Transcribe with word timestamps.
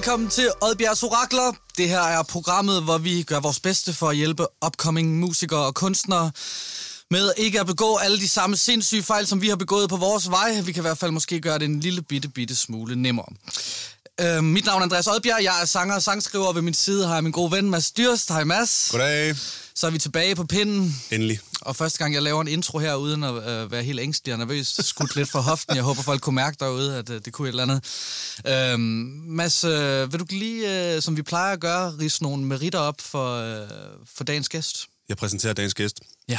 Velkommen 0.00 0.28
til 0.28 0.50
Oddbjergs 0.62 1.02
Orakler. 1.02 1.52
Det 1.76 1.88
her 1.88 2.00
er 2.00 2.22
programmet, 2.22 2.82
hvor 2.82 2.98
vi 2.98 3.22
gør 3.22 3.40
vores 3.40 3.60
bedste 3.60 3.92
for 3.92 4.08
at 4.08 4.16
hjælpe 4.16 4.46
upcoming 4.66 5.18
musikere 5.18 5.66
og 5.66 5.74
kunstnere 5.74 6.30
med 7.10 7.32
ikke 7.36 7.60
at 7.60 7.66
begå 7.66 7.96
alle 7.96 8.18
de 8.18 8.28
samme 8.28 8.56
sindssyge 8.56 9.02
fejl, 9.02 9.26
som 9.26 9.42
vi 9.42 9.48
har 9.48 9.56
begået 9.56 9.88
på 9.88 9.96
vores 9.96 10.30
vej. 10.30 10.60
Vi 10.60 10.72
kan 10.72 10.80
i 10.80 10.86
hvert 10.88 10.98
fald 10.98 11.10
måske 11.10 11.40
gøre 11.40 11.58
det 11.58 11.64
en 11.64 11.80
lille 11.80 12.02
bitte, 12.02 12.28
bitte 12.28 12.56
smule 12.56 12.96
nemmere. 12.96 13.26
Uh, 14.20 14.44
mit 14.44 14.64
navn 14.64 14.80
er 14.80 14.82
Andreas 14.82 15.06
Oddbjerg. 15.06 15.42
Jeg 15.42 15.62
er 15.62 15.64
sanger 15.64 15.94
og 15.94 16.02
sangskriver. 16.02 16.52
Ved 16.52 16.62
min 16.62 16.74
side 16.74 17.06
har 17.06 17.14
jeg 17.14 17.22
min 17.22 17.32
gode 17.32 17.52
ven 17.52 17.70
Mads 17.70 17.90
Dyrst. 17.90 18.28
Hej 18.28 18.44
Mads. 18.44 18.88
Goddag. 18.90 19.36
Så 19.74 19.86
er 19.86 19.90
vi 19.90 19.98
tilbage 19.98 20.34
på 20.34 20.44
pinden. 20.44 20.96
Endelig. 21.10 21.40
Og 21.60 21.76
første 21.76 21.98
gang, 21.98 22.14
jeg 22.14 22.22
laver 22.22 22.40
en 22.40 22.48
intro 22.48 22.78
her, 22.78 22.94
uden 22.94 23.24
at 23.24 23.48
øh, 23.48 23.72
være 23.72 23.82
helt 23.82 24.00
ængstelig 24.00 24.32
og 24.32 24.38
nervøs, 24.38 24.80
skudt 24.82 25.16
lidt 25.16 25.30
fra 25.30 25.40
hoften. 25.40 25.76
Jeg 25.76 25.84
håber, 25.84 26.02
folk 26.02 26.20
kunne 26.20 26.34
mærke 26.34 26.56
derude, 26.60 26.96
at 26.96 27.10
øh, 27.10 27.20
det 27.24 27.32
kunne 27.32 27.48
et 27.48 27.52
eller 27.52 27.62
andet. 27.62 28.72
Øhm, 28.72 28.80
Mads, 29.26 29.64
øh, 29.64 30.12
vil 30.12 30.20
du 30.20 30.26
lige, 30.30 30.94
øh, 30.94 31.02
som 31.02 31.16
vi 31.16 31.22
plejer 31.22 31.52
at 31.52 31.60
gøre, 31.60 31.90
rise 32.00 32.22
nogle 32.22 32.44
meritter 32.44 32.78
op 32.78 33.00
for, 33.00 33.34
øh, 33.36 33.68
for 34.16 34.24
dagens 34.24 34.48
gæst? 34.48 34.86
Jeg 35.08 35.16
præsenterer 35.16 35.52
dagens 35.52 35.74
gæst. 35.74 36.00
Ja. 36.28 36.38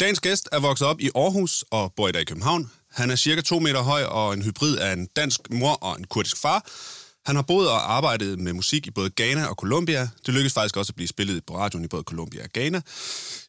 Dagens 0.00 0.20
gæst 0.20 0.48
er 0.52 0.58
vokset 0.58 0.86
op 0.86 1.00
i 1.00 1.10
Aarhus 1.14 1.64
og 1.70 1.92
bor 1.96 2.08
i 2.08 2.12
dag 2.12 2.22
i 2.22 2.24
København. 2.24 2.70
Han 2.94 3.10
er 3.10 3.16
cirka 3.16 3.40
to 3.40 3.58
meter 3.58 3.82
høj 3.82 4.02
og 4.02 4.34
en 4.34 4.42
hybrid 4.42 4.76
af 4.76 4.92
en 4.92 5.08
dansk 5.16 5.40
mor 5.50 5.72
og 5.72 5.98
en 5.98 6.04
kurdisk 6.04 6.36
far. 6.36 6.66
Han 7.26 7.36
har 7.36 7.42
boet 7.42 7.68
og 7.68 7.94
arbejdet 7.96 8.38
med 8.38 8.52
musik 8.52 8.86
i 8.86 8.90
både 8.90 9.10
Ghana 9.16 9.46
og 9.46 9.54
Colombia. 9.54 10.08
Det 10.26 10.34
lykkedes 10.34 10.52
faktisk 10.52 10.76
også 10.76 10.90
at 10.90 10.94
blive 10.94 11.08
spillet 11.08 11.44
på 11.46 11.58
radioen 11.58 11.84
i 11.84 11.88
både 11.88 12.02
Colombia 12.02 12.42
og 12.42 12.50
Ghana. 12.54 12.80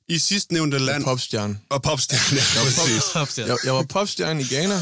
I 0.07 0.17
sidst 0.19 0.52
nævnte 0.52 0.77
land... 0.77 1.03
Popstjerne. 1.03 1.59
Og 1.69 1.81
popstjerne, 1.81 2.37
ja, 2.55 3.23
præcis. 3.23 3.37
Jeg, 3.37 3.57
jeg 3.65 3.73
var 3.73 3.83
popstjerne 3.83 4.41
i 4.41 4.45
Ghana, 4.45 4.79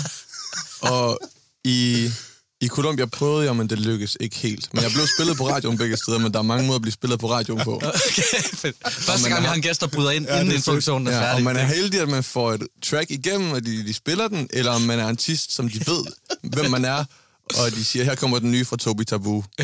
og 0.81 1.20
i, 1.64 2.11
i 2.64 2.67
Colombia 2.67 3.06
prøvede 3.06 3.45
jeg, 3.45 3.56
men 3.56 3.69
det 3.69 3.80
lykkedes 3.80 4.17
ikke 4.19 4.36
helt. 4.36 4.73
Men 4.73 4.83
jeg 4.83 4.92
blev 4.92 5.08
spillet 5.17 5.38
på 5.38 5.50
radioen 5.50 5.78
begge 5.78 5.97
steder, 5.97 6.19
men 6.19 6.33
der 6.33 6.39
er 6.39 6.44
mange 6.44 6.66
måder 6.66 6.75
at 6.75 6.81
blive 6.81 6.94
spillet 6.94 7.20
på 7.20 7.31
radioen 7.31 7.61
på. 7.64 7.81
Okay, 7.83 8.44
fedt. 8.53 8.75
Første 8.89 9.30
gang, 9.30 9.42
vi 9.42 9.47
har 9.47 9.55
en 9.55 9.61
gæst, 9.61 9.81
der 9.81 9.88
bryder 9.88 10.11
ind, 10.11 10.25
ja, 10.25 10.39
inden 10.39 10.55
introduktionen 10.55 11.08
er 11.08 11.11
ja, 11.11 11.22
færdig. 11.22 11.36
og 11.36 11.42
man 11.44 11.55
er 11.55 11.64
heldig, 11.64 12.00
at 12.00 12.09
man 12.09 12.23
får 12.23 12.53
et 12.53 12.67
track 12.83 13.11
igennem, 13.11 13.52
og 13.52 13.66
de, 13.66 13.88
de 13.88 13.94
spiller 13.94 14.28
den, 14.28 14.47
eller 14.53 14.72
om 14.72 14.81
man 14.81 15.00
er 15.00 15.08
artist, 15.08 15.53
som 15.53 15.70
de 15.70 15.80
ved, 15.88 16.05
hvem 16.44 16.72
man 16.72 16.86
er, 16.86 17.05
og 17.50 17.72
de 17.72 17.83
siger, 17.83 18.05
her 18.05 18.16
kommer 18.16 18.39
den 18.39 18.52
nye 18.52 18.66
fra 18.66 18.77
Tobi 18.77 19.05
Tabu. 19.05 19.44
Ja, 19.59 19.64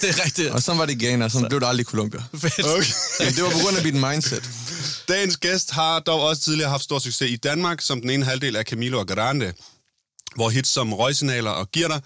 det 0.00 0.08
er 0.08 0.24
rigtigt. 0.24 0.50
Og 0.50 0.62
så 0.62 0.74
var 0.74 0.86
det 0.86 1.02
i 1.02 1.06
Ghana, 1.06 1.28
så 1.28 1.46
blev 1.48 1.60
det 1.60 1.66
aldrig 1.66 1.80
i 1.80 1.84
Colombia. 1.84 2.20
Fedt. 2.42 2.66
Okay. 2.66 2.84
Men 3.20 3.34
det 3.34 3.42
var 3.42 3.50
på 3.50 3.58
grund 3.58 3.76
af 3.76 3.84
mit 3.84 3.94
mindset. 3.94 4.50
Dagens 5.08 5.36
gæst 5.36 5.70
har 5.70 6.00
dog 6.00 6.20
også 6.20 6.42
tidligere 6.42 6.70
haft 6.70 6.84
stor 6.84 6.98
succes 6.98 7.30
i 7.30 7.36
Danmark, 7.36 7.80
som 7.80 8.00
den 8.00 8.10
ene 8.10 8.24
halvdel 8.24 8.56
af 8.56 8.64
Camilo 8.64 8.98
og 8.98 9.08
Grande, 9.08 9.52
hvor 10.34 10.50
hits 10.50 10.70
som 10.70 10.92
Røgsignaler 10.92 11.50
og 11.50 11.70
Girter 11.70 12.00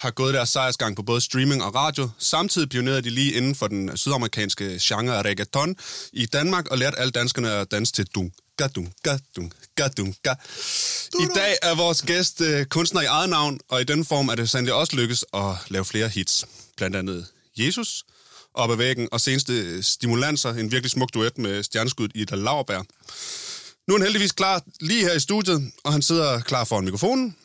har 0.00 0.10
gået 0.10 0.34
deres 0.34 0.48
sejrsgang 0.48 0.96
på 0.96 1.02
både 1.02 1.20
streaming 1.20 1.64
og 1.64 1.74
radio. 1.74 2.10
Samtidig 2.18 2.68
pionerede 2.68 3.02
de 3.02 3.10
lige 3.10 3.32
inden 3.32 3.54
for 3.54 3.66
den 3.66 3.96
sydamerikanske 3.96 4.78
genre 4.82 5.22
reggaeton 5.22 5.76
i 6.12 6.26
Danmark 6.26 6.66
og 6.68 6.78
lærte 6.78 6.98
alle 6.98 7.10
danskerne 7.10 7.52
at 7.52 7.70
danse 7.70 7.92
til 7.92 8.06
dung, 8.14 8.32
gadung, 8.56 8.92
gadung, 9.02 9.52
gadung, 9.76 10.16
ga. 10.22 10.34
I 11.20 11.26
dag 11.34 11.56
er 11.62 11.74
vores 11.74 12.02
gæst 12.02 12.40
øh, 12.40 12.66
kunstner 12.66 13.00
i 13.00 13.04
eget 13.04 13.28
navn, 13.28 13.60
og 13.68 13.80
i 13.80 13.84
den 13.84 14.04
form 14.04 14.28
er 14.28 14.34
det 14.34 14.50
sandelig 14.50 14.74
også 14.74 14.96
lykkes 14.96 15.24
at 15.34 15.54
lave 15.68 15.84
flere 15.84 16.08
hits. 16.08 16.46
Blandt 16.76 16.96
andet 16.96 17.26
Jesus, 17.56 18.04
op 18.54 18.70
ad 18.70 18.76
væggen, 18.76 19.08
og 19.12 19.20
seneste 19.20 19.82
Stimulanser, 19.82 20.50
en 20.50 20.72
virkelig 20.72 20.90
smuk 20.90 21.14
duet 21.14 21.38
med 21.38 21.62
stjerneskuddet 21.62 22.16
Ida 22.16 22.36
Lauerberg. 22.36 22.86
Nu 23.88 23.94
er 23.94 23.98
han 23.98 24.06
heldigvis 24.06 24.32
klar 24.32 24.62
lige 24.80 25.04
her 25.04 25.12
i 25.12 25.20
studiet, 25.20 25.72
og 25.84 25.92
han 25.92 26.02
sidder 26.02 26.40
klar 26.40 26.64
foran 26.64 26.84
mikrofonen, 26.84 27.36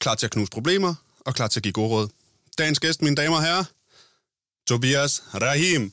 klar 0.00 0.14
til 0.14 0.26
at 0.26 0.32
knuse 0.32 0.50
problemer, 0.50 0.94
og 1.26 1.34
klar 1.34 1.48
til 1.48 1.58
at 1.58 1.62
give 1.62 1.72
gode 1.72 1.88
råd. 1.88 2.08
Dagens 2.58 2.80
gæst, 2.80 3.02
mine 3.02 3.16
damer 3.16 3.36
og 3.36 3.42
herrer, 3.42 3.64
Tobias 4.66 5.22
Rahim. 5.34 5.92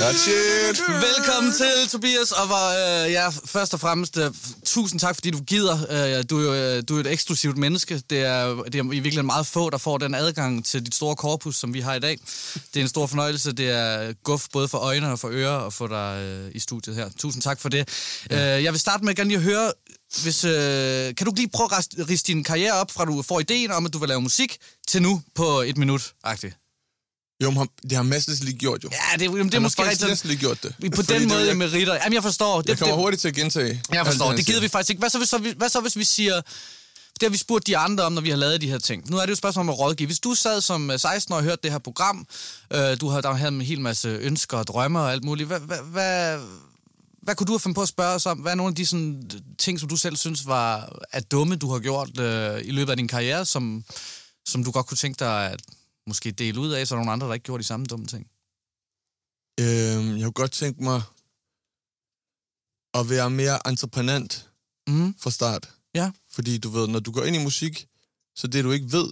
That's 0.00 0.28
it. 0.28 0.80
Velkommen 0.88 1.52
til, 1.52 1.88
Tobias, 1.88 2.32
og 2.32 2.48
var, 2.48 2.68
øh, 2.70 3.12
ja, 3.12 3.28
først 3.28 3.74
og 3.74 3.80
fremmest, 3.80 4.18
øh, 4.18 4.30
tusind 4.64 5.00
tak, 5.00 5.14
fordi 5.14 5.30
du 5.30 5.40
gider. 5.40 5.78
Øh, 5.90 6.24
du, 6.30 6.38
er 6.38 6.76
øh, 6.76 6.82
du 6.88 6.96
er 6.96 7.00
et 7.00 7.06
eksklusivt 7.06 7.56
menneske. 7.56 8.02
Det 8.10 8.18
er, 8.18 8.54
det 8.54 8.74
er 8.74 8.84
i 8.84 8.86
virkeligheden 8.86 9.26
meget 9.26 9.46
få, 9.46 9.70
der 9.70 9.78
får 9.78 9.98
den 9.98 10.14
adgang 10.14 10.64
til 10.64 10.84
dit 10.86 10.94
store 10.94 11.16
korpus, 11.16 11.56
som 11.56 11.74
vi 11.74 11.80
har 11.80 11.94
i 11.94 12.00
dag. 12.00 12.18
Det 12.54 12.76
er 12.76 12.80
en 12.80 12.88
stor 12.88 13.06
fornøjelse. 13.06 13.52
Det 13.52 13.70
er 13.70 14.12
guf 14.12 14.46
både 14.52 14.68
for 14.68 14.78
øjne 14.78 15.12
og 15.12 15.18
for 15.18 15.28
ører 15.28 15.66
at 15.66 15.72
få 15.72 15.88
dig 15.88 16.22
øh, 16.26 16.50
i 16.54 16.58
studiet 16.58 16.96
her. 16.96 17.08
Tusind 17.18 17.42
tak 17.42 17.60
for 17.60 17.68
det. 17.68 17.88
Ja. 18.30 18.56
Øh, 18.56 18.64
jeg 18.64 18.72
vil 18.72 18.80
starte 18.80 19.04
med 19.04 19.14
gerne 19.14 19.28
lige 19.28 19.38
at 19.38 19.44
høre, 19.44 19.72
hvis, 20.22 20.44
øh, 20.44 21.14
kan 21.14 21.26
du 21.26 21.32
lige 21.36 21.48
prøve 21.48 21.68
at 21.76 22.08
riste 22.08 22.32
din 22.32 22.44
karriere 22.44 22.72
op, 22.72 22.90
fra 22.90 23.04
du 23.04 23.22
får 23.22 23.40
ideen 23.40 23.70
om, 23.70 23.86
at 23.86 23.92
du 23.92 23.98
vil 23.98 24.08
lave 24.08 24.20
musik, 24.20 24.56
til 24.88 25.02
nu 25.02 25.22
på 25.34 25.60
et 25.60 25.76
minut 25.76 26.12
-agtigt. 26.26 26.58
Jo, 27.42 27.50
men 27.50 27.68
det 27.82 27.92
har 27.92 28.02
Mads 28.02 28.40
lige 28.42 28.58
gjort 28.58 28.84
jo. 28.84 28.90
Ja, 28.92 29.16
det, 29.18 29.24
jamen, 29.24 29.36
det 29.36 29.40
er 29.40 29.42
Han 29.44 29.52
har 29.52 29.60
måske 29.60 29.82
rigtigt. 29.82 30.08
næsten 30.08 30.28
lige 30.28 30.38
gjort 30.40 30.62
det. 30.62 30.74
På 30.90 30.96
Fordi 30.96 31.12
den 31.12 31.20
det 31.20 31.28
måde 31.28 31.46
jeg- 31.46 31.56
med 31.56 31.72
ritter. 31.72 31.94
Jamen, 31.94 32.12
jeg 32.14 32.22
forstår. 32.22 32.60
Det, 32.62 32.68
Jeg 32.68 32.78
kommer 32.78 32.94
det, 32.94 33.02
hurtigt 33.02 33.20
til 33.20 33.28
at 33.28 33.34
gentage. 33.34 33.82
jeg 33.92 34.06
forstår. 34.06 34.28
han 34.28 34.36
Det 34.36 34.46
gider 34.46 34.60
vi 34.60 34.68
faktisk 34.68 34.90
ikke. 34.90 35.00
Hvad 35.00 35.10
så, 35.10 35.18
hvis, 35.18 35.28
så, 35.28 35.38
vi- 35.38 35.54
hvad 35.56 35.68
så, 35.68 35.80
hvis 35.80 35.96
vi 35.96 36.04
siger... 36.04 36.40
Det 37.20 37.22
har 37.22 37.28
vi 37.30 37.36
spurgt 37.36 37.66
de 37.66 37.76
andre 37.76 38.04
om, 38.04 38.12
når 38.12 38.20
vi 38.22 38.30
har 38.30 38.36
lavet 38.36 38.60
de 38.60 38.68
her 38.70 38.78
ting. 38.78 39.10
Nu 39.10 39.16
er 39.16 39.20
det 39.20 39.28
jo 39.28 39.32
et 39.32 39.38
spørgsmål 39.38 39.62
om 39.62 39.68
at 39.68 39.78
rådgive. 39.78 40.06
Hvis 40.06 40.18
du 40.18 40.34
sad 40.34 40.60
som 40.60 40.90
øh, 40.90 40.98
16 41.00 41.32
år 41.32 41.36
og 41.38 41.42
hørte 41.44 41.60
det 41.62 41.70
her 41.70 41.78
program, 41.78 42.26
øh, 42.72 43.00
du 43.00 43.08
har 43.08 43.20
der 43.20 43.32
havde 43.34 43.52
en 43.52 43.60
hel 43.60 43.80
masse 43.80 44.08
ønsker 44.08 44.56
og 44.58 44.66
drømme 44.66 45.00
og 45.00 45.12
alt 45.12 45.24
muligt. 45.24 45.46
Hvad, 45.46 45.60
hvad, 45.60 45.78
hvad, 45.78 46.38
hvad 47.22 47.34
kunne 47.34 47.46
du 47.46 47.52
have 47.52 47.60
fundet 47.60 47.74
på 47.74 47.82
at 47.82 47.88
spørge 47.88 48.14
os 48.14 48.26
om? 48.26 48.38
Hvad 48.38 48.52
er 48.52 48.56
nogle 48.56 48.70
af 48.70 48.74
de 48.74 48.86
sådan, 48.86 49.30
ting, 49.58 49.80
som 49.80 49.88
du 49.88 49.96
selv 49.96 50.16
synes 50.16 50.46
var 50.46 50.98
er 51.12 51.20
dumme, 51.20 51.56
du 51.56 51.68
har 51.72 51.78
gjort 51.78 52.20
øh, 52.20 52.60
i 52.64 52.70
løbet 52.70 52.90
af 52.90 52.96
din 52.96 53.08
karriere, 53.08 53.44
som, 53.44 53.84
som 54.46 54.64
du 54.64 54.70
godt 54.70 54.86
kunne 54.86 54.96
tænke 54.96 55.18
dig 55.18 55.50
at 55.50 55.62
måske 56.06 56.30
dele 56.30 56.60
ud 56.60 56.70
af, 56.70 56.86
så 56.86 56.94
er 56.94 56.96
der 56.96 57.04
nogle 57.04 57.12
andre, 57.12 57.26
der 57.26 57.34
ikke 57.34 57.44
gjorde 57.44 57.62
de 57.62 57.66
samme 57.66 57.86
dumme 57.86 58.06
ting? 58.06 58.26
Øhm, 59.60 60.16
jeg 60.16 60.24
kunne 60.24 60.32
godt 60.32 60.52
tænke 60.52 60.82
mig 60.82 61.02
at 62.94 63.10
være 63.10 63.30
mere 63.30 63.68
entreprenant 63.68 64.48
Mm. 64.88 65.14
fra 65.18 65.30
start. 65.30 65.70
Ja. 65.94 66.10
Fordi 66.30 66.58
du 66.58 66.70
ved, 66.70 66.88
når 66.88 67.00
du 67.00 67.12
går 67.12 67.22
ind 67.22 67.36
i 67.36 67.42
musik, 67.42 67.86
så 68.36 68.46
det 68.46 68.64
du 68.64 68.70
ikke 68.70 68.92
ved, 68.92 69.10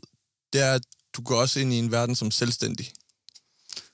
det 0.53 0.61
er, 0.61 0.73
at 0.75 0.83
du 1.17 1.23
går 1.23 1.41
også 1.41 1.61
ind 1.61 1.73
i 1.73 1.79
en 1.79 1.91
verden 1.91 2.17
som 2.17 2.31
selvstændig. 2.31 2.93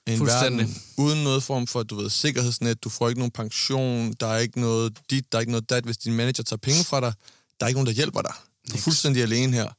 En 0.07 0.27
verden 0.27 0.83
uden 0.99 1.25
noget 1.25 1.43
form 1.43 1.67
for, 1.67 1.83
du 1.83 1.97
ved, 1.97 2.11
sikkerhedsnet, 2.11 2.85
du 2.85 2.89
får 2.89 3.09
ikke 3.09 3.19
nogen 3.19 3.31
pension, 3.31 4.13
der 4.13 4.27
er 4.27 4.39
ikke 4.39 4.61
noget 4.61 4.99
dit, 5.11 5.33
der 5.33 5.39
er 5.39 5.41
ikke 5.41 5.53
noget 5.53 5.71
dat, 5.71 5.85
hvis 5.85 5.99
din 5.99 6.15
manager 6.15 6.43
tager 6.43 6.59
penge 6.59 6.85
fra 6.85 7.01
dig, 7.01 7.13
der 7.61 7.67
er 7.67 7.69
ikke 7.69 7.77
nogen, 7.77 7.87
der 7.87 7.93
hjælper 7.93 8.23
dig. 8.23 8.35
Du 8.71 8.77
er 8.77 8.81
fuldstændig 8.81 9.23
alene 9.23 9.53
her. 9.53 9.71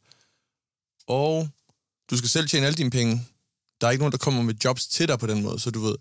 Og 1.07 1.49
du 2.09 2.17
skal 2.17 2.29
selv 2.29 2.47
tjene 2.49 2.65
alle 2.65 2.77
dine 2.77 2.89
penge. 2.89 3.27
Der 3.81 3.88
er 3.88 3.91
ikke 3.91 4.01
nogen, 4.01 4.11
der 4.11 4.17
kommer 4.17 4.41
med 4.41 4.53
jobs 4.63 4.88
til 4.88 5.07
dig 5.07 5.19
på 5.19 5.27
den 5.27 5.43
måde, 5.43 5.59
så 5.59 5.71
du 5.71 5.79
ved. 5.79 5.95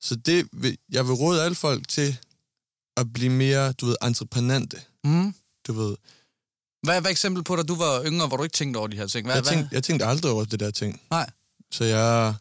Så 0.00 0.16
det 0.16 0.48
vil, 0.52 0.78
jeg 0.92 1.06
vil 1.06 1.14
råde 1.14 1.42
alle 1.42 1.54
folk 1.54 1.88
til 1.88 2.18
at 2.96 3.12
blive 3.12 3.30
mere, 3.30 3.72
du 3.72 3.86
ved, 3.86 3.96
entreprenante. 4.02 4.82
Mm. 5.04 5.34
Du 5.66 5.72
ved, 5.72 5.96
Hvad 6.82 7.02
er 7.02 7.08
eksempel 7.08 7.44
på, 7.44 7.56
da 7.56 7.62
du 7.62 7.74
var 7.74 8.04
yngre, 8.04 8.26
hvor 8.28 8.36
du 8.36 8.42
ikke 8.42 8.56
tænkte 8.56 8.78
over 8.78 8.88
de 8.88 8.96
her 8.96 9.06
ting? 9.06 9.26
Hvad, 9.26 9.34
jeg, 9.34 9.42
hvad? 9.42 9.52
tænkte, 9.52 9.74
jeg 9.74 9.84
tænkte 9.84 10.06
aldrig 10.06 10.32
over 10.32 10.44
det 10.44 10.60
der 10.60 10.70
ting. 10.70 11.00
Nej. 11.10 11.30
Så 11.70 11.84
jeg... 11.84 12.34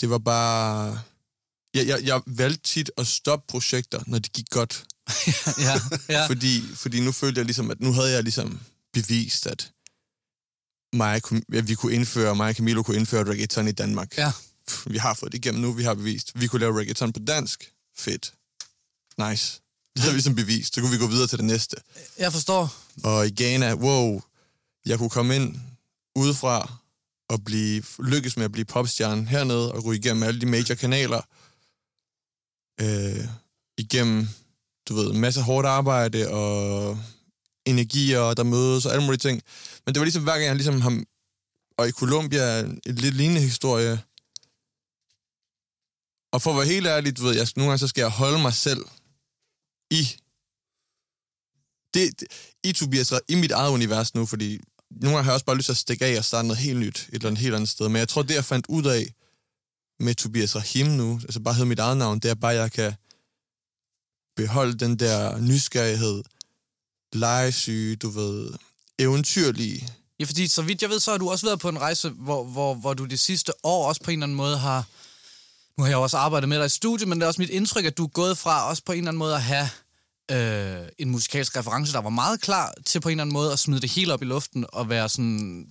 Det 0.00 0.10
var 0.10 0.18
bare... 0.18 1.00
Jeg, 1.74 1.86
jeg, 1.86 2.04
jeg 2.04 2.20
valgte 2.26 2.62
tit 2.62 2.90
at 2.96 3.06
stoppe 3.06 3.46
projekter, 3.48 4.02
når 4.06 4.18
det 4.18 4.32
gik 4.32 4.50
godt. 4.50 4.84
ja, 5.58 5.80
ja. 6.08 6.26
Fordi, 6.26 6.62
fordi 6.74 7.00
nu 7.00 7.12
følte 7.12 7.38
jeg 7.38 7.44
ligesom, 7.44 7.70
at 7.70 7.80
nu 7.80 7.92
havde 7.92 8.10
jeg 8.10 8.22
ligesom 8.22 8.60
bevist, 8.92 9.46
at 9.46 9.72
mig, 10.92 11.22
at 11.52 11.68
vi 11.68 11.74
kunne 11.74 11.94
indføre, 11.94 12.34
mig 12.34 12.48
og 12.48 12.54
Camilo 12.54 12.82
kunne 12.82 12.96
indføre 12.96 13.24
reggaeton 13.24 13.68
i 13.68 13.72
Danmark. 13.72 14.18
Ja. 14.18 14.32
Vi 14.86 14.98
har 14.98 15.14
fået 15.14 15.32
det 15.32 15.38
igennem 15.38 15.62
nu, 15.62 15.72
vi 15.72 15.82
har 15.82 15.94
bevist. 15.94 16.32
Vi 16.40 16.46
kunne 16.46 16.60
lave 16.60 16.78
reggaeton 16.78 17.12
på 17.12 17.20
dansk. 17.20 17.72
Fedt. 17.96 18.34
Nice. 19.18 19.60
Det 19.94 20.02
havde 20.02 20.12
vi 20.12 20.16
ligesom 20.16 20.34
bevist. 20.34 20.74
Så 20.74 20.80
kunne 20.80 20.90
vi 20.90 20.98
gå 20.98 21.06
videre 21.06 21.26
til 21.26 21.38
det 21.38 21.44
næste. 21.44 21.76
Jeg 22.18 22.32
forstår. 22.32 22.76
Og 23.04 23.26
i 23.26 23.30
Ghana, 23.30 23.74
wow, 23.74 24.22
jeg 24.86 24.98
kunne 24.98 25.10
komme 25.10 25.36
ind 25.36 25.60
udefra 26.14 26.72
og 27.28 27.44
blive, 27.44 27.82
lykkes 27.98 28.36
med 28.36 28.44
at 28.44 28.52
blive 28.52 28.64
popstjerne 28.64 29.26
hernede 29.26 29.72
og 29.72 29.84
ryge 29.84 29.98
igennem 29.98 30.22
alle 30.22 30.40
de 30.40 30.46
major 30.46 30.74
kanaler. 30.74 31.22
Øh, 32.80 33.28
igennem, 33.78 34.28
du 34.88 34.94
ved, 34.94 35.12
masser 35.12 35.40
af 35.40 35.44
hårdt 35.46 35.66
arbejde 35.66 36.30
og 36.30 36.98
energier, 37.66 38.34
der 38.34 38.42
mødes 38.42 38.86
og 38.86 38.92
alle 38.92 39.04
mulige 39.04 39.18
ting. 39.18 39.42
Men 39.86 39.94
det 39.94 40.00
var 40.00 40.04
ligesom 40.04 40.22
hver 40.22 40.32
gang, 40.32 40.44
jeg 40.44 40.54
ligesom 40.54 40.80
ham... 40.80 41.04
Og 41.78 41.88
i 41.88 41.90
Colombia, 41.90 42.60
en 42.60 42.80
lidt 42.86 43.14
lignende 43.14 43.40
historie. 43.40 44.02
Og 46.32 46.42
for 46.42 46.50
at 46.50 46.56
være 46.56 46.66
helt 46.66 46.86
ærlig, 46.86 47.16
du 47.16 47.22
ved, 47.22 47.36
jeg, 47.36 47.48
nogle 47.56 47.70
gange 47.70 47.78
så 47.78 47.88
skal 47.88 48.02
jeg 48.02 48.10
holde 48.10 48.42
mig 48.42 48.54
selv 48.54 48.84
i 49.90 50.02
det, 51.94 52.20
det, 52.20 52.28
i 52.64 52.72
Tobias, 52.72 53.12
i 53.28 53.34
mit 53.34 53.50
eget 53.50 53.72
univers 53.72 54.14
nu, 54.14 54.26
fordi 54.26 54.60
nogle 54.90 55.16
gange 55.16 55.24
har 55.24 55.30
jeg 55.30 55.34
også 55.34 55.46
bare 55.46 55.56
lyst 55.56 55.66
til 55.66 55.72
at 55.72 55.76
stikke 55.76 56.04
af 56.04 56.18
og 56.18 56.24
starte 56.24 56.48
noget 56.48 56.62
helt 56.62 56.78
nyt, 56.78 56.98
et 56.98 57.14
eller 57.14 57.26
andet 57.26 57.42
helt 57.42 57.54
andet 57.54 57.68
sted. 57.68 57.88
Men 57.88 57.96
jeg 57.96 58.08
tror, 58.08 58.22
det 58.22 58.34
jeg 58.34 58.44
fandt 58.44 58.66
ud 58.68 58.84
af 58.84 59.14
med 60.00 60.14
Tobias 60.14 60.56
Rahim 60.56 60.86
nu, 60.86 61.20
altså 61.22 61.40
bare 61.40 61.54
hedde 61.54 61.68
mit 61.68 61.78
eget 61.78 61.96
navn, 61.96 62.18
det 62.18 62.30
er 62.30 62.34
bare, 62.34 62.52
at 62.52 62.58
jeg 62.58 62.72
kan 62.72 62.94
beholde 64.36 64.78
den 64.78 64.98
der 64.98 65.38
nysgerrighed, 65.38 66.22
legesyge, 67.12 67.96
du 67.96 68.08
ved, 68.08 68.50
eventyrlige 68.98 69.88
Ja, 70.20 70.24
fordi 70.24 70.46
så 70.46 70.62
vidt 70.62 70.82
jeg 70.82 70.90
ved, 70.90 71.00
så 71.00 71.10
har 71.10 71.18
du 71.18 71.30
også 71.30 71.46
været 71.46 71.60
på 71.60 71.68
en 71.68 71.80
rejse, 71.80 72.08
hvor, 72.08 72.44
hvor, 72.44 72.74
hvor 72.74 72.94
du 72.94 73.04
det 73.04 73.20
sidste 73.20 73.52
år 73.62 73.88
også 73.88 74.02
på 74.02 74.10
en 74.10 74.18
eller 74.18 74.26
anden 74.26 74.36
måde 74.36 74.58
har... 74.58 74.86
Nu 75.76 75.84
har 75.84 75.90
jeg 75.90 75.98
også 75.98 76.16
arbejdet 76.16 76.48
med 76.48 76.58
dig 76.58 76.66
i 76.66 76.68
studiet, 76.68 77.08
men 77.08 77.18
det 77.18 77.22
er 77.22 77.26
også 77.26 77.40
mit 77.40 77.50
indtryk, 77.50 77.84
at 77.84 77.98
du 77.98 78.04
er 78.04 78.08
gået 78.08 78.38
fra 78.38 78.68
også 78.68 78.82
på 78.86 78.92
en 78.92 78.98
eller 78.98 79.10
anden 79.10 79.18
måde 79.18 79.34
at 79.34 79.42
have 79.42 79.68
øh, 80.30 80.88
en 80.98 81.10
musikalsk 81.10 81.56
reference, 81.56 81.92
der 81.92 82.00
var 82.00 82.10
meget 82.10 82.40
klar 82.40 82.74
til 82.86 83.00
på 83.00 83.08
en 83.08 83.12
eller 83.12 83.22
anden 83.22 83.32
måde 83.32 83.52
at 83.52 83.58
smide 83.58 83.80
det 83.80 83.90
hele 83.90 84.12
op 84.12 84.22
i 84.22 84.24
luften 84.24 84.66
og 84.68 84.88
være 84.88 85.08
sådan... 85.08 85.66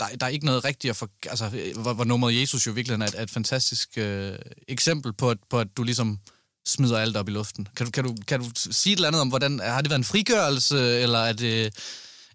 Der, 0.00 0.06
der 0.20 0.26
er 0.26 0.30
ikke 0.30 0.46
noget 0.46 0.64
rigtigt 0.64 0.90
at 0.90 0.96
for... 0.96 1.08
Altså, 1.26 1.50
øh, 1.54 1.76
hvor, 1.82 1.92
hvor 1.92 2.04
nummeret 2.04 2.40
Jesus 2.40 2.66
jo 2.66 2.72
virkelig 2.72 3.00
er 3.00 3.06
et, 3.06 3.22
et 3.22 3.30
fantastisk 3.30 3.98
øh, 3.98 4.38
eksempel 4.68 5.12
på 5.12 5.30
at, 5.30 5.38
på, 5.50 5.58
at 5.60 5.76
du 5.76 5.82
ligesom 5.82 6.18
smider 6.66 6.98
alt 6.98 7.16
op 7.16 7.28
i 7.28 7.32
luften. 7.32 7.68
Kan 7.76 7.86
du, 7.86 7.92
kan, 7.92 8.04
du, 8.04 8.16
kan 8.26 8.40
du 8.40 8.50
sige 8.54 8.92
et 8.92 8.96
eller 8.96 9.08
andet 9.08 9.20
om, 9.20 9.28
hvordan... 9.28 9.60
Har 9.60 9.80
det 9.80 9.90
været 9.90 9.98
en 9.98 10.04
frigørelse, 10.04 11.00
eller 11.00 11.18
er 11.18 11.32
det, 11.32 11.74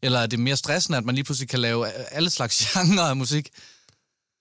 eller 0.02 0.20
er 0.20 0.25
det 0.25 0.40
mere 0.40 0.58
stressende, 0.58 0.98
at 0.98 1.06
man 1.06 1.16
lige 1.16 1.25
pludselig 1.25 1.50
kan 1.50 1.60
lave 1.60 1.92
alle 1.92 2.30
slags 2.30 2.66
genrer 2.74 3.04
af 3.04 3.16
musik? 3.16 3.50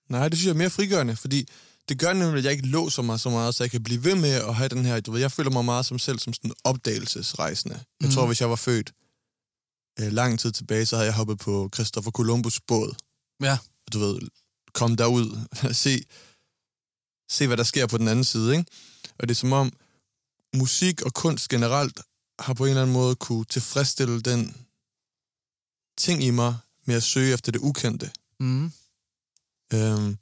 Nej, 0.09 0.29
det 0.29 0.39
synes 0.39 0.47
jeg 0.47 0.53
er 0.53 0.59
mere 0.59 0.71
frigørende, 0.71 1.17
fordi 1.17 1.49
det 1.89 1.99
gør 1.99 2.13
nemlig, 2.13 2.39
at 2.39 2.45
jeg 2.45 2.53
ikke 2.53 2.67
låser 2.67 3.03
mig 3.03 3.21
så 3.21 3.31
meget, 3.31 3.55
så 3.55 3.65
jeg 3.65 3.71
kan 3.71 3.83
blive 3.83 4.05
ved 4.05 4.15
med 4.15 4.31
at 4.31 4.55
have 4.55 4.69
den 4.69 4.85
her, 4.85 5.01
du 5.01 5.13
ved, 5.13 5.21
jeg 5.21 5.33
føler 5.33 5.51
mig 5.51 5.65
meget 5.65 5.87
som 5.87 5.99
selv 5.99 6.19
som 6.19 6.33
sådan 6.33 6.53
opdagelsesrejsende. 6.65 7.75
Jeg 7.75 7.85
Mhm. 8.07 8.11
tror, 8.15 8.27
hvis 8.27 8.41
jeg 8.41 8.51
var 8.51 8.57
født 8.57 8.93
øh, 10.01 10.13
lang 10.13 10.41
tid 10.41 10.53
tilbage, 10.53 10.87
så 10.87 10.97
havde 10.97 11.07
jeg 11.07 11.15
hoppet 11.17 11.39
på 11.39 11.71
Christopher 11.75 12.11
Columbus 12.11 12.61
båd. 12.61 12.95
Ja. 13.43 13.59
Du 13.93 13.99
ved, 13.99 14.21
kom 14.73 14.97
derud, 14.97 15.39
se, 15.85 16.05
se, 17.31 17.47
hvad 17.47 17.57
der 17.57 17.63
sker 17.65 17.87
på 17.87 17.99
den 17.99 18.09
anden 18.09 18.25
side, 18.25 18.53
ikke? 18.57 18.71
Og 19.19 19.29
det 19.29 19.35
er 19.35 19.39
som 19.39 19.53
om, 19.53 19.73
musik 20.55 21.03
og 21.03 21.15
kunst 21.15 21.49
generelt 21.49 22.01
har 22.39 22.55
på 22.55 22.65
en 22.65 22.71
eller 22.71 22.83
anden 22.83 22.95
måde 22.95 23.15
kunne 23.17 23.45
tilfredsstille 23.45 24.21
den 24.21 24.57
ting 25.99 26.23
i 26.25 26.31
mig 26.31 26.57
med 26.87 26.95
at 26.95 27.03
søge 27.03 27.35
efter 27.35 27.53
det 27.53 27.59
ukendte. 27.59 28.11
Mm. 28.41 28.73
Øhm, 29.75 30.19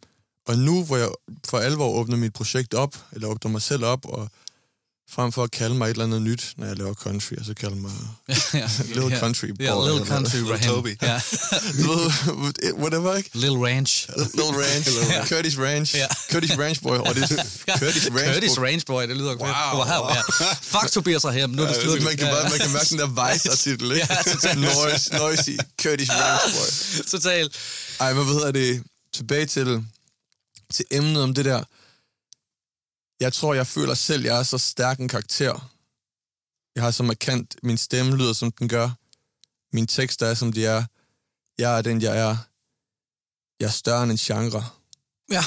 og 0.48 0.58
nu, 0.58 0.84
hvor 0.84 0.96
jeg 0.96 1.08
for 1.48 1.58
alvor 1.58 1.88
åbner 1.88 2.16
mit 2.16 2.32
projekt 2.32 2.75
op, 2.75 2.96
eller 3.12 3.28
åbner 3.28 3.50
mig 3.50 3.62
selv 3.62 3.84
op, 3.84 4.06
og 4.06 4.28
frem 5.12 5.32
for 5.32 5.44
at 5.44 5.50
kalde 5.50 5.75
mig 5.75 5.84
et 5.87 5.90
eller 5.90 6.04
andet 6.04 6.22
nyt, 6.22 6.52
når 6.56 6.66
jeg 6.66 6.76
laver 6.78 6.94
country, 6.94 7.32
og 7.38 7.44
så 7.44 7.54
kalde 7.54 7.76
mig 7.76 7.90
ja, 8.54 8.69
Little 8.84 9.19
Country 9.19 9.46
Boy. 9.46 9.64
Ja, 9.64 9.88
Little 9.88 10.06
Country 10.06 10.37
Little. 10.37 10.58
Toby. 10.69 10.96
Du 11.82 11.92
ved, 12.42 12.75
whatever, 12.75 13.14
ikke? 13.16 13.31
Little 13.34 13.58
Ranch. 13.66 14.08
Little 14.16 14.56
Ranch, 14.62 14.88
Curtis 15.32 15.58
Ranch, 15.58 15.94
Ja. 15.96 16.06
Curtis 16.32 16.58
Ranch 16.58 16.82
Boy, 16.82 16.96
og 16.98 17.14
det 17.14 17.22
er 17.22 17.26
Curtis 17.78 18.08
Ranch 18.14 18.34
Curtis 18.34 18.54
Boy. 18.56 18.64
Range 18.64 18.82
Boy, 18.87 19.02
det 19.02 19.16
lyder 19.16 19.34
godt. 19.34 19.56
Wow. 19.75 19.81
wow 19.81 20.14
ja. 20.14 20.22
Fuck 20.60 20.90
Tobias 20.92 21.25
Rahim, 21.25 21.50
nu 21.50 21.62
er 21.62 21.66
det 21.66 21.76
slut. 21.82 22.02
man, 22.02 22.16
kan 22.16 22.26
bare, 22.26 22.48
man 22.50 22.58
kan 22.58 22.70
mærke 22.72 22.88
den 22.90 22.98
der 22.98 23.08
Vice-artikel, 23.32 23.92
ikke? 23.92 24.06
Ja, 24.10 24.32
totalt. 24.32 24.60
Noise, 24.60 25.14
noisy, 25.19 25.50
Curtis 25.82 26.10
Ranch 26.10 26.54
Boy. 26.54 27.04
Total. 27.10 27.50
Ej, 28.00 28.12
hvad 28.12 28.25
hedder 28.25 28.50
det? 28.50 28.82
Tilbage 29.14 29.46
til, 29.46 29.84
til 30.70 30.84
emnet 30.90 31.22
om 31.22 31.34
det 31.34 31.44
der. 31.44 31.64
Jeg 33.20 33.32
tror, 33.32 33.55
jeg 33.55 33.67
føler 33.67 33.94
selv, 33.94 34.25
jeg 34.25 34.38
er 34.38 34.43
så 34.43 34.58
stærk 34.58 35.00
en 35.00 35.08
karakter. 35.08 35.70
Jeg 36.75 36.82
har 36.82 36.90
så 36.90 37.02
markant, 37.02 37.56
min 37.62 37.76
stemme 37.76 38.17
lyder, 38.17 38.32
som 38.32 38.52
den 38.52 38.69
gør. 38.69 38.90
Min 39.72 39.87
tekster 39.87 40.26
er, 40.26 40.34
som 40.34 40.52
de 40.52 40.67
er. 40.67 40.84
Jeg 41.58 41.78
er 41.78 41.82
den, 41.82 42.02
jeg 42.02 42.19
er. 42.19 42.37
Jeg 43.61 43.67
er 43.67 43.70
større 43.70 44.02
end 44.02 44.12
en 44.12 44.19
genre. 44.19 44.64
Ja. 45.31 45.43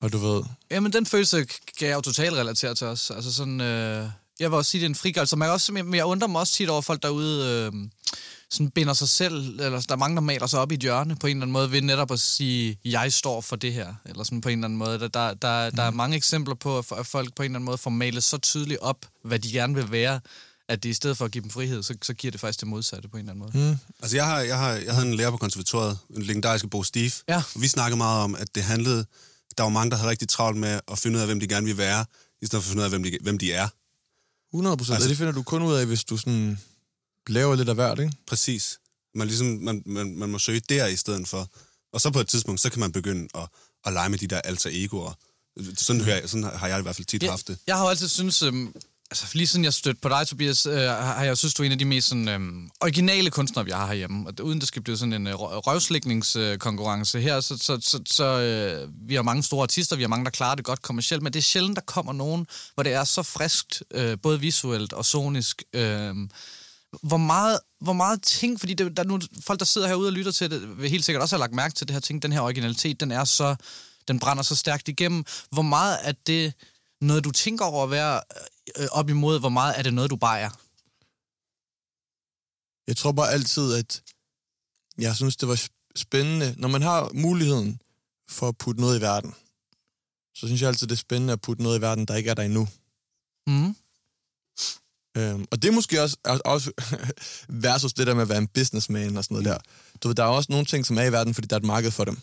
Og 0.00 0.12
du 0.12 0.18
ved, 0.18 0.44
Jamen, 0.70 0.92
den 0.92 1.06
følelse 1.06 1.44
kan 1.78 1.88
jeg 1.88 1.94
jo 1.94 2.00
totalt 2.00 2.34
relatere 2.34 2.74
til 2.74 2.86
os. 2.86 3.10
Altså 3.10 3.32
sådan, 3.32 3.60
øh, 3.60 4.10
jeg 4.42 4.50
vil 4.50 4.56
også 4.56 4.70
sige, 4.70 4.80
det 4.80 4.86
er 4.86 4.88
en 4.88 4.94
frigørelse. 4.94 5.36
Man 5.36 5.46
kan 5.46 5.52
også, 5.52 5.72
men 5.72 5.94
jeg 5.94 6.04
undrer 6.04 6.28
mig 6.28 6.40
også 6.40 6.52
tit 6.52 6.68
over 6.68 6.80
folk 6.80 7.02
derude, 7.02 7.48
øh, 7.48 7.72
sådan 8.50 8.70
binder 8.70 8.94
sig 8.94 9.08
selv, 9.08 9.60
eller 9.60 9.80
der 9.80 9.94
er 9.94 9.96
mange, 9.96 10.14
der 10.14 10.20
maler 10.20 10.46
sig 10.46 10.60
op 10.60 10.72
i 10.72 10.74
et 10.74 10.80
hjørne 10.80 11.16
på 11.16 11.26
en 11.26 11.36
eller 11.36 11.42
anden 11.42 11.52
måde, 11.52 11.72
ved 11.72 11.82
netop 11.82 12.10
at 12.10 12.20
sige, 12.20 12.78
jeg 12.84 13.12
står 13.12 13.40
for 13.40 13.56
det 13.56 13.72
her, 13.72 13.94
eller 14.04 14.24
sådan 14.24 14.40
på 14.40 14.48
en 14.48 14.58
eller 14.58 14.64
anden 14.64 14.78
måde. 14.78 14.98
Der, 14.98 15.08
der, 15.08 15.34
der, 15.34 15.70
der 15.70 15.82
er 15.82 15.90
mange 15.90 16.16
eksempler 16.16 16.54
på, 16.54 16.78
at 16.78 17.06
folk 17.06 17.34
på 17.34 17.42
en 17.42 17.44
eller 17.44 17.56
anden 17.56 17.64
måde 17.64 17.78
får 17.78 17.90
malet 17.90 18.24
så 18.24 18.38
tydeligt 18.38 18.80
op, 18.80 19.06
hvad 19.24 19.38
de 19.38 19.52
gerne 19.52 19.74
vil 19.74 19.90
være, 19.90 20.20
at 20.68 20.82
det 20.82 20.88
i 20.88 20.92
stedet 20.94 21.16
for 21.16 21.24
at 21.24 21.30
give 21.30 21.42
dem 21.42 21.50
frihed, 21.50 21.82
så, 21.82 21.94
så 22.02 22.14
giver 22.14 22.30
det 22.30 22.40
faktisk 22.40 22.60
det 22.60 22.68
modsatte 22.68 23.08
på 23.08 23.16
en 23.16 23.20
eller 23.28 23.32
anden 23.32 23.52
måde. 23.54 23.70
mm, 23.70 23.78
Altså, 24.02 24.16
jeg, 24.16 24.26
har, 24.26 24.40
jeg, 24.40 24.58
har, 24.58 24.72
jeg 24.72 24.94
havde 24.94 25.06
en 25.08 25.14
lærer 25.14 25.30
på 25.30 25.36
konservatoriet, 25.36 25.98
en 26.16 26.22
legendariske 26.22 26.68
Bo 26.68 26.82
Steve. 26.82 27.12
Ja. 27.28 27.42
Og 27.54 27.62
vi 27.62 27.68
snakkede 27.68 27.96
meget 27.96 28.22
om, 28.24 28.34
at 28.34 28.54
det 28.54 28.62
handlede... 28.62 29.04
Der 29.58 29.62
var 29.62 29.70
mange, 29.70 29.90
der 29.90 29.96
havde 29.96 30.10
rigtig 30.10 30.28
travlt 30.28 30.58
med 30.58 30.80
at 30.92 30.98
finde 30.98 31.16
ud 31.16 31.20
af, 31.20 31.28
hvem 31.28 31.40
de 31.40 31.48
gerne 31.48 31.66
vil 31.66 31.78
være, 31.78 32.04
i 32.42 32.46
stedet 32.46 32.64
for 32.64 32.68
at 32.68 32.70
finde 32.70 32.80
ud 32.80 32.84
af, 32.84 32.90
hvem 32.90 33.02
de, 33.02 33.18
hvem 33.22 33.38
de 33.38 33.52
er. 33.52 33.68
100 34.52 34.76
procent. 34.76 34.94
Altså- 34.94 34.94
Altså, 34.94 35.08
det 35.08 35.16
finder 35.18 35.32
du 35.32 35.42
kun 35.42 35.62
ud 35.62 35.74
af, 35.74 35.86
hvis 35.86 36.04
du 36.04 36.16
sådan 36.16 36.58
laver 37.28 37.54
lidt 37.56 37.68
af 37.68 37.74
hvert, 37.74 37.98
ikke? 37.98 38.12
Præcis. 38.26 38.78
Man, 39.14 39.26
ligesom, 39.28 39.46
man, 39.46 39.82
man, 39.86 40.16
man 40.18 40.28
må 40.28 40.38
søge 40.38 40.60
der 40.60 40.86
i 40.86 40.96
stedet 40.96 41.28
for. 41.28 41.48
Og 41.92 42.00
så 42.00 42.10
på 42.10 42.20
et 42.20 42.28
tidspunkt, 42.28 42.60
så 42.60 42.70
kan 42.70 42.80
man 42.80 42.92
begynde 42.92 43.28
at, 43.34 43.48
at 43.86 43.92
lege 43.92 44.08
med 44.08 44.18
de 44.18 44.26
der 44.26 44.40
alter 44.40 44.70
egoer. 44.72 45.12
Sådan, 45.76 46.02
hører 46.02 46.20
jeg, 46.20 46.28
sådan 46.30 46.44
har 46.44 46.68
jeg 46.68 46.78
i 46.78 46.82
hvert 46.82 46.96
fald 46.96 47.06
tit 47.06 47.22
Ja, 47.22 47.30
haft 47.30 47.48
det. 47.48 47.58
Jeg 47.66 47.76
har 47.76 47.82
jo 47.84 47.88
altid 47.90 48.08
synes, 48.08 48.42
øhm, 48.42 48.74
altså 49.12 49.36
lige 49.38 49.46
siden 49.46 49.64
jeg 49.64 49.72
stødte 49.72 50.00
på 50.00 50.08
dig, 50.08 50.26
Tobias, 50.26 50.66
øh, 50.66 50.78
har 50.78 51.24
jeg 51.24 51.38
synes, 51.38 51.54
du 51.54 51.62
er 51.62 51.66
en 51.66 51.72
af 51.72 51.78
de 51.78 51.84
mest 51.84 52.08
sådan, 52.08 52.28
øh, 52.28 52.40
originale 52.80 53.30
kunstnere, 53.30 53.64
vi 53.64 53.70
har 53.70 53.86
herhjemme. 53.86 54.28
Og 54.28 54.44
uden 54.44 54.60
det 54.60 54.68
skal 54.68 54.82
blive 54.82 54.96
sådan 54.96 55.12
en 55.12 55.26
øh, 55.26 55.34
røvslægningskonkurrence 55.34 57.18
øh, 57.18 57.24
her, 57.24 57.40
så, 57.40 57.58
så, 57.58 57.78
så, 57.80 58.00
så 58.06 58.24
øh, 58.24 58.88
vi 59.08 59.14
har 59.14 59.22
mange 59.22 59.42
store 59.42 59.62
artister, 59.62 59.96
vi 59.96 60.02
har 60.02 60.08
mange, 60.08 60.24
der 60.24 60.30
klarer 60.30 60.54
det 60.54 60.64
godt 60.64 60.82
kommercielt, 60.82 61.22
men 61.22 61.32
det 61.32 61.38
er 61.38 61.42
sjældent, 61.42 61.76
der 61.76 61.82
kommer 61.86 62.12
nogen, 62.12 62.46
hvor 62.74 62.82
det 62.82 62.92
er 62.92 63.04
så 63.04 63.22
friskt, 63.22 63.82
øh, 63.94 64.18
både 64.22 64.40
visuelt 64.40 64.92
og 64.92 65.04
sonisk. 65.04 65.62
Øh, 65.72 66.14
hvor 67.02 67.16
meget, 67.16 67.58
hvor 67.80 67.92
meget 67.92 68.22
ting, 68.22 68.60
fordi 68.60 68.74
det, 68.74 68.96
der 68.96 69.02
er 69.02 69.06
nu 69.06 69.20
folk, 69.46 69.58
der 69.58 69.64
sidder 69.64 69.88
herude 69.88 70.08
og 70.08 70.12
lytter 70.12 70.32
til 70.32 70.50
det, 70.50 70.80
vil 70.80 70.90
helt 70.90 71.04
sikkert 71.04 71.22
også 71.22 71.36
have 71.36 71.40
lagt 71.40 71.54
mærke 71.54 71.74
til 71.74 71.88
det 71.88 71.94
her 71.94 72.00
ting, 72.00 72.22
den 72.22 72.32
her 72.32 72.40
originalitet, 72.40 73.00
den 73.00 73.12
er 73.12 73.24
så, 73.24 73.56
den 74.08 74.18
brænder 74.18 74.42
så 74.42 74.56
stærkt 74.56 74.88
igennem. 74.88 75.24
Hvor 75.50 75.62
meget 75.62 75.98
er 76.02 76.12
det 76.26 76.52
noget, 77.06 77.24
du 77.24 77.30
tænker 77.30 77.64
over 77.64 77.84
at 77.84 77.90
være 77.90 78.20
øh, 78.78 78.88
op 78.92 79.08
imod, 79.10 79.40
hvor 79.40 79.48
meget 79.48 79.78
er 79.78 79.82
det 79.82 79.94
noget, 79.94 80.10
du 80.10 80.16
bare 80.16 80.40
er? 80.40 80.50
Jeg 82.86 82.96
tror 82.96 83.12
bare 83.12 83.30
altid, 83.30 83.74
at 83.74 84.02
jeg 84.98 85.16
synes, 85.16 85.36
det 85.36 85.48
var 85.48 85.54
sp- 85.56 85.92
spændende. 85.96 86.54
Når 86.58 86.68
man 86.68 86.82
har 86.82 87.10
muligheden 87.14 87.80
for 88.28 88.48
at 88.48 88.58
putte 88.58 88.80
noget 88.80 88.98
i 88.98 89.00
verden, 89.00 89.34
så 90.34 90.46
synes 90.46 90.60
jeg 90.60 90.68
altid, 90.68 90.86
det 90.86 90.92
er 90.94 90.98
spændende 91.08 91.32
at 91.32 91.40
putte 91.40 91.62
noget 91.62 91.78
i 91.78 91.80
verden, 91.80 92.06
der 92.06 92.16
ikke 92.16 92.30
er 92.30 92.34
der 92.34 92.42
endnu. 92.42 92.68
Mm. 93.46 93.76
Øhm, 95.16 95.46
og 95.50 95.62
det 95.62 95.68
er 95.68 95.72
måske 95.72 96.02
også, 96.02 96.16
også- 96.24 96.42
også 96.44 96.72
versus 97.66 97.92
det 97.92 98.06
der 98.06 98.14
med 98.14 98.22
at 98.22 98.28
være 98.28 98.38
en 98.38 98.48
businessman 98.48 99.16
og 99.16 99.24
sådan 99.24 99.34
noget 99.34 99.44
der. 99.46 99.58
Du 100.02 100.08
ved, 100.08 100.14
der 100.14 100.22
er 100.24 100.28
også 100.28 100.52
nogle 100.52 100.66
ting, 100.66 100.86
som 100.86 100.98
er 100.98 101.02
i 101.02 101.12
verden, 101.12 101.34
fordi 101.34 101.46
der 101.46 101.56
er 101.56 101.60
et 101.60 101.66
marked 101.66 101.90
for 101.90 102.04
dem. 102.04 102.18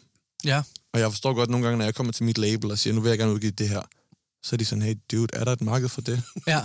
Ja. 0.46 0.64
Og 0.94 1.00
jeg 1.00 1.12
forstår 1.12 1.34
godt 1.34 1.50
nogle 1.50 1.66
gange, 1.66 1.78
når 1.78 1.86
jeg 1.86 1.96
kommer 1.96 2.14
til 2.14 2.24
mit 2.24 2.38
label 2.38 2.72
og 2.72 2.80
siger, 2.80 2.94
nu 2.94 3.02
vil 3.02 3.10
jeg 3.10 3.18
gerne 3.18 3.34
udgive 3.34 3.52
det 3.52 3.70
her, 3.70 3.82
så 4.44 4.56
er 4.56 4.58
de 4.58 4.66
sådan, 4.66 4.82
hey 4.82 4.96
dude, 5.12 5.28
er 5.34 5.44
der 5.44 5.52
et 5.52 5.62
marked 5.62 5.90
for 5.90 6.02
det? 6.02 6.24
Ja. 6.48 6.60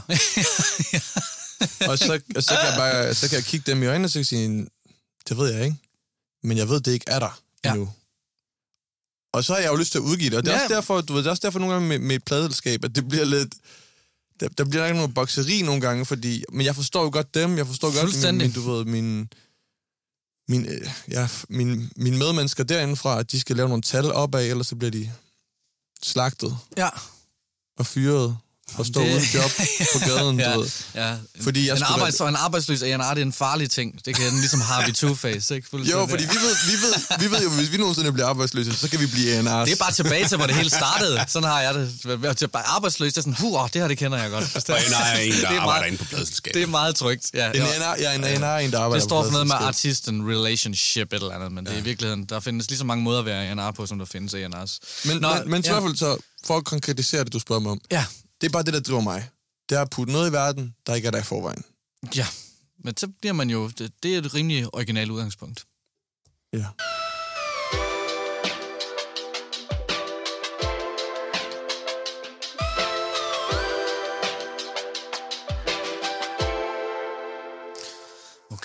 og 1.88 1.99
så, 1.99 2.21
og 2.37 2.43
så, 2.43 2.54
kan 2.61 2.69
jeg 2.71 2.75
bare, 2.78 3.14
så 3.14 3.28
kan 3.28 3.37
jeg 3.37 3.45
kigge 3.45 3.71
dem 3.73 3.83
i 3.83 3.87
øjnene 3.87 4.07
og 4.07 4.11
så 4.11 4.25
sige, 4.25 4.66
det 5.28 5.37
ved 5.37 5.52
jeg 5.52 5.64
ikke. 5.64 5.76
Men 6.43 6.57
jeg 6.59 6.69
ved, 6.69 6.81
det 6.81 6.93
ikke 6.93 7.04
er 7.09 7.19
der 7.19 7.40
Ja. 7.64 7.71
endnu. 7.73 7.93
Og 9.33 9.45
så 9.45 9.52
har 9.54 9.61
jeg 9.61 9.69
jo 9.73 9.76
lyst 9.76 9.93
til 9.93 9.99
at 9.99 10.02
udgive 10.02 10.31
det. 10.31 10.38
Og 10.38 10.45
det 10.45 10.50
er, 10.52 10.57
Ja. 10.57 10.62
også, 10.62 10.75
derfor, 10.75 11.00
du 11.00 11.12
ved, 11.12 11.21
det 11.23 11.26
er 11.26 11.31
også 11.31 11.40
derfor 11.47 11.59
nogle 11.59 11.73
gange 11.75 11.88
med, 11.88 11.99
med 11.99 12.16
et 12.16 12.25
pladelskab, 12.25 12.85
at 12.85 12.95
det 12.95 13.09
bliver 13.09 13.25
lidt... 13.25 13.54
Der, 14.40 14.49
der 14.49 14.64
bliver 14.64 14.87
ikke 14.87 14.97
noget 14.97 15.14
bokseri 15.14 15.62
nogle 15.62 15.81
gange, 15.81 16.07
fordi... 16.07 16.45
Men 16.52 16.66
jeg 16.66 16.75
forstår 16.75 17.02
jo 17.02 17.11
godt 17.12 17.35
dem, 17.35 17.57
jeg 17.59 17.66
forstår 17.66 18.00
godt 18.00 18.25
min, 18.33 18.38
min, 18.38 18.52
du 18.52 18.61
ved, 18.73 18.85
min, 18.85 19.28
min, 20.49 20.66
øh, 20.66 20.90
ja, 21.11 21.28
min, 21.49 21.90
mine 21.97 22.16
medmennesker 22.19 22.64
derindefra, 22.64 23.19
at 23.21 23.33
de 23.33 23.40
skal 23.40 23.57
lave 23.57 23.69
nogle 23.69 23.83
tal 23.83 24.12
opad, 24.12 24.47
ellers 24.47 24.66
så 24.66 24.76
bliver 24.76 24.90
de 24.90 25.12
slagtet 26.02 26.59
ja 26.76 26.88
og 27.78 27.87
fyrede 27.87 28.37
og 28.78 28.87
stå 28.87 29.00
Det- 29.00 29.11
uden 29.14 29.25
job 29.35 29.50
på 29.92 29.99
gaden, 30.09 30.40
ja. 30.40 30.52
du 30.54 30.61
ved. 30.61 30.71
ja. 30.94 31.14
Fordi 31.40 31.66
jeg 31.66 31.73
en, 31.73 31.78
skulle 31.78 31.87
arbejds, 31.87 32.21
en 32.21 32.37
arbejdsløs 32.37 32.83
A&R, 32.83 33.14
det 33.14 33.18
er 33.18 33.26
en 33.26 33.33
farlig 33.33 33.71
ting. 33.71 34.04
Det 34.04 34.16
kan 34.16 34.26
den 34.30 34.38
ligesom 34.38 34.61
Harvey 34.61 34.92
Two-Face, 35.00 35.54
ikke? 35.54 35.66
Jo, 35.66 35.71
Fuldstændig. 35.71 36.11
fordi 36.11 36.25
vi 36.25 36.28
ved, 36.44 36.54
vi, 36.71 36.73
ved, 36.83 36.94
vi 37.18 37.30
ved 37.37 37.42
jo, 37.42 37.50
hvis 37.50 37.73
vi 37.73 37.76
nogensinde 37.76 38.12
bliver 38.12 38.26
arbejdsløse, 38.26 38.73
så 38.76 38.88
kan 38.90 39.00
vi 39.00 39.06
blive 39.06 39.38
en 39.38 39.47
Det 39.47 39.73
er 39.73 39.76
bare 39.76 39.92
tilbage 39.92 40.28
til, 40.28 40.37
hvor 40.37 40.47
det 40.47 40.56
hele 40.56 40.71
startede. 40.71 41.25
Sådan 41.28 41.49
har 41.49 41.61
jeg 41.61 41.75
det. 41.75 42.50
Arbejdsløs, 42.54 43.12
det 43.12 43.18
er 43.18 43.23
sådan, 43.23 43.35
huh, 43.52 43.68
det 43.73 43.80
her, 43.80 43.88
det 43.88 43.99
kender 43.99 44.18
jeg 44.23 44.30
godt. 44.30 44.44
Og 44.56 44.62
en 44.87 44.92
er 44.92 45.14
en, 45.18 45.33
der 45.33 45.38
Det 45.38 45.44
er 45.44 45.47
arbejder 45.49 45.64
meget- 45.64 45.87
inde 45.87 45.99
på 45.99 46.04
pladeselskabet. 46.04 46.54
Det 46.54 46.62
er 46.62 46.66
meget 46.66 46.94
trygt. 46.97 47.30
Ja, 47.35 47.50
En. 47.50 47.61
NR, 47.62 47.94
ja, 48.00 48.14
en 48.14 48.21
NR, 48.21 48.25
en 48.25 48.40
der 48.73 48.78
arbejder 48.78 48.90
Det 48.94 49.02
står 49.02 49.25
for 49.25 49.30
noget 49.30 49.47
med 49.47 49.56
pladeselskab. 49.56 49.90
artist 49.90 50.09
and 50.09 50.28
relationship 50.28 51.12
et 51.12 51.16
eller 51.23 51.35
andet, 51.35 51.52
men 51.52 51.66
det 51.66 51.75
er 51.75 51.78
i 51.78 51.80
virkeligheden, 51.80 52.25
der 52.25 52.40
findes 52.40 52.68
lige 52.68 52.78
så 52.78 52.85
mange 52.85 53.04
måder 53.04 53.18
at 53.18 53.26
være 53.26 53.49
A&R 53.49 53.71
på, 53.71 53.87
som 53.87 53.99
der 53.99 54.06
findes 54.06 54.35
A&R's. 54.35 54.78
Men, 55.04 55.16
Nå, 55.21 55.35
men, 55.35 55.50
men 55.50 55.61
i 55.61 55.66
ja. 55.66 55.73
hvert 55.73 55.83
fald 55.83 55.97
så, 55.97 56.16
for 56.47 56.56
at 56.56 56.64
konkretisere 56.64 57.25
det, 57.25 57.33
du 57.33 57.38
spørger 57.38 57.61
mig 57.61 57.73
om, 57.73 57.80
Ja, 57.90 58.04
det 58.40 58.46
er 58.46 58.50
bare 58.50 58.62
det, 58.62 58.74
der 58.74 58.80
driver 58.80 59.00
mig. 59.00 59.30
Det 59.68 59.78
er 59.78 59.82
at 59.82 59.90
putte 59.90 60.12
noget 60.12 60.30
i 60.30 60.32
verden, 60.32 60.74
der 60.86 60.94
ikke 60.94 61.06
er 61.06 61.10
der 61.10 61.18
i 61.18 61.22
forvejen. 61.22 61.64
ja. 62.16 62.26
Men 62.78 62.96
så 62.96 63.08
bliver 63.20 63.32
man 63.32 63.50
jo, 63.50 63.68
det, 63.68 63.92
det 64.02 64.14
er 64.14 64.18
et 64.18 64.34
rimelig 64.34 64.74
originalt 64.74 65.10
udgangspunkt. 65.10 65.66
Ja. 66.52 66.66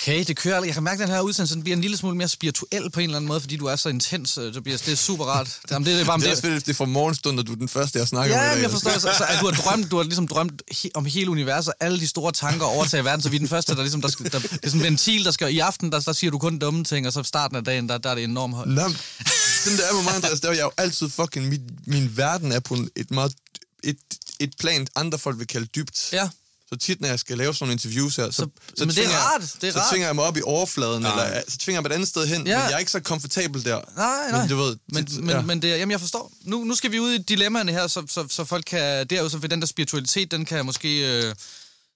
Okay, 0.10 0.24
det 0.26 0.38
kører. 0.38 0.64
Jeg 0.64 0.74
kan 0.74 0.84
mærke, 0.84 1.04
at 1.04 1.08
den 1.08 1.16
her 1.16 1.22
udsendelse 1.22 1.56
den 1.56 1.64
bliver 1.64 1.76
en 1.76 1.82
lille 1.82 1.98
smule 1.98 2.18
mere 2.18 2.28
spirituel 2.28 2.90
på 2.92 3.00
en 3.00 3.04
eller 3.04 3.18
anden 3.18 3.28
måde, 3.28 3.40
fordi 3.42 3.56
du 3.58 3.66
er 3.66 3.76
så 3.76 3.90
intens, 3.90 4.38
øh, 4.38 4.54
Tobias. 4.54 4.82
Det 4.82 4.92
er 4.92 4.96
super 4.96 5.26
rart. 5.26 5.60
Jamen, 5.72 5.86
det, 5.86 6.02
er 6.02 6.06
bare, 6.06 6.20
Det 6.20 6.28
er 6.28 6.32
også 6.32 6.50
hvis 6.50 6.64
det 6.64 6.70
er 6.72 6.76
fra 6.76 6.86
morgenstund, 6.86 7.40
og 7.40 7.48
du 7.48 7.52
er 7.52 7.56
den 7.56 7.68
første, 7.70 8.00
jeg 8.00 8.08
snakker 8.08 8.36
Ja, 8.36 8.44
med. 8.48 8.56
dag. 8.56 8.62
jeg 8.62 8.72
forstår. 8.72 8.92
Så, 8.92 9.00
så, 9.00 9.26
at 9.30 9.38
du 9.42 9.46
har 9.46 9.54
drømt, 9.54 9.92
du 9.92 9.96
har 9.98 10.04
ligesom 10.04 10.28
drømt 10.28 10.62
he, 10.72 10.90
om 10.94 11.06
hele 11.06 11.30
universet, 11.32 11.74
alle 11.80 12.00
de 12.00 12.08
store 12.08 12.32
tanker 12.32 12.66
overtager 12.66 13.04
verden, 13.04 13.22
så 13.22 13.30
vi 13.30 13.36
er 13.36 13.40
den 13.40 13.48
første, 13.48 13.76
der 13.76 13.82
ligesom, 13.82 14.02
der, 14.02 14.08
skal, 14.08 14.32
der, 14.32 14.40
det 14.40 14.60
er 14.64 14.68
sådan 14.68 14.80
en 14.80 14.84
ventil, 14.84 15.26
der 15.26 15.32
skal, 15.32 15.54
i 15.56 15.60
aften, 15.60 15.92
der, 15.92 16.00
der 16.00 16.14
siger 16.14 16.32
du 16.32 16.38
kun 16.38 16.60
dumme 16.60 16.84
ting, 16.84 17.08
og 17.08 17.14
så 17.14 17.24
starten 17.24 17.58
af 17.58 17.64
dagen, 17.64 17.90
der, 17.90 17.98
der 17.98 18.10
er 18.10 18.16
det 18.16 18.24
enormt 18.24 18.56
højt. 18.56 18.68
Nå, 18.68 18.82
sådan 19.64 19.78
der 19.80 19.84
er 19.90 19.94
med 19.96 20.04
mig, 20.04 20.16
Andreas, 20.16 20.40
der 20.40 20.50
er 20.50 20.54
jeg 20.54 20.64
jo 20.64 20.72
altid 20.78 21.10
fucking, 21.10 21.48
min, 21.50 21.62
min 21.88 22.18
verden 22.18 22.52
er 22.52 22.60
på 22.60 22.78
et 22.96 23.12
meget, 23.12 23.34
et, 23.84 23.98
et 24.40 24.54
plan, 24.60 24.88
andre 24.96 25.20
folk 25.20 25.40
vil 25.40 25.48
kalde 25.48 25.66
dybt. 25.66 26.10
Ja. 26.14 26.30
Så 26.74 26.76
tit, 26.80 27.02
når 27.02 27.08
jeg 27.08 27.20
skal 27.20 27.38
lave 27.38 27.54
sådan 27.54 27.64
nogle 27.64 27.74
interviews 27.74 28.16
her, 28.16 28.32
så, 28.32 28.36
Så- 28.38 28.46
men 28.46 28.50
det 28.78 28.82
er 28.90 28.94
tvinger 28.94 29.12
jeg- 29.12 29.20
rart, 29.22 29.42
det 29.62 29.68
er 29.68 29.72
så 29.72 29.80
rart. 29.80 29.90
tvinger 29.92 30.08
jeg 30.08 30.16
mig 30.16 30.24
op 30.24 30.38
i 30.38 30.42
overfladen, 30.44 31.02
Nej. 31.02 31.28
eller 31.28 31.42
så 31.48 31.58
tvinger 31.58 31.78
jeg 31.78 31.84
mig 31.84 31.90
et 31.90 31.94
andet 31.94 32.08
sted 32.10 32.28
hen, 32.28 32.48
Ja. 32.48 32.58
men 32.58 32.70
jeg 32.70 32.74
er 32.74 32.78
ikke 32.78 32.92
så 32.92 33.00
komfortabel 33.00 33.66
der. 33.66 33.82
Nej, 33.96 34.32
nej. 34.32 34.40
Men 34.42 34.50
du 34.50 34.56
ved, 34.56 34.78
men, 34.88 35.06
det- 35.06 35.20
men, 35.20 35.30
ja. 35.30 35.42
men 35.42 35.62
det, 35.62 35.68
jamen, 35.68 35.92
jeg 35.92 36.00
forstår. 36.00 36.32
Nu, 36.42 36.64
nu 36.64 36.76
skal 36.76 36.92
vi 36.92 37.00
ud 37.00 37.12
i 37.12 37.18
dilemmaerne 37.18 37.72
her, 37.72 37.88
så, 37.88 38.04
så, 38.10 38.28
så 38.30 38.44
folk 38.44 38.64
kan... 38.68 39.08
Det 39.08 39.18
er 39.18 39.22
jo 39.22 39.30
så 39.30 39.40
for 39.40 39.48
den 39.48 39.60
der 39.62 39.68
spiritualitet, 39.68 40.32
den 40.32 40.46
kan 40.46 40.66
måske 40.66 41.18
øh, 41.28 41.36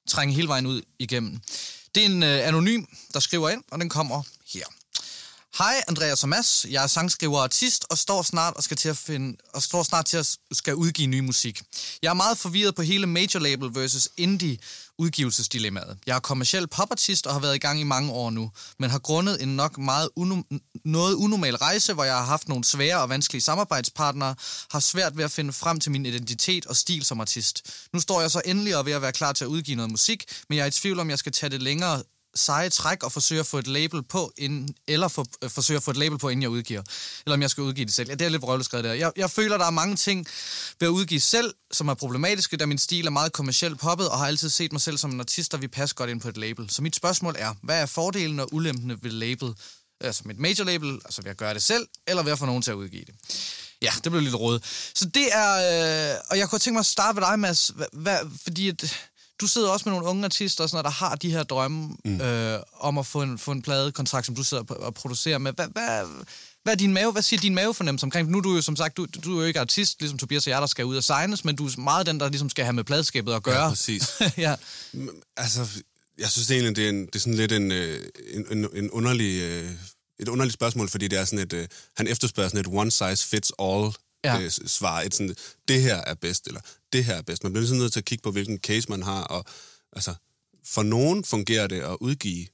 trænge 0.10 0.36
hele 0.36 0.48
vejen 0.48 0.66
ud 0.66 0.82
igennem. 1.00 1.40
Det 1.96 2.02
er 2.02 2.06
en 2.06 2.24
øh, 2.24 2.48
anonym, 2.48 2.84
der 3.14 3.20
skriver 3.20 3.50
ind, 3.50 3.64
og 3.72 3.80
den 3.80 3.90
kommer 3.90 4.24
her. 4.54 4.66
Hej, 5.58 5.84
Andreas 5.88 6.24
og 6.24 6.30
Mads. 6.30 6.66
Jeg 6.70 6.84
er 6.84 6.88
sangskriver 6.88 7.38
og 7.38 7.44
artist, 7.44 7.86
og 7.90 7.98
står 7.98 8.22
snart 8.22 8.54
og 8.54 8.64
skal 8.64 8.78
til 8.78 8.90
at 8.90 8.98
finde, 8.98 9.38
og 9.54 9.64
står 9.64 9.84
snart 9.84 10.06
til 10.06 10.18
at 10.18 10.38
skal 10.52 10.76
udgive 10.76 11.08
ny 11.08 11.20
musik. 11.20 11.62
Jeg 12.02 12.10
er 12.10 12.14
meget 12.14 12.38
forvirret 12.38 12.76
på 12.76 12.82
hele 12.82 13.08
major 13.08 13.40
label 13.40 13.76
versus 13.76 14.10
indie 14.18 14.58
udgivelsesdilemmaet. 14.98 15.98
Jeg 16.06 16.16
er 16.16 16.20
kommersiel 16.20 16.68
popartist 16.68 17.28
og 17.28 17.34
har 17.34 17.40
været 17.40 17.56
i 17.56 17.58
gang 17.58 17.80
i 17.80 17.84
mange 17.84 18.12
år 18.12 18.30
nu, 18.30 18.52
men 18.80 18.90
har 18.90 19.00
grundet 19.00 19.42
en 19.44 19.56
nok 19.56 19.78
meget 19.78 20.10
uno- 20.20 20.58
noget 20.86 21.16
unormal 21.16 21.56
rejse, 21.56 21.94
hvor 21.94 22.04
jeg 22.04 22.16
har 22.16 22.26
haft 22.26 22.48
nogle 22.48 22.64
svære 22.64 23.02
og 23.02 23.10
vanskelige 23.10 23.42
samarbejdspartnere, 23.42 24.36
har 24.72 24.80
svært 24.80 25.18
ved 25.18 25.24
at 25.24 25.32
finde 25.32 25.54
frem 25.54 25.80
til 25.80 25.92
min 25.92 26.06
identitet 26.06 26.66
og 26.66 26.76
stil 26.76 27.06
som 27.06 27.22
artist. 27.22 27.62
Nu 27.94 28.00
står 28.00 28.22
jeg 28.22 28.32
så 28.32 28.42
endelig 28.46 28.76
og 28.76 28.80
er 28.80 28.84
ved 28.84 28.94
at 28.94 29.02
være 29.02 29.12
klar 29.12 29.34
til 29.34 29.44
at 29.44 29.48
udgive 29.48 29.76
noget 29.76 29.92
musik, 29.92 30.26
men 30.50 30.58
jeg 30.58 30.64
er 30.64 30.68
i 30.68 30.72
tvivl 30.72 31.00
om, 31.00 31.10
jeg 31.10 31.20
skal 31.20 31.32
tage 31.32 31.50
det 31.50 31.62
længere 31.62 32.04
seje 32.36 32.70
træk 32.70 33.04
og 33.04 33.12
forsøge 33.12 33.40
at 33.40 33.46
få 33.46 33.58
et 33.58 33.68
label 33.68 34.04
på, 34.04 34.34
inden, 34.38 34.76
eller 34.88 35.08
for, 35.08 35.26
øh, 35.44 35.50
forsøge 35.50 35.78
at 35.78 35.84
få 35.84 35.92
et 35.92 35.98
label 35.98 36.18
på, 36.18 36.30
inden 36.30 36.42
jeg 36.42 36.50
udgiver. 36.50 36.82
Eller 37.26 37.34
om 37.34 37.42
jeg 37.42 37.50
skal 37.50 37.62
udgive 37.64 37.86
det 37.86 37.94
selv. 37.94 38.10
Ja, 38.10 38.16
det 38.16 38.26
er 38.26 38.30
lidt 38.30 38.42
vrøvleskrevet 38.42 38.84
der. 38.84 38.94
Jeg, 38.94 39.12
jeg 39.16 39.32
føler, 39.32 39.58
der 39.58 39.66
er 39.66 39.70
mange 39.72 39.96
ting 39.96 40.28
ved 40.80 40.88
at 40.88 40.92
udgive 40.92 41.20
selv, 41.20 41.54
som 41.72 41.88
er 41.88 41.94
problematiske, 41.94 42.58
da 42.58 42.66
min 42.66 42.78
stil 42.78 43.06
er 43.06 43.10
meget 43.10 43.34
kommercielt 43.34 43.80
poppet, 43.80 44.10
og 44.10 44.18
har 44.18 44.28
altid 44.28 44.50
set 44.50 44.72
mig 44.72 44.82
selv 44.82 44.98
som 44.98 45.12
en 45.12 45.20
artist, 45.20 45.52
der 45.52 45.58
vi 45.58 45.68
passe 45.68 45.96
godt 45.96 46.10
ind 46.10 46.22
på 46.22 46.30
et 46.30 46.38
label. 46.38 46.70
Så 46.70 46.82
mit 46.82 46.96
spørgsmål 46.96 47.36
er, 47.40 47.54
hvad 47.64 47.82
er 47.82 47.86
fordelen 47.86 48.40
og 48.40 48.54
ulempene 48.54 48.98
ved 49.02 49.12
label? 49.12 49.48
Øh, 49.48 49.54
altså 50.08 50.22
mit 50.26 50.40
major 50.40 50.64
label, 50.64 51.00
altså 51.06 51.22
ved 51.22 51.32
at 51.32 51.38
gøre 51.38 51.54
det 51.54 51.64
selv, 51.64 51.88
eller 52.08 52.24
ved 52.24 52.32
at 52.32 52.40
få 52.40 52.46
nogen 52.46 52.62
til 52.62 52.72
at 52.72 52.76
udgive 52.76 53.06
det. 53.06 53.16
Ja, 53.82 53.92
det 54.04 54.12
blev 54.12 54.22
lidt 54.22 54.36
råd. 54.36 54.60
Så 54.96 55.06
det 55.06 55.28
er... 55.32 56.14
Øh, 56.14 56.20
og 56.30 56.38
jeg 56.38 56.50
kunne 56.50 56.60
tænke 56.60 56.74
mig 56.74 56.80
at 56.80 56.86
starte 56.86 57.20
med 57.20 57.28
dig, 57.28 57.40
Mads. 57.40 57.68
hva, 57.68 57.86
hvad, 57.94 58.18
fordi 58.44 58.70
at, 58.70 59.10
du 59.42 59.48
sidder 59.48 59.70
også 59.70 59.90
med 59.90 59.94
nogle 59.94 60.08
unge 60.08 60.26
artister, 60.26 60.64
og 60.64 60.70
sådan 60.70 60.76
noget, 60.76 60.86
der 61.00 61.06
har 61.06 61.16
de 61.16 61.32
her 61.32 61.44
drømme 61.44 61.96
mm. 62.06 62.22
øh, 62.22 62.60
om 62.80 62.98
at 62.98 63.06
få 63.06 63.22
en, 63.22 63.38
få 63.38 63.52
en 63.52 63.62
pladekontrakt, 63.62 64.26
som 64.26 64.36
du 64.36 64.44
sidder 64.44 64.64
og 64.64 64.94
producerer 64.94 65.38
med. 65.38 65.54
Hvad, 65.54 65.68
hvad, 65.68 66.06
hvad, 66.64 66.74
er 66.74 66.78
din 66.78 66.94
mave, 66.94 67.12
hvad 67.12 67.22
siger 67.22 67.40
din 67.40 67.56
mavefornemmelse 67.56 68.04
omkring? 68.04 68.30
Nu 68.30 68.38
er 68.38 68.42
du 68.42 68.56
jo 68.56 68.62
som 68.62 68.76
sagt, 68.76 68.98
du, 68.98 69.08
du 69.24 69.38
er 69.38 69.42
jo 69.42 69.48
ikke 69.48 69.60
artist, 69.60 70.00
ligesom 70.00 70.18
Tobias 70.18 70.48
og 70.48 70.52
jeg, 70.52 70.62
der 70.62 70.68
skal 70.68 70.86
ud 70.86 70.96
og 70.96 71.04
signes, 71.04 71.46
men 71.46 71.56
du 71.56 71.66
er 71.66 71.80
meget 71.80 72.06
den, 72.06 72.20
der 72.20 72.30
ligesom 72.30 72.50
skal 72.50 72.66
have 72.66 72.74
med 72.74 72.84
pladeskabet 72.84 73.34
at 73.34 73.44
gøre. 73.44 73.64
Ja, 73.64 73.70
præcis. 73.70 74.22
ja. 74.38 74.56
Altså, 75.38 75.68
jeg 76.18 76.30
synes 76.30 76.52
egentlig, 76.52 76.76
det 76.76 76.86
er, 76.86 76.90
en, 76.90 77.06
det 77.06 77.16
er 77.16 77.20
sådan 77.20 77.34
lidt 77.34 77.52
en, 77.52 77.72
øh, 77.72 78.06
en, 78.34 78.46
en, 78.58 78.68
en 78.74 78.92
underlig, 78.92 79.42
øh, 79.42 79.72
et 80.20 80.28
underligt 80.28 80.54
spørgsmål, 80.54 80.90
fordi 80.90 81.08
det 81.08 81.20
er 81.20 81.26
sådan 81.26 81.40
et, 81.40 81.54
øh, 81.54 81.68
han 81.98 82.08
efterspørger 82.08 82.50
sådan 82.50 82.60
et 82.60 82.80
one 82.80 82.92
size 82.92 83.28
fits 83.28 83.52
all 83.60 83.92
Ja. 84.24 84.40
øh, 84.40 84.52
svar. 84.52 85.02
Et 85.02 85.16
sådan, 85.16 85.36
det 85.68 85.82
her 85.82 85.96
er 85.96 86.14
bedst, 86.14 86.48
eller 86.48 86.62
det 86.94 87.06
her 87.06 87.16
er 87.16 87.22
bedst. 87.22 87.44
Man 87.44 87.54
bliver 87.54 87.68
sådan 87.68 87.80
nødt 87.80 87.94
til 87.94 88.00
at 88.00 88.06
kigge 88.06 88.22
på, 88.22 88.32
hvilken 88.32 88.58
case 88.58 88.90
man 88.90 89.04
har, 89.04 89.24
og 89.24 89.46
altså, 89.94 90.14
for 90.66 90.84
nogen 90.84 91.24
fungerer 91.24 91.68
det 91.68 91.82
at 91.82 91.98
udgive 92.02 92.48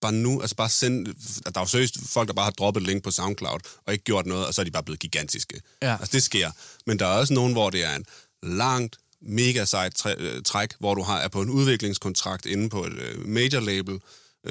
bare 0.00 0.12
nu, 0.12 0.40
altså 0.40 0.56
bare 0.56 0.68
sende, 0.68 1.14
der 1.44 1.50
er 1.54 1.60
jo 1.60 1.66
seriøst 1.66 1.98
folk, 2.08 2.28
der 2.28 2.34
bare 2.34 2.44
har 2.44 2.50
droppet 2.50 2.80
et 2.80 2.86
link 2.86 3.02
på 3.02 3.10
SoundCloud, 3.10 3.60
og 3.86 3.92
ikke 3.92 4.04
gjort 4.04 4.26
noget, 4.26 4.46
og 4.46 4.54
så 4.54 4.62
er 4.62 4.64
de 4.64 4.70
bare 4.70 4.82
blevet 4.82 5.00
gigantiske. 5.00 5.60
Ja. 5.82 5.96
Altså 6.00 6.12
det 6.12 6.22
sker. 6.22 6.50
Men 6.86 6.98
der 6.98 7.06
er 7.06 7.18
også 7.18 7.34
nogen, 7.34 7.52
hvor 7.52 7.70
det 7.70 7.84
er 7.84 7.94
en 7.96 8.04
langt, 8.42 8.96
mega 9.22 9.64
sejt 9.64 9.94
træ, 9.94 10.14
øh, 10.18 10.42
træk, 10.42 10.74
hvor 10.78 10.94
du 10.94 11.02
har, 11.02 11.18
er 11.18 11.28
på 11.28 11.42
en 11.42 11.50
udviklingskontrakt 11.50 12.46
inde 12.46 12.68
på 12.68 12.84
et 12.84 12.92
øh, 12.92 13.26
major 13.28 13.60
label, 13.60 14.00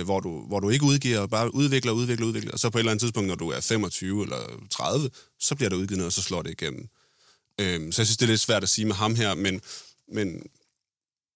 hvor, 0.04 0.20
du, 0.20 0.48
hvor 0.48 0.60
du 0.60 0.70
ikke 0.70 0.86
udgiver, 0.86 1.28
bare 1.28 1.56
udvikler, 1.56 1.92
udvikler, 1.92 2.28
udvikler, 2.28 2.52
og 2.52 2.60
så 2.60 2.70
på 2.70 2.78
et 2.78 2.80
eller 2.80 2.92
andet 2.92 3.02
tidspunkt, 3.02 3.28
når 3.28 3.36
du 3.36 3.50
er 3.50 3.60
25 3.62 4.24
eller 4.24 4.68
30, 4.70 5.10
så 5.40 5.56
bliver 5.56 5.70
der 5.70 5.76
udgivet 5.76 5.98
noget, 5.98 6.08
og 6.08 6.14
så 6.14 6.22
slår 6.22 6.42
det 6.42 6.52
igennem. 6.52 6.88
Øhm, 7.62 7.92
så 7.92 8.02
jeg 8.02 8.08
synes, 8.08 8.18
det 8.18 8.26
er 8.26 8.30
lidt 8.30 8.42
svært 8.42 8.64
at 8.64 8.70
sige 8.70 8.86
med 8.86 8.96
ham 8.96 9.16
her, 9.16 9.34
men, 9.34 9.62
men 10.08 10.42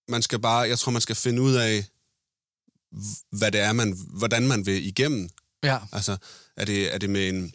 man 0.08 0.22
skal 0.22 0.40
bare, 0.40 0.60
jeg 0.60 0.80
tror, 0.80 0.92
man 0.92 1.02
skal 1.02 1.16
finde 1.16 1.42
ud 1.42 1.54
af, 1.54 1.86
hvad 3.32 3.52
det 3.52 3.62
er, 3.62 3.74
man, 3.74 3.98
hvordan 4.10 4.48
man 4.48 4.66
vil 4.66 4.88
igennem. 4.88 5.30
ja. 5.64 5.80
Altså, 5.92 6.18
er 6.58 6.66
det, 6.66 6.94
er 6.94 6.98
det 6.98 7.10
med 7.10 7.30
en... 7.30 7.54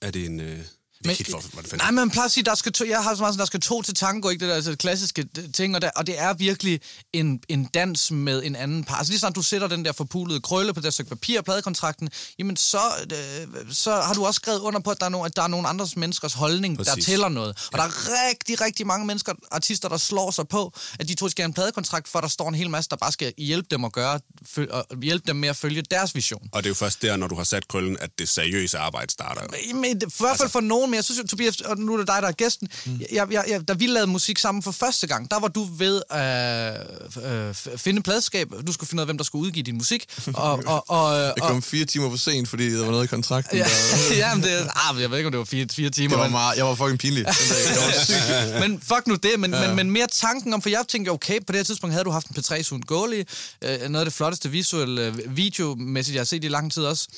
Er 0.00 0.10
det 0.10 0.26
en... 0.26 0.40
Øh, 0.40 0.64
det 1.04 1.10
er 1.10 1.12
Men- 1.12 1.16
helt 1.16 1.30
for, 1.30 1.40
hvordan 1.52 1.70
fanden- 1.70 1.84
Nej, 1.94 2.04
men 2.04 2.10
plejer 2.10 2.24
at 2.24 2.32
sige, 2.32 2.44
der 2.44 2.54
skal 2.54 2.72
to, 2.72 2.84
jeg 2.84 3.02
har 3.02 3.14
så 3.14 3.20
meget 3.20 3.32
sådan, 3.34 3.38
der 3.38 3.44
skal 3.46 3.60
to 3.60 3.82
til 3.82 3.94
tango, 3.94 4.28
ikke 4.28 4.40
det 4.40 4.48
der 4.48 4.54
altså, 4.54 4.76
klassiske 4.76 5.28
ting, 5.54 5.74
og, 5.76 5.82
der, 5.82 5.90
og 5.96 6.06
det 6.06 6.20
er 6.20 6.34
virkelig 6.34 6.80
en, 7.12 7.40
en 7.48 7.64
dans 7.64 8.10
med 8.10 8.42
en 8.44 8.56
anden 8.56 8.84
par. 8.84 8.94
Altså 8.96 9.10
lige 9.12 9.20
snart 9.20 9.34
du 9.34 9.42
sætter 9.42 9.68
den 9.68 9.84
der 9.84 9.92
forpulede 9.92 10.40
krølle 10.40 10.74
på 10.74 10.80
det 10.80 10.94
stykke 10.94 11.08
papir, 11.08 11.40
pladekontrakten, 11.42 12.08
jamen 12.38 12.56
så, 12.56 12.78
øh, 13.12 13.74
så 13.74 13.92
har 14.00 14.14
du 14.14 14.26
også 14.26 14.38
skrevet 14.38 14.58
under 14.60 14.80
på, 14.80 14.90
at 14.90 15.00
der 15.00 15.06
er, 15.06 15.10
nogle, 15.10 15.26
at 15.26 15.36
der 15.36 15.42
er 15.42 15.46
nogle 15.46 15.68
andres 15.68 15.96
menneskers 15.96 16.32
holdning, 16.32 16.76
Præcis. 16.78 16.94
der 16.94 17.00
tæller 17.02 17.28
noget. 17.28 17.68
Og 17.72 17.78
der 17.78 17.84
er 17.84 17.90
rigtig, 18.28 18.60
rigtig 18.60 18.86
mange 18.86 19.06
mennesker, 19.06 19.32
artister, 19.52 19.88
der 19.88 19.96
slår 19.96 20.30
sig 20.30 20.48
på, 20.48 20.72
at 20.98 21.08
de 21.08 21.14
to 21.14 21.28
skal 21.28 21.42
have 21.42 21.48
en 21.48 21.52
pladekontrakt, 21.54 22.08
for 22.08 22.20
der 22.20 22.28
står 22.28 22.48
en 22.48 22.54
hel 22.54 22.70
masse, 22.70 22.90
der 22.90 22.96
bare 22.96 23.12
skal 23.12 23.32
hjælpe 23.38 23.68
dem 23.70 23.84
at 23.84 23.92
gøre, 23.92 24.20
føl, 24.46 24.70
og 24.70 24.86
hjælpe 25.02 25.26
dem 25.26 25.36
med 25.36 25.48
at 25.48 25.56
følge 25.56 25.82
deres 25.82 26.14
vision. 26.14 26.48
Og 26.52 26.62
det 26.62 26.66
er 26.66 26.70
jo 26.70 26.74
først 26.74 27.02
der, 27.02 27.16
når 27.16 27.26
du 27.28 27.34
har 27.34 27.44
sat 27.44 27.68
krøllen, 27.68 27.96
at 28.00 28.10
det 28.18 28.28
seriøse 28.28 28.78
arbejde 28.78 29.12
starter. 29.12 29.40
Men, 29.74 30.00
det- 30.00 30.12
for 30.12 30.24
hvert 30.24 30.36
fald 30.38 30.48
for 30.50 30.60
nogen, 30.60 30.90
men 30.94 30.96
jeg 30.96 31.04
synes 31.04 31.18
jo, 31.18 31.26
Tobias, 31.26 31.60
og 31.60 31.78
nu 31.78 31.92
er 31.94 31.98
det 31.98 32.06
dig, 32.06 32.22
der 32.22 32.28
er 32.28 32.32
gæsten. 32.32 32.68
Mm. 32.86 33.00
Jeg, 33.12 33.32
jeg, 33.32 33.44
jeg, 33.48 33.68
da 33.68 33.72
vi 33.72 33.86
lavede 33.86 34.10
musik 34.10 34.38
sammen 34.38 34.62
for 34.62 34.70
første 34.72 35.06
gang, 35.06 35.30
der 35.30 35.40
var 35.40 35.48
du 35.48 35.64
ved 35.64 36.02
at 36.10 36.86
øh, 37.24 37.48
øh, 37.48 37.54
finde 37.76 38.02
pladskab. 38.02 38.48
Du 38.66 38.72
skulle 38.72 38.88
finde 38.88 39.00
ud 39.00 39.02
af, 39.02 39.06
hvem 39.06 39.16
der 39.18 39.24
skulle 39.24 39.46
udgive 39.46 39.62
din 39.62 39.76
musik. 39.76 40.04
Og, 40.34 40.62
og, 40.66 40.84
og, 40.90 41.14
Jeg 41.20 41.32
og, 41.42 41.48
kom 41.48 41.62
fire 41.62 41.84
timer 41.84 42.10
for 42.10 42.16
sent, 42.16 42.48
fordi 42.48 42.72
der 42.72 42.84
var 42.84 42.90
noget 42.90 43.04
i 43.04 43.06
kontrakten. 43.06 43.56
ja, 43.58 43.64
Der, 44.10 44.16
ja, 44.28 44.34
men 44.34 44.44
det, 44.44 44.50
ah, 44.50 45.00
jeg 45.00 45.10
ved 45.10 45.18
ikke, 45.18 45.26
om 45.26 45.32
det 45.32 45.38
var 45.38 45.44
fire, 45.44 45.66
fire 45.70 45.90
timer. 45.90 46.08
det 46.08 46.18
var 46.18 46.24
men- 46.24 46.32
meget, 46.32 46.56
jeg 46.56 46.64
var 46.66 46.74
fucking 46.74 46.98
pinlig. 46.98 47.24
Jeg 47.24 47.34
var 47.76 48.04
syg. 48.04 48.68
men 48.68 48.80
fuck 48.80 49.06
nu 49.06 49.14
det, 49.14 49.40
men, 49.40 49.52
ja. 49.54 49.66
men, 49.66 49.76
men 49.76 49.90
mere 49.90 50.06
tanken 50.12 50.54
om, 50.54 50.62
for 50.62 50.68
jeg 50.68 50.84
tænkte, 50.88 51.10
okay, 51.10 51.38
på 51.40 51.52
det 51.52 51.56
her 51.56 51.64
tidspunkt 51.64 51.92
havde 51.92 52.04
du 52.04 52.10
haft 52.10 52.26
en 52.26 52.36
P3 52.38 52.62
Sun 52.62 52.80
Goalie, 52.80 53.24
øh, 53.62 53.80
noget 53.88 53.96
af 53.96 54.04
det 54.04 54.12
flotteste 54.12 54.50
visuelle 54.50 55.06
øh, 55.06 55.36
videomæssigt, 55.36 56.14
jeg 56.14 56.20
har 56.20 56.24
set 56.24 56.44
i 56.44 56.48
lang 56.48 56.72
tid 56.72 56.82
også. 56.82 57.08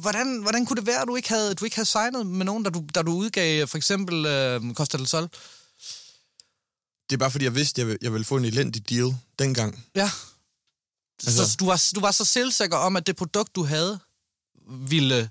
Hvordan, 0.00 0.42
hvordan 0.42 0.66
kunne 0.66 0.76
det 0.76 0.86
være, 0.86 1.02
at 1.02 1.08
du 1.08 1.16
ikke 1.16 1.28
havde, 1.28 1.54
du 1.54 1.64
ikke 1.64 1.76
havde 1.76 1.88
signet 1.88 2.26
med 2.26 2.44
nogen, 2.44 2.62
da 2.62 2.70
du, 2.70 2.84
da 2.94 3.02
du 3.02 3.12
udgav 3.12 3.66
for 3.66 3.76
eksempel 3.76 4.26
øh, 4.26 4.74
Costa 4.74 4.98
del 4.98 5.06
Sol? 5.06 5.22
Det 7.10 7.16
er 7.16 7.18
bare 7.18 7.30
fordi, 7.30 7.44
jeg 7.44 7.54
vidste, 7.54 7.80
jeg 7.80 7.86
ville, 7.86 7.98
jeg 8.02 8.12
ville 8.12 8.24
få 8.24 8.36
en 8.36 8.44
elendig 8.44 8.90
deal 8.90 9.16
dengang. 9.38 9.84
Ja. 9.94 10.10
Altså, 11.26 11.50
så 11.50 11.56
du 11.56 11.66
var, 11.66 11.82
du 11.94 12.00
var 12.00 12.10
så 12.10 12.24
selvsikker 12.24 12.76
om, 12.76 12.96
at 12.96 13.06
det 13.06 13.16
produkt, 13.16 13.56
du 13.56 13.64
havde, 13.64 13.98
ville 14.68 15.30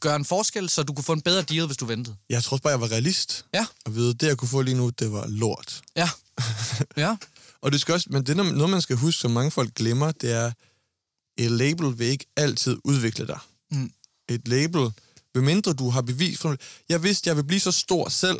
gøre 0.00 0.16
en 0.16 0.24
forskel, 0.24 0.68
så 0.68 0.82
du 0.82 0.92
kunne 0.92 1.04
få 1.04 1.12
en 1.12 1.20
bedre 1.20 1.42
deal, 1.42 1.66
hvis 1.66 1.76
du 1.76 1.84
ventede. 1.84 2.16
Jeg 2.30 2.44
tror 2.44 2.56
bare, 2.56 2.70
jeg 2.70 2.80
var 2.80 2.90
realist. 2.90 3.44
Ja. 3.54 3.66
Og 3.84 3.94
ved, 3.94 4.14
det 4.14 4.26
jeg 4.26 4.36
kunne 4.36 4.48
få 4.48 4.62
lige 4.62 4.76
nu, 4.76 4.88
det 4.90 5.12
var 5.12 5.26
lort. 5.26 5.82
Ja. 5.96 6.10
Ja. 6.96 7.16
Og 7.60 7.72
det 7.72 7.80
skal 7.80 7.94
også, 7.94 8.06
men 8.10 8.26
det 8.26 8.36
noget, 8.36 8.70
man 8.70 8.82
skal 8.82 8.96
huske, 8.96 9.20
som 9.20 9.30
mange 9.30 9.50
folk 9.50 9.74
glemmer, 9.74 10.12
det 10.12 10.32
er, 10.32 10.52
et 11.36 11.50
label 11.50 11.98
vil 11.98 12.06
ikke 12.06 12.26
altid 12.36 12.76
udvikle 12.84 13.26
dig. 13.26 13.38
Mm. 13.74 13.92
Et 14.28 14.48
label, 14.48 14.92
medmindre 15.34 15.72
du 15.72 15.90
har 15.90 16.02
bevis 16.02 16.38
for 16.38 16.56
Jeg 16.88 17.02
vidste, 17.02 17.28
jeg 17.28 17.36
vil 17.36 17.44
blive 17.44 17.60
så 17.60 17.72
stor 17.72 18.08
selv, 18.08 18.38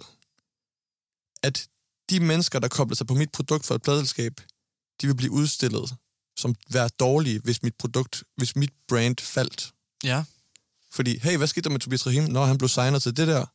at 1.42 1.68
de 2.10 2.20
mennesker, 2.20 2.58
der 2.58 2.68
kobler 2.68 2.96
sig 2.96 3.06
på 3.06 3.14
mit 3.14 3.32
produkt 3.32 3.66
for 3.66 3.74
et 3.74 3.82
pladelskab, 3.82 4.40
de 5.00 5.06
vil 5.06 5.14
blive 5.16 5.30
udstillet 5.32 5.96
som 6.36 6.54
være 6.70 6.88
dårlige, 6.88 7.38
hvis 7.38 7.62
mit 7.62 7.74
produkt, 7.78 8.24
hvis 8.36 8.56
mit 8.56 8.72
brand 8.88 9.16
faldt. 9.20 9.72
Ja. 10.04 10.24
Fordi, 10.92 11.18
hey, 11.18 11.36
hvad 11.36 11.46
skete 11.46 11.64
der 11.64 11.70
med 11.70 11.80
Tobias 11.80 12.06
Rahim? 12.06 12.24
Når 12.24 12.44
han 12.44 12.58
blev 12.58 12.68
signet 12.68 13.02
til 13.02 13.16
det 13.16 13.28
der. 13.28 13.46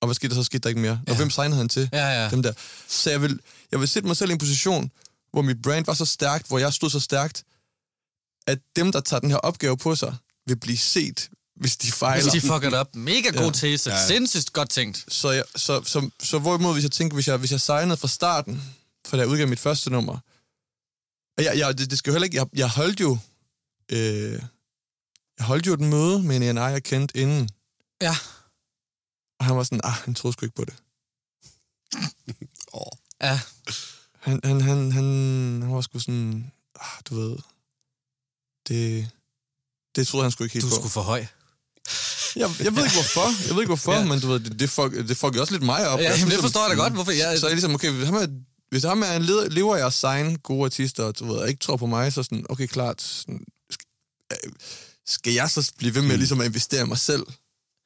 Og 0.00 0.06
hvad 0.06 0.14
skete 0.14 0.28
der 0.28 0.34
så? 0.40 0.44
Skete 0.44 0.58
der 0.62 0.68
ikke 0.68 0.80
mere? 0.80 1.00
Og 1.06 1.12
Ja. 1.12 1.16
hvem 1.16 1.30
signede 1.30 1.56
han 1.56 1.68
til? 1.68 1.88
Ja, 1.92 2.22
ja. 2.22 2.30
Dem 2.30 2.42
der. 2.42 2.52
Så 2.88 3.10
jeg 3.10 3.22
vil, 3.22 3.40
jeg 3.72 3.80
vil 3.80 3.88
sætte 3.88 4.06
mig 4.06 4.16
selv 4.16 4.30
i 4.30 4.32
en 4.32 4.38
position, 4.38 4.90
hvor 5.30 5.42
mit 5.42 5.62
brand 5.62 5.86
var 5.86 5.94
så 5.94 6.04
stærkt, 6.04 6.48
hvor 6.48 6.58
jeg 6.58 6.72
stod 6.72 6.90
så 6.90 7.00
stærkt, 7.00 7.44
at 8.46 8.58
dem, 8.76 8.92
der 8.92 9.00
tager 9.00 9.20
den 9.20 9.30
her 9.30 9.36
opgave 9.36 9.76
på 9.76 9.96
sig, 9.96 10.16
vil 10.46 10.56
blive 10.60 10.78
set, 10.78 11.30
hvis 11.56 11.76
de 11.76 11.92
fejler. 11.92 12.22
Hvis 12.30 12.42
de 12.42 12.48
fucker 12.48 12.70
det 12.70 12.78
op. 12.78 12.94
Mega 12.96 13.28
god 13.30 13.44
Ja. 13.44 13.50
tese. 13.52 13.90
Ja. 13.90 14.06
Sindssygt 14.06 14.52
godt 14.52 14.70
tænkt. 14.70 15.04
Så, 15.08 15.30
jeg, 15.30 15.44
så, 15.56 15.82
så, 15.84 16.10
så 16.20 16.38
hvorimod, 16.38 16.72
hvis 16.72 16.82
jeg 16.84 16.92
tænker, 16.92 17.14
hvis 17.14 17.28
jeg, 17.28 17.36
hvis 17.36 17.52
jeg 17.52 17.60
signede 17.60 17.96
fra 17.96 18.08
starten, 18.08 18.62
for 19.06 19.16
da 19.16 19.20
jeg 19.22 19.28
udgav 19.30 19.48
mit 19.48 19.60
første 19.60 19.90
nummer, 19.90 20.18
og 21.38 21.44
jeg, 21.44 21.58
jeg, 21.58 21.78
det, 21.78 21.90
det 21.90 21.98
skal 21.98 22.10
jo 22.10 22.14
heller 22.14 22.24
ikke, 22.24 22.36
jeg, 22.36 22.46
jeg 22.54 22.70
holdt 22.70 23.00
jo 23.00 23.18
øh, 23.92 24.42
jeg 25.38 25.46
holdt 25.46 25.66
jo 25.66 25.72
et 25.72 25.80
møde 25.80 26.22
med 26.22 26.36
en 26.36 26.58
A&R, 26.58 26.68
jeg 26.68 26.82
kendte 26.82 27.16
inden, 27.16 27.48
Ja. 28.02 28.16
og 29.38 29.44
han 29.46 29.56
var 29.56 29.62
sådan, 29.62 29.80
ah, 29.84 29.92
han 29.92 30.14
troede 30.14 30.32
sgu 30.32 30.46
ikke 30.46 30.56
på 30.56 30.64
det. 30.64 30.74
Åh. 32.74 32.92
Ja. 33.22 33.40
Han, 34.20 34.40
han, 34.44 34.60
han, 34.60 34.92
han, 34.92 35.04
han 35.62 35.74
var 35.74 35.80
sgu 35.80 35.98
sådan, 35.98 36.52
ah, 36.80 37.00
du 37.10 37.14
ved, 37.20 37.36
det, 38.68 39.10
det 39.96 40.06
troede 40.06 40.24
han 40.24 40.30
sgu 40.32 40.44
ikke 40.44 40.54
helt 40.54 40.64
Du 40.64 40.68
på. 40.68 40.74
skulle 40.74 40.90
for 40.90 41.02
høj. 41.02 41.26
Jeg, 42.36 42.50
jeg 42.60 42.76
ved 42.76 42.84
ikke 42.84 42.96
hvorfor, 42.96 43.26
jeg 43.46 43.54
ved 43.54 43.62
ikke 43.62 43.66
hvorfor, 43.66 43.92
Ja. 43.98 44.04
men 44.04 44.20
du 44.20 44.28
ved, 44.28 44.40
det, 44.40 44.58
det, 44.60 44.70
fuck, 44.70 44.92
det 45.08 45.16
fucker 45.16 45.36
jo 45.36 45.40
også 45.40 45.52
lidt 45.52 45.62
mig 45.62 45.88
op. 45.88 46.00
Ja, 46.00 46.04
Altså, 46.04 46.18
jamen, 46.20 46.32
det 46.32 46.40
forstår 46.40 46.60
jeg 46.68 46.70
da 46.76 46.82
godt, 46.82 46.92
hvorfor 46.92 47.12
jeg... 47.12 47.38
Så 47.38 47.46
er 47.46 47.50
jeg 47.50 47.56
ligesom, 47.56 47.74
okay, 47.74 47.90
hvis 47.90 48.06
ham 48.08 48.14
er, 48.16 48.26
hvis 48.70 48.82
ham 48.84 49.02
er 49.02 49.12
en 49.16 49.22
leder, 49.22 49.48
lever 49.48 49.76
jeg 49.76 49.86
at 49.86 49.92
signe 49.92 50.36
gode 50.38 50.64
artister, 50.64 51.04
og 51.04 51.18
du 51.18 51.24
ved, 51.26 51.36
og 51.36 51.48
ikke 51.48 51.60
tror 51.60 51.76
på 51.76 51.86
mig, 51.86 52.12
så 52.12 52.22
sådan, 52.22 52.46
okay, 52.48 52.66
klart, 52.66 53.02
sådan, 53.02 53.40
skal, 53.70 53.86
øh, 54.46 54.52
skal 55.06 55.32
jeg 55.32 55.50
så 55.50 55.72
blive 55.78 55.94
ved 55.94 56.02
med 56.02 56.10
Mm. 56.10 56.16
ligesom 56.18 56.40
at 56.40 56.46
investere 56.46 56.82
i 56.82 56.86
mig 56.88 56.98
selv? 56.98 57.26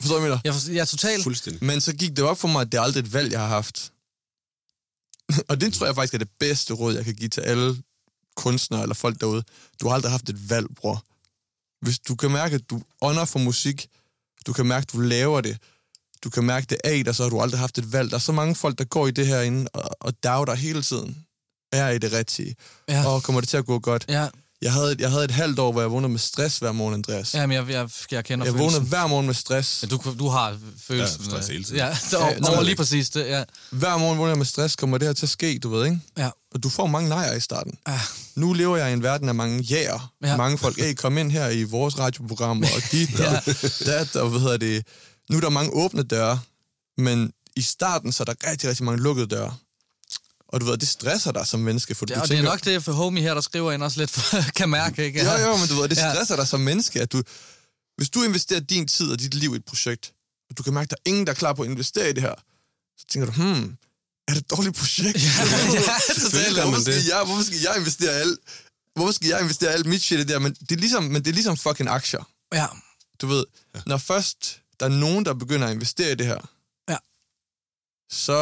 Forstår 0.01 0.17
du, 0.17 0.21
hvad 0.21 0.31
jeg 0.31 0.41
mener? 0.45 0.59
Jeg, 0.69 0.75
jeg 0.75 0.81
er 0.81 0.85
totalt... 0.85 1.23
Fuldstændig. 1.23 1.65
Men 1.65 1.81
så 1.81 1.93
gik 1.93 2.11
det 2.17 2.25
op 2.25 2.39
for 2.39 2.49
mig, 2.49 2.61
at 2.61 2.73
det 2.73 2.79
er 2.79 2.83
aldrig 2.83 3.01
et 3.01 3.13
valg, 3.13 3.33
jeg 3.33 3.41
har 3.41 3.47
haft. 3.49 3.93
og 5.49 5.61
det 5.61 5.75
tror 5.75 5.87
jeg 5.87 5.95
faktisk 5.95 6.15
er 6.15 6.19
det 6.19 6.29
bedste 6.41 6.75
råd, 6.75 6.95
jeg 6.95 7.05
kan 7.05 7.15
give 7.15 7.29
til 7.29 7.41
alle 7.41 7.83
kunstnere 8.37 8.83
eller 8.83 8.95
folk 8.95 9.21
derude. 9.21 9.43
Du 9.81 9.89
har 9.89 9.95
aldrig 9.95 10.11
haft 10.13 10.29
et 10.29 10.51
valg, 10.51 10.67
bror. 10.77 11.05
Hvis 11.81 11.99
du 11.99 12.17
kan 12.17 12.31
mærke, 12.31 12.55
at 12.55 12.71
du 12.71 12.83
ånder 13.03 13.25
for 13.25 13.39
musik, 13.39 13.89
du 14.47 14.53
kan 14.53 14.67
mærke, 14.67 14.83
at 14.83 14.93
du 14.93 14.99
laver 14.99 15.41
det, 15.41 15.59
du 16.25 16.31
kan 16.31 16.45
mærke 16.45 16.67
det 16.71 16.79
af 16.85 17.05
dig, 17.05 17.15
så 17.15 17.23
har 17.23 17.31
du 17.31 17.41
aldrig 17.41 17.61
haft 17.61 17.79
et 17.79 17.93
valg. 17.93 18.11
Der 18.11 18.17
er 18.17 18.21
så 18.21 18.33
mange 18.33 18.55
folk, 18.55 18.79
der 18.79 18.85
går 18.85 19.07
i 19.07 19.11
det 19.11 19.27
her 19.27 19.41
inde 19.41 19.69
og, 19.75 19.91
og 20.01 20.25
doubter 20.25 20.55
hele 20.55 20.83
tiden. 20.83 21.25
Er 21.73 21.89
i 21.91 21.99
det 21.99 22.13
rigtige? 22.13 22.57
Ja. 22.89 23.07
Og 23.07 23.23
kommer 23.23 23.41
det 23.41 23.49
til 23.49 23.57
at 23.57 23.67
gå 23.67 23.79
godt? 23.79 24.05
Ja, 24.09 24.29
Jeg 24.63 24.73
havde, 24.73 24.97
jeg 24.99 25.11
havde 25.11 25.25
et 25.25 25.31
halvt 25.31 25.59
år, 25.59 25.73
hvor 25.73 25.81
jeg 25.81 25.91
vågnede 25.91 26.09
med 26.09 26.19
stress 26.19 26.59
hver 26.59 26.73
morgen, 26.73 26.95
Andreas. 26.95 27.35
ja 27.35 27.47
men 27.47 27.55
jeg, 27.57 27.69
jeg, 27.71 27.89
jeg 28.11 28.25
kender 28.25 28.47
jeg 28.47 28.53
følelsen. 28.55 28.75
vågnede 28.75 28.89
hver 28.89 29.07
morgen 29.07 29.27
med 29.27 29.35
stress. 29.35 29.83
Ja, 29.83 29.89
du, 29.89 30.01
du 30.19 30.29
har 30.29 30.59
følelsen. 30.83 31.21
Ja, 31.23 31.29
stress 31.31 31.49
hele 31.49 31.65
tiden. 31.65 31.77
Ja, 31.77 31.97
så, 32.11 32.19
Ja, 32.19 32.25
over, 32.25 32.57
det- 32.57 32.65
lige 32.65 32.77
præcis 32.77 33.11
det, 33.11 33.27
ja. 33.27 33.45
Hver 33.71 33.97
morgen 33.97 34.19
vågner 34.19 34.31
jeg 34.31 34.39
med 34.39 34.47
stress, 34.47 34.77
kommer 34.77 34.99
det 34.99 35.09
her 35.09 35.13
til 35.13 35.27
at 35.27 35.31
ske, 35.31 35.59
du 35.59 35.69
ved, 35.69 35.85
ikke? 35.85 36.01
Ja. 36.19 36.31
Og 36.55 36.63
du 36.63 36.69
får 36.69 36.87
mange 36.87 37.09
nejer 37.09 37.35
i 37.35 37.41
starten. 37.41 37.75
Ja. 37.89 38.01
Nu 38.35 38.53
lever 38.53 38.77
jeg 38.77 38.91
i 38.91 38.93
en 38.93 39.03
verden 39.03 39.29
af 39.29 39.35
mange 39.35 39.63
jæger. 39.63 40.13
Ja. 40.23 40.29
Ja. 40.29 40.37
Mange 40.37 40.59
folk, 40.59 40.79
hey, 40.81 40.95
kom 40.95 41.19
ind 41.19 41.33
her 41.33 41.49
i 41.49 41.63
vores 41.63 41.99
radioprogram, 41.99 42.63
og 42.63 42.83
dit 42.93 43.21
og 43.21 43.43
dat, 43.87 44.17
og 44.17 44.29
hvad 44.31 44.41
hedder 44.41 44.57
det. 44.57 44.87
Nu 45.31 45.37
er 45.37 45.41
der 45.41 45.49
mange 45.51 45.73
åbne 45.73 46.03
døre, 46.03 46.41
men 46.99 47.33
i 47.57 47.61
starten, 47.63 48.13
så 48.13 48.23
er 48.23 48.25
der 48.25 48.51
rigtig, 48.51 48.69
rigtig 48.69 48.85
mange 48.85 49.03
lukkede 49.03 49.27
døre. 49.27 49.55
Og 50.49 50.61
du 50.61 50.67
ved, 50.67 50.79
det 50.79 50.89
stresser 50.89 51.33
dig 51.33 51.47
som 51.47 51.61
menneske, 51.61 51.95
for 51.95 52.07
Ja, 52.09 52.15
du 52.15 52.21
og 52.21 52.29
tænker... 52.29 52.43
det 52.43 52.49
er 52.49 52.53
nok 52.53 52.65
det, 52.65 52.85
for 52.85 52.93
homie 52.93 53.23
her, 53.23 53.35
der 53.35 53.41
skriver 53.41 53.73
ind 53.73 53.83
også 53.83 54.01
lidt, 54.01 54.11
for, 54.11 54.37
kan 54.57 54.69
mærke, 54.69 55.05
ikke? 55.05 55.25
Jo, 55.25 55.31
jo, 55.33 55.57
men 55.57 55.69
du 55.69 55.75
ved, 55.75 55.89
det 55.89 55.97
Ja. 55.97 56.15
stresser 56.15 56.37
dig 56.37 56.49
som 56.49 56.61
menneske, 56.61 57.01
at 57.01 57.13
du... 57.13 57.23
Hvis 57.97 58.11
du 58.11 58.23
investerer 58.23 58.61
din 58.61 58.89
tid 58.89 59.11
og 59.13 59.21
dit 59.21 59.35
liv 59.35 59.53
i 59.53 59.57
et 59.57 59.65
projekt, 59.65 60.13
og 60.51 60.59
du 60.59 60.63
kan 60.63 60.75
mærke, 60.75 60.85
at 60.87 60.91
der 60.91 60.97
er 60.97 61.09
ingen, 61.11 61.27
der 61.27 61.33
er 61.33 61.37
klar 61.37 61.53
på 61.53 61.63
at 61.63 61.69
investere 61.71 62.11
i 62.11 62.13
det 62.13 62.23
her, 62.23 62.35
så 62.99 63.05
tænker 63.11 63.27
du, 63.27 63.33
hmm, 63.43 63.77
er 64.29 64.33
det 64.35 64.41
et 64.43 64.51
dårligt 64.51 64.77
projekt? 64.77 65.19
Ja, 65.25 65.31
ja, 66.41 66.65
man 66.65 66.69
hvorfor, 66.69 66.81
skal 66.81 66.95
det. 66.95 67.09
jeg, 67.09 67.23
hvorfor 67.27 67.43
skal 67.43 67.59
jeg 67.61 67.75
investere 67.79 68.11
alt? 68.13 68.39
Hvorfor 68.95 69.13
skal 69.13 69.29
jeg 69.29 69.41
investere 69.41 69.71
alt 69.71 69.87
mit 69.87 70.03
shit 70.03 70.17
i 70.19 70.21
det 70.21 70.29
der? 70.29 70.39
Men 70.39 70.53
det 70.53 70.73
er 70.73 70.77
ligesom, 70.77 71.03
men 71.05 71.23
det 71.25 71.29
er 71.31 71.35
ligesom 71.35 71.57
fucking 71.57 71.89
aktier. 71.89 72.29
Ja, 72.55 72.67
Du 73.21 73.27
ved, 73.27 73.45
ja. 73.75 73.81
når 73.87 73.97
først 73.97 74.61
der 74.81 74.87
er 74.87 74.91
nogen, 74.91 75.25
der 75.25 75.35
begynder 75.35 75.67
at 75.67 75.73
investere 75.75 76.13
i 76.13 76.15
det 76.15 76.27
her, 76.27 76.35
Ja. 76.35 76.41
Så 78.11 78.33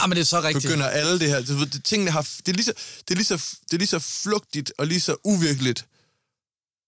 ah, 0.00 0.08
men 0.08 0.16
det 0.16 0.22
er 0.22 0.26
så 0.26 0.40
rigtigt. 0.40 0.64
begynder 0.64 0.86
alle 0.86 1.20
det 1.20 1.28
her. 1.28 1.40
Ved, 1.54 1.66
det, 1.66 1.84
tingene 1.84 2.10
har, 2.10 2.28
det, 2.46 2.48
er 2.48 2.52
lige 2.52 2.64
så, 2.64 2.72
det, 3.08 3.10
er 3.10 3.14
lige 3.14 3.26
så, 3.26 3.36
det 3.36 3.72
er 3.72 3.78
lige 3.78 3.88
så 3.88 3.98
flugtigt 3.98 4.72
og 4.78 4.86
lige 4.86 5.00
så 5.00 5.16
uvirkeligt 5.24 5.86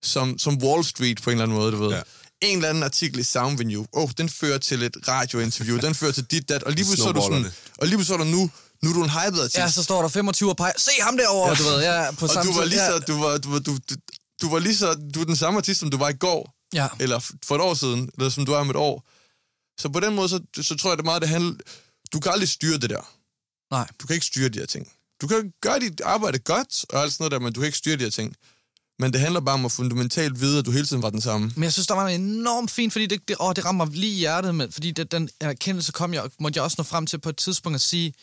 som, 0.03 0.39
som 0.39 0.63
Wall 0.63 0.85
Street 0.85 1.23
på 1.23 1.31
en 1.31 1.35
eller 1.35 1.43
anden 1.43 1.59
måde, 1.59 1.73
du 1.73 1.77
ved. 1.77 1.91
Ja. 1.91 2.03
En 2.41 2.57
eller 2.57 2.69
anden 2.69 2.83
artikel 2.83 3.19
i 3.19 3.23
Sound 3.23 3.59
Venue, 3.59 3.87
oh, 3.93 4.11
den 4.19 4.29
fører 4.29 4.59
til 4.59 4.83
et 4.83 4.97
radiointerview, 5.09 5.79
den 5.79 5.95
fører 5.95 6.13
til 6.13 6.25
dit, 6.25 6.49
dat, 6.49 6.63
og 6.63 6.73
lige 6.73 6.85
pludselig 6.85 7.05
så 7.05 7.13
du 7.13 7.21
sådan, 7.21 7.53
og 7.79 7.87
lige 7.87 7.97
pludselig 7.97 8.07
så 8.07 8.15
er 8.15 8.19
du 8.19 8.25
nu, 8.25 8.51
nu 8.83 8.91
er 8.91 8.95
du 8.95 9.05
en 9.05 9.11
hyped 9.11 9.41
artist. 9.41 9.59
Ja, 9.59 9.71
så 9.71 9.83
står 9.83 10.03
der 10.03 10.09
25 10.09 10.51
og 10.51 10.57
peger. 10.57 10.73
Se 10.77 10.91
ham 11.01 11.17
derovre, 11.17 11.49
ja. 11.51 11.55
du 11.55 11.63
ved. 11.63 11.81
Ja, 11.81 12.11
på 12.11 12.25
og 12.25 12.31
samme 12.31 12.53
du 12.53 12.59
var 12.59 12.65
lige 12.65 12.79
så, 12.79 12.99
du 12.99 13.21
var, 13.21 13.39
du 13.39 13.51
var, 13.51 13.59
du, 13.59 13.79
du, 13.91 13.95
du 14.43 14.51
var 14.51 14.59
lige 14.59 14.77
så, 14.77 14.95
du 15.15 15.21
er 15.21 15.25
den 15.25 15.37
samme 15.37 15.57
artist, 15.57 15.81
som 15.81 15.91
du 15.91 15.97
var 15.97 16.09
i 16.09 16.17
går, 16.17 16.55
Ja. 16.73 16.89
eller 17.01 17.21
for 17.45 17.55
et 17.55 17.61
år 17.61 17.75
siden, 17.75 18.11
eller 18.19 18.31
som 18.31 18.47
du 18.47 18.53
er 18.53 18.57
om 18.57 18.71
et 18.71 18.77
år. 18.77 19.05
Så 19.81 19.89
på 19.89 20.01
den 20.01 20.15
måde, 20.15 20.29
så, 20.29 20.41
så 20.63 20.77
tror 20.77 20.91
jeg, 20.91 20.97
det 20.99 21.05
meget, 21.05 21.23
det 21.23 21.29
handler... 21.29 21.55
Du 22.13 22.21
kan 22.21 22.33
aldrig 22.33 22.49
styre 22.49 22.79
det 22.79 22.91
der. 22.91 23.15
Nej. 23.71 23.89
Du 24.01 24.07
kan 24.07 24.15
ikke 24.15 24.27
styre 24.27 24.49
de 24.49 24.59
her 24.59 24.67
ting. 24.67 24.93
Du 25.21 25.27
kan 25.27 25.53
gøre 25.61 25.81
dit 25.81 26.01
arbejde 26.01 26.39
godt, 26.39 26.85
og 26.89 27.03
alt 27.03 27.13
sådan 27.13 27.23
noget 27.23 27.33
der, 27.33 27.39
men 27.39 27.53
du 27.53 27.61
kan 27.61 27.67
ikke 27.67 27.79
styre 27.79 27.97
de 27.97 28.03
her 28.03 28.11
ting. 28.11 28.37
Men 28.99 29.13
det 29.13 29.21
handler 29.21 29.41
bare 29.41 29.55
om 29.55 29.65
at 29.65 29.73
fundamentalt 29.73 30.41
vide, 30.41 30.59
at 30.59 30.67
du 30.67 30.71
hele 30.71 30.87
tiden 30.87 31.03
var 31.03 31.11
den 31.11 31.21
samme. 31.21 31.53
Men 31.57 31.63
jeg 31.65 31.73
synes, 31.73 31.87
der 31.87 31.95
var 31.95 32.09
enormt 32.09 32.71
fint, 32.71 32.93
fordi 32.93 33.07
det, 33.07 33.29
det, 33.29 33.37
åh, 33.41 33.53
det 33.57 33.65
rammer 33.65 33.85
mig 33.85 33.95
lige 33.95 34.13
i 34.13 34.19
hjertet, 34.19 34.55
med, 34.55 34.71
fordi 34.73 34.91
det, 34.91 35.13
den 35.13 35.31
erkendelse 35.41 35.93
kom 35.93 36.15
jeg, 36.15 36.31
måtte 36.41 36.57
jeg 36.57 36.65
også 36.65 36.75
nå 36.79 36.85
frem 36.85 37.07
til 37.07 37.19
på 37.19 37.29
et 37.29 37.37
tidspunkt 37.37 37.75
at 37.75 37.81
sige, 37.81 38.15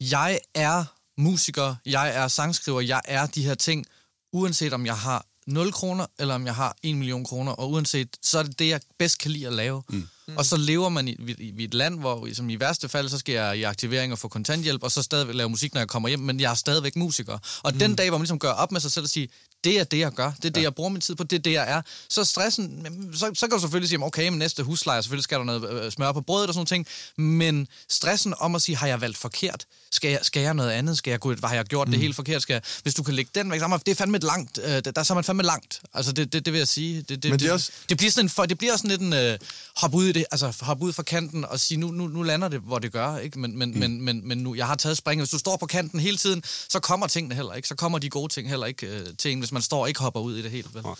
jeg 0.00 0.40
er 0.54 0.84
musiker, 1.18 1.74
jeg 1.86 2.16
er 2.16 2.28
sangskriver, 2.28 2.80
jeg 2.80 3.00
er 3.04 3.26
de 3.26 3.44
her 3.44 3.54
ting, 3.54 3.86
uanset 4.32 4.72
om 4.72 4.86
jeg 4.86 4.98
har 4.98 5.26
0 5.46 5.72
kroner, 5.72 6.06
eller 6.18 6.34
om 6.34 6.46
jeg 6.46 6.54
har 6.54 6.76
1 6.82 6.96
million 6.96 7.24
kroner, 7.24 7.52
og 7.52 7.70
uanset, 7.70 8.08
så 8.22 8.38
er 8.38 8.42
det 8.42 8.58
det, 8.58 8.68
jeg 8.68 8.80
bedst 8.98 9.18
kan 9.18 9.30
lide 9.30 9.46
at 9.46 9.52
lave. 9.52 9.82
Mm. 9.88 10.08
Og 10.36 10.44
så 10.44 10.56
lever 10.56 10.88
man 10.88 11.08
i, 11.08 11.16
i, 11.38 11.54
i 11.58 11.64
et 11.64 11.74
land, 11.74 12.00
hvor 12.00 12.28
som 12.34 12.50
i 12.50 12.60
værste 12.60 12.88
fald, 12.88 13.08
så 13.08 13.18
skal 13.18 13.32
jeg 13.32 13.58
i 13.58 13.62
aktivering 13.62 14.12
og 14.12 14.18
få 14.18 14.28
kontanthjælp, 14.28 14.82
og 14.82 14.90
så 14.90 15.02
stadigvæk 15.02 15.34
lave 15.34 15.48
musik, 15.48 15.74
når 15.74 15.80
jeg 15.80 15.88
kommer 15.88 16.08
hjem, 16.08 16.20
men 16.20 16.40
jeg 16.40 16.50
er 16.50 16.54
stadigvæk 16.54 16.96
musiker. 16.96 17.38
Og 17.62 17.72
mm. 17.72 17.78
den 17.78 17.94
dag, 17.94 18.08
hvor 18.08 18.18
man 18.18 18.22
ligesom 18.22 18.38
gør 18.38 18.50
op 18.50 18.72
med 18.72 18.80
sig 18.80 18.92
selv 18.92 19.04
og 19.04 19.10
siger, 19.10 19.26
det 19.64 19.80
er 19.80 19.84
det, 19.84 19.98
jeg 19.98 20.12
gør, 20.12 20.32
det 20.36 20.44
er 20.44 20.50
det, 20.50 20.62
jeg 20.62 20.74
bruger 20.74 20.90
min 20.90 21.00
tid 21.00 21.14
på, 21.14 21.24
det 21.24 21.36
er 21.36 21.40
det, 21.42 21.52
jeg 21.52 21.70
er, 21.70 21.82
så 22.08 22.24
stressen, 22.24 22.86
så, 23.14 23.30
så 23.34 23.46
kan 23.46 23.50
du 23.56 23.60
selvfølgelig 23.60 23.88
sige, 23.88 24.04
okay, 24.04 24.28
men 24.28 24.38
næste 24.38 24.62
husleje, 24.62 25.02
selvfølgelig 25.02 25.24
skal 25.24 25.38
der 25.38 25.44
noget 25.44 25.84
øh, 25.84 25.92
smør 25.92 26.12
på 26.12 26.20
brødet 26.20 26.48
og 26.48 26.54
sådan 26.54 26.58
nogle 26.58 26.84
ting, 26.84 26.86
men 27.26 27.68
stressen 27.88 28.34
om 28.38 28.54
at 28.54 28.62
sige, 28.62 28.76
har 28.76 28.86
jeg 28.86 29.00
valgt 29.00 29.18
forkert? 29.18 29.66
Skal 29.94 30.10
jeg, 30.10 30.18
skal 30.22 30.42
jeg 30.42 30.54
noget 30.54 30.70
andet? 30.70 30.98
Skal 30.98 31.10
jeg 31.10 31.38
har 31.44 31.54
jeg 31.54 31.64
gjort 31.64 31.88
mm. 31.88 31.92
det 31.92 32.00
helt 32.00 32.16
forkert? 32.16 32.42
Skal 32.42 32.54
jeg, 32.54 32.62
hvis 32.82 32.94
du 32.94 33.02
kan 33.02 33.14
lægge 33.14 33.30
den 33.34 33.50
væk, 33.50 33.60
så 33.60 33.78
det 33.86 33.92
er 33.92 33.96
fandme 33.96 34.16
et 34.16 34.22
langt, 34.24 34.58
øh, 34.64 34.70
der, 34.84 34.92
er 34.96 35.02
så 35.02 35.12
er 35.12 35.14
man 35.14 35.24
fandme 35.24 35.42
langt. 35.42 35.80
Altså, 35.94 36.12
det, 36.12 36.32
det, 36.32 36.44
det 36.44 36.52
vil 36.52 36.58
jeg 36.58 36.68
sige. 36.68 37.02
Det, 37.02 37.22
det, 37.22 37.30
Men 37.30 37.40
det 37.40 37.52
også- 37.52 37.72
det 37.88 37.96
bliver 37.96 38.10
sådan 38.10 38.24
en, 38.24 38.28
for, 38.30 38.46
det 38.46 38.58
bliver 38.58 38.76
sådan 38.76 38.90
lidt 38.90 39.00
en 39.00 39.12
øh, 39.12 39.38
hop 39.76 39.94
ud 39.94 40.04
i 40.04 40.12
det, 40.12 40.24
altså 40.32 40.54
hop 40.60 40.82
ud 40.82 40.92
fra 40.92 41.02
kanten 41.02 41.44
og 41.44 41.60
sige, 41.60 41.78
nu, 41.78 41.90
nu, 41.90 42.06
nu 42.06 42.22
lander 42.22 42.48
det, 42.48 42.60
hvor 42.60 42.78
det 42.78 42.92
gør, 42.92 43.18
ikke? 43.18 43.38
Men, 43.38 43.58
men, 43.58 43.70
mm. 43.72 43.78
men, 43.78 44.00
men, 44.02 44.28
men 44.28 44.38
nu, 44.38 44.54
jeg 44.54 44.66
har 44.66 44.74
taget 44.74 44.96
springet. 44.96 45.20
Hvis 45.22 45.30
du 45.30 45.38
står 45.38 45.56
på 45.56 45.66
kanten 45.66 46.00
hele 46.00 46.16
tiden, 46.16 46.42
så 46.68 46.80
kommer 46.80 47.06
tingene 47.06 47.34
heller 47.34 47.52
ikke. 47.52 47.68
Så 47.68 47.74
kommer 47.74 47.98
de 47.98 48.10
gode 48.10 48.32
ting 48.32 48.48
heller 48.48 48.66
ikke 48.66 48.86
øh, 48.86 49.06
til 49.18 49.32
en, 49.32 49.38
hvis 49.38 49.52
man 49.54 49.62
står 49.62 49.80
og 49.80 49.88
ikke 49.88 50.00
hopper 50.00 50.20
ud 50.20 50.36
i 50.36 50.42
det 50.42 50.50
helt. 50.50 50.74
Vel? 50.74 50.82
Nej. 50.82 50.94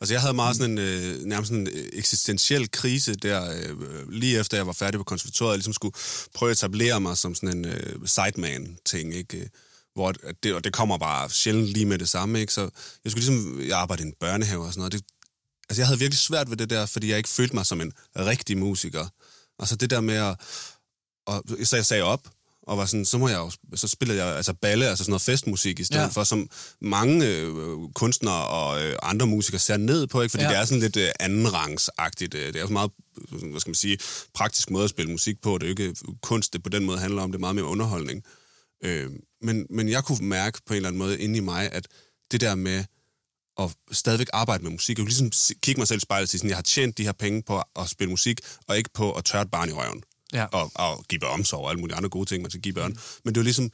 Altså, 0.00 0.14
jeg 0.14 0.20
havde 0.20 0.34
meget 0.34 0.56
sådan 0.56 0.70
en, 0.70 0.78
øh, 0.78 1.24
nærmest 1.24 1.48
sådan 1.48 1.66
en 1.66 1.72
øh, 1.72 1.88
eksistentiel 1.92 2.70
krise 2.70 3.14
der, 3.14 3.52
øh, 3.52 4.10
lige 4.10 4.38
efter 4.40 4.56
jeg 4.56 4.66
var 4.66 4.72
færdig 4.72 5.00
på 5.00 5.04
konservatoriet, 5.04 5.50
jeg 5.50 5.58
ligesom 5.58 5.72
skulle 5.72 5.94
prøve 6.34 6.50
at 6.50 6.56
etablere 6.56 7.00
mig 7.00 7.18
som 7.18 7.34
sådan 7.34 7.56
en 7.56 7.64
øh, 7.64 8.08
sideman-ting, 8.08 9.14
ikke? 9.14 9.38
Øh, 9.38 9.46
hvor 9.94 10.12
det, 10.42 10.54
og 10.54 10.64
det 10.64 10.72
kommer 10.72 10.98
bare 10.98 11.30
sjældent 11.30 11.66
lige 11.66 11.86
med 11.86 11.98
det 11.98 12.08
samme, 12.08 12.40
ikke? 12.40 12.52
Så 12.52 12.70
jeg 13.04 13.12
skulle 13.12 13.26
ligesom, 13.26 13.60
jeg 13.60 13.78
arbejdede 13.78 14.08
i 14.08 14.08
en 14.08 14.14
børnehave 14.20 14.64
og 14.64 14.72
sådan 14.72 14.80
noget. 14.80 14.92
Det, 14.92 15.02
altså, 15.68 15.80
jeg 15.80 15.86
havde 15.86 15.98
virkelig 15.98 16.18
svært 16.18 16.50
ved 16.50 16.56
det 16.56 16.70
der, 16.70 16.86
fordi 16.86 17.08
jeg 17.08 17.16
ikke 17.16 17.28
følte 17.28 17.54
mig 17.54 17.66
som 17.66 17.80
en 17.80 17.92
rigtig 18.16 18.58
musiker. 18.58 19.06
Og 19.58 19.68
så 19.68 19.76
det 19.76 19.90
der 19.90 20.00
med 20.00 20.14
at, 20.14 20.40
og, 21.26 21.44
så 21.64 21.76
jeg 21.76 21.86
sagde 21.86 22.02
op, 22.02 22.28
og 22.70 22.78
var 22.78 22.86
sådan, 22.86 23.04
så 23.04 23.18
må 23.18 23.28
jeg 23.28 23.38
jo, 23.38 23.50
så 23.74 23.88
spillede 23.88 24.24
jeg 24.24 24.36
altså 24.36 24.54
balle, 24.54 24.86
altså 24.88 25.04
sådan 25.04 25.10
noget 25.10 25.22
festmusik 25.22 25.80
i 25.80 25.84
stedet 25.84 26.02
Ja. 26.02 26.06
for, 26.08 26.24
som 26.24 26.48
mange 26.80 27.26
øh, 27.26 27.52
kunstnere 27.94 28.46
og 28.48 28.82
øh, 28.82 28.96
andre 29.02 29.26
musikere 29.26 29.58
ser 29.58 29.76
ned 29.76 30.06
på, 30.06 30.22
ikke? 30.22 30.30
fordi 30.30 30.44
Ja. 30.44 30.50
det 30.50 30.58
er 30.58 30.64
sådan 30.64 30.80
lidt 30.80 30.96
øh, 30.96 31.08
andenrangsagtigt. 31.20 32.34
Øh, 32.34 32.46
det 32.46 32.56
er 32.56 32.60
jo 32.60 32.68
meget, 32.68 32.90
øh, 33.32 33.50
hvad 33.50 33.60
skal 33.60 33.70
man 33.70 33.74
sige, 33.74 33.98
praktisk 34.34 34.70
måde 34.70 34.84
at 34.84 34.90
spille 34.90 35.10
musik 35.12 35.40
på. 35.42 35.58
Det 35.58 35.62
er 35.62 35.68
jo 35.68 35.70
ikke 35.70 35.94
kunst, 36.22 36.52
det 36.52 36.62
på 36.62 36.68
den 36.68 36.84
måde 36.84 36.98
handler 36.98 37.22
om, 37.22 37.32
det 37.32 37.36
er 37.38 37.40
meget 37.40 37.54
mere 37.56 37.64
underholdning. 37.64 38.22
Øh, 38.84 39.10
men, 39.42 39.66
men 39.70 39.88
jeg 39.88 40.04
kunne 40.04 40.26
mærke 40.28 40.58
på 40.66 40.72
en 40.72 40.76
eller 40.76 40.88
anden 40.88 40.98
måde 40.98 41.20
inde 41.20 41.36
i 41.36 41.40
mig, 41.40 41.72
at 41.72 41.86
det 42.32 42.40
der 42.40 42.54
med 42.54 42.84
at 43.58 43.70
stadigvæk 43.92 44.28
arbejde 44.32 44.62
med 44.62 44.70
musik, 44.70 44.98
jeg 44.98 45.04
kunne 45.06 45.08
ligesom 45.16 45.56
kigge 45.62 45.80
mig 45.80 45.88
selv 45.88 45.96
i 45.98 46.00
spejlet 46.00 46.22
og 46.24 46.28
sige, 46.28 46.38
sådan, 46.38 46.48
jeg 46.48 46.56
har 46.56 46.62
tjent 46.62 46.98
de 46.98 47.04
her 47.04 47.12
penge 47.12 47.42
på 47.42 47.62
at 47.76 47.88
spille 47.88 48.10
musik, 48.10 48.40
og 48.68 48.76
ikke 48.78 48.90
på 48.94 49.12
at 49.12 49.24
tørre 49.24 49.42
et 49.42 49.50
barn 49.50 49.68
i 49.68 49.72
røven 49.72 50.02
Ja. 50.32 50.44
og, 50.44 50.72
og 50.74 51.04
give 51.08 51.26
omsorg 51.26 51.60
og 51.60 51.70
alle 51.70 51.80
mulige 51.80 51.96
andre 51.96 52.08
gode 52.08 52.28
ting, 52.28 52.42
man 52.42 52.50
skal 52.50 52.62
give 52.62 52.74
børn. 52.74 52.98
Men 53.24 53.34
det 53.34 53.36
er 53.36 53.42
jo 53.42 53.44
ligesom, 53.44 53.70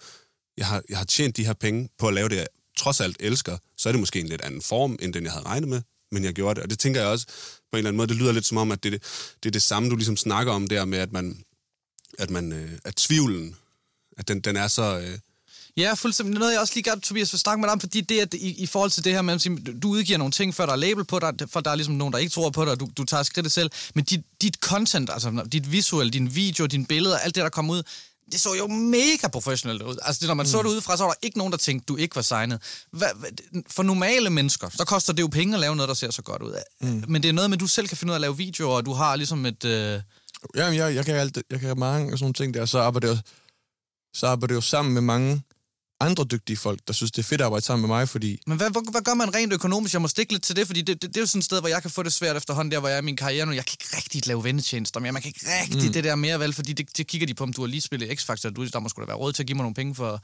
jeg 0.56 0.66
har, 0.66 0.82
jeg 0.88 0.98
har 0.98 1.04
tjent 1.04 1.36
de 1.36 1.46
her 1.46 1.52
penge 1.52 1.88
på 1.98 2.08
at 2.08 2.14
lave 2.14 2.28
det, 2.28 2.36
jeg 2.36 2.46
trods 2.76 3.00
alt 3.00 3.16
elsker, 3.20 3.58
så 3.76 3.88
er 3.88 3.92
det 3.92 4.00
måske 4.00 4.20
en 4.20 4.28
lidt 4.28 4.40
anden 4.40 4.62
form, 4.62 4.98
end 5.00 5.12
den 5.14 5.24
jeg 5.24 5.32
havde 5.32 5.46
regnet 5.46 5.68
med, 5.68 5.82
men 6.12 6.24
jeg 6.24 6.32
gjorde 6.32 6.54
det. 6.54 6.62
Og 6.62 6.70
det 6.70 6.78
tænker 6.78 7.00
jeg 7.00 7.10
også 7.10 7.26
på 7.26 7.32
en 7.72 7.78
eller 7.78 7.88
anden 7.88 7.96
måde, 7.96 8.08
det 8.08 8.16
lyder 8.16 8.32
lidt 8.32 8.46
som 8.46 8.56
om, 8.56 8.72
at 8.72 8.82
det, 8.84 8.92
det, 8.92 9.02
det 9.42 9.48
er 9.48 9.52
det 9.52 9.62
samme, 9.62 9.90
du 9.90 9.96
ligesom 9.96 10.16
snakker 10.16 10.52
om 10.52 10.66
der 10.66 10.84
med, 10.84 10.98
at 10.98 11.12
man, 11.12 11.44
at 12.18 12.30
man, 12.30 12.52
øh, 12.52 12.78
at 12.84 12.94
tvivlen, 12.94 13.56
at 14.16 14.28
den, 14.28 14.40
den 14.40 14.56
er 14.56 14.68
så... 14.68 14.98
Øh, 14.98 15.18
Ja, 15.76 15.94
fuldstændig. 15.94 16.38
Noget, 16.38 16.52
jeg 16.52 16.60
også 16.60 16.74
lige 16.74 16.84
gerne, 16.84 17.00
Tobias, 17.00 17.32
vil 17.32 17.40
snakke 17.40 17.60
med 17.60 17.68
dig 17.68 17.72
om, 17.72 17.80
fordi 17.80 18.00
det 18.00 18.22
er 18.22 18.26
i, 18.32 18.62
i 18.62 18.66
forhold 18.66 18.90
til 18.90 19.04
det 19.04 19.12
her 19.12 19.22
med, 19.22 19.34
at 19.34 19.82
du 19.82 19.88
udgiver 19.88 20.18
nogle 20.18 20.32
ting, 20.32 20.54
før 20.54 20.66
der 20.66 20.72
er 20.72 20.76
label 20.76 21.04
på 21.04 21.18
dig, 21.18 21.32
for 21.46 21.60
der 21.60 21.70
er 21.70 21.74
ligesom 21.74 21.94
nogen, 21.94 22.12
der 22.12 22.18
ikke 22.18 22.32
tror 22.32 22.50
på 22.50 22.64
dig, 22.64 22.72
og 22.72 22.80
du, 22.80 22.88
du 22.96 23.04
tager 23.04 23.22
skridtet 23.22 23.52
selv. 23.52 23.70
Men 23.94 24.04
dit, 24.04 24.20
dit 24.42 24.54
content, 24.54 25.10
altså 25.10 25.44
dit 25.52 25.72
visuelle, 25.72 26.10
din 26.10 26.34
video, 26.34 26.66
dine 26.66 26.86
billeder, 26.86 27.18
alt 27.18 27.34
det, 27.34 27.42
der 27.42 27.48
kommer 27.48 27.74
ud, 27.74 27.82
det 28.32 28.40
så 28.40 28.54
jo 28.54 28.66
mega 28.66 29.28
professionelt 29.32 29.82
ud. 29.82 29.96
Altså, 30.02 30.20
det, 30.20 30.28
når 30.28 30.34
man 30.34 30.46
mm. 30.46 30.50
så 30.50 30.58
det 30.58 30.68
udefra, 30.68 30.96
så 30.96 31.04
var 31.04 31.10
der 31.10 31.18
ikke 31.22 31.38
nogen, 31.38 31.50
der 31.50 31.58
tænkte, 31.58 31.86
du 31.86 31.96
ikke 31.96 32.16
var 32.16 32.22
signet. 32.22 32.62
Hva, 32.92 33.06
hva, 33.14 33.28
for 33.70 33.82
normale 33.82 34.30
mennesker, 34.30 34.68
så 34.68 34.84
koster 34.84 35.12
det 35.12 35.22
jo 35.22 35.26
penge 35.26 35.54
at 35.54 35.60
lave 35.60 35.76
noget, 35.76 35.88
der 35.88 35.94
ser 35.94 36.10
så 36.10 36.22
godt 36.22 36.42
ud. 36.42 36.54
Mm. 36.80 37.04
Men 37.08 37.22
det 37.22 37.28
er 37.28 37.32
noget 37.32 37.50
med, 37.50 37.56
at 37.56 37.60
du 37.60 37.66
selv 37.66 37.88
kan 37.88 37.96
finde 37.96 38.10
ud 38.10 38.14
af 38.14 38.16
at 38.16 38.20
lave 38.20 38.36
videoer, 38.36 38.76
og 38.76 38.86
du 38.86 38.92
har 38.92 39.16
ligesom 39.16 39.46
et... 39.46 39.64
Øh... 39.64 40.00
Jamen, 40.56 40.78
jeg, 40.78 40.94
jeg, 40.94 41.04
kan 41.04 41.14
alt, 41.14 41.38
jeg 41.50 41.60
kan 41.60 41.78
mange 41.78 42.12
af 42.12 42.18
sådan 42.18 42.24
nogle 42.24 42.34
ting 42.34 42.54
der, 42.54 42.66
så 42.66 42.78
arbejder 42.78 43.08
jeg, 43.08 43.18
så 44.14 44.26
arbejder 44.26 44.54
jeg 44.54 44.56
jo 44.56 44.60
sammen 44.60 44.94
med 44.94 45.02
mange 45.02 45.42
andre 46.00 46.24
dygtige 46.24 46.56
folk, 46.56 46.80
der 46.86 46.92
synes, 46.92 47.12
det 47.12 47.18
er 47.18 47.26
fedt 47.26 47.40
at 47.40 47.44
arbejde 47.44 47.64
sammen 47.64 47.88
med 47.88 47.96
mig, 47.96 48.08
fordi... 48.08 48.40
Men 48.46 48.56
hvad, 48.56 48.70
hvad, 48.70 48.90
hvad 48.90 49.00
gør 49.00 49.14
man 49.14 49.34
rent 49.34 49.52
økonomisk? 49.52 49.92
Jeg 49.92 50.02
må 50.02 50.08
stikke 50.08 50.32
lidt 50.32 50.42
til 50.42 50.56
det, 50.56 50.66
fordi 50.66 50.82
det, 50.82 51.02
det, 51.02 51.08
det 51.08 51.16
er 51.16 51.20
jo 51.20 51.26
sådan 51.26 51.38
et 51.38 51.44
sted, 51.44 51.60
hvor 51.60 51.68
jeg 51.68 51.82
kan 51.82 51.90
få 51.90 52.02
det 52.02 52.12
svært 52.12 52.36
efterhånden, 52.36 52.72
der 52.72 52.78
hvor 52.78 52.88
jeg 52.88 52.96
er 52.96 53.02
i 53.02 53.04
min 53.04 53.16
karriere 53.16 53.46
nu. 53.46 53.52
Jeg 53.52 53.64
kan 53.64 53.76
ikke 53.80 53.96
rigtig 53.96 54.26
lave 54.26 54.44
vennetjenester, 54.44 55.00
men 55.00 55.12
man 55.12 55.22
kan 55.22 55.28
ikke 55.28 55.46
rigtig 55.62 55.86
mm. 55.86 55.92
det 55.92 56.04
der 56.04 56.14
mere 56.14 56.40
vel, 56.40 56.52
fordi 56.52 56.72
det, 56.72 56.96
det 56.96 57.06
kigger 57.06 57.26
de 57.26 57.34
på, 57.34 57.44
om 57.44 57.52
du 57.52 57.60
har 57.60 57.68
lige 57.68 57.80
spillet 57.80 58.20
X-Factor, 58.20 58.50
du, 58.50 58.66
der 58.66 58.78
må 58.78 58.88
da 58.88 59.04
være 59.06 59.16
råd 59.16 59.32
til 59.32 59.42
at 59.42 59.46
give 59.46 59.56
mig 59.56 59.62
nogle 59.62 59.74
penge 59.74 59.94
for, 59.94 60.20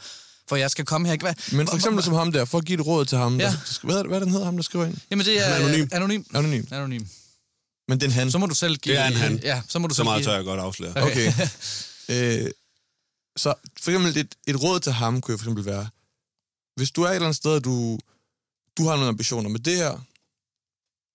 for 0.48 0.56
jeg 0.56 0.70
skal 0.70 0.84
komme 0.84 1.06
her. 1.06 1.12
Ikke? 1.12 1.24
Hvad? 1.24 1.34
Men 1.52 1.68
for 1.68 1.76
eksempel 1.76 2.04
som 2.04 2.14
ham 2.14 2.32
der, 2.32 2.44
for 2.44 2.58
at 2.58 2.64
give 2.64 2.80
et 2.80 2.86
råd 2.86 3.04
til 3.04 3.18
ham, 3.18 3.40
ja. 3.40 3.46
der, 3.46 3.86
hvad, 3.86 4.04
hvad 4.04 4.20
den 4.20 4.30
hedder 4.30 4.44
ham, 4.44 4.56
der 4.56 4.62
skriver 4.62 4.86
ind? 4.86 4.96
Jamen 5.10 5.26
det 5.26 5.38
er, 5.38 5.44
er 5.44 5.54
anonym. 5.54 5.88
anonym. 5.92 6.22
Anonym. 6.34 6.64
Anonym. 6.70 7.04
Men 7.88 8.00
den 8.00 8.10
han. 8.10 8.30
Så 8.30 8.38
må 8.38 8.46
du 8.46 8.54
selv 8.54 8.76
give... 8.76 8.94
Det 8.94 9.02
er 9.02 9.06
en 9.06 9.14
han. 9.14 9.40
Ja, 9.42 9.62
så 9.68 9.78
må 9.78 9.86
du 9.86 9.94
Så 9.94 9.96
selv 9.96 10.04
meget 10.04 10.22
give... 10.22 10.30
tør 10.30 10.36
jeg 10.36 10.44
godt 10.44 10.60
afsløre. 10.60 11.02
Okay. 11.02 11.32
øh, 12.44 12.50
så 13.36 13.54
for 13.80 13.90
eksempel 13.90 14.16
et, 14.16 14.34
et 14.46 14.62
råd 14.62 14.80
til 14.80 14.92
ham 14.92 15.20
kunne 15.20 15.32
jo 15.32 15.38
for 15.38 15.44
eksempel 15.44 15.64
være, 15.64 15.88
hvis 16.76 16.90
du 16.90 17.02
er 17.02 17.08
et 17.08 17.14
eller 17.14 17.26
andet 17.26 17.36
sted, 17.36 17.50
og 17.50 17.64
du, 17.64 17.98
du 18.78 18.82
har 18.84 18.94
nogle 18.94 19.08
ambitioner 19.08 19.50
med 19.50 19.60
det 19.60 19.76
her, 19.76 20.00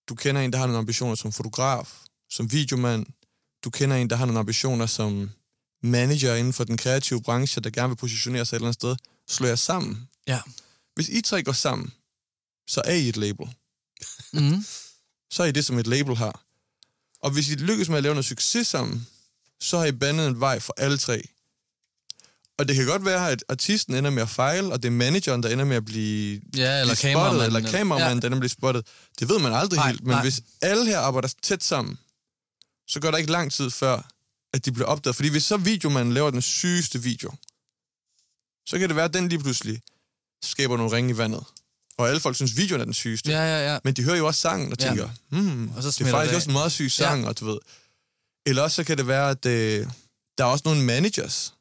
du 0.08 0.14
kender 0.14 0.40
en, 0.40 0.52
der 0.52 0.58
har 0.58 0.66
nogle 0.66 0.78
ambitioner 0.78 1.14
som 1.14 1.32
fotograf, 1.32 2.02
som 2.30 2.52
videomand, 2.52 3.06
du 3.64 3.70
kender 3.70 3.96
en, 3.96 4.10
der 4.10 4.16
har 4.16 4.26
nogle 4.26 4.38
ambitioner 4.38 4.86
som 4.86 5.30
manager 5.82 6.34
inden 6.34 6.52
for 6.52 6.64
den 6.64 6.76
kreative 6.76 7.22
branche, 7.22 7.60
der 7.60 7.70
gerne 7.70 7.88
vil 7.88 7.96
positionere 7.96 8.46
sig 8.46 8.56
et 8.56 8.58
eller 8.58 8.66
andet 8.66 8.80
sted, 8.80 8.96
slå 9.28 9.46
jer 9.46 9.56
sammen. 9.56 10.08
Ja. 10.26 10.40
Hvis 10.94 11.08
I 11.08 11.20
tre 11.20 11.42
går 11.42 11.52
sammen, 11.52 11.92
så 12.68 12.82
er 12.84 12.94
I 12.94 13.08
et 13.08 13.16
label. 13.16 13.48
Mm. 14.32 14.64
Så 15.30 15.42
er 15.42 15.46
I 15.46 15.52
det, 15.52 15.64
som 15.64 15.78
et 15.78 15.86
label 15.86 16.16
har. 16.16 16.44
Og 17.20 17.30
hvis 17.30 17.50
I 17.50 17.54
lykkes 17.54 17.88
med 17.88 17.96
at 17.96 18.02
lave 18.02 18.14
noget 18.14 18.24
succes 18.24 18.68
sammen, 18.68 19.06
så 19.60 19.78
har 19.78 19.86
I 19.86 19.92
bandet 19.92 20.26
en 20.26 20.40
vej 20.40 20.60
for 20.60 20.74
alle 20.76 20.98
tre. 20.98 21.28
Og 22.58 22.68
det 22.68 22.76
kan 22.76 22.86
godt 22.86 23.04
være, 23.04 23.30
at 23.30 23.44
artisten 23.48 23.94
ender 23.94 24.10
med 24.10 24.22
at 24.22 24.28
fejle, 24.28 24.72
og 24.72 24.82
det 24.82 24.88
er 24.88 24.92
manageren, 24.92 25.42
der 25.42 25.48
ender 25.48 25.64
med 25.64 25.76
at 25.76 25.84
blive, 25.84 26.40
Ja, 26.56 26.80
eller 26.80 26.94
blive 27.00 27.12
spottet, 27.12 27.46
eller 27.46 27.70
kameramanden, 27.70 28.16
Ja. 28.16 28.20
der 28.20 28.26
ender 28.26 28.28
med 28.28 28.36
at 28.36 28.40
blive 28.40 28.48
spottet. 28.50 28.86
Det 29.18 29.28
ved 29.28 29.38
man 29.38 29.52
aldrig 29.52 29.76
Nej, 29.76 29.88
helt, 29.90 30.02
men 30.02 30.10
nej. 30.10 30.22
hvis 30.22 30.40
alle 30.62 30.86
her 30.86 30.98
arbejder 30.98 31.28
tæt 31.42 31.64
sammen, 31.64 31.98
så 32.88 33.00
går 33.00 33.10
der 33.10 33.18
ikke 33.18 33.32
lang 33.32 33.52
tid 33.52 33.70
før, 33.70 34.08
at 34.54 34.64
de 34.64 34.72
bliver 34.72 34.86
opdaget. 34.86 35.16
Fordi 35.16 35.28
hvis 35.28 35.44
så 35.44 35.56
videomanden 35.56 36.14
laver 36.14 36.30
den 36.30 36.42
sygeste 36.42 37.02
video, 37.02 37.30
så 38.66 38.78
kan 38.78 38.88
det 38.88 38.96
være, 38.96 39.04
at 39.04 39.14
den 39.14 39.28
lige 39.28 39.38
pludselig 39.38 39.80
skaber 40.44 40.76
nogle 40.76 40.92
ringe 40.96 41.10
i 41.10 41.18
vandet. 41.18 41.44
Og 41.98 42.08
alle 42.08 42.20
folk 42.20 42.36
synes, 42.36 42.56
videoen 42.56 42.80
er 42.80 42.84
den 42.84 42.94
sygeste. 42.94 43.30
Ja, 43.30 43.40
ja, 43.42 43.72
ja. 43.72 43.78
Men 43.84 43.94
de 43.94 44.02
hører 44.02 44.16
jo 44.16 44.26
også 44.26 44.40
sangen 44.40 44.72
og 44.72 44.78
Ja. 44.80 44.88
tænker, 44.88 45.08
hmm, 45.30 45.68
Og 45.76 45.82
så 45.82 45.90
det 45.90 46.00
er 46.00 46.10
faktisk 46.10 46.30
det 46.30 46.36
også 46.36 46.48
en 46.48 46.52
meget 46.52 46.72
syg 46.72 46.90
sang, 46.90 47.22
ja. 47.22 47.28
og 47.28 47.40
du 47.40 47.44
ved. 47.44 47.58
Eller 48.46 48.62
også 48.62 48.74
så 48.74 48.84
kan 48.84 48.98
det 48.98 49.06
være, 49.06 49.30
at 49.30 49.46
øh, 49.46 49.86
der 50.38 50.44
er 50.44 50.48
også 50.48 50.62
nogle 50.64 50.82
managers, 50.84 51.54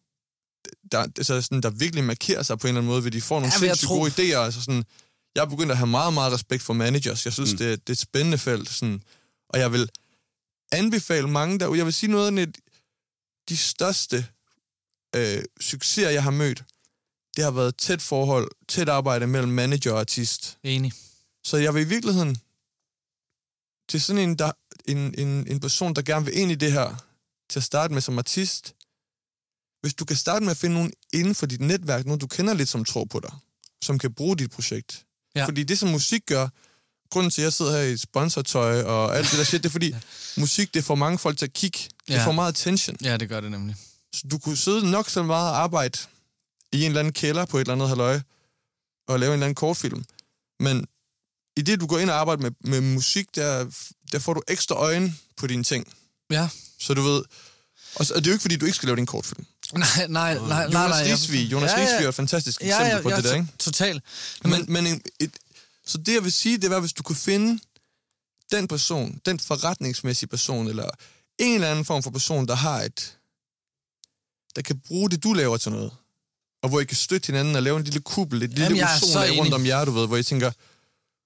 der, 0.92 1.00
altså 1.00 1.42
sådan, 1.42 1.62
der 1.62 1.70
virkelig 1.70 2.04
markerer 2.04 2.44
sig 2.44 2.60
på 2.60 2.68
en 2.68 2.70
eller 2.70 2.82
anden 2.82 2.92
måde, 2.92 3.04
ved 3.04 3.12
de 3.12 3.22
får 3.22 3.40
nogle 3.40 3.54
Ja, 3.54 3.60
sindssygt 3.60 3.88
gode 3.90 4.12
idéer. 4.12 4.38
Altså 4.38 4.62
sådan, 4.62 4.84
jeg 5.36 5.42
er 5.42 5.46
begyndt 5.46 5.72
at 5.72 5.78
have 5.78 5.88
meget, 5.88 6.14
meget 6.14 6.34
respekt 6.34 6.64
for 6.64 6.74
managers. 6.74 7.26
Jeg 7.26 7.34
synes, 7.34 7.52
mm. 7.52 7.58
det, 7.58 7.68
er- 7.72 7.76
det 7.76 7.90
er 7.90 7.94
et 7.94 7.98
spændende 7.98 8.38
felt. 8.38 8.70
Sådan, 8.70 9.04
og 9.50 9.60
jeg 9.60 9.72
vil 9.72 9.90
anbefale 10.72 11.28
mange 11.28 11.60
der. 11.60 11.74
Jeg 11.76 11.86
vil 11.86 11.94
sige 11.94 12.12
noget 12.12 12.40
af 12.40 12.48
de 13.50 13.58
største 13.58 14.26
øh, 15.16 15.44
succeser, 15.62 16.10
jeg 16.10 16.24
har 16.24 16.32
mødt, 16.32 16.64
det 17.36 17.44
har 17.44 17.52
været 17.52 17.76
tæt 17.78 18.02
forhold, 18.02 18.52
tæt 18.68 18.90
arbejde 18.90 19.28
mellem 19.28 19.52
manager 19.52 19.92
og 19.94 20.00
artist. 20.00 20.58
Enig. 20.64 20.94
Så 21.44 21.58
jeg 21.58 21.74
vil 21.74 21.82
i 21.82 21.88
virkeligheden 21.90 22.38
til 23.90 24.02
sådan 24.02 24.22
en, 24.30 24.36
der, 24.40 24.52
en, 24.86 24.98
en, 25.20 25.48
en 25.52 25.60
person, 25.60 25.94
der 25.96 26.02
gerne 26.02 26.26
vil 26.26 26.38
ind 26.38 26.52
i 26.52 26.56
det 26.56 26.72
her, 26.72 26.96
til 27.50 27.60
at 27.60 27.64
starte 27.64 27.94
med 27.94 28.02
som 28.02 28.18
artist, 28.18 28.76
hvis 29.82 29.94
du 29.94 30.06
kan 30.06 30.16
starte 30.16 30.44
med 30.46 30.52
at 30.52 30.58
finde 30.58 30.76
nogen 30.76 30.92
inden 31.14 31.36
for 31.36 31.46
dit 31.46 31.62
netværk, 31.62 32.06
nogen 32.06 32.20
du 32.20 32.28
kender 32.28 32.54
lidt, 32.54 32.70
som 32.70 32.86
tror 32.86 33.06
på 33.06 33.20
dig, 33.20 33.32
som 33.84 34.00
kan 34.00 34.14
bruge 34.14 34.38
dit 34.38 34.52
projekt. 34.52 35.06
Ja. 35.36 35.46
Fordi 35.46 35.64
det, 35.64 35.80
som 35.80 35.90
musik 35.90 36.22
gør, 36.26 36.48
grunden 37.12 37.32
til, 37.32 37.42
at 37.42 37.44
jeg 37.44 37.54
sidder 37.54 37.72
her 37.78 37.82
i 37.84 37.98
sponsortøj 37.98 38.82
og 38.82 39.18
alt 39.18 39.30
det 39.32 39.38
der 39.38 39.44
shit, 39.44 39.64
det 39.64 39.70
er 39.70 39.72
fordi, 39.72 39.96
musik, 40.38 40.74
det 40.74 40.84
får 40.84 40.96
mange 40.96 41.18
folk 41.18 41.38
til 41.38 41.46
at 41.46 41.54
kigge. 41.54 41.80
Det 42.08 42.14
Ja. 42.14 42.26
får 42.26 42.32
meget 42.32 42.50
attention. 42.52 42.98
Ja, 43.04 43.18
det 43.18 43.30
gør 43.30 43.40
det 43.42 43.52
nemlig. 43.52 43.76
Så 44.14 44.28
du 44.32 44.38
kunne 44.38 44.58
sidde 44.58 44.92
nok 44.92 45.10
så 45.10 45.24
meget 45.24 45.50
og 45.52 45.58
arbejde 45.58 45.98
i 46.72 46.82
en 46.82 46.88
eller 46.88 47.00
anden 47.00 47.14
kælder 47.14 47.46
på 47.46 47.58
et 47.58 47.62
eller 47.62 47.74
andet 47.74 47.88
halvøje, 47.90 48.24
og 49.08 49.20
lave 49.20 49.30
en 49.30 49.34
eller 49.34 49.46
anden 49.46 49.56
kortfilm. 49.56 50.04
Men 50.60 50.86
i 51.58 51.62
det, 51.62 51.80
du 51.80 51.88
går 51.88 52.00
ind 52.00 52.10
og 52.10 52.16
arbejder 52.16 52.42
med, 52.42 52.52
med 52.62 52.82
musik, 52.82 53.36
der, 53.36 53.72
der 54.12 54.20
får 54.20 54.34
du 54.34 54.42
ekstra 54.48 54.76
øjne 54.76 55.14
på 55.38 55.48
dine 55.48 55.64
ting. 55.64 55.94
Ja. 56.32 56.50
Så 56.80 56.94
du 56.94 57.02
ved... 57.02 57.24
Og, 58.00 58.06
så, 58.06 58.14
og 58.14 58.20
det 58.20 58.28
er 58.28 58.32
jo 58.32 58.34
ikke, 58.34 58.42
fordi 58.42 58.56
du 58.56 58.66
ikke 58.66 58.76
skal 58.76 58.88
lave 58.88 58.96
din 58.96 59.06
kortfilm. 59.06 59.46
Nej, 59.74 59.88
nej, 60.08 60.34
nej, 60.34 60.48
nej. 60.48 60.64
Jonas 60.64 60.74
nej, 60.74 61.14
Risvig, 61.14 61.52
Jonas 61.52 61.72
Ja, 61.72 61.80
ja. 61.80 61.86
Risvig 61.86 62.06
er 62.06 62.10
et 62.10 62.16
fantastisk 62.16 62.62
Ja, 62.62 62.68
eksempel 62.68 62.96
ja, 62.96 63.02
på 63.02 63.10
ja, 63.10 63.16
det 63.16 63.24
der, 63.24 63.34
ikke? 63.36 63.48
Totalt. 63.60 64.04
Men, 64.44 64.66
men 64.68 64.88
en, 64.88 65.02
et, 65.20 65.32
så 65.86 65.98
det, 65.98 66.14
jeg 66.14 66.24
vil 66.24 66.32
sige, 66.32 66.58
det 66.58 66.70
var, 66.70 66.80
hvis 66.80 66.94
du 66.94 67.04
kunne 67.04 67.16
finde 67.16 67.60
den 68.52 68.68
person, 68.68 69.22
den 69.26 69.40
forretningsmæssige 69.40 70.30
person, 70.30 70.68
eller 70.68 70.90
en 71.40 71.54
eller 71.54 71.72
anden 71.72 71.86
form 71.86 72.04
for 72.04 72.12
person, 72.12 72.48
der 72.48 72.56
har 72.56 72.82
et... 72.82 73.18
der 74.56 74.62
kan 74.62 74.80
bruge 74.80 75.10
det, 75.10 75.24
du 75.24 75.34
laver 75.34 75.58
til 75.58 75.72
noget. 75.72 75.92
Og 76.64 76.70
hvor 76.70 76.80
I 76.80 76.86
kan 76.86 76.98
støtte 76.98 77.28
hinanden 77.28 77.56
og 77.56 77.64
lave 77.64 77.78
en 77.78 77.84
lille 77.84 78.00
kuppel, 78.00 78.44
et 78.44 78.50
lille 78.50 78.64
Jamen, 78.64 78.84
ozonlag 78.84 79.40
rundt 79.40 79.54
om 79.54 79.66
jer, 79.66 79.86
du 79.86 79.92
ved, 79.92 80.08
hvor 80.08 80.18
I 80.18 80.24
tænker, 80.24 80.52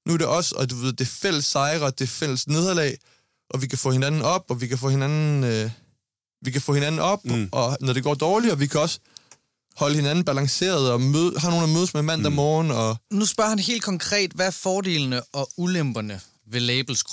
nu 0.08 0.14
er 0.14 0.18
det 0.18 0.28
os, 0.28 0.52
og 0.52 0.70
du 0.70 0.76
ved, 0.76 0.94
det 0.94 1.02
er 1.02 1.12
fælles 1.12 1.46
sejre, 1.46 1.92
det 1.92 2.02
er 2.02 2.08
fælles 2.08 2.48
nederlag, 2.48 2.98
og 3.50 3.62
vi 3.62 3.68
kan 3.68 3.78
få 3.78 3.92
hinanden 3.92 4.22
op, 4.22 4.46
og 4.50 4.62
vi 4.62 4.68
kan 4.68 4.78
få 4.78 4.90
hinanden, 4.90 5.44
øh, 5.44 5.72
vi 6.42 6.52
kan 6.52 6.62
få 6.62 6.74
hinanden 6.74 7.02
op, 7.02 7.26
mm. 7.26 7.50
og 7.52 7.78
når 7.82 7.94
det 7.94 8.04
går 8.04 8.14
dårligt, 8.14 8.54
og 8.54 8.60
vi 8.60 8.68
kan 8.68 8.80
også 8.80 9.00
holde 9.76 9.96
hinanden 9.96 10.26
balanceret, 10.26 10.92
og 10.92 11.02
møde, 11.02 11.40
have 11.40 11.52
nogen 11.52 11.64
at 11.64 11.70
mødes 11.70 11.94
med 11.94 12.02
mandag 12.02 12.32
mm. 12.32 12.36
morgen, 12.36 12.72
og 12.72 12.98
Nu 13.12 13.26
spørger 13.26 13.50
han 13.50 13.60
helt 13.60 13.84
konkret, 13.84 14.32
hvad 14.32 14.48
er 14.48 14.52
fordelene 14.52 15.22
og 15.34 15.50
ulemperne 15.58 16.22
ved 16.48 16.60
labels 16.60 17.04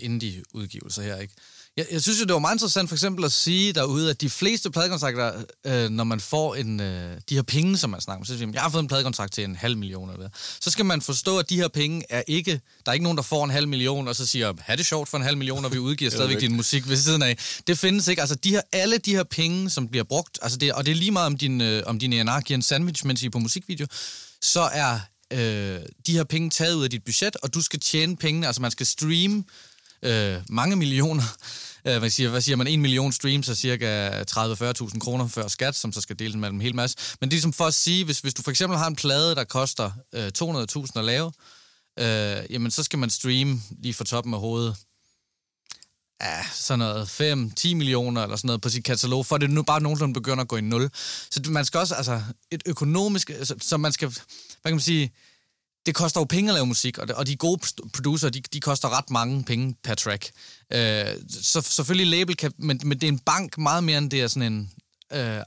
indie 0.00 0.42
udgivelser 0.54 1.02
her, 1.02 1.16
ikke? 1.16 1.34
Jeg, 1.78 1.86
jeg 1.90 2.02
synes 2.02 2.20
jo, 2.20 2.24
det 2.24 2.32
var 2.32 2.38
meget 2.38 2.54
interessant 2.54 2.88
for 2.88 2.96
eksempel 2.96 3.24
at 3.24 3.32
sige 3.32 3.72
derude, 3.72 4.10
at 4.10 4.20
de 4.20 4.30
fleste 4.30 4.70
pladekontrakter, 4.70 5.32
øh, 5.66 5.88
når 5.88 6.04
man 6.04 6.20
får 6.20 6.54
en, 6.54 6.80
øh, 6.80 7.16
de 7.28 7.34
her 7.34 7.42
penge, 7.42 7.76
som 7.76 7.90
man 7.90 8.00
snakker 8.00 8.20
om, 8.20 8.24
så 8.24 8.32
siger 8.32 8.46
man, 8.46 8.54
jeg 8.54 8.62
har 8.62 8.68
fået 8.70 8.82
en 8.82 8.88
pladekontrakt 8.88 9.32
til 9.32 9.44
en 9.44 9.56
halv 9.56 9.76
million 9.76 10.08
eller 10.08 10.18
hvad, 10.18 10.28
så 10.60 10.70
skal 10.70 10.84
man 10.84 11.02
forstå, 11.02 11.38
at 11.38 11.50
de 11.50 11.56
her 11.56 11.68
penge 11.68 12.04
er 12.08 12.22
ikke, 12.26 12.60
der 12.86 12.90
er 12.90 12.92
ikke 12.92 13.02
nogen, 13.02 13.16
der 13.16 13.22
får 13.22 13.44
en 13.44 13.50
halv 13.50 13.68
million, 13.68 14.08
og 14.08 14.16
så 14.16 14.26
siger, 14.26 14.52
ha' 14.60 14.76
det 14.76 14.86
sjovt 14.86 15.08
for 15.08 15.16
en 15.16 15.24
halv 15.24 15.36
million, 15.36 15.64
og 15.64 15.72
vi 15.72 15.78
udgiver 15.78 16.10
stadigvæk 16.16 16.40
din 16.40 16.56
musik 16.56 16.88
ved 16.88 16.96
siden 16.96 17.22
af. 17.22 17.38
Det 17.66 17.78
findes 17.78 18.08
ikke. 18.08 18.22
Altså, 18.22 18.34
de 18.34 18.50
her, 18.50 18.60
alle 18.72 18.98
de 18.98 19.14
her 19.14 19.24
penge, 19.24 19.70
som 19.70 19.88
bliver 19.88 20.04
brugt, 20.04 20.38
altså 20.42 20.58
det, 20.58 20.72
og 20.72 20.86
det 20.86 20.90
er 20.90 20.96
lige 20.96 21.10
meget 21.10 21.26
om 21.26 21.36
din, 21.36 21.60
øh, 21.60 21.82
om 21.86 21.98
din 21.98 22.12
ENR 22.12 22.40
giver 22.40 22.58
en 22.58 22.62
sandwich, 22.62 23.06
mens 23.06 23.22
I 23.22 23.26
er 23.26 23.30
på 23.30 23.38
musikvideo, 23.38 23.86
så 24.42 24.60
er 24.60 25.00
øh, 25.32 25.80
de 26.06 26.12
her 26.12 26.24
penge 26.24 26.50
taget 26.50 26.74
ud 26.74 26.84
af 26.84 26.90
dit 26.90 27.04
budget, 27.04 27.36
og 27.42 27.54
du 27.54 27.62
skal 27.62 27.80
tjene 27.80 28.16
pengene, 28.16 28.46
altså 28.46 28.62
man 28.62 28.70
skal 28.70 28.86
streame 28.86 29.44
øh, 30.02 30.36
mange 30.48 30.76
millioner. 30.76 31.22
Øh, 31.84 31.98
hvad, 31.98 32.10
siger, 32.10 32.30
hvad 32.30 32.40
siger 32.40 32.56
man? 32.56 32.66
En 32.66 32.82
million 32.82 33.12
streams 33.12 33.48
er 33.48 33.54
cirka 33.54 34.10
30-40.000 34.30 34.98
kroner 34.98 35.28
før 35.28 35.48
skat, 35.48 35.74
som 35.74 35.92
så 35.92 36.00
skal 36.00 36.18
deles 36.18 36.36
mellem 36.36 36.56
en 36.56 36.60
hel 36.60 36.74
masse. 36.74 36.96
Men 37.20 37.30
det 37.30 37.36
er 37.36 37.40
som 37.40 37.52
for 37.52 37.64
at 37.64 37.74
sige, 37.74 38.04
hvis, 38.04 38.20
hvis 38.20 38.34
du 38.34 38.42
for 38.42 38.50
eksempel 38.50 38.78
har 38.78 38.86
en 38.86 38.96
plade, 38.96 39.34
der 39.34 39.44
koster 39.44 39.90
øh, 40.14 40.30
200.000 40.38 40.98
at 40.98 41.04
lave, 41.04 41.32
øh, 41.98 42.52
jamen 42.52 42.70
så 42.70 42.82
skal 42.82 42.98
man 42.98 43.10
streame 43.10 43.60
lige 43.82 43.94
fra 43.94 44.04
toppen 44.04 44.34
af 44.34 44.40
hovedet 44.40 44.76
ja, 46.22 46.42
sådan 46.52 46.78
noget 46.78 47.06
5-10 47.60 47.74
millioner 47.74 48.22
eller 48.22 48.36
sådan 48.36 48.46
noget 48.46 48.60
på 48.60 48.68
sit 48.68 48.84
katalog, 48.84 49.26
for 49.26 49.38
det 49.38 49.46
er 49.46 49.50
nu 49.50 49.62
bare 49.62 49.80
nogenlunde 49.80 50.14
begynder 50.14 50.42
at 50.42 50.48
gå 50.48 50.56
i 50.56 50.60
nul. 50.60 50.90
Så 51.30 51.40
man 51.48 51.64
skal 51.64 51.80
også, 51.80 51.94
altså, 51.94 52.22
et 52.50 52.62
økonomisk, 52.66 53.30
så, 53.42 53.54
så 53.60 53.76
man 53.76 53.92
skal, 53.92 54.08
hvad 54.08 54.18
kan 54.64 54.72
man 54.72 54.80
sige, 54.80 55.12
det 55.86 55.94
koster 55.94 56.20
jo 56.20 56.24
penge 56.24 56.50
at 56.50 56.54
lave 56.54 56.66
musik, 56.66 56.98
og, 56.98 57.08
og 57.14 57.26
de 57.26 57.36
gode 57.36 57.60
producer, 57.92 58.28
de, 58.28 58.40
de 58.40 58.60
koster 58.60 58.98
ret 58.98 59.10
mange 59.10 59.44
penge 59.44 59.74
per 59.84 59.94
track. 59.94 60.30
Øh, 60.72 61.04
så 61.42 61.60
selvfølgelig 61.60 62.18
label 62.18 62.36
kan, 62.36 62.52
men, 62.58 62.80
men 62.84 63.00
det 63.00 63.06
er 63.06 63.12
en 63.12 63.18
bank 63.18 63.58
meget 63.58 63.84
mere, 63.84 63.98
end 63.98 64.10
det 64.10 64.20
er 64.20 64.26
sådan 64.26 64.52
en 64.52 64.70
øh, 65.12 65.40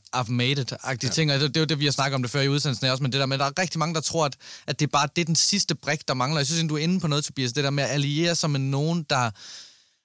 it-agtig 0.52 1.04
ja. 1.04 1.10
ting, 1.10 1.32
og 1.32 1.40
det, 1.40 1.48
det 1.48 1.58
er 1.58 1.62
jo 1.62 1.66
det, 1.66 1.80
vi 1.80 1.86
har 1.86 1.92
snakket 1.92 2.16
om 2.16 2.22
det 2.22 2.32
før 2.32 2.42
i 2.42 2.50
udsendelsen 2.50 2.88
også, 2.88 3.04
men 3.04 3.12
det 3.12 3.20
der 3.20 3.26
med, 3.26 3.38
der 3.38 3.46
er 3.46 3.60
rigtig 3.60 3.80
mange, 3.80 3.96
der 3.96 4.02
tror, 4.02 4.26
at, 4.26 4.38
at 4.68 4.80
det 4.80 4.86
er 4.86 4.90
bare 4.90 5.08
det 5.16 5.22
er 5.22 5.26
den 5.26 5.36
sidste 5.36 5.76
brik, 5.76 6.08
der 6.08 6.14
mangler. 6.14 6.40
Jeg 6.40 6.48
synes, 6.48 6.64
at 6.64 6.70
du 6.70 6.76
er 6.76 6.80
inde 6.84 7.00
på 7.00 7.08
noget, 7.08 7.26
Tobias, 7.26 7.54
det 7.54 7.64
der 7.64 7.70
med 7.70 7.84
at 7.84 7.90
alliere 7.90 8.36
sig 8.36 8.50
med 8.50 8.60
nogen, 8.60 9.06
der 9.10 9.32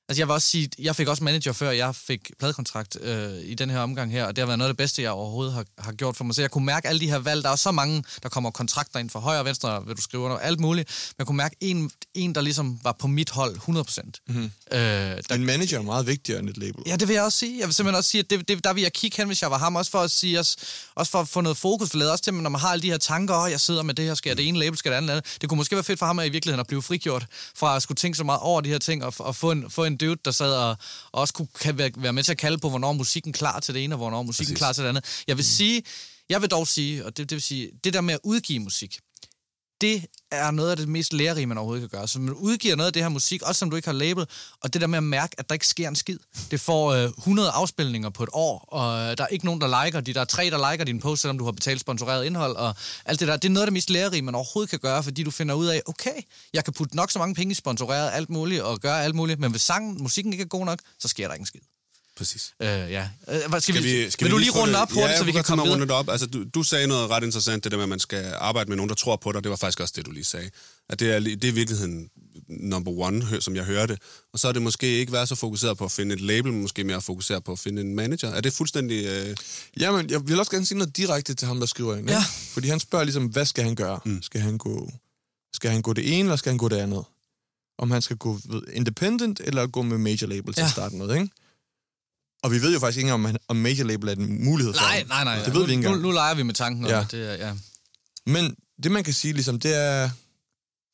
Altså 0.08 0.20
jeg 0.20 0.28
vil 0.28 0.34
også 0.34 0.48
sige, 0.48 0.70
jeg 0.78 0.96
fik 0.96 1.08
også 1.08 1.24
manager 1.24 1.52
før 1.52 1.70
jeg 1.70 1.94
fik 1.94 2.30
pladekontrakt 2.38 2.98
øh, 3.00 3.32
i 3.44 3.54
den 3.54 3.70
her 3.70 3.78
omgang 3.78 4.12
her, 4.12 4.24
og 4.24 4.36
det 4.36 4.42
har 4.42 4.46
været 4.46 4.58
noget 4.58 4.68
af 4.68 4.72
det 4.72 4.76
bedste, 4.76 5.02
jeg 5.02 5.10
overhovedet 5.10 5.54
har, 5.54 5.64
har 5.78 5.92
gjort 5.92 6.16
for 6.16 6.24
mig. 6.24 6.34
Så 6.34 6.40
jeg 6.40 6.50
kunne 6.50 6.66
mærke 6.66 6.88
alle 6.88 7.00
de 7.00 7.10
her 7.10 7.18
valg. 7.18 7.42
Der 7.44 7.50
er 7.50 7.56
så 7.56 7.72
mange, 7.72 8.04
der 8.22 8.28
kommer 8.28 8.50
kontrakter 8.50 8.98
ind 9.00 9.10
fra 9.10 9.20
højre 9.20 9.38
og 9.38 9.44
venstre, 9.44 9.86
vil 9.86 9.96
du 9.96 10.02
skrive 10.02 10.22
under, 10.22 10.36
alt 10.36 10.60
muligt. 10.60 10.88
Men 11.08 11.14
jeg 11.18 11.26
kunne 11.26 11.36
mærke 11.36 11.56
en, 11.60 11.90
en 12.14 12.34
der 12.34 12.40
ligesom 12.40 12.80
var 12.82 12.92
på 12.92 13.06
mit 13.06 13.30
hold 13.30 13.56
100%. 13.56 14.22
Mm-hmm. 14.28 14.44
Øh, 14.72 14.78
der, 14.78 15.34
En 15.34 15.46
manager 15.46 15.78
er 15.78 15.82
meget 15.82 16.06
vigtigere 16.06 16.40
end 16.40 16.48
et 16.48 16.58
label. 16.58 16.82
Ja, 16.86 16.96
det 16.96 17.08
vil 17.08 17.14
jeg 17.14 17.22
også 17.22 17.38
sige. 17.38 17.58
Jeg 17.58 17.66
vil 17.66 17.74
simpelthen 17.74 17.96
også 17.98 18.10
sige, 18.10 18.20
at 18.20 18.30
det, 18.30 18.48
det, 18.48 18.64
der 18.64 18.72
vil 18.72 18.82
jeg 18.82 18.92
kigge 18.92 19.16
hen, 19.16 19.26
hvis 19.26 19.42
jeg 19.42 19.50
var 19.50 19.58
ham, 19.58 19.76
også 19.76 19.90
for 19.90 20.00
at 20.00 20.10
sige 20.10 20.40
os, 20.40 20.56
også 20.94 21.12
for 21.12 21.20
at 21.20 21.28
få 21.28 21.40
noget 21.40 21.58
fokus, 21.58 21.90
for 21.90 22.10
også 22.10 22.24
til, 22.24 22.34
når 22.34 22.50
man 22.50 22.60
har 22.60 22.68
alle 22.68 22.82
de 22.82 22.90
her 22.90 22.98
tanker, 22.98 23.34
åh, 23.44 23.50
jeg 23.50 23.60
sidder 23.60 23.82
med 23.82 23.94
det 23.94 24.04
her, 24.04 24.14
skal 24.14 24.30
jeg 24.30 24.36
det 24.36 24.48
ene 24.48 24.58
label, 24.58 24.78
skal 24.78 24.92
det 24.92 24.96
andet, 24.96 25.36
det 25.40 25.48
kunne 25.48 25.56
måske 25.56 25.76
være 25.76 25.84
fedt 25.84 25.98
for 25.98 26.06
ham 26.06 26.18
at 26.18 26.26
i 26.26 26.30
virkeligheden 26.30 26.60
at 26.60 26.66
blive 26.66 26.82
frigjort 26.82 27.26
fra 27.56 27.76
at 27.76 27.82
skulle 27.82 27.96
tænke 27.96 28.18
så 28.18 28.24
meget 28.24 28.40
over 28.40 28.60
de 28.60 28.68
her 28.68 28.78
ting, 28.78 29.04
og, 29.04 29.14
og 29.18 29.36
få, 29.36 29.50
en, 29.50 29.70
få 29.70 29.84
en 29.84 29.95
dude, 29.96 30.16
der 30.24 30.30
sad 30.30 30.52
og, 30.54 30.76
og 31.12 31.20
også 31.20 31.34
kunne 31.34 31.48
kan 31.60 31.78
være, 31.78 31.90
være 31.96 32.12
med 32.12 32.22
til 32.22 32.32
at 32.32 32.38
kalde 32.38 32.58
på, 32.58 32.68
hvornår 32.68 32.92
musikken 32.92 33.32
klar 33.32 33.60
til 33.60 33.74
det 33.74 33.84
ene, 33.84 33.94
og 33.94 33.96
hvornår 33.96 34.22
musikken 34.22 34.54
er 34.54 34.58
klar 34.58 34.72
til 34.72 34.82
det 34.82 34.88
andet. 34.88 35.22
Jeg 35.26 35.36
vil 35.36 35.44
sige, 35.44 35.82
jeg 36.28 36.42
vil 36.42 36.50
dog 36.50 36.66
sige, 36.66 37.04
og 37.04 37.16
det, 37.16 37.30
det 37.30 37.36
vil 37.36 37.42
sige, 37.42 37.70
det 37.84 37.94
der 37.94 38.00
med 38.00 38.14
at 38.14 38.20
udgive 38.24 38.58
musik, 38.58 39.00
det 39.80 40.06
er 40.30 40.50
noget 40.50 40.70
af 40.70 40.76
det 40.76 40.88
mest 40.88 41.12
lærerige, 41.12 41.46
man 41.46 41.58
overhovedet 41.58 41.90
kan 41.90 41.98
gøre. 41.98 42.08
Så 42.08 42.18
man 42.20 42.34
udgiver 42.34 42.76
noget 42.76 42.86
af 42.86 42.92
det 42.92 43.02
her 43.02 43.08
musik, 43.08 43.42
også 43.42 43.58
som 43.58 43.70
du 43.70 43.76
ikke 43.76 43.88
har 43.88 43.92
label, 43.92 44.26
og 44.60 44.72
det 44.72 44.80
der 44.80 44.86
med 44.86 44.96
at 44.96 45.02
mærke, 45.02 45.34
at 45.38 45.48
der 45.48 45.52
ikke 45.52 45.66
sker 45.66 45.88
en 45.88 45.96
skid. 45.96 46.18
Det 46.50 46.60
får 46.60 46.92
øh, 46.92 47.04
100 47.18 47.50
afspilninger 47.50 48.10
på 48.10 48.22
et 48.22 48.28
år, 48.32 48.58
og 48.68 49.00
øh, 49.00 49.16
der 49.16 49.24
er 49.24 49.26
ikke 49.26 49.44
nogen, 49.44 49.60
der 49.60 49.84
liker 49.84 50.00
de. 50.00 50.14
Der 50.14 50.20
er 50.20 50.24
tre, 50.24 50.50
der 50.50 50.70
liker 50.70 50.84
din 50.84 51.00
post, 51.00 51.22
selvom 51.22 51.38
du 51.38 51.44
har 51.44 51.52
betalt 51.52 51.80
sponsoreret 51.80 52.24
indhold, 52.24 52.56
og 52.56 52.74
alt 53.04 53.20
det 53.20 53.28
der. 53.28 53.36
Det 53.36 53.48
er 53.48 53.52
noget 53.52 53.62
af 53.62 53.66
det 53.66 53.72
mest 53.72 53.90
lærerige, 53.90 54.22
man 54.22 54.34
overhovedet 54.34 54.70
kan 54.70 54.78
gøre, 54.78 55.02
fordi 55.02 55.22
du 55.22 55.30
finder 55.30 55.54
ud 55.54 55.66
af, 55.66 55.82
okay, 55.86 56.20
jeg 56.52 56.64
kan 56.64 56.72
putte 56.72 56.96
nok 56.96 57.10
så 57.10 57.18
mange 57.18 57.34
penge 57.34 57.52
i 57.52 57.54
sponsoreret 57.54 58.10
alt 58.12 58.30
muligt, 58.30 58.62
og 58.62 58.80
gøre 58.80 59.04
alt 59.04 59.14
muligt, 59.14 59.40
men 59.40 59.50
hvis 59.50 59.62
sangen, 59.62 60.02
musikken 60.02 60.32
ikke 60.32 60.42
er 60.42 60.48
god 60.48 60.64
nok, 60.64 60.78
så 60.98 61.08
sker 61.08 61.26
der 61.26 61.34
ikke 61.34 61.42
en 61.42 61.46
skid. 61.46 61.60
Præcis. 62.16 62.54
Øh, 62.62 62.68
ja. 62.68 63.08
Øh, 63.28 63.34
hvad, 63.48 63.60
skal, 63.60 63.62
Skal 63.74 63.74
vi, 63.84 64.04
vi, 64.04 64.10
skal 64.10 64.24
vil 64.24 64.30
vi 64.30 64.34
du 64.34 64.38
lige 64.38 64.50
runde 64.50 64.72
det- 64.74 64.82
op 64.82 64.90
hurtigt, 64.92 65.10
ja, 65.12 65.18
så 65.18 65.24
vi 65.24 65.32
kan 65.32 65.44
komme 65.44 65.62
runde 65.62 65.74
videre? 65.74 65.86
det 65.88 65.96
op. 65.96 66.08
Altså, 66.08 66.26
du, 66.26 66.44
du 66.54 66.62
sagde 66.62 66.86
noget 66.86 67.10
ret 67.10 67.24
interessant, 67.24 67.64
det 67.64 67.72
der 67.72 67.78
med, 67.78 67.82
at 67.84 67.88
man 67.88 67.98
skal 67.98 68.32
arbejde 68.38 68.68
med 68.68 68.76
nogen, 68.76 68.88
der 68.88 68.94
tror 68.94 69.16
på 69.16 69.32
dig. 69.32 69.42
Det 69.44 69.50
var 69.50 69.56
faktisk 69.56 69.80
også 69.80 69.94
det, 69.96 70.06
du 70.06 70.10
lige 70.10 70.24
sagde. 70.24 70.50
At 70.88 71.00
det 71.00 71.14
er, 71.14 71.20
det 71.20 71.44
er 71.44 71.48
i 71.48 71.54
virkeligheden 71.54 72.10
number 72.48 72.90
one, 72.92 73.40
som 73.40 73.56
jeg 73.56 73.64
hører 73.64 73.86
det. 73.86 73.98
Og 74.32 74.38
så 74.38 74.48
er 74.48 74.52
det 74.52 74.62
måske 74.62 74.86
ikke 74.86 75.12
været 75.12 75.28
så 75.28 75.34
fokuseret 75.34 75.78
på 75.78 75.84
at 75.84 75.92
finde 75.92 76.14
et 76.14 76.20
label, 76.20 76.52
men 76.52 76.62
måske 76.62 76.84
mere 76.84 77.02
fokuseret 77.02 77.44
på 77.44 77.52
at 77.52 77.58
finde 77.58 77.82
en 77.82 77.94
manager. 77.94 78.28
Er 78.30 78.40
det 78.40 78.52
fuldstændig... 78.52 79.04
Øh... 79.06 79.36
Jamen, 79.80 80.10
jeg 80.10 80.28
vil 80.28 80.38
også 80.38 80.50
gerne 80.50 80.66
sige 80.66 80.78
noget 80.78 80.96
direkte 80.96 81.34
til 81.34 81.48
ham, 81.48 81.60
der 81.60 81.66
skriver 81.66 81.92
ind. 81.96 82.00
ikke? 82.00 82.12
Ja. 82.12 82.24
Fordi 82.52 82.68
han 82.68 82.80
spørger 82.80 83.04
ligesom, 83.04 83.24
hvad 83.26 83.44
skal 83.46 83.64
han 83.64 83.74
gøre? 83.74 84.00
Mm. 84.04 84.22
Skal, 84.22 84.40
han 84.40 84.58
gå, 84.58 84.90
skal 85.54 85.70
han 85.70 85.82
gå 85.82 85.92
det 85.92 86.08
ene, 86.12 86.20
eller 86.20 86.36
skal 86.36 86.50
han 86.50 86.58
gå 86.58 86.68
det 86.68 86.76
andet? 86.76 87.04
Om 87.78 87.90
han 87.90 88.02
skal 88.02 88.16
gå 88.16 88.38
independent, 88.72 89.40
eller 89.44 89.66
gå 89.66 89.82
med 89.82 89.98
major 89.98 90.26
label 90.26 90.54
til 90.54 90.60
Ja. 90.60 90.66
at 90.66 90.72
starte 90.72 90.94
med, 90.94 91.14
ikke? 91.14 91.28
Og 92.42 92.50
vi 92.52 92.62
ved 92.62 92.72
jo 92.72 92.78
faktisk 92.80 92.98
ikke 92.98 93.10
engang, 93.12 93.34
om, 93.34 93.36
om 93.48 93.56
major 93.56 93.84
label 93.84 94.08
er 94.08 94.12
en 94.12 94.44
mulighed 94.44 94.74
for 94.74 94.80
Nej, 94.80 94.98
ham. 94.98 95.08
nej, 95.08 95.24
nej. 95.24 95.44
Det 95.44 95.54
ved 95.54 95.66
vi 95.66 95.72
ikke 95.72 95.82
nu, 95.82 95.88
engang. 95.88 96.02
nu, 96.02 96.08
nu 96.08 96.14
leger 96.14 96.34
vi 96.34 96.42
med 96.42 96.54
tanken 96.54 96.84
om, 96.84 96.90
Ja. 96.90 97.06
det 97.10 97.30
er... 97.30 97.46
Ja. 97.48 97.54
Men 98.26 98.56
det, 98.82 98.92
man 98.92 99.04
kan 99.04 99.14
sige, 99.14 99.32
ligesom, 99.32 99.60
det 99.60 99.74
er... 99.74 100.10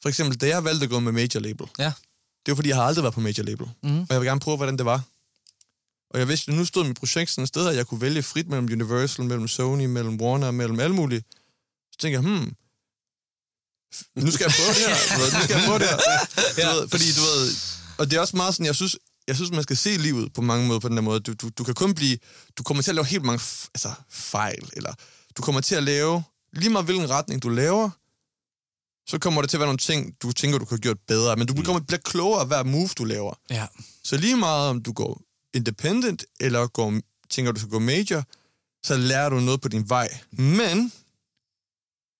For 0.02 0.08
eksempel, 0.08 0.40
da 0.40 0.46
jeg 0.48 0.64
valgte 0.64 0.84
at 0.84 0.90
gå 0.90 1.00
med 1.00 1.12
major 1.12 1.40
label, 1.40 1.66
Ja. 1.78 1.92
det 2.46 2.52
var, 2.52 2.54
fordi 2.54 2.68
jeg 2.68 2.76
har 2.76 2.82
aldrig 2.84 3.02
været 3.02 3.14
på 3.14 3.20
major 3.20 3.42
label. 3.42 3.66
Mhm. 3.82 4.00
Og 4.00 4.06
jeg 4.10 4.20
vil 4.20 4.26
gerne 4.26 4.40
prøve, 4.40 4.56
hvordan 4.56 4.76
det 4.78 4.84
var. 4.84 5.02
Og 6.10 6.18
jeg 6.18 6.28
vidste, 6.28 6.50
at 6.52 6.58
nu 6.58 6.64
stod 6.64 6.84
mit 6.86 6.96
projekt 6.96 7.30
sådan 7.30 7.42
et 7.42 7.48
sted, 7.48 7.68
at 7.68 7.76
jeg 7.76 7.86
kunne 7.86 8.00
vælge 8.00 8.22
frit 8.22 8.48
mellem 8.48 8.64
Universal, 8.72 9.24
mellem 9.24 9.48
Sony, 9.48 9.84
mellem 9.86 10.20
Warner, 10.20 10.50
mellem 10.50 10.80
alle 10.80 10.96
mulige. 10.96 11.22
Så 11.92 11.98
tænkte 11.98 12.14
jeg, 12.20 12.20
hmm, 12.20 12.54
nu 14.16 14.30
skal 14.30 14.44
jeg 14.44 14.52
prøve 14.58 14.74
det 14.74 14.86
her. 14.88 14.96
Du 15.16 15.20
ved, 15.22 15.32
nu 15.32 15.40
skal 15.44 15.56
jeg 15.56 15.64
prøve 15.66 15.78
det 15.78 15.88
her. 15.88 15.96
Du 16.74 16.80
ved, 16.80 16.88
fordi 16.88 17.04
du 17.12 17.20
ved, 17.20 17.54
og 17.98 18.10
det 18.10 18.16
er 18.16 18.20
også 18.20 18.36
meget 18.36 18.54
sådan, 18.54 18.66
jeg 18.66 18.74
synes, 18.74 18.96
jeg 19.26 19.36
synes, 19.36 19.50
man 19.50 19.62
skal 19.62 19.76
se 19.76 19.96
livet 19.96 20.32
på 20.32 20.40
mange 20.40 20.66
måder 20.66 20.80
på 20.80 20.88
den 20.88 20.96
der 20.96 21.02
måde. 21.02 21.20
Du, 21.20 21.32
du, 21.32 21.48
du 21.48 21.64
kan 21.64 21.74
kun 21.74 21.94
blive, 21.94 22.18
du 22.58 22.62
kommer 22.62 22.82
til 22.82 22.90
at 22.90 22.94
lave 22.94 23.06
helt 23.06 23.24
mange 23.24 23.42
altså, 23.74 23.92
fejl, 24.10 24.70
eller 24.76 24.94
du 25.36 25.42
kommer 25.42 25.60
til 25.60 25.74
at 25.74 25.82
lave, 25.82 26.22
lige 26.52 26.70
meget 26.70 26.84
hvilken 26.84 27.10
retning 27.10 27.42
du 27.42 27.48
laver, 27.48 27.90
så 29.06 29.18
kommer 29.18 29.42
der 29.42 29.48
til 29.48 29.56
at 29.56 29.60
være 29.60 29.66
nogle 29.66 29.78
ting, 29.78 30.14
du 30.22 30.32
tænker, 30.32 30.58
du 30.58 30.64
kan 30.64 30.74
have 30.74 30.80
gjort 30.80 30.98
bedre, 31.06 31.36
men 31.36 31.46
du 31.46 31.62
kommer 31.62 31.80
bliver 31.80 32.00
klogere 32.00 32.40
af 32.40 32.46
hver 32.46 32.62
move, 32.62 32.88
du 32.88 33.04
laver. 33.04 33.34
ja. 33.50 33.66
Så 34.04 34.16
lige 34.16 34.36
meget 34.36 34.70
om 34.70 34.82
du 34.82 34.92
går 34.92 35.20
independent, 35.54 36.24
eller 36.40 36.66
går, 36.66 37.00
tænker, 37.30 37.52
du 37.52 37.60
skal 37.60 37.70
gå 37.70 37.78
major, 37.78 38.24
så 38.84 38.96
lærer 38.96 39.28
du 39.28 39.40
noget 39.40 39.60
på 39.60 39.68
din 39.68 39.88
vej. 39.88 40.18
Men, 40.30 40.92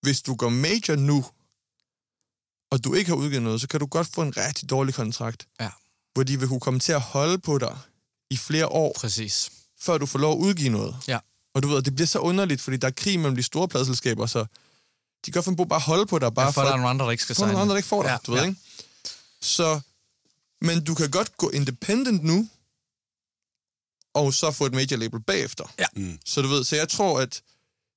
hvis 0.03 0.23
du 0.23 0.35
går 0.35 0.49
major 0.49 0.97
nu, 0.97 1.25
og 2.71 2.85
du 2.85 2.95
ikke 2.95 3.09
har 3.09 3.17
udgivet 3.17 3.43
noget, 3.43 3.61
så 3.61 3.69
kan 3.69 3.81
du 3.81 3.87
godt 3.87 4.07
få 4.07 4.23
en 4.23 4.37
rigtig 4.37 4.71
dårlig 4.71 4.95
kontrakt. 4.95 5.49
Ja. 5.61 5.71
Hvor 6.15 6.23
de 6.23 6.39
vil 6.41 6.49
kunne 6.49 6.61
komme 6.61 6.81
til 6.81 6.93
at 6.93 7.01
holde 7.01 7.39
på 7.39 7.59
dig 7.59 7.79
i 8.31 8.37
flere 8.37 8.67
år, 8.67 8.93
Præcis. 8.97 9.51
før 9.81 9.99
du 9.99 10.07
får 10.07 10.19
lov 10.19 10.33
at 10.33 10.39
udgive 10.39 10.69
noget. 10.69 10.97
Ja. 11.09 11.19
Og 11.55 11.63
du 11.63 11.69
ved, 11.69 11.83
det 11.83 11.95
bliver 11.95 12.07
så 12.07 12.19
underligt, 12.19 12.61
fordi 12.61 12.77
der 12.77 12.87
er 12.87 12.91
krig 12.93 13.19
mellem 13.21 13.37
de 13.37 13.43
store 13.43 13.69
pladselskaber, 13.69 14.27
så 14.27 14.39
de 15.27 15.31
kan 15.31 15.33
godt 15.33 15.45
finde 15.45 15.57
på 15.57 15.65
bare 15.65 15.81
holde 15.81 16.07
på 16.07 16.19
dig, 16.19 16.35
bare 16.35 16.45
Bare 16.47 16.53
for, 16.53 16.53
for, 16.53 16.61
at 16.61 16.67
der 16.67 16.73
er 16.73 16.77
nogle 16.77 16.91
andre, 16.91 17.05
der 17.05 17.11
ikke 17.11 17.23
skal 17.23 17.37
få 17.37 17.41
nogle 17.43 17.51
signe. 17.53 17.61
andre, 17.63 17.73
der 17.73 17.77
ikke 17.77 17.89
får 17.89 18.03
dig, 18.03 18.09
Ja, 18.09 18.13
ja, 18.13 18.19
du 18.27 18.33
ved, 18.33 18.41
ja. 18.41 18.47
ikke? 18.47 18.61
Så, 19.41 19.81
men 20.61 20.85
du 20.85 20.95
kan 20.95 21.11
godt 21.11 21.37
gå 21.37 21.51
independent 21.51 22.25
nu, 22.25 22.49
og 24.15 24.35
så 24.35 24.51
få 24.51 24.67
et 24.67 24.73
major 24.75 24.97
label 24.97 25.21
bagefter. 25.21 25.65
Ja. 25.79 25.85
Mm. 25.97 26.19
Så 26.25 26.43
du 26.43 26.49
ved, 26.49 26.65
så 26.65 26.77
jeg 26.77 26.89
tror, 26.89 27.21
at 27.21 27.43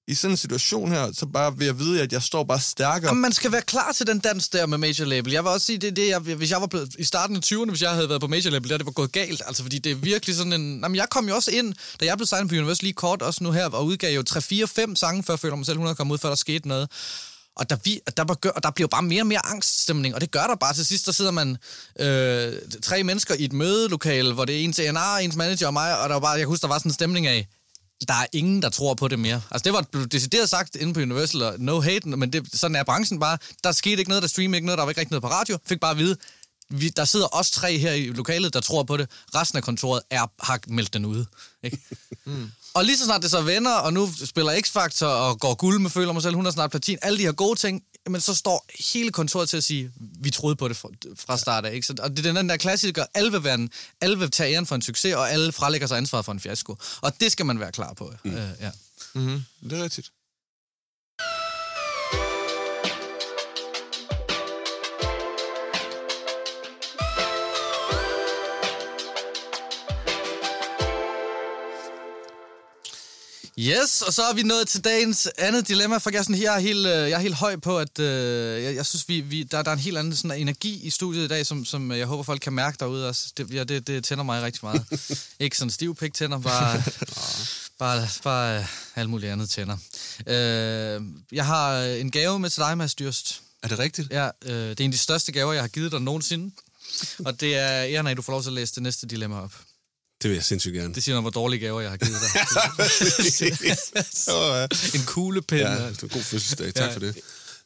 i 0.08 0.15
sådan 0.15 0.34
en 0.34 0.38
situation 0.38 0.91
her, 0.91 1.12
så 1.13 1.26
bare 1.26 1.60
ved 1.60 1.68
at 1.68 1.80
vide, 1.80 2.02
at 2.02 2.13
jeg 2.13 2.22
står 2.22 2.44
bare 2.44 2.60
stærkere. 2.60 3.10
Jamen, 3.10 3.22
man 3.22 3.32
skal 3.32 3.52
være 3.52 3.62
klar 3.62 3.91
til 3.91 4.08
den 4.08 4.20
dans 4.20 4.50
der 4.50 4.65
med 4.65 4.78
major 4.78 5.06
label. 5.06 5.32
Jeg 5.32 5.44
vil 5.44 5.52
også 5.52 5.65
sige, 5.65 5.78
det 5.78 5.96
det, 5.96 6.08
jeg, 6.08 6.20
hvis 6.20 6.52
jeg 6.52 6.62
var 6.62 6.68
blevet, 6.68 6.96
i 7.00 7.04
starten 7.04 7.36
af 7.36 7.39
20'erne, 7.46 7.70
hvis 7.70 7.82
jeg 7.82 7.91
havde 7.91 8.10
været 8.10 8.22
på 8.22 8.28
major 8.28 8.50
label, 8.50 8.70
der 8.70 8.78
det 8.78 8.86
var 8.86 8.91
gået 8.91 9.12
galt. 9.12 9.41
Altså, 9.48 9.63
fordi 9.63 9.80
det 9.80 9.91
er 9.91 9.96
virkelig 9.96 10.36
sådan 10.36 10.54
en... 10.54 10.80
Jamen, 10.82 10.96
jeg 10.96 11.08
kom 11.10 11.28
jo 11.28 11.36
også 11.36 11.52
ind, 11.52 11.74
da 12.00 12.06
jeg 12.06 12.18
blev 12.18 12.28
signet 12.28 12.50
på 12.50 12.56
Universal 12.56 12.84
lige 12.84 12.94
kort, 12.94 13.22
også 13.22 13.44
nu 13.44 13.52
her, 13.52 13.70
og 13.70 13.86
udgav 13.86 14.15
jo 14.15 14.24
3-4-5 14.30 14.96
sange, 14.96 15.24
før 15.24 15.34
jeg 15.34 15.39
følte 15.39 15.58
mig 15.58 15.65
selv 15.65 15.76
100 15.76 15.96
kom 15.96 16.12
ud, 16.12 16.18
før 16.18 16.30
der 16.30 16.36
skete 16.36 16.68
noget. 16.68 16.89
Og 17.56 17.70
der, 17.70 17.78
vi, 17.84 18.00
der, 18.18 18.24
var, 18.24 18.38
og 18.56 18.63
der 18.63 18.72
bliver 18.72 18.88
bare 18.88 19.02
mere 19.02 19.22
og 19.22 19.28
mere 19.28 19.46
angststemning, 19.46 20.15
og 20.15 20.22
det 20.22 20.32
gør 20.32 20.48
der 20.48 20.56
bare. 20.56 20.74
Til 20.74 20.86
sidst, 20.86 21.06
der 21.06 21.12
sidder 21.12 21.32
man 21.32 21.58
øh, 22.00 22.54
tre 22.82 23.04
mennesker 23.04 23.36
i 23.36 23.46
et 23.46 23.54
mødelokale, 23.54 24.34
hvor 24.34 24.46
det 24.46 24.56
er 24.56 24.60
ens 24.60 24.80
A&R, 24.80 25.18
ens 25.18 25.36
manager 25.36 25.68
og 25.68 25.74
mig, 25.74 26.00
og 26.00 26.10
der 26.10 26.15
var 26.15 26.20
bare, 26.20 26.32
jeg 26.32 26.48
husker, 26.48 26.68
der 26.68 26.74
var 26.74 26.80
sådan 26.80 26.89
en 26.89 26.94
stemning 26.94 27.28
af, 27.28 27.48
der 28.08 28.14
er 28.14 28.26
ingen, 28.34 28.62
der 28.62 28.70
tror 28.70 28.94
på 28.94 29.08
det 29.08 29.20
mere. 29.20 29.42
Altså, 29.52 29.64
det 29.64 29.74
var 29.74 29.82
blevet 29.92 30.12
decideret 30.12 30.50
sagt 30.50 30.76
inde 30.76 30.94
på 30.94 31.00
Universal, 31.00 31.42
og 31.42 31.56
no 31.60 31.80
hate, 31.82 32.10
men 32.10 32.34
det, 32.34 32.48
sådan 32.54 32.76
er 32.76 32.84
branchen 32.84 33.20
bare. 33.20 33.38
Der 33.64 33.72
skete 33.72 34.00
ikke 34.00 34.10
noget, 34.10 34.22
der 34.22 34.28
streamede 34.30 34.58
ikke 34.58 34.66
noget, 34.66 34.78
der 34.78 34.84
var 34.84 34.92
ikke 34.92 35.02
rigtig 35.02 35.12
noget 35.12 35.24
på 35.24 35.30
radio. 35.30 35.58
Fik 35.66 35.80
bare 35.80 35.92
at 35.92 35.98
vide, 35.98 36.18
vi, 36.70 36.90
der 36.90 37.06
sidder 37.06 37.28
os 37.36 37.52
tre 37.52 37.78
her 37.78 37.92
i 37.92 38.08
lokalet, 38.08 38.54
der 38.54 38.60
tror 38.60 38.84
på 38.84 38.98
det. 38.98 39.10
Resten 39.36 39.58
af 39.58 39.64
kontoret 39.64 40.02
er, 40.10 40.28
har 40.40 40.60
meldt 40.68 40.94
den 40.94 41.06
ude. 41.06 41.26
Ikke? 41.64 41.78
mm. 42.26 42.52
Og 42.74 42.86
lige 42.86 42.98
så 42.98 43.06
snart 43.06 43.22
det 43.22 43.32
så 43.32 43.42
vender, 43.42 43.76
og 43.76 43.94
nu 43.94 44.10
spiller 44.26 44.54
X-Factor 44.54 45.06
og 45.06 45.40
går 45.40 45.56
guld 45.56 45.80
med 45.80 45.90
føler 45.90 46.14
mig 46.14 46.22
selv, 46.22 46.32
100 46.32 46.54
snart 46.54 46.72
platin, 46.72 46.98
alle 47.02 47.18
de 47.18 47.24
her 47.24 47.32
gode 47.32 47.60
ting, 47.60 47.84
men 48.10 48.22
så 48.22 48.36
står 48.36 48.65
hele 48.94 49.12
kontoret 49.12 49.50
til 49.50 49.58
at 49.58 49.63
sige, 49.63 49.91
vi 50.20 50.30
troede 50.30 50.56
på 50.56 50.68
det 50.68 50.78
fra, 50.78 51.38
start 51.38 51.65
af. 51.65 51.74
Ikke? 51.74 51.88
Så, 51.88 51.96
og 52.00 52.18
det 52.18 52.26
er 52.26 52.34
den 52.34 52.50
der 52.50 52.58
klassiker, 52.58 53.06
alle 53.13 53.32
vil, 53.32 53.44
være 53.44 53.54
en, 53.54 53.70
alle 54.02 54.20
vil 54.20 54.32
tage 54.32 54.54
æren 54.54 54.65
for 54.65 54.76
en 54.76 54.82
succes, 54.82 55.15
og 55.15 55.32
alle 55.32 55.52
frelægger 55.52 55.88
sig 55.88 55.98
ansvaret 55.98 56.26
for 56.26 56.32
en 56.32 56.39
fiasko. 56.39 56.76
Og 57.02 57.20
det 57.20 57.32
skal 57.32 57.46
man 57.46 57.60
være 57.60 57.72
klar 57.72 57.94
på. 57.94 58.13
Mm. 58.24 58.32
Øh, 58.32 58.50
ja. 58.62 58.72
Mm-hmm. 59.13 59.44
Det 59.70 59.80
er 59.80 59.84
rigtigt. 59.84 60.12
Yes, 73.60 74.02
og 74.02 74.13
så 74.13 74.24
er 74.24 74.34
vi 74.34 74.44
nået 74.44 74.68
til 74.68 74.84
dagens 74.84 75.30
andet 75.38 75.68
dilemma, 75.68 75.98
for 75.98 76.10
jeg 76.10 76.20
er, 76.20 76.24
sådan, 76.24 76.41
jeg 76.41 76.56
er, 76.56 76.60
helt, 76.60 76.88
øh, 76.88 76.94
jeg 76.94 77.12
er 77.12 77.20
helt 77.20 77.36
høj 77.36 77.56
på, 77.56 77.80
at 77.80 78.00
øh, 78.00 78.63
jeg, 78.63 78.76
jeg 78.76 78.86
synes, 78.86 79.10
vi, 79.10 79.22
vi, 79.22 79.44
der, 79.44 79.62
der 79.62 79.72
er 79.72 79.76
en 79.76 79.82
helt 79.82 79.98
anden 79.98 80.15
sådan, 80.15 80.39
energi 80.39 80.80
i 80.84 80.89
studiet 80.89 81.26
i 81.26 81.28
dag, 81.28 81.46
som, 81.46 81.65
som 81.65 81.91
jeg 81.91 82.06
håber, 82.06 82.24
folk 82.24 82.41
kan 82.41 82.54
mærke 82.54 82.78
derude 82.80 83.10
også. 83.10 83.34
Det, 83.38 83.54
ja, 83.54 83.63
det, 83.63 83.88
det 83.88 84.04
tænder 84.04 84.24
mig 84.24 84.41
rigtig 84.41 84.60
meget. 84.63 84.86
Ikke 85.39 85.58
sådan 85.58 85.72
stiv 85.72 85.96
pik 85.96 86.13
tænder, 86.13 86.39
bare, 86.39 86.84
bare, 87.80 88.08
bare 88.24 88.60
øh, 88.60 88.65
alt 88.96 89.10
muligt 89.10 89.32
andet 89.32 89.50
tænder. 89.50 89.78
Øh, 90.28 91.02
jeg 91.32 91.46
har 91.46 91.82
en 91.82 92.12
gave 92.12 92.39
med 92.39 92.50
til 92.50 92.62
dig, 92.62 92.78
Mads 92.78 92.96
Dyrst. 92.96 93.41
Er 93.63 93.68
det 93.68 93.80
rigtigt? 93.80 94.12
Ja, 94.12 94.30
øh, 94.46 94.70
det 94.70 94.80
er 94.80 94.84
en 94.84 94.89
af 94.89 94.91
de 94.91 94.98
største 94.98 95.32
gaver, 95.32 95.54
jeg 95.54 95.63
har 95.63 95.68
givet 95.68 95.91
dig 95.91 96.02
nogensinde. 96.02 96.52
Og 97.26 97.41
det 97.41 97.56
er 97.58 98.08
at 98.10 98.18
du 98.18 98.22
får 98.22 98.34
lov 98.34 98.41
til 98.41 98.50
at 98.50 98.54
læse 98.54 98.76
det 98.76 98.84
næste 98.84 99.08
dilemma 99.08 99.41
op. 99.41 99.54
Det 100.26 100.30
vil 100.30 100.36
jeg 100.36 100.44
sindssygt 100.44 100.74
gerne. 100.76 100.94
Det 100.94 101.04
siger 101.04 101.16
noget, 101.16 101.24
hvor 101.24 101.42
dårlige 101.42 101.60
gaver, 101.60 101.82
jeg 101.82 101.90
har 101.90 101.98
givet 101.98 102.18
dig. 102.22 102.30
Ja. 104.28 105.00
en 105.00 105.06
kuglepind. 105.06 105.62
Ja, 105.62 105.88
det 105.90 106.02
var 106.02 106.08
god 106.08 106.22
fødselsdag. 106.22 106.74
Tak 106.74 106.88
Ja. 106.90 106.94
for 106.94 107.00
det. 107.00 107.16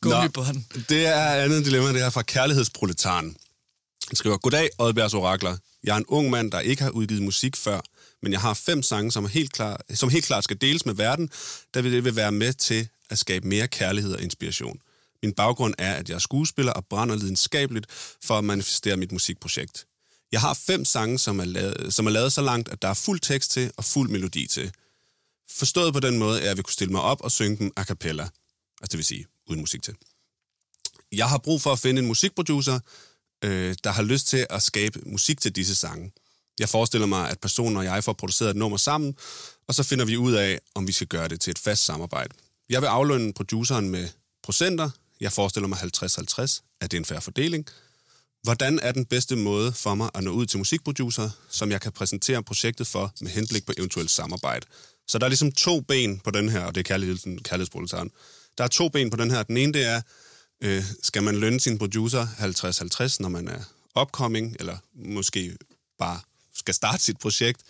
Gummibånd. 0.01 0.63
det 0.89 1.05
er 1.05 1.15
andet 1.43 1.65
dilemma, 1.65 1.93
det 1.93 2.01
er 2.01 2.09
fra 2.09 2.21
Kærlighedsproletaren. 2.21 3.35
Han 4.07 4.15
skriver, 4.15 4.37
Goddag, 4.37 4.69
Oddbjergs 4.79 5.13
Orakler. 5.13 5.57
Jeg 5.83 5.93
er 5.93 5.97
en 5.97 6.05
ung 6.07 6.29
mand, 6.29 6.51
der 6.51 6.59
ikke 6.59 6.83
har 6.83 6.89
udgivet 6.89 7.21
musik 7.23 7.55
før, 7.55 7.81
men 8.23 8.31
jeg 8.31 8.41
har 8.41 8.53
fem 8.53 8.83
sange, 8.83 9.11
som, 9.11 9.23
er 9.25 9.29
helt 9.29 9.53
klar, 9.53 9.81
som 9.93 10.09
helt 10.09 10.25
klart 10.25 10.43
skal 10.43 10.57
deles 10.61 10.85
med 10.85 10.93
verden, 10.93 11.29
der 11.73 11.81
vil 11.81 11.91
det 11.91 12.03
vil 12.03 12.15
være 12.15 12.31
med 12.31 12.53
til 12.53 12.87
at 13.09 13.19
skabe 13.19 13.47
mere 13.47 13.67
kærlighed 13.67 14.13
og 14.13 14.21
inspiration. 14.21 14.77
Min 15.23 15.33
baggrund 15.33 15.73
er, 15.77 15.93
at 15.93 16.09
jeg 16.09 16.15
er 16.15 16.19
skuespiller 16.19 16.71
og 16.71 16.85
brænder 16.89 17.15
lidenskabeligt 17.15 17.85
for 18.23 18.37
at 18.37 18.43
manifestere 18.43 18.97
mit 18.97 19.11
musikprojekt. 19.11 19.85
Jeg 20.31 20.41
har 20.41 20.53
fem 20.53 20.85
sange, 20.85 21.19
som 21.19 21.39
er, 21.39 21.45
lavet, 21.45 21.93
som 21.93 22.07
er 22.07 22.11
lavet 22.11 22.33
så 22.33 22.41
langt, 22.41 22.69
at 22.69 22.81
der 22.81 22.87
er 22.87 22.93
fuld 22.93 23.19
tekst 23.19 23.51
til 23.51 23.71
og 23.77 23.85
fuld 23.85 24.09
melodi 24.09 24.47
til. 24.47 24.71
Forstået 25.51 25.93
på 25.93 25.99
den 25.99 26.17
måde, 26.17 26.37
er, 26.37 26.41
at 26.41 26.47
jeg 26.47 26.57
vil 26.57 26.63
kunne 26.63 26.73
stille 26.73 26.91
mig 26.91 27.01
op 27.01 27.21
og 27.21 27.31
synge 27.31 27.57
dem 27.57 27.71
a 27.75 27.83
cappella. 27.83 28.23
Altså 28.81 28.91
det 28.91 28.97
vil 28.97 29.05
sige, 29.05 29.25
uden 29.47 29.59
musik 29.59 29.83
til. 29.83 29.95
Jeg 31.11 31.29
har 31.29 31.37
brug 31.37 31.61
for 31.61 31.71
at 31.71 31.79
finde 31.79 32.01
en 32.01 32.07
musikproducer, 32.07 32.79
øh, 33.43 33.75
der 33.83 33.91
har 33.91 34.03
lyst 34.03 34.27
til 34.27 34.47
at 34.49 34.63
skabe 34.63 34.99
musik 35.05 35.41
til 35.41 35.55
disse 35.55 35.75
sange. 35.75 36.11
Jeg 36.59 36.69
forestiller 36.69 37.07
mig, 37.07 37.29
at 37.29 37.39
personen 37.39 37.77
og 37.77 37.83
jeg 37.83 38.03
får 38.03 38.13
produceret 38.13 38.49
et 38.49 38.55
nummer 38.55 38.77
sammen, 38.77 39.15
og 39.67 39.75
så 39.75 39.83
finder 39.83 40.05
vi 40.05 40.17
ud 40.17 40.33
af, 40.33 40.59
om 40.75 40.87
vi 40.87 40.91
skal 40.91 41.07
gøre 41.07 41.27
det 41.27 41.41
til 41.41 41.51
et 41.51 41.59
fast 41.59 41.85
samarbejde. 41.85 42.35
Jeg 42.69 42.81
vil 42.81 42.87
aflønne 42.87 43.33
produceren 43.33 43.89
med 43.89 44.07
procenter. 44.43 44.89
Jeg 45.19 45.31
forestiller 45.31 45.67
mig 45.67 45.77
50-50, 45.77 46.77
at 46.81 46.91
det 46.91 46.97
er 46.97 47.01
en 47.01 47.05
færre 47.05 47.21
fordeling. 47.21 47.67
Hvordan 48.43 48.79
er 48.79 48.91
den 48.91 49.05
bedste 49.05 49.35
måde 49.35 49.73
for 49.73 49.95
mig 49.95 50.09
at 50.13 50.23
nå 50.23 50.31
ud 50.31 50.45
til 50.45 50.57
musikproducer, 50.57 51.29
som 51.49 51.71
jeg 51.71 51.81
kan 51.81 51.91
præsentere 51.91 52.43
projektet 52.43 52.87
for 52.87 53.13
med 53.21 53.31
henblik 53.31 53.65
på 53.65 53.73
eventuelt 53.77 54.11
samarbejde? 54.11 54.65
Så 55.07 55.17
der 55.17 55.25
er 55.25 55.29
ligesom 55.29 55.51
to 55.51 55.81
ben 55.81 56.19
på 56.19 56.31
den 56.31 56.49
her, 56.49 56.61
og 56.61 56.75
det 56.75 56.79
er 56.79 56.83
kærligheden, 56.83 57.43
kærlighedsproduceren. 57.43 58.11
Der 58.57 58.63
er 58.63 58.67
to 58.67 58.89
ben 58.89 59.09
på 59.09 59.17
den 59.17 59.31
her. 59.31 59.43
Den 59.43 59.57
ene, 59.57 59.73
det 59.73 59.85
er, 59.85 60.01
øh, 60.63 60.83
skal 61.03 61.23
man 61.23 61.35
lønne 61.35 61.59
sin 61.59 61.77
producer 61.77 62.25
50-50, 62.25 63.17
når 63.19 63.29
man 63.29 63.47
er 63.47 63.59
upcoming, 64.01 64.55
eller 64.59 64.77
måske 64.93 65.57
bare 65.97 66.19
skal 66.53 66.73
starte 66.73 67.03
sit 67.03 67.19
projekt. 67.19 67.61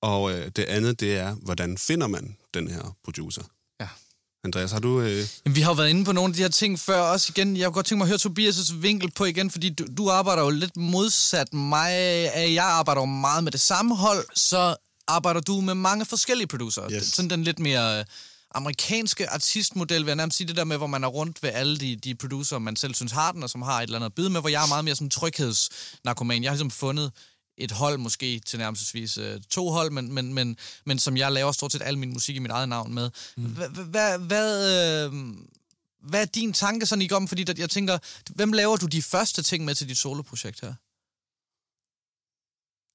Og 0.00 0.32
øh, 0.32 0.50
det 0.56 0.64
andet, 0.64 1.00
det 1.00 1.16
er, 1.16 1.34
hvordan 1.34 1.78
finder 1.78 2.06
man 2.06 2.36
den 2.54 2.68
her 2.68 2.96
producer? 3.04 3.42
Andreas, 4.44 4.72
har 4.72 4.78
du... 4.78 5.00
Øh... 5.00 5.26
Jamen, 5.44 5.56
vi 5.56 5.60
har 5.60 5.70
jo 5.70 5.74
været 5.74 5.90
inde 5.90 6.04
på 6.04 6.12
nogle 6.12 6.30
af 6.30 6.34
de 6.34 6.42
her 6.42 6.48
ting 6.48 6.80
før 6.80 7.00
også 7.00 7.32
igen. 7.36 7.56
Jeg 7.56 7.66
kunne 7.66 7.74
godt 7.74 7.86
tænke 7.86 7.98
mig 7.98 8.12
at 8.12 8.20
høre 8.22 8.48
Tobias' 8.48 8.74
vinkel 8.74 9.10
på 9.10 9.24
igen, 9.24 9.50
fordi 9.50 9.68
du, 9.68 9.86
du 9.98 10.10
arbejder 10.10 10.42
jo 10.42 10.50
lidt 10.50 10.76
modsat 10.76 11.54
mig. 11.54 11.92
Jeg 12.34 12.64
arbejder 12.64 13.02
jo 13.02 13.06
meget 13.06 13.44
med 13.44 13.52
det 13.52 13.60
samme 13.60 13.96
hold, 13.96 14.26
så 14.34 14.76
arbejder 15.08 15.40
du 15.40 15.60
med 15.60 15.74
mange 15.74 16.04
forskellige 16.06 16.46
producer. 16.46 16.90
Yes. 16.92 17.06
Sådan 17.06 17.30
den 17.30 17.44
lidt 17.44 17.58
mere 17.58 17.98
øh, 17.98 18.04
amerikanske 18.54 19.30
artistmodel, 19.30 20.00
vil 20.00 20.06
jeg 20.06 20.16
nærmest 20.16 20.36
sige 20.36 20.48
det 20.48 20.56
der 20.56 20.64
med, 20.64 20.76
hvor 20.76 20.86
man 20.86 21.04
er 21.04 21.08
rundt 21.08 21.42
ved 21.42 21.50
alle 21.50 21.78
de, 21.78 21.96
de 21.96 22.14
producer, 22.14 22.58
man 22.58 22.76
selv 22.76 22.94
synes 22.94 23.12
har 23.12 23.32
den, 23.32 23.42
og 23.42 23.50
som 23.50 23.62
har 23.62 23.78
et 23.78 23.82
eller 23.82 23.96
andet 23.96 24.06
at 24.06 24.14
byde 24.14 24.30
med, 24.30 24.40
hvor 24.40 24.48
jeg 24.48 24.62
er 24.62 24.68
meget 24.68 24.84
mere 24.84 24.94
sådan 24.94 25.10
tryghedsnarkoman. 25.10 26.42
Jeg 26.42 26.50
har 26.50 26.54
ligesom 26.54 26.70
fundet 26.70 27.12
et 27.60 27.70
hold 27.70 27.98
måske 27.98 28.40
til 28.46 28.58
nærmest 28.58 29.18
øh, 29.18 29.40
to 29.50 29.70
hold, 29.70 29.90
men, 29.90 30.12
men, 30.12 30.34
men, 30.34 30.56
men 30.86 30.98
som 30.98 31.16
jeg 31.16 31.32
laver 31.32 31.52
stort 31.52 31.72
set 31.72 31.82
al 31.84 31.98
min 31.98 32.12
musik 32.12 32.36
i 32.36 32.38
mit 32.38 32.50
eget 32.50 32.68
navn 32.68 32.94
med. 32.94 33.10
Mm. 33.36 33.44
Hvad, 33.44 34.18
hvad, 34.18 35.04
øh, 35.06 35.12
hvad 36.02 36.20
er 36.20 36.24
din 36.24 36.52
tanke 36.52 36.86
sådan 36.86 37.02
i 37.02 37.12
om? 37.12 37.28
Fordi 37.28 37.44
der, 37.44 37.54
jeg 37.56 37.70
tænker, 37.70 37.98
hvem 38.30 38.52
laver 38.52 38.76
du 38.76 38.86
de 38.86 39.02
første 39.02 39.42
ting 39.42 39.64
med 39.64 39.74
til 39.74 39.88
dit 39.88 39.98
soloprojekt 39.98 40.60
her? 40.60 40.74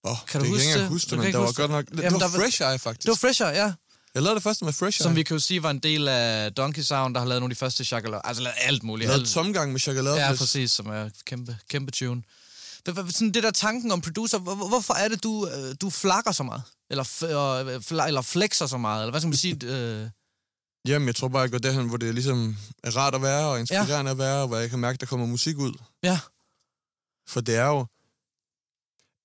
Oh, 0.04 0.17
Kan 0.28 0.41
du 0.41 0.45
det 0.45 0.54
huske 0.54 0.63
kan 0.63 0.71
jeg 0.71 0.80
ikke 0.80 0.89
huske 0.89 1.10
Du 1.10 1.15
det, 1.15 1.19
men 1.19 1.28
ikke 1.28 1.38
der 1.38 1.43
var 1.43 1.51
godt 1.51 1.71
nok... 1.71 1.86
det? 1.86 1.97
Det 1.97 2.04
Jamen, 2.04 2.21
var 2.21 2.28
Fresh 2.28 2.62
Eye, 2.62 2.80
faktisk. 2.80 3.01
Det 3.04 3.10
var 3.10 3.28
Fresh 3.28 3.41
Eye, 3.41 3.47
ja. 3.47 3.73
Jeg 4.15 4.23
lavede 4.23 4.36
det 4.36 4.43
første 4.43 4.65
med 4.65 4.73
Fresh 4.73 5.01
Eye. 5.01 5.04
Som 5.04 5.15
vi 5.15 5.23
kan 5.23 5.36
jo 5.36 5.39
sige 5.39 5.63
var 5.63 5.69
en 5.69 5.80
del 5.80 6.08
af 6.08 6.54
Donkey 6.54 6.82
Sound, 6.82 7.13
der 7.13 7.19
har 7.21 7.28
lavet 7.28 7.41
nogle 7.41 7.51
af 7.51 7.56
de 7.56 7.60
første 7.60 7.86
Chakala. 7.86 8.21
Altså 8.23 8.43
lavet 8.43 8.56
alt 8.60 8.84
muligt. 8.84 9.12
Alt, 9.12 9.30
tomgang 9.30 9.71
med 9.71 9.80
Chocolate 9.80 10.21
ja, 10.21 10.36
præcis, 10.36 10.71
som 10.71 10.88
er 10.88 11.10
kæmpe, 11.25 11.58
kæmpe 11.69 11.91
tune. 11.91 12.21
Sådan 12.86 13.32
det 13.34 13.43
der 13.43 13.52
tanken 13.52 13.91
om 13.91 14.02
producer, 14.02 14.38
hvor- 14.39 14.56
hvor- 14.56 14.67
hvorfor 14.67 14.93
er 14.93 15.08
det, 15.08 15.24
du, 15.24 15.48
øh, 15.48 15.76
du 15.82 15.89
flakker 15.89 16.32
så 16.32 16.43
meget? 16.43 16.63
Eller, 16.89 17.04
øh, 17.24 17.76
fla- 17.76 18.08
eller 18.08 18.21
flexer 18.21 18.65
så 18.67 18.78
meget? 18.78 19.02
Eller 19.02 19.12
hvad 19.12 19.21
skal 19.21 19.28
man 19.30 19.38
sige? 19.38 19.58
Øh, 19.63 20.10
Jamen, 20.88 21.08
jeg 21.08 21.15
tror 21.15 21.28
bare, 21.28 21.41
jeg 21.41 21.52
går 21.52 21.58
derhen, 21.58 21.88
hvor 21.88 21.98
det 21.98 22.13
ligesom 22.13 22.56
er 22.84 22.98
rart 22.98 23.15
at 23.15 23.21
være, 23.21 23.48
og 23.48 23.60
inspirerende 23.60 24.12
at 24.12 24.17
være, 24.17 24.41
og 24.41 24.48
hvor 24.48 24.58
jeg 24.58 24.69
kan 24.69 24.80
mærke, 24.80 24.98
der 24.98 25.06
kommer 25.06 25.26
musik 25.26 25.58
ud. 25.58 25.74
ja, 26.04 26.19
For 27.28 27.41
det 27.41 27.56
er 27.56 27.65
jo... 27.67 27.86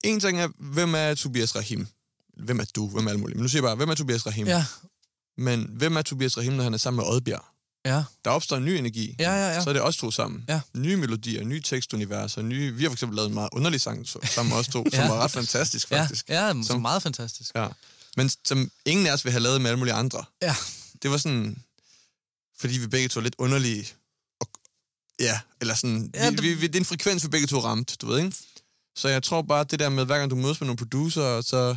En 0.05 0.21
ting 0.21 0.41
er, 0.41 0.49
hvem 0.75 0.95
er 0.95 1.15
Tobias 1.15 1.57
Rahim? 1.57 1.87
Hvem 2.37 2.61
er 2.61 2.65
du? 2.77 2.89
Hvem 2.89 3.07
er 3.07 3.11
alt 3.11 3.21
muligt? 3.21 3.37
Men 3.37 3.43
nu 3.43 3.49
siger 3.49 3.63
jeg 3.63 3.69
bare, 3.69 3.77
hvem 3.77 3.89
er 3.89 3.95
Tobias 3.95 4.27
Rahim? 4.27 4.47
ja, 4.47 4.65
Men 5.37 5.65
hvem 5.77 5.97
er 5.97 6.03
Tobias 6.03 6.37
Rahim, 6.39 6.53
når 6.53 6.65
han 6.65 6.75
er 6.75 6.79
sammen 6.79 6.97
med 7.05 7.13
Oddbjerg? 7.15 7.45
Ja, 7.85 8.05
Der 8.25 8.31
opstår 8.31 8.57
en 8.57 8.65
ny 8.65 8.69
energi. 8.69 9.17
ja, 9.19 9.33
ja, 9.33 9.49
ja. 9.55 9.63
Så 9.63 9.69
er 9.71 9.73
det 9.73 9.83
os 9.83 9.97
to 9.97 10.11
sammen. 10.11 10.45
Ja. 10.49 10.61
Nye 10.77 10.97
melodier, 10.97 11.45
nye 11.45 11.61
tekstuniverser, 11.61 12.43
nye... 12.43 12.73
Vi 12.75 12.83
har 12.83 12.91
for 12.91 12.95
eksempel 12.95 13.17
lavet 13.17 13.29
en 13.29 13.35
meget 13.35 13.49
underlig 13.53 13.81
sang 13.81 14.09
sammen 14.09 14.49
med 14.51 14.59
os 14.59 14.67
to, 14.69 14.85
som 14.95 15.05
Ja. 15.05 15.09
var 15.09 15.25
ret 15.25 15.31
fantastisk, 15.31 15.91
Ja, 15.91 16.01
faktisk. 16.03 16.29
ja, 16.29 16.49
som, 16.53 16.63
Som- 16.63 16.81
meget 16.81 17.03
fantastisk. 17.03 17.51
Ja. 17.55 17.69
Men 18.17 18.31
som 18.45 18.71
ingen 18.85 19.07
af 19.07 19.13
os 19.13 19.25
vil 19.25 19.33
have 19.33 19.43
lavet 19.43 19.61
med 19.61 19.71
alle 19.71 19.79
mulige 19.79 19.95
andre. 19.95 20.25
Ja, 20.43 20.55
Det 21.03 21.11
var 21.11 21.17
sådan... 21.17 21.63
Fordi 22.61 22.79
vi 22.79 22.87
begge 22.87 23.09
to 23.09 23.21
er 23.21 23.25
lidt 23.25 23.35
underlige. 23.39 23.89
Og, 24.41 24.47
ja, 25.21 25.41
eller 25.61 25.75
sådan... 25.75 26.11
Ja, 26.15 26.25
Ja, 26.25 26.31
vi, 26.31 26.37
det- 26.37 26.43
vi, 26.45 26.55
vi, 26.55 26.67
det 26.67 26.75
er 26.77 26.81
en 26.81 26.85
frekvens, 26.85 27.25
vi 27.25 27.29
begge 27.29 27.47
to 27.47 27.59
ramte, 27.61 27.97
du 27.97 28.07
ved, 28.07 28.19
ikke? 28.25 28.37
Så 28.97 29.09
jeg 29.09 29.23
tror 29.23 29.43
bare, 29.43 29.65
det 29.65 29.79
der 29.79 29.89
med, 29.89 30.05
hver 30.05 30.19
gang 30.19 30.31
du 30.31 30.37
mødes 30.37 30.61
med 30.61 30.67
nogle 30.67 30.77
producer, 30.79 31.41
så 31.41 31.77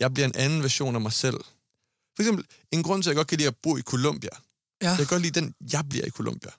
jeg 0.00 0.14
bliver 0.14 0.26
en 0.26 0.36
anden 0.36 0.62
version 0.62 0.94
af 0.94 1.00
mig 1.00 1.12
selv. 1.12 1.36
For 2.16 2.22
eksempel, 2.22 2.44
en 2.72 2.82
grund 2.82 3.02
til, 3.02 3.10
at 3.10 3.12
jeg 3.14 3.16
godt 3.16 3.28
kan 3.28 3.38
lide 3.38 3.48
at 3.48 3.56
bo 3.56 3.76
i 3.76 3.82
Colombia. 3.82 4.30
Ja, 4.82 4.88
Jeg 4.88 4.96
kan 4.96 5.06
godt 5.06 5.22
lide 5.22 5.40
den, 5.40 5.54
jeg 5.72 5.84
bliver 5.90 6.04
i 6.06 6.10
Colombia. 6.10 6.50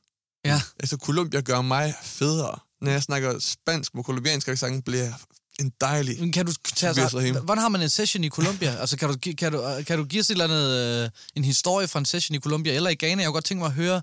ja. 0.46 0.62
Altså, 0.80 0.98
Colombia 0.98 1.42
gør 1.42 1.62
mig 1.62 1.94
federe. 2.04 2.60
Når 2.82 2.92
jeg 2.92 3.04
snakker 3.04 3.40
spansk 3.40 3.96
med 3.96 4.04
kolumbiansk 4.04 4.48
accent, 4.48 4.86
bliver 4.86 5.04
jeg 5.04 5.14
en 5.60 5.72
dejlig... 5.82 6.20
Men 6.20 6.32
Kan 6.32 6.46
du 6.46 6.54
tage 6.76 7.06
Rahim. 7.08 7.36
hvordan 7.36 7.62
har 7.62 7.70
man 7.70 7.82
en 7.82 7.90
session 7.90 8.24
i 8.24 8.30
Colombia? 8.30 8.76
altså, 8.76 8.98
kan 8.98 9.10
du, 9.10 9.18
kan 9.38 9.52
du, 9.52 9.84
kan 9.88 9.98
du 9.98 10.04
give 10.06 10.20
os 10.20 10.26
et 10.30 10.32
eller 10.32 10.44
andet, 10.46 11.04
øh, 11.06 11.10
en 11.36 11.44
historie 11.46 11.88
fra 11.88 12.00
en 12.00 12.06
session 12.06 12.36
i 12.36 12.40
Colombia 12.40 12.74
eller 12.76 12.90
i 12.90 12.96
Ghana? 12.96 13.22
Jeg 13.22 13.28
kunne 13.28 13.34
godt 13.34 13.46
tænke 13.46 13.60
mig 13.60 13.68
at 13.68 13.74
høre, 13.74 14.02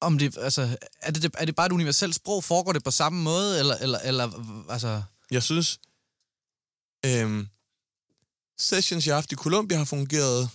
om 0.00 0.18
det, 0.18 0.38
altså, 0.38 0.76
er 1.02 1.10
det, 1.10 1.30
er 1.38 1.44
det 1.44 1.54
bare 1.56 1.66
et 1.66 1.72
universelt 1.72 2.14
sprog? 2.14 2.44
Foregår 2.44 2.72
det 2.72 2.84
på 2.84 2.90
samme 2.90 3.22
måde? 3.22 3.58
Eller, 3.58 3.76
eller, 3.76 3.98
eller 3.98 4.30
altså, 4.70 5.02
Jeg 5.30 5.42
synes, 5.42 5.78
øhm, 7.06 7.48
sessions, 8.58 9.06
jeg 9.06 9.12
har 9.14 9.16
haft 9.20 9.32
i 9.32 9.34
Colombia, 9.34 9.78
har 9.78 9.84
fungeret 9.84 10.50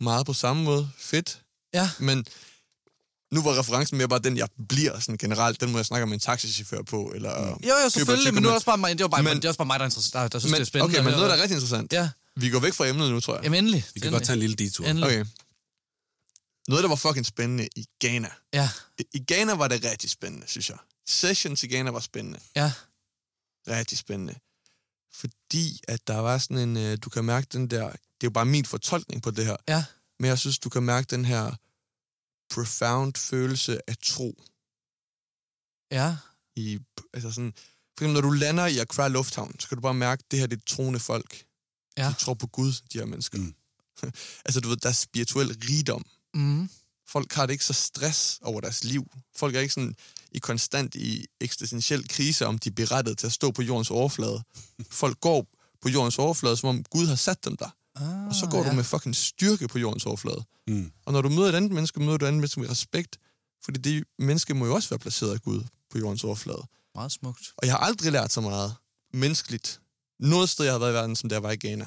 meget 0.00 0.26
på 0.26 0.32
samme 0.32 0.62
måde. 0.64 0.90
Fedt. 0.98 1.42
Ja, 1.80 1.90
Men 1.98 2.26
nu 3.34 3.42
var 3.42 3.58
referencen 3.58 3.98
mere 3.98 4.08
bare 4.08 4.18
den, 4.18 4.36
jeg 4.36 4.48
bliver 4.68 5.00
sådan 5.00 5.18
generelt. 5.18 5.60
Den 5.60 5.72
må 5.72 5.78
jeg 5.78 5.86
snakke 5.86 6.06
med 6.06 6.14
en 6.14 6.20
taxichauffør 6.20 6.82
på. 6.82 7.12
Eller, 7.14 7.48
jo, 7.48 7.74
jo, 7.84 7.88
selvfølgelig, 7.88 8.34
men 8.34 8.42
nu 8.42 8.48
er 8.48 8.50
det 8.50 8.54
også 8.54 8.66
bare 8.66 8.78
mig, 8.78 8.98
det 8.98 9.02
var 9.02 9.08
bare, 9.08 9.22
men, 9.22 9.36
det 9.36 9.44
er 9.44 9.48
også 9.48 9.58
bare 9.58 9.66
mig, 9.66 9.80
der, 9.80 9.86
er 9.86 9.90
der, 10.12 10.28
der 10.28 10.38
synes, 10.38 10.50
men, 10.52 10.58
det 10.58 10.60
er 10.60 10.64
spændende. 10.64 10.98
okay, 10.98 11.04
men 11.04 11.12
noget, 11.12 11.30
der 11.30 11.36
er 11.36 11.42
rigtig 11.42 11.54
interessant. 11.54 11.92
Ja, 11.92 12.10
Vi 12.36 12.50
går 12.50 12.60
væk 12.60 12.74
fra 12.74 12.86
emnet 12.86 13.10
nu, 13.10 13.20
tror 13.20 13.34
jeg. 13.34 13.44
jamen 13.44 13.58
endelig. 13.58 13.84
Vi 13.94 14.00
kan 14.00 14.12
godt 14.12 14.24
tage 14.24 14.34
en 14.34 14.40
lille 14.40 14.56
detur. 14.56 14.84
Endelig. 14.86 15.06
Okay. 15.06 15.24
Noget, 16.68 16.82
der 16.82 16.88
var 16.88 16.96
fucking 16.96 17.26
spændende 17.26 17.68
i 17.76 17.86
Ghana. 18.04 18.28
Ja, 18.54 18.68
I 19.14 19.18
Ghana 19.32 19.54
var 19.54 19.68
det 19.68 19.84
rigtig 19.84 20.10
spændende, 20.10 20.46
synes 20.48 20.70
jeg. 20.70 20.78
Sessions 21.08 21.62
i 21.62 21.66
Ghana 21.66 21.90
var 21.90 22.00
spændende. 22.00 22.38
ja, 22.56 22.72
rigtig 23.68 23.98
spændende. 23.98 24.34
Fordi 25.14 25.80
at 25.88 26.06
der 26.06 26.16
var 26.16 26.38
sådan 26.38 26.58
en, 26.58 26.76
øh, 26.76 26.98
du 27.04 27.10
kan 27.10 27.24
mærke 27.24 27.46
den 27.52 27.70
der, 27.70 27.84
det 27.86 27.92
er 27.92 28.24
jo 28.24 28.30
bare 28.30 28.44
min 28.44 28.64
fortolkning 28.64 29.22
på 29.22 29.30
det 29.30 29.46
her, 29.46 29.56
ja, 29.68 29.84
men 30.20 30.28
jeg 30.28 30.38
synes, 30.38 30.58
du 30.58 30.68
kan 30.68 30.82
mærke 30.82 31.06
den 31.10 31.24
her 31.24 31.52
profound 32.50 33.14
følelse 33.14 33.90
af 33.90 33.96
tro 34.02 34.34
ja, 35.90 36.16
i, 36.56 36.78
altså 37.14 37.30
sådan, 37.30 37.52
for 37.56 38.04
eksempel 38.04 38.14
når 38.14 38.20
du 38.20 38.30
lander 38.30 38.66
i 38.66 38.78
Accra 38.78 39.08
Lufthavn, 39.08 39.60
så 39.60 39.68
kan 39.68 39.76
du 39.76 39.82
bare 39.82 39.94
mærke, 39.94 40.20
at 40.20 40.30
det 40.30 40.38
her 40.38 40.46
det 40.46 40.56
er 40.56 40.64
troende 40.66 41.00
folk. 41.00 41.44
Ja. 41.96 42.08
De 42.08 42.14
tror 42.14 42.34
på 42.34 42.46
Gud, 42.46 42.72
de 42.92 42.98
her 42.98 43.04
mennesker. 43.06 43.38
Mm. 43.38 43.54
altså 44.44 44.60
du 44.60 44.68
ved, 44.68 44.76
der 44.76 44.88
er 44.88 44.92
spirituel 44.92 45.48
rigdom. 45.48 46.04
mm, 46.34 46.68
Folk 47.08 47.32
har 47.32 47.46
det 47.46 47.52
ikke 47.52 47.64
så 47.64 47.72
stress 47.72 48.38
over 48.42 48.60
deres 48.60 48.84
liv. 48.84 49.10
Folk 49.36 49.54
er 49.54 49.60
ikke 49.60 49.74
sådan 49.74 49.96
i 50.32 50.38
konstant 50.38 50.94
i 50.94 51.26
eksistentiel 51.40 52.08
krise, 52.08 52.46
om 52.46 52.58
de 52.58 52.68
er 52.68 52.74
berettet 52.74 53.18
til 53.18 53.26
at 53.26 53.32
stå 53.32 53.50
på 53.50 53.62
jordens 53.62 53.90
overflade. 53.90 54.42
Folk 54.90 55.20
går 55.20 55.46
på 55.82 55.88
jordens 55.88 56.18
overflade, 56.18 56.56
som 56.56 56.68
om 56.68 56.84
Gud 56.84 57.06
har 57.06 57.14
sat 57.14 57.44
dem 57.44 57.56
der. 57.56 57.75
Ah, 57.96 58.28
Og 58.28 58.34
så 58.34 58.46
går 58.50 58.64
ja. 58.64 58.70
du 58.70 58.74
med 58.74 58.84
fucking 58.84 59.16
styrke 59.16 59.68
på 59.68 59.78
jordens 59.78 60.06
overflade. 60.06 60.44
Mm. 60.68 60.90
Og 61.06 61.12
når 61.12 61.22
du 61.22 61.28
møder 61.28 61.48
et 61.48 61.54
andet 61.54 61.72
menneske, 61.72 62.00
møder 62.00 62.16
du 62.16 62.24
et 62.24 62.28
andet 62.28 62.40
menneske 62.40 62.60
med 62.60 62.70
respekt. 62.70 63.18
Fordi 63.64 63.78
det 63.80 64.04
menneske 64.18 64.54
må 64.54 64.66
jo 64.66 64.74
også 64.74 64.88
være 64.88 64.98
placeret 64.98 65.32
af 65.32 65.42
Gud 65.42 65.62
på 65.90 65.98
jordens 65.98 66.24
overflade. 66.24 66.62
Meget 66.94 67.12
smukt. 67.12 67.52
Og 67.56 67.66
jeg 67.66 67.74
har 67.74 67.78
aldrig 67.78 68.12
lært 68.12 68.32
så 68.32 68.40
meget 68.40 68.74
menneskeligt. 69.12 69.80
Noget 70.20 70.48
sted, 70.48 70.64
jeg 70.64 70.74
har 70.74 70.78
været 70.78 70.90
i 70.90 70.94
verden, 70.94 71.16
som 71.16 71.28
der 71.28 71.38
var 71.40 71.50
i 71.50 71.56
Ghana. 71.56 71.86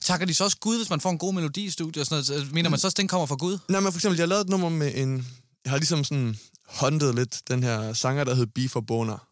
Takker 0.00 0.26
de 0.26 0.34
så 0.34 0.44
også 0.44 0.56
Gud, 0.60 0.76
hvis 0.76 0.90
man 0.90 1.00
får 1.00 1.10
en 1.10 1.18
god 1.18 1.34
melodi 1.34 1.64
i 1.64 1.70
studiet 1.70 2.00
og 2.00 2.06
sådan 2.06 2.24
noget? 2.28 2.52
Mener 2.52 2.70
man 2.70 2.78
så 2.78 2.86
også, 2.86 2.94
at 2.94 2.98
den 2.98 3.08
kommer 3.08 3.26
fra 3.26 3.34
Gud? 3.34 3.58
Nej, 3.68 3.80
men 3.80 3.92
for 3.92 3.98
eksempel, 3.98 4.16
jeg 4.16 4.22
har 4.22 4.28
lavet 4.28 4.44
et 4.44 4.48
nummer 4.48 4.68
med 4.68 4.92
en... 4.94 5.26
Jeg 5.64 5.70
har 5.70 5.78
ligesom 5.78 6.04
sådan 6.04 6.38
hunted 6.80 7.12
lidt 7.12 7.42
den 7.48 7.62
her 7.62 7.92
sanger, 7.92 8.24
der 8.24 8.34
hed 8.34 8.46
Beef 8.46 8.76
og 8.76 8.86
Boner. 8.86 9.28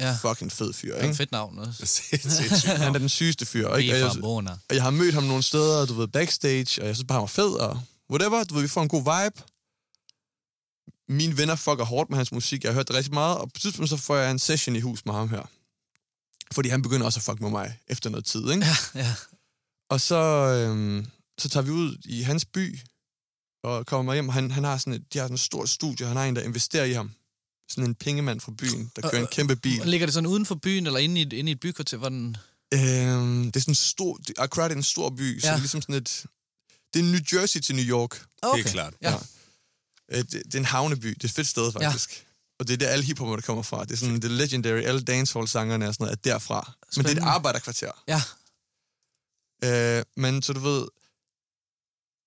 Ja, 0.00 0.16
Fucking 0.22 0.52
fed 0.52 0.72
fyr, 0.72 0.92
det 0.94 1.00
er 1.00 1.04
ikke? 1.04 1.14
fedt 1.16 1.32
navn 1.32 1.58
også. 1.58 2.02
Han 2.76 2.94
er 2.94 2.98
den 2.98 3.08
sygeste 3.20 3.46
fyr. 3.46 3.58
Ikke? 3.60 3.92
Og 3.92 3.98
jeg, 4.00 4.10
og 4.68 4.74
jeg 4.74 4.82
har 4.82 4.90
mødt 4.90 5.14
ham 5.14 5.22
nogle 5.22 5.42
steder, 5.42 5.86
du 5.86 5.94
ved, 5.94 6.08
backstage, 6.08 6.82
og 6.82 6.86
jeg 6.86 6.96
synes 6.96 7.06
bare, 7.08 7.16
han 7.16 7.20
var 7.20 7.26
fed, 7.26 7.52
og 7.52 7.80
whatever. 8.10 8.44
Du 8.44 8.54
ved, 8.54 8.62
vi 8.62 8.68
får 8.68 8.82
en 8.82 8.88
god 8.88 9.00
vibe. 9.02 9.42
Mine 11.08 11.36
venner 11.36 11.54
fucker 11.54 11.84
hårdt 11.84 12.10
med 12.10 12.16
hans 12.16 12.32
musik. 12.32 12.64
Jeg 12.64 12.70
har 12.70 12.74
hørt 12.74 12.88
det 12.88 12.96
rigtig 12.96 13.14
meget, 13.14 13.38
og 13.38 13.52
på 13.52 13.60
tidspunkt 13.60 13.90
så 13.90 13.96
får 13.96 14.16
jeg 14.16 14.30
en 14.30 14.38
session 14.38 14.76
i 14.76 14.80
hus 14.80 15.06
med 15.06 15.14
ham 15.14 15.28
her. 15.28 15.42
Fordi 16.52 16.68
han 16.68 16.82
begynder 16.82 17.06
også 17.06 17.18
at 17.18 17.22
fuck 17.24 17.40
med 17.40 17.50
mig 17.50 17.78
efter 17.88 18.10
noget 18.10 18.24
tid, 18.24 18.50
ikke? 18.50 18.66
Ja, 18.66 19.00
ja. 19.00 19.14
Og 19.90 20.00
så, 20.00 20.16
øhm, 20.16 21.06
så 21.38 21.48
tager 21.48 21.64
vi 21.64 21.70
ud 21.70 21.96
i 22.04 22.22
hans 22.22 22.44
by, 22.44 22.78
og 23.64 23.86
kommer 23.86 24.14
hjem. 24.14 24.28
Han, 24.28 24.50
han 24.50 24.64
har 24.64 24.76
sådan 24.76 24.92
et, 24.92 25.12
de 25.12 25.18
har 25.18 25.24
sådan 25.24 25.34
et 25.34 25.40
stort 25.40 25.68
studie, 25.68 26.06
han 26.06 26.16
har 26.16 26.24
en, 26.24 26.36
der 26.36 26.42
investerer 26.42 26.84
i 26.84 26.92
ham. 26.92 27.10
Sådan 27.70 27.84
en 27.84 27.94
pengemand 27.94 28.40
fra 28.40 28.52
byen, 28.58 28.92
der 28.96 29.10
kører 29.10 29.22
en 29.22 29.28
kæmpe 29.32 29.56
bil. 29.56 29.80
Og 29.80 29.86
ligger 29.86 30.06
det 30.06 30.14
sådan 30.14 30.26
uden 30.26 30.46
for 30.46 30.54
byen, 30.54 30.86
eller 30.86 30.98
inde 30.98 31.20
i, 31.20 31.22
et- 31.22 31.32
inde 31.32 31.50
i 31.50 31.52
et 31.52 31.60
bykvarter, 31.60 31.96
hvor 31.96 32.08
den... 32.08 32.36
Øhm, 32.74 33.44
det 33.44 33.56
er 33.56 33.60
sådan 33.60 33.70
en 33.72 33.74
stor... 33.74 34.16
det- 34.16 34.34
Accra 34.38 34.62
er 34.64 34.68
en 34.68 34.82
stor 34.82 35.10
by, 35.10 35.40
så 35.40 35.46
Ja. 35.46 35.50
det 35.52 35.56
er 35.56 35.60
ligesom 35.60 35.82
sådan 35.82 35.94
et... 35.94 36.26
Det 36.94 37.00
er 37.00 37.04
New 37.04 37.20
Jersey 37.40 37.60
til 37.60 37.74
New 37.74 37.84
York. 37.84 38.24
Okay. 38.42 38.56
Helt 38.62 38.68
klart. 38.72 38.94
Ja. 39.02 39.14
Øh, 40.12 40.18
Det, 40.18 40.32
det 40.32 40.54
er 40.54 40.58
en 40.58 40.64
havneby. 40.64 41.08
Det 41.08 41.24
er 41.24 41.28
et 41.28 41.30
fedt 41.34 41.46
sted, 41.48 41.72
faktisk. 41.72 42.10
Ja. 42.10 42.24
Og 42.58 42.68
det 42.68 42.72
er 42.74 42.76
der, 42.78 42.88
alle 42.88 43.04
hiphopper, 43.04 43.40
kommer 43.40 43.62
fra. 43.62 43.84
Det 43.84 43.90
er 43.92 43.96
sådan, 43.96 44.20
det 44.20 44.30
legendary, 44.30 44.80
alle 44.82 45.00
dancehall-sangerne 45.00 45.88
og 45.88 45.94
sådan 45.94 46.04
noget, 46.04 46.16
er 46.16 46.20
derfra. 46.32 46.60
Men 46.66 46.74
det 46.80 46.96
er 46.96 47.00
et 47.00 47.06
Spændende. 47.06 47.22
arbejderkvarter. 47.30 47.92
Ja. 48.08 48.22
Øh, 49.64 50.04
men 50.16 50.42
så 50.42 50.52
du 50.52 50.60
ved, 50.60 50.86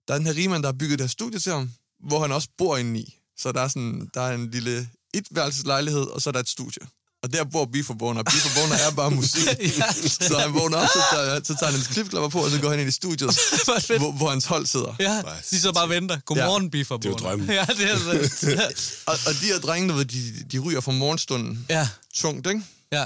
der 0.07 0.13
er 0.13 0.17
den 0.17 0.25
her 0.27 0.33
rigmand, 0.33 0.63
der 0.63 0.67
har 0.71 0.77
bygget 0.77 0.99
det 0.99 1.03
her 1.03 1.09
studie 1.09 1.39
til 1.39 1.51
ham, 1.51 1.71
hvor 1.99 2.21
han 2.21 2.31
også 2.31 2.49
bor 2.57 2.77
inde 2.77 2.99
i. 2.99 3.19
Så 3.37 3.51
der 3.51 3.61
er, 3.61 3.67
sådan, 3.67 4.09
der 4.13 4.21
er 4.21 4.35
en 4.35 4.51
lille 4.51 4.89
etværelseslejlighed, 5.13 6.01
og 6.01 6.21
så 6.21 6.29
er 6.29 6.31
der 6.31 6.39
et 6.39 6.49
studie. 6.49 6.87
Og 7.23 7.33
der 7.33 7.43
bor 7.43 7.65
Beeforboner. 7.65 8.19
og 8.19 8.25
Beeforboner 8.25 8.75
er 8.75 8.91
bare 8.91 9.11
musik. 9.11 9.47
Ja. 9.79 9.91
Så 10.27 10.37
han 10.39 10.53
vågner 10.53 10.77
op, 10.77 10.87
så 10.87 11.01
tager, 11.11 11.43
så 11.43 11.55
tager 11.55 11.65
han 11.65 11.73
hans 11.73 11.87
klipklapper 11.87 12.29
på, 12.29 12.39
og 12.43 12.51
så 12.51 12.61
går 12.61 12.69
han 12.69 12.79
ind 12.79 12.89
i 12.89 12.91
studiet, 12.91 13.29
Hvor 13.65 14.11
hvor, 14.11 14.29
hans 14.29 14.45
hold 14.45 14.65
sidder. 14.65 14.95
Ja, 14.99 15.21
de 15.51 15.59
så 15.61 15.73
bare 15.73 15.89
venter. 15.89 16.19
Godmorgen, 16.25 16.63
ja. 16.63 16.69
Biffer. 16.69 16.97
Det 16.97 17.05
er 17.05 17.09
jo 17.09 17.15
drømmen. 17.15 17.49
Ja, 17.49 17.65
det 17.65 17.91
er 17.91 17.97
det. 17.97 18.99
Og, 19.07 19.13
og 19.27 19.33
de 19.41 19.45
her 19.45 19.59
drenge, 19.59 19.93
ved, 19.93 20.05
de, 20.05 20.43
de 20.51 20.59
ryger 20.59 20.81
fra 20.81 20.91
morgenstunden 20.91 21.65
ja, 21.69 21.89
tungt, 22.13 22.47
ikke? 22.47 22.63
ja. 22.91 23.05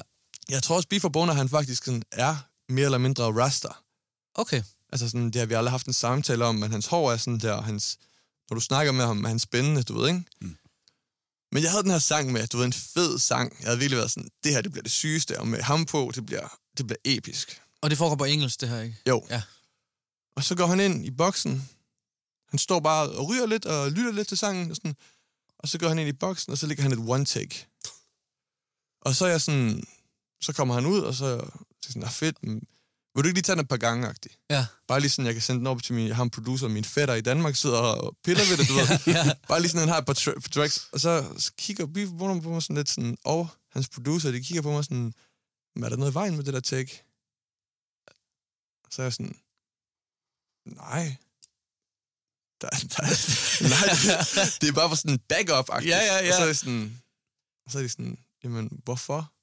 Jeg 0.50 0.64
tror 0.64 0.76
også, 0.76 0.88
Beeforboner, 0.90 1.34
han 1.34 1.50
faktisk 1.50 1.84
sådan, 1.86 2.04
er 2.12 2.36
mere 2.70 2.86
eller 2.86 2.98
mindre 2.98 3.24
raster. 3.24 3.84
Okay. 4.36 4.62
Altså 4.94 5.10
sådan, 5.10 5.26
det 5.26 5.36
har 5.36 5.46
vi 5.46 5.54
aldrig 5.54 5.72
haft 5.72 5.88
en 5.88 5.94
samtale 5.94 6.46
om, 6.46 6.56
men 6.56 6.72
hans 6.72 6.86
hår 6.86 7.12
er 7.12 7.18
sådan 7.18 7.40
der, 7.40 7.62
hans, 7.62 7.98
når 8.50 8.56
du 8.56 8.62
snakker 8.62 8.92
med 8.92 9.06
ham, 9.06 9.24
er 9.24 9.28
han 9.28 9.40
spændende, 9.40 9.84
du 9.84 10.00
ved, 10.00 10.08
ikke? 10.08 10.24
Mm. 10.42 10.56
Men 11.52 11.64
jeg 11.64 11.72
havde 11.72 11.84
den 11.84 11.92
her 11.92 12.00
sang 12.00 12.32
med, 12.32 12.48
du 12.48 12.58
ved, 12.58 12.66
en 12.66 12.74
fed 12.74 13.20
sang. 13.20 13.56
Jeg 13.60 13.68
havde 13.68 13.80
virkelig 13.80 13.98
været 13.98 14.12
sådan, 14.12 14.30
det 14.44 14.54
her, 14.54 14.62
det 14.62 14.72
bliver 14.72 14.84
det 14.84 14.92
sygeste, 14.92 15.40
og 15.40 15.48
med 15.48 15.62
ham 15.62 15.86
på, 15.86 16.12
det 16.16 16.26
bliver, 16.26 16.60
det 16.78 16.88
bliver 16.88 17.00
episk. 17.06 17.62
Og 17.82 17.90
det 17.90 17.98
foregår 17.98 18.16
på 18.16 18.26
engelsk, 18.26 18.62
det 18.62 18.70
her, 18.70 18.82
ikke? 18.82 18.96
Jo. 19.08 19.28
Ja. 19.30 19.42
Og 20.36 20.44
så 20.44 20.56
går 20.56 20.66
han 20.66 20.80
ind 20.80 21.06
i 21.06 21.12
boksen. 21.12 21.70
Han 22.50 22.60
står 22.60 22.80
bare 22.80 23.10
og 23.10 23.30
ryger 23.30 23.46
lidt 23.46 23.66
og 23.66 23.92
lytter 23.92 24.12
lidt 24.12 24.28
til 24.28 24.38
sangen. 24.38 24.70
Og, 24.72 24.76
sådan. 24.76 24.96
og 25.60 25.68
så 25.68 25.78
går 25.78 25.88
han 25.88 26.00
ind 26.00 26.10
i 26.10 26.14
boksen, 26.14 26.52
og 26.52 26.58
så 26.58 26.68
ligger 26.68 26.84
han 26.84 26.92
et 26.92 27.00
one 27.08 27.26
take. 27.26 27.68
Og 29.02 29.16
så 29.16 29.26
er 29.26 29.30
jeg 29.30 29.42
sådan... 29.42 29.84
Så 30.42 30.54
kommer 30.54 30.74
han 30.74 30.86
ud, 30.86 31.00
og 31.00 31.14
så 31.14 31.26
er 31.26 31.30
jeg 31.30 31.42
sådan, 31.82 32.04
ah, 32.04 32.12
fedt, 32.12 32.44
men 32.44 32.62
vil 33.18 33.24
du 33.24 33.28
ikke 33.28 33.38
lige 33.38 33.44
tage 33.44 33.56
den 33.56 33.62
et 33.64 33.70
par 33.70 33.78
gange, 33.78 34.08
-agtigt? 34.10 34.46
Ja. 34.50 34.66
Bare 34.88 35.00
lige 35.00 35.10
sådan, 35.12 35.26
jeg 35.26 35.34
kan 35.34 35.42
sende 35.42 35.60
den 35.60 35.68
op 35.68 35.84
til 35.84 35.96
min, 35.96 36.12
ham 36.12 36.30
producer, 36.30 36.68
min 36.68 36.84
fætter 36.84 37.14
i 37.16 37.22
Danmark, 37.22 37.56
sidder 37.56 37.78
og 37.80 38.16
piller 38.24 38.44
ved 38.50 38.58
det, 38.58 38.68
du 38.70 38.74
ved. 38.80 39.14
ja. 39.16 39.34
Bare 39.48 39.60
lige 39.62 39.70
sådan, 39.70 39.80
han 39.80 39.90
har 39.90 39.98
et 39.98 40.06
par 40.06 40.14
tra- 40.14 40.50
tracks. 40.50 40.88
Og 40.94 41.00
så, 41.00 41.34
så 41.38 41.52
kigger 41.58 41.86
Beef 41.86 42.10
på 42.20 42.50
mig 42.50 42.64
sådan 42.64 42.76
lidt 42.76 42.90
sådan, 42.90 43.18
og 43.26 43.48
hans 43.72 43.90
producer, 43.90 44.32
de 44.32 44.44
kigger 44.44 44.62
på 44.62 44.72
mig 44.72 44.84
sådan, 44.84 45.14
"Men 45.76 45.84
er 45.84 45.90
der 45.90 45.96
noget 45.98 46.12
i 46.12 46.14
vejen 46.14 46.36
med 46.36 46.44
det 46.44 46.54
der 46.54 46.60
take? 46.60 47.04
Så 48.92 49.02
er 49.02 49.06
jeg 49.06 49.14
sådan, 49.14 49.36
nej. 50.66 51.16
Der, 52.62 52.70
der, 52.70 53.02
nej, 53.74 53.86
det, 54.04 54.62
det 54.62 54.70
er 54.70 54.74
bare 54.74 54.90
for 54.90 54.96
sådan 54.96 55.12
en 55.12 55.20
backup 55.20 55.70
-agtigt. 55.70 55.88
Ja, 55.88 55.98
ja, 55.98 56.26
ja. 56.26 56.28
Og 56.30 56.34
så 56.36 56.42
er, 56.42 56.46
jeg 56.46 56.56
sådan, 56.58 57.02
og 57.66 57.72
så 57.72 57.78
er 57.78 57.84
de 57.84 57.90
sådan, 57.90 58.18
jamen, 58.44 58.82
hvorfor? 58.84 59.34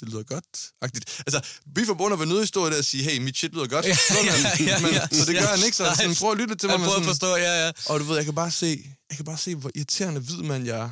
Det 0.00 0.08
lyder 0.08 0.22
godt. 0.22 0.44
-agtigt. 0.84 1.22
Altså, 1.26 1.40
Beef 1.74 1.88
og 1.88 1.98
Bonner 1.98 2.16
var 2.16 2.24
nødt 2.24 2.48
stå 2.48 2.70
der 2.70 2.78
og 2.78 2.84
sige, 2.84 3.02
hey, 3.02 3.18
mit 3.18 3.36
shit 3.36 3.52
lyder 3.54 3.66
godt. 3.66 3.84
Ja, 3.86 3.96
ja, 4.24 4.64
ja, 4.66 4.80
men, 4.80 4.90
ja. 4.92 5.08
så 5.12 5.24
det 5.26 5.34
gør 5.40 5.46
han 5.46 5.64
ikke, 5.64 5.76
så 5.76 5.82
Nej. 5.82 5.94
sådan, 5.94 6.14
prøv 6.14 6.30
at 6.32 6.38
lytte 6.38 6.54
til 6.54 6.68
mig. 6.68 6.80
Med 6.80 6.86
prøver 6.86 7.00
at 7.00 7.04
forstå, 7.06 7.36
ja, 7.36 7.64
ja. 7.66 7.72
og 7.86 8.00
du 8.00 8.04
ved, 8.04 8.16
jeg 8.16 8.24
kan 8.24 8.34
bare 8.34 8.50
se, 8.50 8.90
jeg 9.10 9.16
kan 9.16 9.24
bare 9.24 9.38
se, 9.38 9.54
hvor 9.54 9.70
irriterende 9.74 10.20
hvid 10.20 10.36
mand 10.42 10.66
jeg 10.66 10.78
er. 10.78 10.90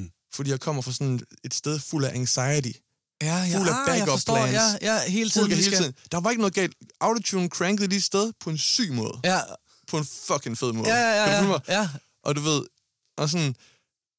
Mm. 0.00 0.10
Fordi 0.34 0.50
jeg 0.50 0.60
kommer 0.60 0.82
fra 0.82 0.92
sådan 0.92 1.20
et 1.44 1.54
sted 1.54 1.78
fuld 1.78 2.04
af 2.04 2.10
anxiety. 2.14 2.78
Ja, 3.22 3.36
ja. 3.42 3.58
Fuld 3.58 3.68
af 3.68 3.72
ah, 3.72 3.78
jeg 3.86 3.86
backup 3.86 4.08
forstår, 4.08 4.36
plans. 4.36 4.52
ja, 4.82 4.94
ja, 4.94 5.10
hele 5.10 5.30
tiden. 5.30 5.46
Fuld 5.46 5.54
hele 5.54 5.64
skal- 5.66 5.78
tiden. 5.78 5.94
Der 6.12 6.20
var 6.20 6.30
ikke 6.30 6.40
noget 6.42 6.54
galt. 6.54 6.74
Autotune 7.00 7.48
crankede 7.48 7.88
lige 7.88 8.00
sted 8.00 8.32
på 8.40 8.50
en 8.50 8.58
syg 8.58 8.92
måde. 8.92 9.18
Ja, 9.24 9.40
På 9.88 9.98
en 9.98 10.06
fucking 10.26 10.58
fed 10.58 10.72
måde. 10.72 10.88
ja, 10.88 10.96
ja, 10.96 11.30
ja, 11.30 11.44
ja. 11.44 11.58
ja. 11.68 11.88
Og 12.24 12.36
du 12.36 12.40
ved, 12.40 12.62
og 13.18 13.28
sådan, 13.30 13.54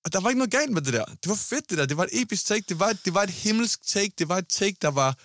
og 0.08 0.14
der 0.14 0.20
var 0.20 0.30
ikke 0.30 0.40
noget 0.40 0.52
galt 0.52 0.72
med 0.72 0.82
det 0.82 0.94
der. 0.94 1.06
Det 1.06 1.30
var 1.30 1.36
fedt, 1.36 1.70
det 1.70 1.78
der. 1.78 1.86
Det 1.86 1.98
var 1.98 2.04
et 2.04 2.10
episk 2.22 2.46
take. 2.46 2.64
Det 2.70 2.80
var, 2.80 2.90
et- 2.90 3.06
det 3.06 3.14
var 3.14 3.24
et 3.24 3.30
himmelsk 3.30 3.80
take. 3.88 4.12
Det 4.20 4.30
var 4.30 4.38
et 4.38 4.48
take, 4.48 4.78
der 4.82 4.88
var 4.88 5.16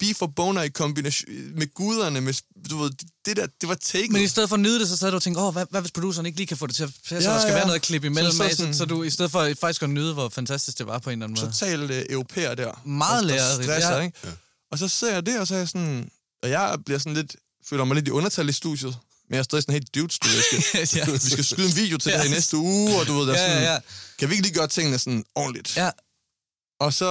beef 0.00 0.22
og 0.22 0.34
boner 0.34 0.62
i 0.62 0.68
kombination 0.68 1.28
med 1.54 1.74
guderne. 1.74 2.20
Med, 2.20 2.34
du 2.70 2.76
ved, 2.78 2.90
det 3.26 3.36
der, 3.36 3.46
det 3.60 3.68
var 3.68 3.74
take. 3.74 4.12
Men 4.12 4.22
i 4.22 4.28
stedet 4.28 4.48
for 4.48 4.56
at 4.56 4.60
nyde 4.60 4.80
det, 4.80 4.88
så 4.88 4.96
sad 4.96 5.10
du 5.10 5.16
og 5.16 5.22
tænkte, 5.22 5.40
åh, 5.42 5.52
hvad, 5.52 5.66
hvad 5.70 5.80
hvis 5.80 5.90
produceren 5.92 6.26
ikke 6.26 6.38
lige 6.38 6.46
kan 6.46 6.56
få 6.56 6.66
det 6.66 6.74
til 6.74 6.82
at 6.82 6.90
passe, 7.08 7.14
ja, 7.14 7.34
Ja, 7.34 7.34
der 7.34 7.40
skal 7.40 7.50
ja. 7.52 7.56
være 7.56 7.66
noget 7.66 7.82
klip 7.82 8.04
imellem, 8.04 8.32
Så- 8.32 8.36
så, 8.38 8.42
så 8.44 8.50
så, 8.50 8.56
så, 8.56 8.62
sådan- 8.62 8.74
så, 8.74 8.84
du 8.84 9.02
i 9.02 9.10
stedet 9.10 9.30
for 9.30 9.52
faktisk 9.60 9.82
at 9.82 9.90
nyde, 9.90 10.14
hvor 10.14 10.28
fantastisk 10.28 10.78
det 10.78 10.86
var 10.86 10.98
på 10.98 11.10
en 11.10 11.12
eller 11.22 11.26
anden 11.26 11.40
måde. 11.42 11.52
Total 11.52 11.90
øh, 11.90 12.04
europæer 12.10 12.54
der. 12.54 12.82
Meget 12.88 13.24
lærerigt, 13.24 13.64
stresser, 13.64 13.96
ja. 13.96 14.00
ikke? 14.00 14.18
Og 14.72 14.78
så 14.78 14.88
ser 14.88 15.12
jeg 15.12 15.26
det, 15.26 15.38
og 15.40 15.46
så 15.46 15.54
er 15.54 15.58
jeg 15.58 15.68
sådan... 15.68 16.10
Og 16.42 16.50
jeg 16.50 16.78
bliver 16.86 16.98
sådan 16.98 17.14
lidt... 17.14 17.36
Føler 17.68 17.84
mig 17.84 17.94
lidt 17.94 18.08
i 18.08 18.10
undertal 18.10 18.48
i 18.48 18.52
studiet. 18.52 18.96
Men 19.32 19.36
jeg 19.36 19.38
er 19.38 19.42
stadig 19.42 19.62
sådan 19.62 19.72
helt 19.72 19.94
dudes, 19.94 20.18
du 20.18 20.28
skal, 20.28 20.58
ja. 20.98 21.10
vi 21.12 21.18
skal 21.18 21.44
skyde 21.44 21.68
en 21.68 21.76
video 21.76 21.98
til 21.98 22.12
det 22.12 22.18
her 22.20 22.24
i 22.24 22.28
Ja. 22.28 22.34
næste 22.34 22.56
uge, 22.56 23.00
og 23.00 23.06
du 23.06 23.12
ved, 23.18 23.26
der 23.26 23.34
er 23.34 23.40
Ja, 23.40 23.48
sådan, 23.48 23.62
ja, 23.62 23.72
ja. 23.72 23.78
kan 24.18 24.28
vi 24.28 24.34
ikke 24.34 24.46
lige 24.46 24.54
gøre 24.54 24.68
tingene 24.68 24.98
sådan 24.98 25.24
ordentligt? 25.34 25.76
Ja, 25.76 25.90
Og 26.80 26.92
så, 26.92 27.06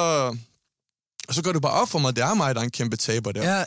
og 1.27 1.33
så 1.35 1.41
går 1.43 1.51
det 1.53 1.61
bare 1.61 1.71
op 1.81 1.89
for 1.89 1.99
mig, 1.99 2.15
det 2.15 2.23
er 2.23 2.33
mig, 2.33 2.55
der 2.55 2.61
er 2.61 2.65
en 2.65 2.71
kæmpe 2.71 2.97
taber 2.97 3.31
der. 3.31 3.43
ja, 3.57 3.65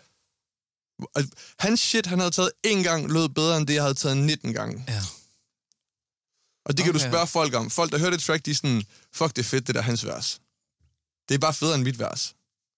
Hans 1.58 1.80
shit, 1.80 2.06
han 2.06 2.18
havde 2.18 2.30
taget 2.30 2.50
én 2.66 2.82
gang, 2.82 3.12
lød 3.12 3.28
bedre 3.28 3.56
end 3.56 3.66
det, 3.66 3.74
jeg 3.74 3.82
havde 3.82 3.94
taget 3.94 4.16
19 4.16 4.52
gange. 4.52 4.84
ja. 4.88 5.02
Og 6.66 6.76
det 6.76 6.84
kan 6.84 6.94
Okay. 6.94 7.04
du 7.04 7.10
spørge 7.10 7.26
folk 7.26 7.54
om. 7.54 7.70
Folk, 7.70 7.92
der 7.92 7.98
hører 7.98 8.10
det 8.10 8.22
track, 8.22 8.44
de 8.44 8.50
er 8.50 8.54
sådan, 8.54 8.82
fuck, 9.12 9.36
det 9.36 9.38
er 9.38 9.48
fedt, 9.48 9.66
det 9.66 9.74
der 9.74 9.80
er 9.80 9.84
hans 9.84 10.06
vers. 10.06 10.40
Det 11.28 11.34
er 11.34 11.38
bare 11.38 11.54
federe 11.54 11.74
end 11.74 11.82
mit 11.82 11.98
vers. 11.98 12.34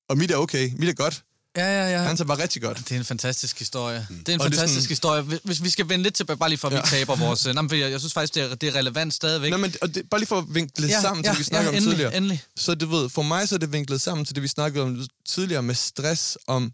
Og 0.09 0.19
mit 0.19 0.31
er 0.31 0.37
okay, 0.37 0.71
mit 0.77 0.89
er 0.89 0.93
godt. 0.95 1.25
Ja, 1.57 1.83
ja, 1.83 1.91
ja. 1.91 2.03
Hans 2.03 2.21
er 2.21 2.25
bare 2.25 2.43
rigtig 2.43 2.63
godt. 2.63 2.79
Det 2.79 2.93
er 2.93 2.97
en 2.99 3.05
fantastisk 3.05 3.59
historie. 3.59 4.07
Det 4.11 4.29
er 4.29 4.33
en 4.35 4.41
Og 4.41 4.45
fantastisk 4.45 4.81
sådan- 4.81 4.89
historie. 4.89 5.41
Hvis, 5.45 5.63
vi 5.63 5.71
skal 5.71 5.89
vende 5.89 6.03
lidt 6.03 6.15
tilbage, 6.15 6.37
bare 6.37 6.49
lige 6.49 6.59
for 6.59 6.69
at 6.69 6.73
vi 6.73 6.77
Ja. 6.77 6.83
taber 6.85 7.17
vores... 7.17 7.47
øh, 7.47 7.55
Nej, 7.55 7.63
men 7.63 7.81
jeg, 7.81 7.91
jeg 7.91 8.01
synes 8.01 8.13
faktisk, 8.13 8.35
det 8.35 8.43
er, 8.43 8.55
det 8.55 8.69
er 8.69 8.75
relevant 8.75 9.15
stadigvæk. 9.15 9.51
Nå, 9.51 9.57
men, 9.57 9.75
og 9.83 9.95
det, 9.95 10.11
bare 10.11 10.21
lige 10.21 10.29
for 10.29 10.39
at 10.39 10.45
vinkle 10.55 10.87
ja, 10.87 11.01
sammen 11.01 11.25
til 11.25 11.29
ja, 11.29 11.33
det, 11.33 11.39
vi 11.39 11.45
snakkede 11.45 11.65
ja, 11.73 11.79
om 11.79 11.83
endelig, 11.83 11.93
tidligere. 11.97 12.17
Endelig. 12.17 12.43
Så 12.57 12.75
du 12.75 12.87
ved, 12.87 13.09
for 13.09 13.23
mig 13.23 13.49
så 13.49 13.55
er 13.55 13.59
det 13.59 13.73
vinklet 13.73 14.01
sammen 14.01 14.25
til 14.25 14.35
det, 14.35 14.43
vi 14.43 14.49
snakkede 14.49 14.85
om 14.85 15.07
tidligere 15.29 15.63
med 15.63 15.75
stress 15.75 16.39
om, 16.47 16.73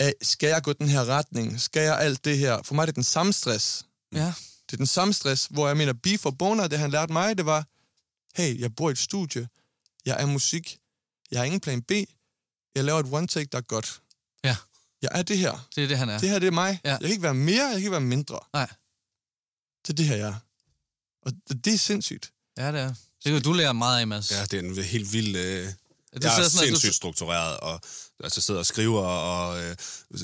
at 0.00 0.12
skal 0.22 0.48
jeg 0.48 0.62
gå 0.62 0.72
den 0.72 0.88
her 0.88 1.04
retning? 1.04 1.60
Skal 1.60 1.82
jeg 1.82 1.98
alt 2.00 2.24
det 2.24 2.38
her? 2.38 2.58
For 2.64 2.74
mig 2.74 2.82
er 2.82 2.86
det 2.86 2.94
den 2.94 3.04
samme 3.04 3.32
stress. 3.32 3.84
Ja. 4.14 4.32
Det 4.66 4.72
er 4.72 4.76
den 4.76 4.86
samme 4.86 5.14
stress, 5.14 5.46
hvor 5.50 5.66
jeg 5.66 5.76
mener, 5.76 5.92
beef 5.92 6.26
og 6.26 6.38
boner, 6.38 6.68
det 6.68 6.78
han 6.78 6.90
lærte 6.90 7.12
mig, 7.12 7.38
det 7.38 7.46
var, 7.46 7.66
hey, 8.42 8.60
jeg 8.60 8.74
bor 8.76 8.88
i 8.88 8.92
et 8.92 8.98
studie, 8.98 9.48
jeg 10.06 10.16
er 10.22 10.26
musik, 10.26 10.78
jeg 11.30 11.40
har 11.40 11.44
ingen 11.44 11.60
plan 11.60 11.82
B, 11.82 11.92
jeg 12.74 12.84
laver 12.84 13.00
et 13.00 13.12
one 13.12 13.26
take, 13.26 13.48
der 13.52 13.58
er 13.58 13.62
godt. 13.62 14.02
Ja. 14.44 14.56
Jeg 15.02 15.10
er 15.14 15.22
det 15.22 15.38
her. 15.38 15.68
Det 15.76 15.84
er 15.84 15.88
det, 15.88 15.98
han 15.98 16.08
er. 16.08 16.18
Det 16.18 16.28
her, 16.28 16.38
det 16.38 16.46
er 16.46 16.50
mig. 16.50 16.80
Ja. 16.84 16.90
Jeg 16.90 17.00
kan 17.00 17.10
ikke 17.10 17.22
være 17.22 17.34
mere, 17.34 17.62
jeg 17.62 17.70
kan 17.70 17.78
ikke 17.78 17.90
være 17.90 18.00
mindre. 18.00 18.40
Nej. 18.52 18.68
Det 19.86 19.92
er 19.92 19.96
det 19.96 20.06
her, 20.06 20.16
jeg 20.16 20.28
er. 20.28 20.34
Og 21.22 21.32
det 21.48 21.64
det 21.64 21.74
er 21.74 21.78
sindssygt. 21.78 22.32
Ja, 22.56 22.72
det 22.72 22.80
er. 22.80 22.94
Det 23.24 23.32
kan 23.32 23.42
du 23.42 23.52
lære 23.52 23.74
meget 23.74 24.00
af, 24.00 24.06
Mads. 24.06 24.30
Ja, 24.30 24.44
det 24.44 24.54
er 24.54 24.62
en 24.62 24.82
helt 24.84 25.12
vild... 25.12 25.36
Øh, 25.36 25.68
Du 26.14 26.18
jeg 26.22 26.28
er 26.28 26.34
sådan, 26.34 26.44
at 26.46 26.52
du- 26.52 26.58
sindssygt 26.66 26.94
struktureret, 26.94 27.56
og 27.56 27.80
altså 28.24 28.40
sidder 28.40 28.60
og 28.60 28.66
skriver, 28.66 29.00
og 29.02 29.62
øh, 29.64 29.76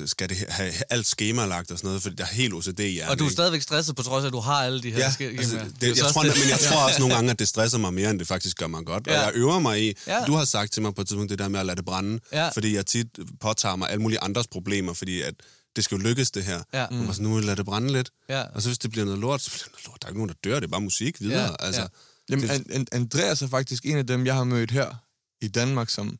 skal 0.07 0.29
det 0.29 0.37
have 0.49 0.73
alt 0.89 1.07
skemalagt 1.07 1.71
og 1.71 1.77
sådan 1.77 1.87
noget, 1.87 2.01
fordi 2.01 2.15
der 2.15 2.23
er 2.23 2.27
helt 2.27 2.53
OCD 2.53 2.79
i 2.79 2.87
hjernen. 2.89 3.11
Og 3.11 3.19
du 3.19 3.25
er 3.25 3.29
stadigvæk 3.29 3.61
stresset, 3.61 3.95
på 3.95 4.03
trods 4.03 4.23
af, 4.23 4.27
at 4.27 4.33
du 4.33 4.39
har 4.39 4.53
alle 4.65 4.81
de 4.83 4.91
her 4.91 4.97
Ja, 4.99 5.05
altså, 5.05 5.59
det, 5.81 5.87
jeg, 5.87 5.97
tror, 5.97 6.07
også 6.07 6.39
men 6.41 6.49
jeg 6.49 6.59
tror 6.59 6.83
også 6.87 6.99
nogle 6.99 7.15
gange, 7.15 7.31
at 7.31 7.39
det 7.39 7.47
stresser 7.47 7.77
mig 7.77 7.93
mere, 7.93 8.09
end 8.09 8.19
det 8.19 8.27
faktisk 8.27 8.57
gør 8.57 8.67
mig 8.67 8.85
godt. 8.85 9.07
Og 9.07 9.13
Ja. 9.13 9.21
jeg 9.21 9.31
øver 9.35 9.59
mig 9.59 9.83
i... 9.89 9.93
Ja. 10.07 10.23
Du 10.27 10.33
har 10.35 10.45
sagt 10.45 10.73
til 10.73 10.81
mig 10.81 10.95
på 10.95 11.01
et 11.01 11.07
tidspunkt 11.07 11.29
det 11.29 11.39
der 11.39 11.47
med 11.47 11.59
at 11.59 11.65
lade 11.65 11.75
det 11.75 11.85
brænde, 11.85 12.19
Ja. 12.31 12.49
fordi 12.49 12.75
jeg 12.75 12.85
tit 12.85 13.07
påtager 13.41 13.75
mig 13.75 13.89
alle 13.89 14.01
mulige 14.01 14.19
andres 14.23 14.47
problemer, 14.47 14.93
fordi 14.93 15.21
at 15.21 15.33
det 15.75 15.83
skal 15.83 15.95
jo 15.95 16.01
lykkes, 16.03 16.31
det 16.31 16.43
her. 16.43 16.61
Ja. 16.73 16.85
Mm. 16.91 17.07
Og 17.09 17.15
så 17.15 17.21
nu 17.21 17.29
vil 17.29 17.35
jeg 17.35 17.45
lade 17.45 17.55
det 17.57 17.65
brænde 17.65 17.93
lidt. 17.93 18.09
Ja. 18.29 18.41
Og 18.41 18.61
så 18.61 18.69
hvis 18.69 18.77
det 18.77 18.91
bliver 18.91 19.05
noget 19.05 19.19
lort, 19.19 19.41
så 19.41 19.49
bliver 19.51 19.63
det 19.63 19.71
noget 19.71 19.85
lort. 19.85 20.01
Der 20.01 20.05
er 20.07 20.09
ikke 20.09 20.19
nogen, 20.19 20.29
der 20.29 20.49
dør. 20.49 20.55
Det 20.59 20.63
er 20.67 20.71
bare 20.71 20.81
musik 20.81 21.21
videre. 21.21 21.41
Ja, 21.43 21.55
Altså, 21.65 21.81
ja. 21.81 21.87
Jamen, 22.29 22.49
An- 22.71 22.87
Andreas 22.91 23.41
er 23.41 23.47
faktisk 23.47 23.85
en 23.85 23.97
af 23.97 24.07
dem, 24.07 24.25
jeg 24.25 24.35
har 24.35 24.43
mødt 24.43 24.71
her 24.71 24.95
i 25.41 25.47
Danmark, 25.47 25.89
som 25.89 26.19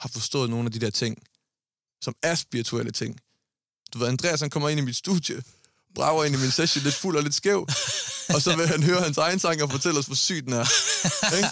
har 0.00 0.08
forstået 0.08 0.50
nogle 0.50 0.66
af 0.66 0.72
de 0.72 0.78
der 0.78 0.90
ting, 0.90 1.18
som 2.02 2.14
er 2.22 2.34
spirituelle 2.34 2.92
ting. 2.92 3.20
Du 3.92 3.98
ved, 3.98 4.08
Andreas 4.08 4.40
han 4.40 4.50
kommer 4.50 4.68
ind 4.68 4.80
i 4.80 4.82
mit 4.82 4.96
studie, 4.96 5.42
brager 5.94 6.24
ind 6.24 6.34
i 6.34 6.38
min 6.38 6.50
session, 6.50 6.84
lidt 6.84 6.94
fuld 6.94 7.16
og 7.16 7.22
lidt 7.22 7.34
skæv, 7.34 7.68
og 8.34 8.42
så 8.42 8.56
vil 8.56 8.68
han 8.68 8.82
høre 8.82 9.02
hans 9.02 9.18
egen 9.18 9.38
sang 9.38 9.62
og 9.62 9.70
fortælle 9.70 9.98
os, 9.98 10.06
hvor 10.06 10.14
syg 10.14 10.44
den 10.44 10.52
er. 10.52 10.66
Ikke? 11.36 11.48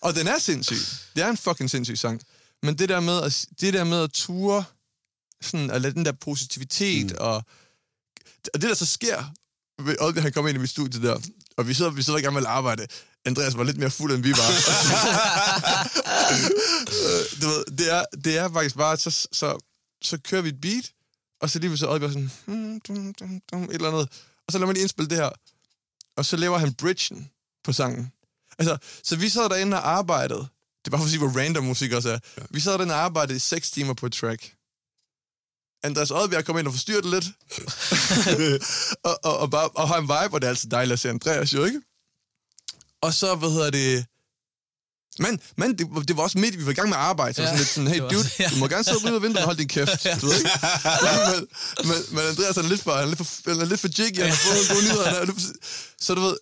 Og 0.00 0.14
den 0.14 0.26
er 0.26 0.38
sindssyg. 0.38 0.76
Det 1.16 1.22
er 1.22 1.30
en 1.30 1.36
fucking 1.36 1.70
sindssyg 1.70 1.98
sang. 1.98 2.20
Men 2.62 2.78
det 2.78 2.88
der 2.88 3.00
med 3.00 3.22
at, 3.22 3.46
det 3.60 3.74
der 3.74 3.84
med 3.84 4.02
at 4.02 4.10
ture, 4.12 4.64
sådan 5.42 5.70
at 5.70 5.80
lade 5.80 5.94
den 5.94 6.04
der 6.04 6.12
positivitet, 6.12 7.10
mm. 7.10 7.16
og, 7.20 7.34
og 8.54 8.60
det 8.60 8.62
der 8.62 8.74
så 8.74 8.86
sker, 8.86 9.24
Oddbjørn, 9.78 10.22
han 10.22 10.32
kommer 10.32 10.48
ind 10.48 10.58
i 10.58 10.60
mit 10.60 10.70
studie 10.70 11.02
der, 11.02 11.20
og 11.56 11.68
vi 11.68 11.74
sidder, 11.74 11.90
vi 11.90 12.02
sidder 12.02 12.18
i 12.18 12.22
gang 12.22 12.34
med 12.34 12.42
at 12.42 12.48
arbejde. 12.48 12.86
Andreas 13.24 13.56
var 13.56 13.64
lidt 13.64 13.76
mere 13.76 13.90
fuld, 13.90 14.12
end 14.12 14.22
vi 14.22 14.30
var. 14.30 14.50
Du 17.42 17.48
ved, 17.48 17.64
det 17.78 17.92
er, 17.92 18.04
det 18.24 18.38
er 18.38 18.52
faktisk 18.52 18.76
bare, 18.76 18.96
så, 18.96 19.28
så, 19.32 19.58
så 20.02 20.18
kører 20.18 20.42
vi 20.42 20.48
et 20.48 20.60
beat, 20.60 20.92
og 21.40 21.50
så 21.50 21.58
lige 21.58 21.76
så 21.76 21.90
Oddbjørn 21.90 22.12
sådan, 22.12 22.30
hmm, 22.46 22.80
dum, 22.80 23.14
dum, 23.14 23.40
dum, 23.52 23.62
et 23.62 23.74
eller 23.74 23.88
andet, 23.88 24.08
og 24.46 24.52
så 24.52 24.58
lader 24.58 24.66
man 24.66 24.74
lige 24.74 24.82
indspille 24.82 25.10
det 25.10 25.18
her, 25.18 25.30
og 26.16 26.24
så 26.24 26.36
laver 26.36 26.58
han 26.58 26.74
bridgen 26.74 27.30
på 27.64 27.72
sangen. 27.72 28.12
Altså, 28.58 28.76
så 29.02 29.16
vi 29.16 29.28
sad 29.28 29.48
derinde 29.48 29.76
og 29.76 29.88
arbejdede. 29.88 30.38
Det 30.40 30.86
er 30.86 30.90
bare 30.90 30.98
for 30.98 31.04
at 31.04 31.10
sige, 31.10 31.18
hvor 31.18 31.40
random 31.40 31.64
musik 31.64 31.92
også 31.92 32.10
er. 32.10 32.18
Vi 32.50 32.60
sad 32.60 32.72
derinde 32.72 32.94
og 32.94 33.00
arbejdede 33.00 33.36
i 33.36 33.38
6 33.38 33.70
timer 33.70 33.94
på 33.94 34.06
et 34.06 34.12
track. 34.12 34.54
Andreas 35.84 36.10
Oddbjerg 36.10 36.44
kom 36.44 36.58
ind 36.58 36.66
og 36.66 36.72
forstyrrede 36.72 37.02
det 37.02 37.10
lidt. 37.10 37.26
og, 39.08 39.18
og, 39.24 39.38
og, 39.38 39.50
bare, 39.50 39.68
og 39.68 39.88
har 39.88 39.98
en 39.98 40.02
vibe, 40.02 40.34
og 40.34 40.40
det 40.40 40.46
er 40.46 40.50
altid 40.50 40.70
dejligt 40.70 40.92
at 40.92 41.00
se 41.00 41.08
Andreas 41.10 41.52
jo, 41.54 41.64
ikke? 41.64 41.80
Og 43.02 43.14
så, 43.14 43.34
hvad 43.34 43.50
hedder 43.50 43.70
det... 43.70 44.06
Men, 45.18 45.40
men 45.56 45.78
det, 45.78 46.08
det, 46.08 46.16
var 46.16 46.22
også 46.22 46.38
midt, 46.38 46.58
vi 46.58 46.66
var 46.66 46.72
i 46.72 46.74
gang 46.74 46.88
med 46.88 46.96
at 46.96 47.02
arbejde, 47.02 47.34
så 47.34 47.42
ja, 47.42 47.48
sådan 47.48 47.58
lidt 47.58 47.68
sådan, 47.68 47.88
hey 47.88 48.00
dude, 48.00 48.28
ja. 48.38 48.48
du 48.48 48.56
må 48.56 48.68
gerne 48.68 48.84
sidde 48.84 49.04
ude 49.04 49.16
og 49.16 49.22
vente 49.22 49.38
og 49.38 49.44
holde 49.44 49.58
din 49.58 49.68
kæft. 49.68 50.04
Du 50.20 50.26
ved, 50.26 50.36
ikke? 50.38 50.50
men, 51.28 51.48
men, 51.88 51.98
men, 52.14 52.22
Andreas 52.30 52.56
er 52.56 52.62
lidt 52.62 52.82
for, 52.82 52.92
han 52.92 53.04
er 53.04 53.06
lidt 53.06 53.18
for, 53.18 53.50
han 53.50 53.60
er 53.60 53.64
lidt 53.64 53.80
for 53.80 53.88
jiggy, 53.98 54.18
han 54.18 54.28
har 54.28 54.36
fået 54.36 54.60
en 54.62 54.74
god 54.74 54.82
nyhed. 54.82 55.04
Han 55.04 55.14
er 55.14 55.24
lidt 55.24 55.40
for, 55.40 55.52
så 56.00 56.14
du 56.14 56.20
ved, 56.20 56.36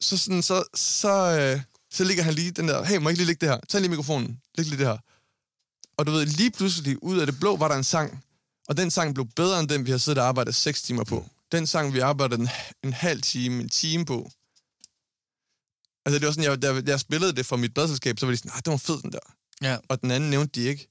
så, 0.00 0.16
sådan, 0.18 0.42
så, 0.42 0.64
så, 0.74 1.14
øh, 1.38 1.60
så 1.92 2.04
ligger 2.04 2.22
han 2.22 2.34
lige 2.34 2.50
den 2.50 2.68
der, 2.68 2.84
hey, 2.84 2.96
må 2.96 3.08
jeg 3.08 3.10
ikke 3.10 3.18
lige 3.18 3.26
lægge 3.26 3.46
det 3.46 3.48
her? 3.54 3.60
Tag 3.68 3.80
lige 3.80 3.90
mikrofonen, 3.90 4.40
læg 4.54 4.66
lige 4.66 4.78
det 4.78 4.86
her. 4.86 4.98
Og 5.96 6.06
du 6.06 6.12
ved, 6.12 6.26
lige 6.26 6.50
pludselig, 6.50 7.02
ud 7.02 7.18
af 7.18 7.26
det 7.26 7.40
blå, 7.40 7.56
var 7.56 7.68
der 7.68 7.74
en 7.74 7.84
sang, 7.84 8.22
og 8.68 8.76
den 8.76 8.90
sang 8.90 9.14
blev 9.14 9.26
bedre 9.36 9.60
end 9.60 9.68
den, 9.68 9.86
vi 9.86 9.90
har 9.90 9.98
siddet 9.98 10.22
og 10.22 10.28
arbejdet 10.28 10.54
6 10.54 10.82
timer 10.82 11.04
på. 11.04 11.26
Den 11.52 11.66
sang, 11.66 11.94
vi 11.94 11.98
arbejdede 11.98 12.40
en, 12.40 12.48
en 12.84 12.92
halv 12.92 13.22
time, 13.22 13.62
en 13.62 13.68
time 13.68 14.04
på. 14.04 14.30
Altså, 16.06 16.18
det 16.18 16.26
var 16.26 16.32
sådan, 16.32 16.44
jeg, 16.44 16.64
jeg, 16.64 16.88
jeg 16.88 17.00
spillede 17.00 17.32
det 17.32 17.46
for 17.46 17.56
mit 17.56 17.74
bladselskab, 17.74 18.18
så 18.18 18.26
var 18.26 18.30
de 18.30 18.36
sådan, 18.36 18.50
nej, 18.50 18.60
det 18.64 18.70
var 18.70 18.76
fed, 18.76 19.02
den 19.02 19.12
der. 19.12 19.18
Ja. 19.62 19.76
Og 19.88 20.00
den 20.02 20.10
anden 20.10 20.30
nævnte 20.30 20.60
de 20.60 20.66
ikke. 20.66 20.88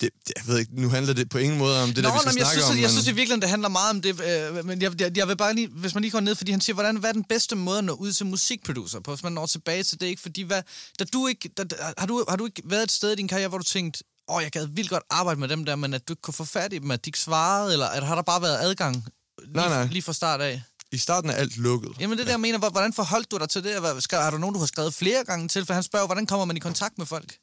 Det, 0.00 0.10
det, 0.26 0.32
jeg 0.36 0.46
ved 0.46 0.58
ikke, 0.58 0.80
nu 0.80 0.88
handler 0.88 1.14
det 1.14 1.28
på 1.28 1.38
ingen 1.38 1.58
måde 1.58 1.82
om 1.82 1.88
det, 1.92 2.02
Nå, 2.02 2.08
der 2.08 2.14
vi 2.14 2.18
skal 2.20 2.32
nej, 2.32 2.38
jeg 2.38 2.46
snakke 2.46 2.52
synes, 2.52 2.70
om. 2.70 2.76
Jeg, 2.76 2.82
jeg 2.82 2.90
synes 2.90 3.08
i 3.08 3.10
virkeligheden, 3.10 3.42
det 3.42 3.50
handler 3.50 3.68
meget 3.68 3.90
om 3.90 4.02
det. 4.02 4.20
Øh, 4.20 4.66
men 4.66 4.82
jeg, 4.82 5.00
jeg, 5.00 5.16
jeg 5.16 5.28
vil 5.28 5.36
bare 5.36 5.54
lige, 5.54 5.68
hvis 5.68 5.94
man 5.94 6.02
lige 6.02 6.10
går 6.10 6.20
ned, 6.20 6.34
fordi 6.34 6.50
han 6.50 6.60
siger, 6.60 6.74
hvordan, 6.74 6.96
hvad 6.96 7.10
er 7.10 7.12
den 7.12 7.24
bedste 7.24 7.56
måde 7.56 7.78
at 7.78 7.84
nå 7.84 7.92
ud 7.92 8.12
til 8.12 8.26
musikproducer 8.26 9.00
på, 9.00 9.10
hvis 9.10 9.22
man 9.22 9.32
når 9.32 9.46
tilbage 9.46 9.82
til 9.82 10.00
det, 10.00 10.06
ikke? 10.06 10.22
Fordi 10.22 10.42
hvad, 10.42 10.62
da 10.98 11.04
du 11.04 11.26
ikke, 11.26 11.48
da, 11.48 11.64
har, 11.98 12.06
du, 12.06 12.24
har 12.28 12.36
du 12.36 12.46
ikke 12.46 12.62
været 12.64 12.82
et 12.82 12.90
sted 12.90 13.12
i 13.12 13.14
din 13.14 13.28
karriere, 13.28 13.48
hvor 13.48 13.58
du 13.58 13.64
tænkte, 13.64 14.04
åh, 14.30 14.36
oh, 14.36 14.42
jeg 14.42 14.50
gad 14.52 14.66
vildt 14.66 14.90
godt 14.90 15.02
arbejde 15.10 15.40
med 15.40 15.48
dem 15.48 15.64
der, 15.64 15.76
men 15.76 15.94
at 15.94 16.08
du 16.08 16.12
ikke 16.12 16.22
kunne 16.22 16.34
få 16.34 16.44
fat 16.44 16.72
i 16.72 16.78
dem, 16.78 16.90
at 16.90 17.04
de 17.04 17.08
ikke 17.08 17.18
svarede, 17.18 17.72
eller 17.72 17.86
at 17.86 18.06
har 18.06 18.14
der 18.14 18.22
bare 18.22 18.42
været 18.42 18.58
adgang 18.60 18.94
lige, 19.38 19.52
Nej, 19.54 19.68
nej. 19.68 19.84
lige 19.86 20.02
fra 20.02 20.12
start 20.12 20.40
af? 20.40 20.62
I 20.92 20.98
starten 20.98 21.30
er 21.30 21.34
alt 21.34 21.56
lukket. 21.56 21.92
Jamen 22.00 22.18
det 22.18 22.22
er 22.22 22.24
det, 22.24 22.32
jeg 22.32 22.40
mener. 22.40 22.58
Hvor- 22.58 22.70
Hvordan 22.70 22.92
forholdt 22.92 23.30
du 23.30 23.38
dig 23.38 23.48
til 23.48 23.64
det? 23.64 23.74
Har 24.12 24.30
du 24.30 24.38
nogen, 24.38 24.54
du 24.54 24.58
har 24.58 24.66
skrevet 24.66 24.94
flere 24.94 25.24
gange 25.24 25.48
til? 25.48 25.66
For 25.66 25.74
han 25.74 25.82
spørger, 25.82 26.06
hvordan 26.06 26.26
kommer 26.26 26.44
man 26.44 26.56
i 26.56 26.60
kontakt 26.60 26.98
med 26.98 27.06
folk? 27.06 27.38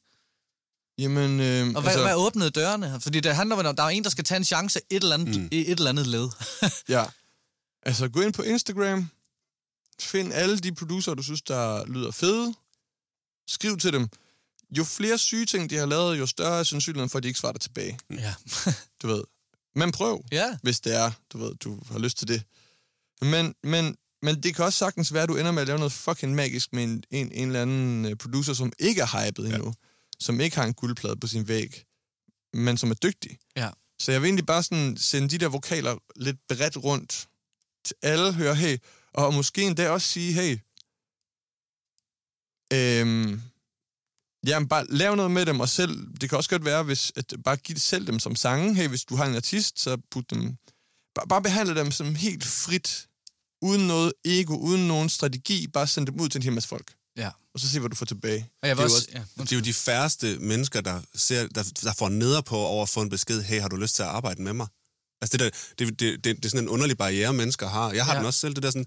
Jamen, 0.98 1.40
øh, 1.40 1.68
Og 1.76 1.82
hvad, 1.82 1.92
altså, 1.92 2.04
hvad 2.06 2.16
åbnede 2.16 2.50
dørene? 2.50 3.00
Fordi 3.02 3.20
det 3.20 3.36
handler 3.36 3.56
om, 3.56 3.66
at 3.66 3.78
der 3.78 3.84
er 3.84 3.88
en, 3.90 4.04
der 4.04 4.10
skal 4.10 4.24
tage 4.24 4.38
en 4.38 4.44
chance 4.46 4.80
et 4.90 5.04
eller 5.04 5.14
andet, 5.16 5.42
mm. 5.42 5.48
i 5.52 5.60
et 5.60 5.70
eller 5.70 5.90
andet 5.90 6.08
led. 6.08 6.30
Ja. 6.96 7.06
Altså, 7.84 8.08
gå 8.08 8.22
ind 8.22 8.34
på 8.34 8.42
Instagram. 8.42 9.10
Find 10.02 10.34
alle 10.34 10.58
de 10.60 10.76
producer, 10.76 11.14
du 11.14 11.24
synes, 11.24 11.42
der 11.42 11.86
lyder 11.86 12.12
fede. 12.12 12.54
Skriv 13.48 13.78
til 13.78 13.94
dem. 13.94 14.08
Jo 14.72 14.84
flere 14.84 15.18
syge 15.18 15.46
ting, 15.46 15.70
de 15.70 15.76
har 15.76 15.86
lavet, 15.86 16.20
jo 16.20 16.26
større 16.26 16.60
er 16.60 16.64
sandsynligheden 16.64 17.10
for, 17.10 17.18
at 17.18 17.24
de 17.24 17.28
ikke 17.28 17.40
svarer 17.40 17.58
tilbage. 17.58 18.00
ja. 18.12 18.34
Du 19.02 19.08
ved. 19.08 19.24
Men 19.76 19.92
prøv, 19.92 20.26
ja. 20.32 20.58
hvis 20.64 20.80
det 20.80 20.96
er, 20.96 21.12
du 21.34 21.38
ved, 21.38 21.56
du 21.56 21.80
har 21.92 22.00
lyst 22.00 22.18
til 22.18 22.28
det. 22.28 22.44
Men, 23.22 23.56
men, 23.64 23.98
men 24.22 24.44
det 24.44 24.56
kan 24.56 24.66
også 24.66 24.80
sagtens 24.80 25.14
være, 25.14 25.24
at 25.24 25.30
du 25.30 25.36
ender 25.36 25.52
med 25.52 25.62
at 25.62 25.68
lave 25.68 25.80
noget 25.80 25.92
fucking 25.92 26.36
magisk 26.36 26.74
med 26.74 26.84
en, 26.84 27.04
en, 27.12 27.32
en 27.32 27.48
eller 27.48 27.62
anden 27.62 28.06
øh, 28.06 28.16
producer, 28.16 28.54
som 28.54 28.74
ikke 28.80 29.02
er 29.02 29.26
hyped 29.26 29.46
endnu. 29.46 29.74
Som 30.20 30.40
ikke 30.40 30.56
har 30.56 30.64
en 30.64 30.74
guldplade 30.74 31.16
på 31.16 31.28
sin 31.28 31.48
væg, 31.48 31.84
men 32.54 32.78
som 32.78 32.92
er 32.92 32.96
dygtig. 32.96 33.38
Ja. 33.56 33.70
Så 34.00 34.12
jeg 34.12 34.22
vil 34.22 34.28
egentlig 34.28 34.46
bare 34.46 34.64
sådan 34.64 34.98
sende 34.98 35.30
de 35.30 35.38
der 35.38 35.48
vokaler 35.48 35.98
lidt 36.16 36.38
bredt 36.48 36.78
rundt 36.78 37.28
til 37.86 37.96
alle, 38.02 38.34
høre, 38.34 38.56
hey, 38.56 38.78
og 39.14 39.34
måske 39.34 39.64
endda 39.64 39.90
også 39.90 40.08
sige, 40.08 40.34
hey, 40.34 40.60
øhm, 42.74 43.42
jamen 44.46 44.68
bare 44.68 44.86
lav 44.90 45.16
noget 45.16 45.32
med 45.32 45.46
dem, 45.46 45.60
og 45.60 45.70
selv, 45.70 46.08
det 46.22 46.30
kan 46.30 46.38
også 46.38 46.50
godt 46.50 46.66
være, 46.66 46.84
hvis, 46.84 47.12
at 47.16 47.34
bare 47.44 47.58
give 47.58 47.74
det 47.74 47.82
selv 47.82 48.08
dem 48.08 48.20
som 48.20 48.36
sange, 48.36 48.76
hey, 48.76 48.88
hvis 48.88 49.04
du 49.04 49.16
har 49.16 49.26
en 49.26 49.36
artist, 49.36 49.80
så 49.80 49.98
put 50.12 50.30
dem, 50.30 50.56
bare, 51.16 51.28
bare 51.28 51.42
behandle 51.42 51.76
dem 51.76 51.92
som 51.92 52.16
helt 52.16 52.46
frit, 52.46 53.08
uden 53.62 53.88
noget 53.88 54.14
ego, 54.26 54.56
uden 54.58 54.88
nogen 54.88 55.10
strategi, 55.10 55.68
bare 55.68 55.88
send 55.88 56.08
dem 56.08 56.20
ud 56.20 56.30
til 56.30 56.40
en 56.40 56.44
hel 56.44 56.54
masse 56.54 56.70
folk, 56.70 56.94
ja. 57.18 57.32
og 57.54 57.60
så 57.60 57.70
se, 57.70 57.80
hvad 57.80 57.90
du 57.90 57.96
får 57.96 58.06
tilbage. 58.06 58.50
Og 58.62 58.68
jeg 58.68 58.76
Det 58.78 58.82
er, 58.82 58.84
jo 58.84 58.94
også, 58.94 58.98
også, 58.98 59.10
ja, 59.38 59.44
det 59.44 59.52
er 59.52 59.56
jo 59.56 59.62
de 59.62 59.74
færreste 59.74 60.38
mennesker, 60.40 60.82
der, 60.82 61.02
ser, 61.16 61.48
der, 61.48 61.64
der 61.84 61.94
får 61.94 62.10
neder 62.10 62.42
på 62.42 62.58
over 62.58 62.84
at 62.84 62.90
få 62.90 63.02
en 63.02 63.10
besked, 63.10 63.42
hey, 63.44 63.62
har 63.62 63.68
du 63.68 63.76
lyst 63.76 63.96
til 63.96 64.04
at 64.04 64.10
arbejde 64.10 64.42
med 64.42 64.54
mig? 64.54 64.68
Altså, 65.22 65.38
det, 65.38 65.40
der, 65.40 65.86
det, 65.86 66.00
det, 66.00 66.24
det, 66.24 66.36
det 66.36 66.46
er 66.46 66.50
sådan 66.50 66.64
en 66.64 66.70
underlig 66.70 66.98
barriere, 66.98 67.34
mennesker 67.34 67.68
har. 67.68 67.92
Jeg 67.92 68.06
har 68.06 68.12
Ja. 68.12 68.16
ja. 68.16 68.20
den 68.20 68.28
også 68.28 68.40
selv, 68.40 68.56
det 68.56 68.64
der 68.64 68.72
sådan... 68.72 68.86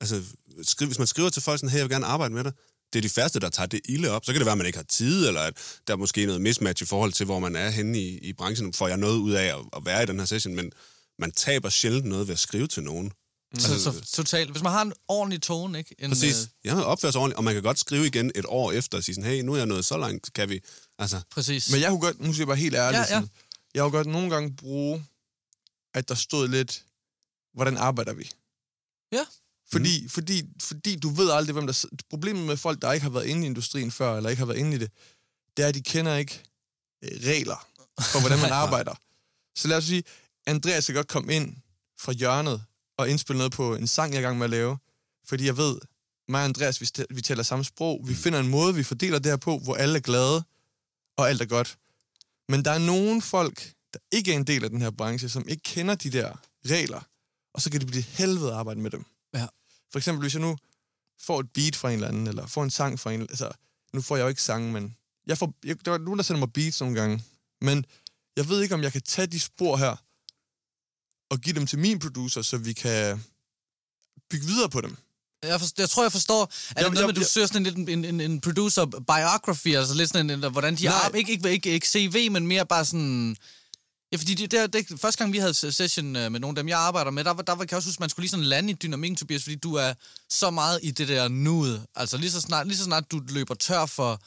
Altså, 0.00 0.22
skriv, 0.62 0.86
hvis 0.86 0.98
man 0.98 1.06
skriver 1.06 1.30
til 1.30 1.42
folk 1.42 1.60
sådan, 1.60 1.70
hey, 1.70 1.78
jeg 1.78 1.84
vil 1.84 1.90
gerne 1.90 2.06
arbejde 2.06 2.34
med 2.34 2.44
dig, 2.44 2.52
det 2.92 2.98
er 2.98 3.02
de 3.02 3.08
færreste, 3.08 3.40
der 3.40 3.48
tager 3.48 3.66
det 3.66 3.80
ilde 3.84 4.10
op. 4.10 4.24
Så 4.24 4.32
kan 4.32 4.38
det 4.40 4.46
være, 4.46 4.52
at 4.52 4.58
man 4.58 4.66
ikke 4.66 4.78
har 4.78 4.84
tid, 4.84 5.28
eller 5.28 5.40
at 5.40 5.54
der 5.86 5.92
er 5.92 5.96
måske 5.96 6.26
noget 6.26 6.40
mismatch 6.40 6.82
i 6.82 6.86
forhold 6.86 7.12
til, 7.12 7.26
hvor 7.26 7.38
man 7.38 7.56
er 7.56 7.70
henne 7.70 7.98
i, 8.00 8.18
i 8.18 8.32
branchen. 8.32 8.72
Får 8.72 8.88
jeg 8.88 8.96
noget 8.96 9.18
ud 9.18 9.32
af 9.32 9.44
at, 9.44 9.64
at 9.76 9.84
være 9.84 10.02
i 10.02 10.06
den 10.06 10.18
her 10.18 10.26
session, 10.26 10.54
men 10.54 10.72
man 11.18 11.32
taber 11.32 11.68
sjældent 11.68 12.04
noget 12.06 12.26
ved 12.28 12.32
at 12.34 12.38
skrive 12.38 12.66
til 12.66 12.82
nogen. 12.82 13.12
så, 13.58 13.82
så, 13.82 14.00
totalt. 14.12 14.50
Hvis 14.50 14.62
man 14.62 14.72
har 14.72 14.82
en 14.82 14.92
ordentlig 15.08 15.42
tone, 15.42 15.78
ikke? 15.78 15.94
En, 15.98 16.10
Præcis. 16.10 16.42
øh, 16.42 16.48
Jeg 16.64 16.74
har 16.74 16.82
opført 16.82 17.12
sig 17.12 17.20
ordentligt, 17.20 17.36
og 17.38 17.44
man 17.44 17.54
kan 17.54 17.62
godt 17.62 17.78
skrive 17.78 18.06
igen 18.06 18.32
et 18.34 18.44
år 18.48 18.72
efter 18.72 18.98
og 18.98 19.04
sige 19.04 19.14
sådan, 19.14 19.30
hey, 19.30 19.40
nu 19.42 19.52
er 19.52 19.56
jeg 19.56 19.66
nået 19.66 19.84
så 19.84 19.96
langt, 19.96 20.32
kan 20.32 20.48
vi... 20.48 20.60
Altså, 20.98 21.20
præcis. 21.30 21.70
Men 21.70 21.80
jeg 21.80 21.90
kunne 21.90 22.00
godt, 22.00 22.20
nu 22.20 22.32
siger 22.32 22.42
jeg 22.42 22.46
bare 22.46 22.56
helt 22.56 22.74
ærligt, 22.74 22.98
Ja, 22.98 23.02
ja, 23.02 23.08
ja. 23.08 23.14
ja. 23.14 23.20
Sådan, 23.20 23.30
jeg 23.74 23.82
kunne 23.82 23.90
godt 23.90 24.06
nogle 24.06 24.30
gange 24.30 24.56
bruge, 24.56 25.04
at 25.94 26.08
der 26.08 26.14
stod 26.14 26.48
lidt, 26.48 26.84
hvordan 27.54 27.76
arbejder 27.76 28.12
vi? 28.12 28.30
Ja. 29.12 29.24
Fordi, 29.72 30.02
mm. 30.02 30.08
fordi, 30.08 30.42
fordi 30.60 30.96
du 30.96 31.08
ved 31.08 31.30
aldrig, 31.30 31.52
hvem 31.52 31.66
der... 31.66 31.84
Problemet 32.10 32.46
med 32.46 32.56
folk, 32.56 32.82
der 32.82 32.92
ikke 32.92 33.02
har 33.02 33.10
været 33.10 33.26
inde 33.26 33.42
i 33.42 33.46
industrien 33.46 33.90
før, 33.90 34.16
eller 34.16 34.30
ikke 34.30 34.40
har 34.40 34.46
været 34.46 34.58
inde 34.58 34.76
i 34.76 34.78
det, 34.78 34.90
det 35.56 35.64
er, 35.64 35.68
at 35.68 35.74
de 35.74 35.82
kender 35.82 36.16
ikke 36.16 36.42
øh, 37.04 37.10
regler 37.10 37.66
for, 38.00 38.20
hvordan 38.20 38.38
man 38.38 38.52
arbejder. 38.64 38.94
Så 39.56 39.68
lad 39.68 39.76
os 39.76 39.84
sige, 39.84 40.02
Andreas 40.46 40.86
kan 40.86 40.94
godt 40.94 41.08
komme 41.08 41.34
ind 41.34 41.56
fra 42.00 42.12
hjørnet 42.12 42.62
og 42.98 43.10
indspille 43.10 43.38
noget 43.38 43.52
på 43.52 43.74
en 43.74 43.86
sang, 43.86 44.12
jeg 44.12 44.18
er 44.18 44.20
i 44.20 44.24
gang 44.24 44.38
med 44.38 44.44
at 44.44 44.50
lave, 44.50 44.78
fordi 45.28 45.46
jeg 45.46 45.56
ved, 45.56 45.78
mig 46.28 46.40
og 46.40 46.44
Andreas, 46.44 46.80
vi, 46.80 46.88
vi 47.10 47.20
taler 47.20 47.42
samme 47.42 47.64
sprog. 47.64 48.00
Vi 48.04 48.14
finder 48.14 48.40
en 48.40 48.48
måde, 48.48 48.74
vi 48.74 48.82
fordeler 48.82 49.18
det 49.18 49.32
her 49.32 49.36
på, 49.36 49.58
hvor 49.58 49.74
alle 49.74 49.96
er 49.96 50.02
glade, 50.02 50.44
og 51.16 51.28
alt 51.28 51.42
er 51.42 51.46
godt. 51.46 51.78
Men 52.48 52.64
der 52.64 52.70
er 52.70 52.78
nogle 52.78 53.22
folk, 53.22 53.72
der 53.94 53.98
ikke 54.12 54.32
er 54.32 54.36
en 54.36 54.44
del 54.44 54.64
af 54.64 54.70
den 54.70 54.82
her 54.82 54.90
branche, 54.90 55.28
som 55.28 55.48
ikke 55.48 55.62
kender 55.62 55.94
de 55.94 56.10
der 56.10 56.32
regler, 56.66 57.00
og 57.54 57.62
så 57.62 57.70
kan 57.70 57.80
det 57.80 57.88
blive 57.88 58.02
helvede 58.02 58.48
at 58.48 58.56
arbejde 58.56 58.80
med 58.80 58.90
dem. 58.90 59.04
For 59.92 59.98
eksempel, 59.98 60.20
hvis 60.22 60.34
jeg 60.34 60.42
nu 60.42 60.56
får 61.20 61.40
et 61.40 61.50
beat 61.54 61.76
fra 61.76 61.88
en 61.88 61.94
eller 61.94 62.08
anden, 62.08 62.26
eller 62.26 62.46
får 62.46 62.62
en 62.62 62.70
sang 62.70 63.00
fra 63.00 63.12
en 63.12 63.20
altså, 63.20 63.50
nu 63.92 64.00
får 64.02 64.16
jeg 64.16 64.22
jo 64.24 64.28
ikke 64.28 64.42
sange, 64.42 64.72
men 64.72 64.96
jeg 65.26 65.38
får, 65.38 65.54
jeg, 65.64 65.84
der 65.84 65.92
er 65.92 65.98
nogen, 65.98 66.18
der 66.18 66.24
sender 66.24 66.38
mig 66.38 66.52
beats 66.52 66.80
nogle 66.80 67.00
gange, 67.00 67.24
men 67.60 67.84
jeg 68.36 68.48
ved 68.48 68.62
ikke, 68.62 68.74
om 68.74 68.82
jeg 68.82 68.92
kan 68.92 69.02
tage 69.02 69.26
de 69.26 69.40
spor 69.40 69.76
her, 69.76 69.96
og 71.30 71.38
give 71.40 71.54
dem 71.54 71.66
til 71.66 71.78
min 71.78 71.98
producer, 71.98 72.42
så 72.42 72.56
vi 72.58 72.72
kan 72.72 73.24
bygge 74.30 74.46
videre 74.46 74.68
på 74.70 74.80
dem. 74.80 74.96
Jeg, 75.42 75.60
forstår, 75.60 75.82
jeg 75.82 75.90
tror, 75.90 76.02
jeg 76.04 76.12
forstår, 76.12 76.42
at 76.42 76.48
det 76.68 76.76
er 76.76 76.82
Jamen, 76.82 76.94
noget 76.94 76.94
med, 76.94 77.00
jeg- 77.02 77.08
at 77.08 77.16
du 77.16 77.20
jeg- 77.20 77.26
søger 77.28 77.46
sådan 77.46 77.66
en, 77.66 77.88
en, 77.88 78.04
en, 78.04 78.20
en 78.20 78.40
producer 78.40 78.84
biography, 78.86 79.74
altså 79.76 79.94
lidt 79.94 80.08
sådan 80.10 80.30
en, 80.30 80.44
en 80.44 80.50
hvordan 80.50 80.76
de 80.76 80.84
Nej. 80.84 80.92
har, 80.94 81.08
ikke, 81.10 81.32
ikke, 81.32 81.50
ikke, 81.50 81.70
ikke 81.70 81.88
CV, 81.88 82.30
men 82.32 82.46
mere 82.46 82.66
bare 82.66 82.84
sådan... 82.84 83.36
Ja, 84.12 84.16
fordi 84.16 84.34
det, 84.34 84.50
det, 84.52 84.72
det, 84.72 85.00
første 85.00 85.18
gang, 85.18 85.32
vi 85.32 85.38
havde 85.38 85.54
session 85.54 86.16
øh, 86.16 86.32
med 86.32 86.40
nogle 86.40 86.50
af 86.58 86.62
dem, 86.62 86.68
jeg 86.68 86.78
arbejder 86.78 87.10
med, 87.10 87.24
der, 87.24 87.30
var- 87.30 87.42
der 87.42 87.52
var, 87.54 87.64
kan 87.64 87.70
jeg 87.70 87.76
også 87.76 87.88
huske, 87.88 87.96
at 87.96 88.00
man 88.00 88.08
skulle 88.10 88.22
lige 88.24 88.30
sådan 88.30 88.44
lande 88.44 88.70
i 88.70 88.74
dynamikken, 88.74 89.16
Tobias, 89.16 89.42
fordi 89.42 89.56
du 89.56 89.74
er 89.74 89.94
så 90.30 90.50
meget 90.50 90.80
i 90.82 90.90
det 90.90 91.08
der 91.08 91.28
nuet. 91.28 91.86
Altså 91.94 92.16
lige 92.16 92.30
så 92.30 92.40
snart, 92.40 92.66
lige 92.66 92.76
så 92.78 92.84
snart 92.84 93.10
du 93.10 93.20
løber 93.28 93.54
tør 93.54 93.86
for, 93.86 94.20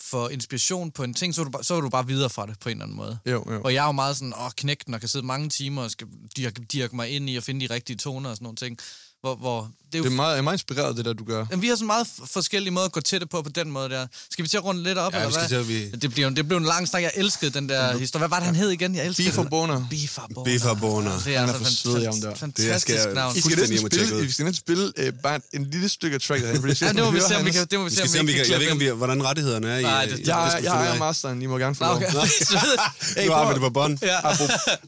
for 0.00 0.28
inspiration 0.28 0.90
på 0.90 1.02
en 1.02 1.14
ting, 1.14 1.34
så 1.34 1.40
er, 1.40 1.44
du, 1.44 1.50
bare- 1.50 1.64
så 1.64 1.74
er 1.74 1.80
du 1.80 1.88
bare 1.88 2.06
videre 2.06 2.30
fra 2.30 2.46
det 2.46 2.58
på 2.60 2.68
en 2.68 2.72
eller 2.72 2.84
anden 2.84 2.96
måde. 2.96 3.18
Jo, 3.26 3.44
jo. 3.52 3.60
Og 3.64 3.74
jeg 3.74 3.82
er 3.82 3.86
jo 3.86 3.92
meget 3.92 4.16
sådan, 4.16 4.34
åh, 4.40 4.50
knægten, 4.56 4.94
og 4.94 5.00
kan 5.00 5.08
sidde 5.08 5.26
mange 5.26 5.48
timer 5.48 5.82
og 5.82 5.90
skal 5.90 6.06
dirke, 6.36 6.62
dirke 6.72 6.96
mig 6.96 7.08
ind 7.10 7.30
i 7.30 7.36
at 7.36 7.42
finde 7.44 7.68
de 7.68 7.74
rigtige 7.74 7.96
toner 7.96 8.30
og 8.30 8.36
sådan 8.36 8.44
nogle 8.44 8.56
ting. 8.56 8.78
Hvor, 9.26 9.34
hvor 9.34 9.60
det 9.92 9.94
er 9.94 9.98
jo 9.98 10.04
Det 10.04 10.10
er 10.10 10.14
meget, 10.16 10.30
jeg 10.32 10.38
er 10.38 10.42
meget 10.42 10.54
inspireret, 10.54 10.96
det 10.96 11.04
der, 11.04 11.12
du 11.12 11.24
gør. 11.24 11.46
Jamen, 11.50 11.62
vi 11.62 11.68
har 11.68 11.74
sådan 11.76 11.86
meget 11.86 12.06
forskellige 12.32 12.70
måder 12.72 12.86
at 12.86 12.92
gå 12.92 13.00
til 13.00 13.20
det 13.20 13.30
på, 13.30 13.42
på 13.42 13.48
den 13.48 13.70
måde 13.70 13.88
der. 13.90 14.06
Skal 14.30 14.42
vi 14.42 14.48
til 14.48 14.56
at 14.56 14.64
runde 14.64 14.82
lidt 14.82 14.98
op, 14.98 15.12
Ja, 15.12 15.18
eller 15.18 15.28
vi 15.28 15.34
skal 15.34 15.48
hvad? 15.48 15.64
til 15.64 15.68
vi- 15.68 15.90
Det, 15.90 16.14
blev, 16.14 16.34
det 16.36 16.48
blev 16.48 16.58
en 16.58 16.64
lang 16.64 16.88
snak. 16.88 17.02
Jeg 17.02 17.10
elskede 17.14 17.50
den 17.50 17.68
der 17.68 17.98
historie. 17.98 18.20
Hvad 18.20 18.28
var 18.28 18.36
det, 18.36 18.46
han 18.46 18.54
hed 18.56 18.70
igen? 18.70 18.94
Jeg 18.94 19.06
elskede 19.06 19.28
det. 19.28 19.50
Boner. 19.50 19.74
Og 19.74 19.88
Boner. 20.34 20.70
Og 20.70 20.78
Boner. 20.80 21.10
Det 21.24 21.34
er, 21.36 21.40
Han 21.40 21.48
er 21.48 21.52
altså 21.54 21.64
for 21.64 21.90
sød, 21.92 22.04
ham 22.04 22.14
der. 22.20 22.34
fantastisk 22.34 22.86
Det 22.88 23.00
skal 23.00 23.14
navn. 23.14 23.36
I 23.36 23.40
skal 23.40 23.58
næsten 23.58 23.78
spille, 23.90 24.22
vi 24.22 24.30
skal 24.30 24.44
næsten 24.44 24.60
spille 24.64 24.92
øh, 24.96 25.12
bare 25.22 25.40
en 25.52 25.64
lille 25.70 25.88
stykke 25.88 26.14
af 26.14 26.20
tracket. 26.20 26.46
herinde, 26.46 26.60
fordi 26.60 26.84
jeg 26.84 26.94
Ja, 26.96 27.02
det 27.02 27.04
må 27.04 27.10
vi 27.10 27.20
se, 27.28 27.36
om 27.36 27.44
vi 27.46 27.50
kan, 27.50 27.66
det 27.70 27.78
må 27.78 27.84
vi 27.84 27.90
Vi 27.90 27.94
se, 27.94 27.96
skal 27.96 28.10
se, 28.10 28.20
om 28.20 28.26
vi 28.26 28.32
kan... 28.32 28.40
Jeg 28.50 28.54
ved 28.54 28.60
ikke, 28.60 28.72
om 28.72 28.80
vi, 28.80 28.86
hvordan 28.88 29.24
rettighederne 29.24 29.68
er 29.68 29.78
i... 29.78 29.82
Nej, 29.82 30.02
i- 30.02 30.10
det- 30.10 30.18
i- 30.18 30.22
Jeg, 30.28 30.54
det 30.58 30.64
jeg, 30.64 30.72
ejer 30.74 30.98
masteren, 30.98 31.42
I 31.42 31.46
må 31.46 31.58
gerne 31.58 31.74
få 31.74 31.84
lov. 31.84 32.00
Nu 33.26 33.32
har 33.32 33.48
vi 33.48 33.52
det 33.54 33.60
på 33.60 33.70
bånd. 33.70 33.98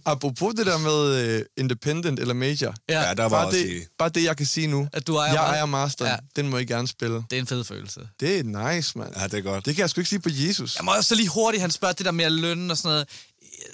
Apropos, 0.05 0.55
det 0.55 0.66
der 0.66 0.78
med 0.78 1.36
uh, 1.39 1.43
independent 1.57 2.20
eller 2.20 2.34
major. 2.34 2.74
Ja, 2.89 3.14
der 3.16 3.22
var 3.22 3.28
Bare 3.28 3.47
også 3.47 3.59
det, 3.59 3.66
i... 3.68 3.80
bare 3.99 4.09
det, 4.09 4.24
jeg 4.29 4.37
kan 4.37 4.47
sige 4.47 4.66
nu. 4.66 4.89
At 4.93 5.07
du 5.07 5.16
ejer 5.16 5.33
jeg 5.33 5.35
meget. 5.35 5.49
ejer 5.49 5.66
masteren. 5.66 6.11
Ja. 6.11 6.43
Den 6.43 6.51
må 6.51 6.59
I 6.59 6.64
gerne 6.64 6.89
spille. 6.89 7.24
det 7.31 7.37
er 7.37 7.41
en 7.41 7.47
fed 7.47 7.64
følelse. 7.64 8.01
Det 8.20 8.39
er 8.39 8.74
nice, 8.74 8.99
mand. 8.99 9.12
Ja, 9.16 9.24
det 9.24 9.35
er 9.35 9.41
godt. 9.41 9.66
Det 9.66 9.74
kan 9.74 9.83
jeg 9.83 9.91
sgu 9.91 10.01
ikke 10.01 10.09
sige 10.09 10.20
på 10.20 10.29
Jesus. 10.33 10.76
Jeg 10.76 10.85
må 10.85 10.93
også 10.97 11.09
så 11.09 11.14
lige 11.14 11.29
hurtigt, 11.29 11.61
han 11.61 11.70
spørger 11.70 11.95
det 11.95 12.07
der 12.07 12.12
med 12.12 12.24
at 12.24 12.33
lønne 12.33 12.72
og 12.72 12.76
sådan 12.76 12.89
noget. 12.89 13.07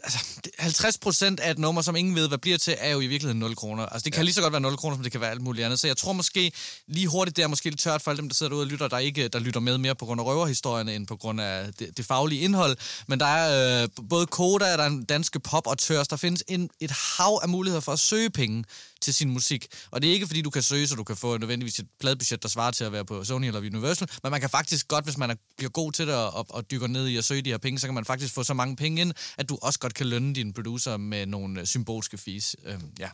altså, 0.05 0.19
50 0.59 0.99
procent 0.99 1.41
af 1.41 1.51
et 1.51 1.59
nummer, 1.59 1.83
som 1.83 1.97
ingen 1.97 2.15
ved, 2.15 2.29
hvad 2.29 2.39
bliver 2.39 2.59
til, 2.59 2.75
er 2.79 2.91
jo 2.91 3.01
i 3.01 3.07
virkeligheden 3.07 3.39
0 3.39 3.57
kroner. 3.57 3.87
Altså, 3.87 4.05
det 4.05 4.13
kan 4.13 4.21
ja. 4.21 4.25
lige 4.25 4.35
så 4.35 4.41
godt 4.43 4.53
være 4.53 4.61
0 4.61 4.77
kroner, 4.77 4.97
som 4.97 5.03
det 5.03 5.13
kan 5.13 5.21
være 5.21 5.31
alt 5.31 5.43
muligt 5.43 5.65
andet. 5.65 5.81
Så 5.81 5.87
jeg 5.87 5.97
tror 5.97 6.13
måske, 6.13 6.53
lige 6.89 7.09
hurtigt, 7.09 7.37
det 7.37 7.43
er 7.43 7.47
måske 7.49 7.71
lidt 7.71 7.81
tørt 7.81 8.03
for 8.03 8.11
alle 8.11 8.21
dem, 8.21 8.29
der 8.29 8.35
sidder 8.35 8.51
derude 8.51 8.65
og 8.65 8.67
lytter, 8.67 8.89
der 8.89 8.99
ikke 8.99 9.29
der 9.29 9.39
lytter 9.39 9.61
med 9.61 9.79
mere 9.79 9.95
på 9.95 10.05
grund 10.05 10.21
af 10.21 10.25
røverhistorierne, 10.25 10.95
end 10.95 11.07
på 11.07 11.17
grund 11.17 11.41
af 11.41 11.75
det, 11.79 11.97
det 11.97 12.07
faglige 12.07 12.41
indhold. 12.41 12.77
Men 13.07 13.21
der 13.21 13.27
er 13.27 13.83
øh, 13.83 13.89
både 14.09 14.27
Koda, 14.27 14.65
der 14.65 14.83
er 14.83 14.87
en 14.87 15.05
danske 15.05 15.41
pop 15.41 15.67
og 15.67 15.79
tørs. 15.79 16.09
Der 16.09 16.17
findes 16.17 16.45
en, 16.49 16.71
et 16.81 16.91
hav 16.91 17.41
af 17.43 17.49
muligheder 17.49 17.81
for 17.81 17.93
at 17.93 17.99
søge 17.99 18.31
penge 18.31 18.65
til 19.05 19.15
sin 19.15 19.31
musik. 19.31 19.67
Og 19.91 20.03
det 20.03 20.09
er 20.09 20.13
ikke, 20.13 20.27
fordi 20.27 20.43
du 20.43 20.51
kan 20.51 20.63
søge, 20.63 20.89
så 20.89 20.95
du 20.95 21.05
kan 21.05 21.17
få 21.17 21.39
nødvendigvis 21.39 21.79
et 21.79 21.87
pladebudget, 22.01 22.43
der 22.43 22.49
svarer 22.49 22.71
til 22.71 22.85
at 22.85 22.93
være 22.93 23.05
på 23.05 23.25
Sony 23.25 23.47
eller 23.47 23.61
Universal, 23.61 24.09
men 24.23 24.31
man 24.31 24.41
kan 24.41 24.51
faktisk 24.51 24.89
godt, 24.89 25.05
hvis 25.05 25.19
man 25.19 25.31
er, 25.31 25.35
bliver 25.57 25.71
god 25.71 25.93
til 25.93 26.07
det 26.07 26.15
og, 26.15 26.47
og 26.49 26.71
dykker 26.71 26.87
ned 26.87 27.07
i 27.09 27.17
at 27.17 27.25
søge 27.25 27.43
de 27.43 27.51
her 27.51 27.59
penge, 27.59 27.79
så 27.79 27.87
kan 27.87 27.95
man 27.95 28.05
faktisk 28.05 28.35
få 28.35 28.43
så 28.43 28.55
mange 28.55 28.77
penge 28.77 29.01
ind, 29.01 29.13
at 29.39 29.49
du 29.49 29.59
også 29.63 29.79
godt 29.79 29.95
kan 29.95 30.07
lønne 30.07 30.35
dine 30.35 30.53
producer 30.53 30.97
med 30.97 31.27
nogle 31.27 31.61
øh, 31.61 31.67
symbolske 31.67 32.19
fees. 32.19 32.57
Øhm, 32.67 32.91
ja. 32.99 33.11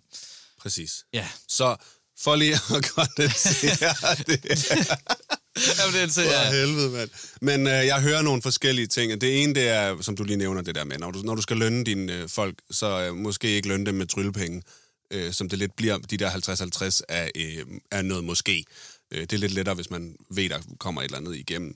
Præcis. 0.60 1.04
Ja. 1.12 1.28
Så 1.48 1.76
for 2.24 2.36
lige 2.36 2.54
at 2.54 2.84
kondensere 2.94 4.16
det. 4.26 4.44
Jamen, 5.78 5.94
det 5.94 6.02
er 6.02 6.08
For 6.08 6.20
ja. 6.20 6.50
helvede, 6.50 6.90
mand. 6.90 7.10
Men 7.40 7.66
øh, 7.66 7.86
jeg 7.86 8.02
hører 8.02 8.22
nogle 8.22 8.42
forskellige 8.42 8.86
ting. 8.86 9.20
Det 9.20 9.42
ene, 9.42 9.54
det 9.54 9.68
er, 9.68 10.02
som 10.02 10.16
du 10.16 10.24
lige 10.24 10.36
nævner, 10.36 10.62
det 10.62 10.74
der 10.74 10.84
med, 10.84 10.98
når 10.98 11.10
du, 11.10 11.18
når 11.18 11.34
du 11.34 11.42
skal 11.42 11.56
lønne 11.56 11.84
dine 11.84 12.12
øh, 12.12 12.28
folk, 12.28 12.54
så 12.70 12.86
øh, 13.00 13.16
måske 13.16 13.48
ikke 13.48 13.68
lønne 13.68 13.86
dem 13.86 13.94
med 13.94 14.06
tryllepenge, 14.06 14.62
øh, 15.10 15.32
som 15.32 15.48
det 15.48 15.58
lidt 15.58 15.76
bliver. 15.76 15.98
De 15.98 16.16
der 16.16 16.30
50-50 16.30 17.00
er, 17.08 17.30
øh, 17.34 17.66
er 17.90 18.02
noget 18.02 18.24
måske. 18.24 18.64
Øh, 19.10 19.20
det 19.20 19.32
er 19.32 19.38
lidt 19.38 19.52
lettere, 19.52 19.74
hvis 19.74 19.90
man 19.90 20.16
ved, 20.30 20.48
der 20.48 20.60
kommer 20.78 21.00
et 21.00 21.04
eller 21.04 21.18
andet 21.18 21.36
igennem. 21.36 21.74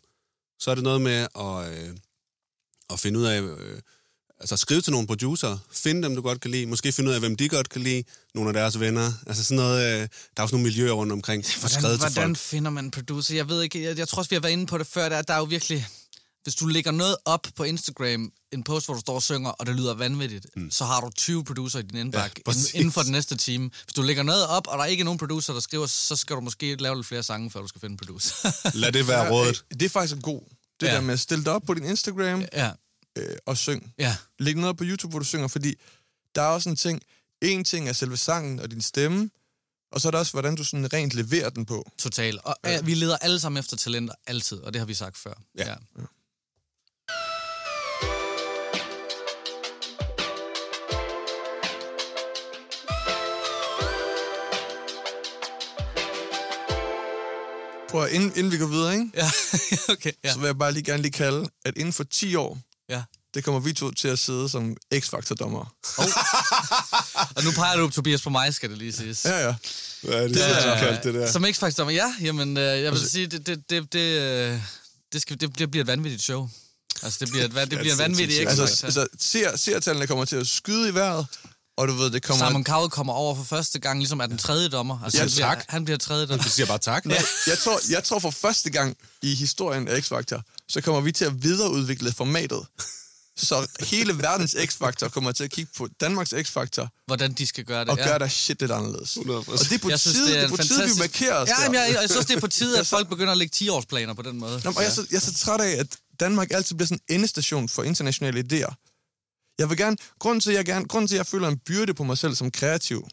Så 0.59 0.71
er 0.71 0.75
det 0.75 0.85
noget 0.85 1.01
med 1.01 1.27
at, 1.39 1.73
øh, 1.73 1.97
at 2.91 3.01
finde 3.01 3.21
ud 3.21 3.25
af... 3.25 3.41
Øh, 3.41 3.81
altså 4.41 4.57
skrive 4.57 4.81
til 4.81 4.93
nogle 4.93 5.07
producer, 5.07 5.59
finde 5.73 6.03
dem, 6.03 6.15
du 6.15 6.23
godt 6.23 6.41
kan 6.41 6.51
lide, 6.51 6.67
måske 6.67 6.93
finde 6.93 7.11
ud 7.11 7.15
af, 7.15 7.21
hvem 7.21 7.37
de 7.37 7.49
godt 7.49 7.69
kan 7.69 7.83
lide, 7.83 8.05
nogle 8.35 8.51
af 8.51 8.55
deres 8.55 8.81
venner. 8.81 9.13
Altså 9.27 9.45
sådan 9.45 9.57
noget, 9.57 9.87
øh, 9.87 10.01
der 10.01 10.09
er 10.37 10.43
også 10.43 10.55
nogle 10.55 10.65
miljøer 10.65 10.93
rundt 10.93 11.13
omkring, 11.13 11.45
Hvordan, 11.61 11.99
hvordan 12.13 12.37
finder 12.37 12.71
man 12.71 12.85
en 12.85 12.91
producer? 12.91 13.35
Jeg 13.35 13.49
ved 13.49 13.63
ikke, 13.63 13.83
jeg, 13.83 13.99
jeg 13.99 14.09
tror 14.09 14.19
også, 14.19 14.29
vi 14.31 14.37
har 14.37 14.41
været 14.41 14.53
inde 14.53 14.67
på 14.67 14.79
det 14.79 14.87
før, 14.87 15.09
der, 15.09 15.23
der 15.23 15.35
er 15.35 15.39
jo 15.39 15.45
virkelig... 15.45 15.87
Hvis 16.45 16.55
du 16.55 16.67
lægger 16.67 16.91
noget 16.91 17.17
op 17.25 17.47
på 17.57 17.65
Instagram, 17.65 18.33
en 18.53 18.63
post, 18.63 18.87
hvor 18.87 18.95
du 18.95 19.01
står 19.01 19.15
og 19.15 19.23
synger, 19.23 19.51
og 19.51 19.67
det 19.67 19.77
lyder 19.77 19.95
vanvittigt, 19.95 20.47
mm. 20.57 20.71
så 20.71 20.85
har 20.85 21.01
du 21.01 21.11
20 21.17 21.45
producer 21.45 21.79
i 21.79 21.83
din 21.83 21.97
indbakke 21.99 22.43
Ja, 22.47 22.53
inden 22.75 22.93
for 22.93 23.03
den 23.03 23.13
næste 23.13 23.37
time. 23.37 23.71
Hvis 23.85 23.95
du 23.95 24.03
lægger 24.03 24.23
noget 24.23 24.47
op, 24.47 24.67
og 24.67 24.79
der 24.79 24.85
er 24.85 24.89
ikke 24.89 25.05
nogen 25.05 25.19
producer, 25.19 25.53
der 25.53 25.61
skriver, 25.61 25.87
så 25.87 26.17
skal 26.17 26.37
du 26.37 26.41
måske 26.41 26.77
lave 26.77 26.97
lidt 26.97 27.07
flere 27.07 27.23
sange, 27.23 27.51
før 27.51 27.61
du 27.61 27.69
skal 27.69 27.81
finde 27.81 27.93
en 27.93 27.97
producer. 27.97 28.35
Lad 28.79 28.93
det 28.93 29.09
være 29.09 29.31
rådet. 29.31 29.65
Det 29.71 29.83
er 29.83 29.89
faktisk 29.89 30.23
god. 30.23 30.41
Det 30.81 30.87
Ja. 30.87 30.95
der 30.95 31.01
med 31.01 31.15
at 31.15 31.21
stille 31.21 31.45
dig 31.45 31.53
op 31.53 31.63
på 31.63 31.75
din 31.75 31.85
Instagram 31.85 32.45
ja, 32.53 32.71
øh, 33.19 33.37
og 33.47 33.57
syng. 33.57 33.93
ja. 33.99 34.17
Læg 34.39 34.55
noget 34.55 34.69
op 34.69 34.77
på 34.77 34.85
YouTube, 34.87 35.11
hvor 35.11 35.19
du 35.19 35.25
synger, 35.25 35.49
fordi 35.49 35.75
der 36.35 36.43
er 36.43 36.47
også 36.47 36.69
en 36.69 36.77
ting. 36.77 37.03
En 37.43 37.65
ting 37.65 37.89
er 37.89 37.93
selve 37.93 38.17
sangen 38.17 38.61
og 38.61 38.71
din 38.71 38.83
stemme, 38.83 39.31
og 39.93 40.01
så 40.01 40.09
er 40.09 40.11
der 40.11 40.19
også, 40.19 40.33
hvordan 40.33 40.55
du 40.57 40.65
sådan 40.65 40.93
rent 40.93 41.15
leverer 41.15 41.51
den 41.51 41.67
på. 41.67 41.91
Total. 41.99 42.39
Og 42.45 42.57
ja. 42.65 42.81
vi 42.81 42.95
leder 42.95 43.17
alle 43.17 43.41
sammen 43.41 43.61
efter 43.61 43.77
talenter, 43.77 44.15
altid, 44.27 44.59
og 44.59 44.73
det 44.73 44.81
har 44.81 44.87
vi 44.87 44.95
sagt 44.95 45.19
før. 45.19 45.35
Ja. 45.59 45.69
ja. 45.69 45.75
Prøv 57.95 58.05
at, 58.05 58.13
inden, 58.13 58.33
inden 58.37 58.53
vi 58.53 58.59
går 58.59 58.67
videre, 58.67 58.93
ikke? 58.93 59.11
Ja, 59.15 59.31
okay. 59.95 60.13
Ja. 60.25 60.33
så 60.33 60.39
vil 60.39 60.47
jeg 60.47 60.59
bare 60.59 60.73
lige 60.73 60.83
gerne 60.83 61.03
lige 61.03 61.13
kalde, 61.13 61.49
at 61.65 61.77
inden 61.77 61.93
for 61.93 62.05
10 62.05 62.35
år, 62.35 62.59
ja. 62.89 63.03
det 63.35 63.45
kommer 63.45 63.61
vi 63.61 63.73
to 63.73 63.91
til 63.91 64.09
at 64.09 64.19
sidde 64.19 64.49
som 64.49 64.77
X-Factor-dommere. 64.95 65.67
Og 67.37 67.45
nu 67.45 67.51
peger 67.51 67.77
du, 67.77 67.91
Tobias, 67.91 68.23
på 68.23 68.31
mig, 68.31 68.55
skal 68.55 68.71
det 68.71 68.79
lige 68.79 68.93
siges. 68.93 69.25
Ja, 69.25 69.39
ja. 69.39 69.55
Er 70.09 70.21
det, 70.21 70.35
det 70.35 70.67
er, 70.67 70.79
kaldt, 70.79 71.05
det 71.05 71.15
der? 71.15 71.33
Som 71.33 71.45
X-Factor, 71.45 71.77
dommer, 71.77 71.93
ja, 71.93 72.15
jamen, 72.21 72.57
øh, 72.57 72.83
jeg 72.83 72.93
vil 72.93 73.11
sige, 73.11 73.27
det, 73.27 73.47
det, 73.47 73.71
det, 73.71 73.93
det, 73.93 74.21
øh, 74.21 74.61
det, 75.13 75.23
skal, 75.23 75.41
det, 75.41 75.59
det 75.59 75.71
bliver 75.71 75.85
et 75.85 75.89
vanvittigt 75.89 76.23
show. 76.23 76.49
Altså, 77.03 77.19
det 77.21 77.31
bliver 77.31 77.45
et, 77.45 77.71
det 77.71 77.79
bliver 77.79 77.93
en 77.93 77.99
vanvittig 77.99 78.37
sindssygt. 78.37 78.59
X-Factor. 78.59 78.63
Altså, 78.63 79.03
altså 79.03 79.07
ser, 79.19 79.57
seertallene 79.57 80.07
kommer 80.07 80.25
til 80.25 80.37
at 80.37 80.47
skyde 80.47 80.89
i 80.89 80.95
vejret, 80.95 81.27
og 81.77 81.89
du 81.89 81.93
ved, 81.95 82.11
det 82.11 82.23
kommer... 82.23 82.49
Simon 82.49 82.65
Cowell 82.65 82.91
kommer 82.91 83.13
over 83.13 83.35
for 83.35 83.45
første 83.45 83.79
gang, 83.79 83.99
ligesom 83.99 84.21
er 84.21 84.27
den 84.27 84.39
tredje 84.39 84.69
dommer. 84.69 84.99
Altså, 85.05 85.19
Ja, 85.19 85.23
han, 85.23 85.31
bliver, 85.31 85.47
tak. 85.47 85.65
han 85.69 85.85
bliver 85.85 85.99
tredje 85.99 86.27
dommer. 86.27 86.45
Du 86.45 86.51
siger 86.51 86.67
bare 86.67 86.79
tak. 86.79 87.05
Nej, 87.07 87.17
jeg 87.47 87.59
tror, 87.59 87.81
jeg 87.91 88.05
tror 88.05 88.19
for 88.19 88.31
første 88.31 88.71
gang 88.71 88.97
i 89.23 89.35
historien 89.35 89.89
af 89.89 89.99
X-Factor, 90.01 90.41
så 90.69 90.81
kommer 90.81 91.01
vi 91.01 91.13
til 91.13 91.25
at 91.25 91.43
videreudvikle 91.43 92.13
formatet. 92.13 92.67
Så 93.37 93.67
hele 93.81 94.19
verdens 94.19 94.55
X-Factor 94.55 95.09
kommer 95.09 95.33
til 95.33 95.45
at 95.45 95.51
kigge 95.51 95.73
på 95.77 95.89
Danmarks 96.01 96.33
X-Factor 96.35 96.89
Hvordan 97.07 97.33
de 97.33 97.47
skal 97.47 97.65
gøre 97.65 97.81
det. 97.81 97.89
og 97.89 97.99
ja. 97.99 98.05
gøre 98.09 98.19
der 98.19 98.29
shit 98.29 98.61
lidt 98.61 98.73
anderledes. 98.73 99.11
100%. 99.17 99.31
Og 99.31 99.47
det 99.59 99.73
er 99.73 99.79
på 99.79 99.89
Jeg 99.91 100.01
synes, 100.01 100.17
tide, 100.17 100.27
det 100.27 100.35
det 100.35 100.41
er 100.41 100.45
er 100.45 100.49
på 100.49 100.57
tide, 100.57 100.85
vi 100.85 100.99
markerer 100.99 101.35
os 101.35 101.49
Ja, 101.49 101.55
der. 101.55 101.63
jamen, 101.63 101.75
jeg, 101.81 101.99
jeg 102.03 102.11
synes, 102.11 102.27
det 102.27 102.37
er 102.37 102.41
på 102.41 102.47
tide, 102.47 102.79
at 102.81 102.87
folk 102.87 103.09
begynder 103.09 103.33
at 103.33 103.39
lægge 103.39 103.55
10-årsplaner 103.71 104.13
på 104.15 104.23
den 104.23 104.39
måde. 104.39 104.61
Nå, 104.65 104.71
og 104.71 104.83
jeg, 104.83 104.87
er 104.89 104.93
så, 104.93 105.07
jeg 105.11 105.17
er 105.17 105.21
så 105.21 105.35
træt 105.35 105.61
af, 105.61 105.71
at 105.81 105.87
Danmark 106.21 106.51
altid 106.51 106.77
bliver 106.77 106.87
sådan 106.87 107.01
en 107.09 107.15
endestation 107.15 107.69
for 107.69 107.83
internationale 107.83 108.45
idéer. 108.53 108.75
Jeg 109.59 109.69
vil 109.71 109.77
gerne, 109.77 109.97
grunden 110.19 110.41
til, 110.41 110.51
at 110.51 110.57
jeg 110.57 110.65
gerne, 110.65 110.89
grunden 110.89 111.09
til, 111.09 111.15
at 111.15 111.19
jeg 111.19 111.27
føler 111.27 111.49
en 111.49 111.59
byrde 111.59 111.95
på 111.95 112.05
mig 112.05 112.19
selv 112.19 112.35
som 112.35 112.51
kreativ, 112.51 113.09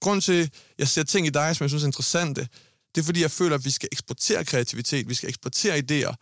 grunden 0.00 0.20
til, 0.20 0.42
at 0.42 0.50
jeg 0.78 0.88
ser 0.88 1.02
ting 1.02 1.26
i 1.26 1.30
dig, 1.30 1.56
som 1.56 1.64
jeg 1.64 1.70
synes 1.70 1.82
er 1.82 1.86
interessante, 1.86 2.48
det 2.94 3.00
er 3.00 3.04
fordi, 3.04 3.20
jeg 3.20 3.30
føler, 3.30 3.54
at 3.54 3.64
vi 3.64 3.70
skal 3.70 3.88
eksportere 3.92 4.44
kreativitet, 4.44 5.08
vi 5.08 5.14
skal 5.14 5.28
eksportere 5.28 5.78
idéer. 5.78 6.14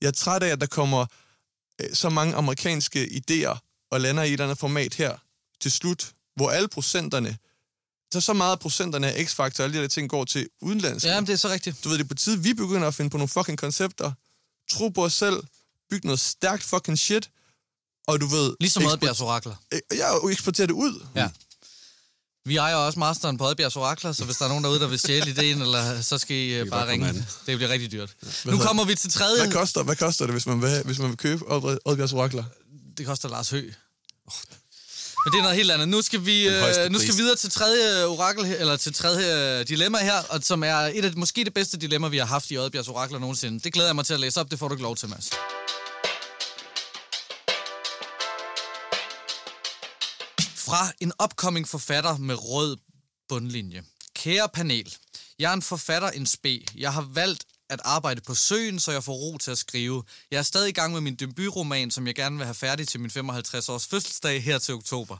Jeg 0.00 0.06
er 0.06 0.10
træt 0.10 0.42
af, 0.42 0.48
at 0.48 0.60
der 0.60 0.66
kommer 0.66 1.06
øh, 1.80 1.94
så 1.94 2.08
mange 2.08 2.34
amerikanske 2.34 3.04
idéer 3.04 3.58
og 3.90 4.00
lander 4.00 4.22
i 4.22 4.26
et 4.26 4.32
eller 4.32 4.44
andet 4.44 4.58
format 4.58 4.94
her 4.94 5.18
til 5.60 5.70
slut, 5.70 6.12
hvor 6.36 6.50
alle 6.50 6.68
procenterne, 6.68 7.38
så 8.12 8.20
så 8.20 8.32
meget 8.32 8.52
af 8.52 8.60
procenterne 8.60 9.12
af 9.12 9.24
X-Factor 9.24 9.60
og 9.60 9.64
alle 9.64 9.76
de 9.76 9.82
der 9.82 9.88
ting 9.88 10.10
går 10.10 10.24
til 10.24 10.48
udenlandske. 10.60 11.08
Ja, 11.08 11.20
men 11.20 11.26
det 11.26 11.32
er 11.32 11.36
så 11.36 11.48
rigtigt. 11.48 11.84
Du 11.84 11.88
ved, 11.88 11.98
det 11.98 12.04
er 12.04 12.08
på 12.08 12.14
tide, 12.14 12.42
vi 12.42 12.54
begynder 12.54 12.88
at 12.88 12.94
finde 12.94 13.10
på 13.10 13.16
nogle 13.16 13.28
fucking 13.28 13.58
koncepter, 13.58 14.12
tro 14.70 14.88
på 14.88 15.04
os 15.04 15.14
selv, 15.14 15.44
bygge 15.90 16.06
noget 16.06 16.20
stærkt 16.20 16.62
fucking 16.62 16.98
shit, 16.98 17.30
og 18.08 18.20
du 18.20 18.26
ved... 18.26 18.54
Ligesom 18.60 18.86
Oddbjergs 18.86 19.20
Orakler. 19.20 19.54
Øh, 19.74 19.80
Ja, 19.96 20.10
og 20.18 20.32
eksportere 20.32 20.66
det 20.66 20.72
ud. 20.72 21.04
Ja. 21.16 21.28
Vi 22.44 22.56
ejer 22.56 22.74
også 22.74 22.98
masteren 22.98 23.38
på 23.38 23.46
Oddbjergs 23.48 23.76
Orakler, 23.76 24.12
så 24.12 24.24
hvis 24.24 24.36
der 24.36 24.44
er 24.44 24.48
nogen 24.48 24.64
derude, 24.64 24.80
der 24.80 24.86
vil 24.88 24.98
stjæle 24.98 25.30
ideen, 25.30 25.62
eller, 25.62 26.00
så 26.02 26.18
skal 26.18 26.36
I 26.36 26.62
uh, 26.62 26.68
bare 26.68 26.88
ringe. 26.88 27.26
Det 27.46 27.56
bliver 27.56 27.68
rigtig 27.68 27.92
dyrt. 27.92 28.14
Nu 28.44 28.50
hedder- 28.50 28.66
kommer 28.66 28.84
vi 28.84 28.94
til 28.94 29.10
tredje. 29.12 29.44
Hvad 29.44 29.52
koster, 29.52 29.82
hvad 29.82 29.96
koster 29.96 30.24
det, 30.26 30.34
hvis 30.34 30.46
man 30.46 30.62
vil, 30.62 30.82
hvis 30.84 30.98
man 30.98 31.08
vil 31.08 31.16
købe 31.16 31.44
Oddbjergs 31.86 32.12
Orakler? 32.12 32.44
Det 32.98 33.06
koster 33.06 33.28
Lars 33.28 33.50
Høgh. 33.50 33.72
Men 35.24 35.32
det 35.32 35.38
er 35.38 35.42
noget 35.42 35.56
helt 35.56 35.70
andet. 35.70 35.88
Nu 35.88 36.02
skal 36.02 36.24
vi, 36.26 36.48
øh, 36.48 36.90
nu 36.90 36.98
skal 36.98 37.12
vi 37.12 37.16
videre 37.18 37.36
til 37.36 37.50
tredje 37.50 38.04
orakel, 38.06 38.44
eller 38.44 38.76
til 38.76 38.94
tredje 38.94 39.64
dilemma 39.64 39.98
her, 39.98 40.22
og 40.28 40.40
som 40.42 40.64
er 40.64 40.74
et 40.76 41.04
af 41.04 41.12
måske 41.16 41.44
det 41.44 41.54
bedste 41.54 41.76
dilemma, 41.76 42.08
vi 42.08 42.18
har 42.18 42.24
haft 42.26 42.50
i 42.50 42.58
Oddbjergs 42.58 42.88
Orakler 42.88 43.18
nogensinde. 43.18 43.60
Det 43.60 43.72
glæder 43.72 43.88
jeg 43.88 43.96
mig 43.96 44.06
til 44.06 44.14
at 44.14 44.20
læse 44.20 44.40
op. 44.40 44.50
Det 44.50 44.58
får 44.58 44.68
du 44.68 44.74
ikke 44.74 44.82
lov 44.82 44.96
til, 44.96 45.08
Mads. 45.08 45.30
Fra 50.70 50.92
en 51.00 51.12
upcoming 51.24 51.68
forfatter 51.68 52.16
med 52.16 52.34
rød 52.38 52.76
bundlinje. 53.28 53.84
Kære 54.14 54.48
panel, 54.48 54.96
jeg 55.38 55.50
er 55.50 55.54
en 55.54 55.62
forfatter 55.62 56.10
en 56.10 56.26
spe. 56.26 56.64
Jeg 56.76 56.92
har 56.92 57.02
valgt 57.02 57.44
at 57.70 57.80
arbejde 57.84 58.20
på 58.20 58.34
søen, 58.34 58.80
så 58.80 58.92
jeg 58.92 59.04
får 59.04 59.12
ro 59.12 59.38
til 59.38 59.50
at 59.50 59.58
skrive. 59.58 60.02
Jeg 60.30 60.38
er 60.38 60.42
stadig 60.42 60.68
i 60.68 60.72
gang 60.72 60.92
med 60.92 61.00
min 61.00 61.14
debutroman, 61.14 61.90
som 61.90 62.06
jeg 62.06 62.14
gerne 62.14 62.36
vil 62.36 62.44
have 62.44 62.54
færdig 62.54 62.88
til 62.88 63.00
min 63.00 63.10
55-års 63.10 63.86
fødselsdag 63.86 64.42
her 64.42 64.58
til 64.58 64.74
oktober. 64.74 65.16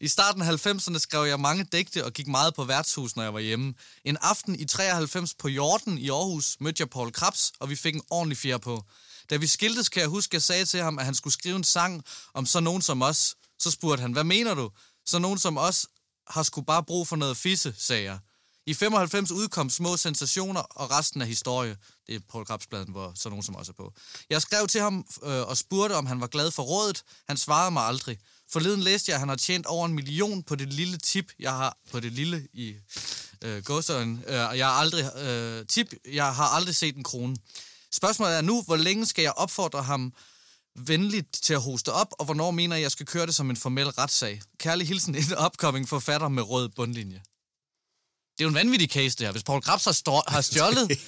I 0.00 0.08
starten 0.08 0.42
af 0.42 0.66
90'erne 0.66 0.98
skrev 0.98 1.24
jeg 1.24 1.40
mange 1.40 1.64
digte 1.64 2.04
og 2.04 2.12
gik 2.12 2.26
meget 2.26 2.54
på 2.54 2.64
værtshus, 2.64 3.16
når 3.16 3.22
jeg 3.22 3.34
var 3.34 3.40
hjemme. 3.40 3.74
En 4.04 4.16
aften 4.20 4.60
i 4.60 4.64
93 4.64 5.34
på 5.34 5.48
Jorden 5.48 5.98
i 5.98 6.08
Aarhus 6.08 6.56
mødte 6.60 6.80
jeg 6.80 6.90
Paul 6.90 7.12
Krabs, 7.12 7.52
og 7.60 7.70
vi 7.70 7.76
fik 7.76 7.94
en 7.94 8.02
ordentlig 8.10 8.38
fjer 8.38 8.58
på. 8.58 8.84
Da 9.30 9.36
vi 9.36 9.46
skiltes, 9.46 9.88
kan 9.88 10.00
jeg 10.00 10.08
huske, 10.08 10.30
at 10.30 10.34
jeg 10.34 10.42
sagde 10.42 10.64
til 10.64 10.80
ham, 10.80 10.98
at 10.98 11.04
han 11.04 11.14
skulle 11.14 11.34
skrive 11.34 11.56
en 11.56 11.64
sang 11.64 12.04
om 12.34 12.46
så 12.46 12.60
nogen 12.60 12.82
som 12.82 13.02
os. 13.02 13.34
Så 13.58 13.70
spurgte 13.70 14.02
han, 14.02 14.12
hvad 14.12 14.24
mener 14.24 14.54
du? 14.54 14.70
Så 15.06 15.18
nogen 15.18 15.38
som 15.38 15.58
os 15.58 15.86
har 16.28 16.42
sgu 16.42 16.60
bare 16.60 16.84
brug 16.84 17.08
for 17.08 17.16
noget 17.16 17.36
fisse, 17.36 17.74
sagde 17.78 18.04
jeg. 18.04 18.18
I 18.66 18.74
95 18.74 19.30
udkom 19.30 19.70
Små 19.70 19.96
Sensationer 19.96 20.60
og 20.60 20.90
resten 20.90 21.22
af 21.22 21.28
historie. 21.28 21.76
Det 22.06 22.14
er 22.14 22.20
Paul 22.30 22.46
Krabsbladen, 22.46 22.90
hvor 22.90 23.12
så 23.14 23.28
nogen 23.28 23.42
som 23.42 23.56
også 23.56 23.72
er 23.72 23.76
på. 23.84 23.92
Jeg 24.30 24.42
skrev 24.42 24.66
til 24.66 24.80
ham 24.80 25.06
øh, 25.22 25.48
og 25.48 25.56
spurgte, 25.56 25.94
om 25.94 26.06
han 26.06 26.20
var 26.20 26.26
glad 26.26 26.50
for 26.50 26.62
rådet. 26.62 27.02
Han 27.28 27.36
svarede 27.36 27.70
mig 27.70 27.82
aldrig. 27.82 28.18
Forleden 28.52 28.80
læste 28.80 29.10
jeg, 29.10 29.14
at 29.14 29.20
han 29.20 29.28
har 29.28 29.36
tjent 29.36 29.66
over 29.66 29.86
en 29.86 29.94
million 29.94 30.42
på 30.42 30.54
det 30.54 30.72
lille 30.72 30.98
tip, 30.98 31.32
jeg 31.38 31.52
har 31.52 31.78
på 31.90 32.00
det 32.00 32.12
lille 32.12 32.48
i 32.52 32.74
øh, 33.42 33.64
gåsøjen. 33.64 34.24
Øh, 34.26 34.48
og 34.48 34.58
jeg 34.58 34.66
har 34.66 34.72
aldrig 34.72 35.16
øh, 35.16 35.66
tip, 35.66 35.94
jeg 36.12 36.34
har 36.34 36.48
aldrig 36.48 36.74
set 36.74 36.96
en 36.96 37.04
krone. 37.04 37.36
Spørgsmålet 37.92 38.36
er 38.36 38.40
nu, 38.40 38.62
hvor 38.62 38.76
længe 38.76 39.06
skal 39.06 39.22
jeg 39.22 39.32
opfordre 39.32 39.82
ham 39.82 40.12
venligt 40.76 41.32
til 41.32 41.54
at 41.54 41.60
hoste 41.62 41.92
op, 41.92 42.14
og 42.18 42.24
hvornår 42.24 42.50
mener 42.50 42.76
jeg, 42.76 42.82
jeg 42.82 42.90
skal 42.90 43.06
køre 43.06 43.26
det 43.26 43.34
som 43.34 43.50
en 43.50 43.56
formel 43.56 43.88
retssag? 43.88 44.40
Kærlig 44.58 44.88
hilsen, 44.88 45.14
en 45.22 45.38
upcoming 45.46 45.88
forfatter 45.88 46.28
med 46.28 46.42
rød 46.42 46.68
bundlinje. 46.68 47.22
Det 48.38 48.40
er 48.40 48.44
jo 48.44 48.48
en 48.48 48.54
vanvittig 48.54 48.90
case, 48.90 49.16
det 49.18 49.26
her. 49.26 49.32
Hvis 49.32 49.42
Paul 49.42 49.62
Krabs 49.62 49.84
har, 49.84 49.92
stå- 49.92 50.22
har 50.28 50.40
stjålet, 50.40 50.90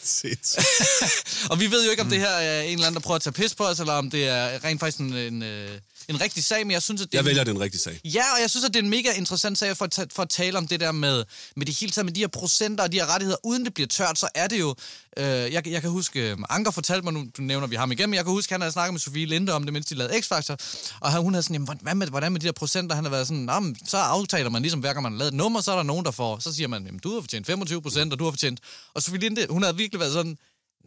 og 1.51 1.61
vi 1.61 1.71
ved 1.71 1.85
jo 1.85 1.91
ikke, 1.91 2.03
om 2.03 2.09
det 2.09 2.19
her 2.19 2.29
er 2.29 2.63
en 2.63 2.73
eller 2.73 2.87
anden, 2.87 2.95
der 2.95 3.07
prøver 3.07 3.17
at 3.17 3.23
tage 3.23 3.33
pis 3.33 3.55
på 3.55 3.65
os, 3.67 3.81
eller 3.81 3.93
om 3.93 4.11
det 4.11 4.29
er 4.29 4.65
rent 4.65 4.81
faktisk 4.81 5.01
en, 5.01 5.13
en, 5.15 5.43
øh, 5.43 5.81
en 6.09 6.21
rigtig 6.21 6.45
sag, 6.45 6.67
men 6.67 6.71
jeg 6.71 6.83
synes, 6.83 7.03
at 7.03 7.13
det 7.13 7.15
Jeg 7.15 7.25
vælger 7.25 7.45
den 7.45 7.61
rigtige 7.61 7.81
sag. 7.81 8.01
Ja, 8.05 8.25
og 8.35 8.41
jeg 8.41 8.51
synes, 8.51 8.65
at 8.65 8.75
det 8.75 8.79
er 8.81 8.83
en 8.85 8.91
mega 8.91 9.13
interessant 9.17 9.59
sag 9.59 9.77
for, 9.77 9.85
at 9.85 10.13
for 10.13 10.23
at 10.23 10.29
tale 10.29 10.59
om 10.59 10.69
det 10.69 10.81
der 10.81 10.93
med, 10.93 11.25
med 11.57 11.67
det 11.67 11.79
hele 11.81 11.93
taget, 11.93 12.05
med 12.05 12.13
de 12.13 12.21
her 12.21 12.29
procenter 12.29 12.85
og 12.85 12.93
de 12.93 12.97
her 12.99 13.07
rettigheder. 13.07 13.37
Uden 13.45 13.65
det 13.65 13.75
bliver 13.75 13.87
tørt, 13.87 14.19
så 14.19 14.29
er 14.35 14.47
det 14.47 14.61
jo... 14.61 14.75
Øh, 15.17 15.25
jeg, 15.27 15.67
jeg 15.69 15.81
kan 15.81 15.91
huske, 15.91 16.31
øh, 16.31 16.37
Anker 16.51 16.71
fortalte 16.71 17.05
mig, 17.05 17.13
nu 17.13 17.27
du 17.37 17.43
nævner 17.43 17.67
vi 17.67 17.77
ham 17.77 17.93
igen, 17.93 18.11
men 18.11 18.15
jeg 18.17 18.25
kan 18.25 18.33
huske, 18.33 18.53
han 18.55 18.61
havde 18.61 18.73
snakket 18.73 18.93
med 18.95 19.01
Sofie 19.01 19.27
Linde 19.27 19.53
om 19.53 19.65
det, 19.65 19.73
mens 19.73 19.87
de 19.87 19.95
lavede 19.95 20.15
X-Factor. 20.15 20.57
Og 21.01 21.13
han, 21.13 21.23
hun 21.23 21.35
havde 21.35 21.43
sådan, 21.43 21.55
jamen, 21.55 21.79
hvad 21.83 21.95
med, 21.95 22.07
hvordan 22.07 22.33
med 22.33 22.41
de 22.41 22.47
der 22.47 22.53
procenter? 22.53 22.95
Han 22.95 23.05
har 23.05 23.11
været 23.11 23.27
sådan, 23.27 23.43
"Nå, 23.43 23.61
men 23.61 23.77
så 23.87 23.97
aftaler 23.97 24.51
man 24.51 24.63
ligesom, 24.63 24.81
hver 24.81 24.93
gang 24.93 25.03
man 25.03 25.13
har 25.13 25.19
lavet 25.19 25.29
et 25.33 25.37
nummer, 25.37 25.61
så 25.61 25.73
er 25.73 25.77
der 25.77 25.83
nogen, 25.83 26.05
der 26.05 26.11
får... 26.11 26.39
Så 26.39 26.55
siger 26.55 26.69
man, 26.69 26.85
jamen, 26.87 27.01
du 27.01 27.15
har 27.15 27.21
fortjent 27.21 27.47
25 27.47 27.83
procent, 27.83 28.13
og 28.13 28.19
du 28.19 28.25
har 28.25 28.31
fortjent... 28.31 28.61
Og 28.95 29.03
Sofie 29.03 29.21
Linde, 29.21 29.47
hun 29.51 29.63
havde 29.63 29.77
virkelig 29.77 30.01
været 30.01 30.13
sådan, 30.13 30.37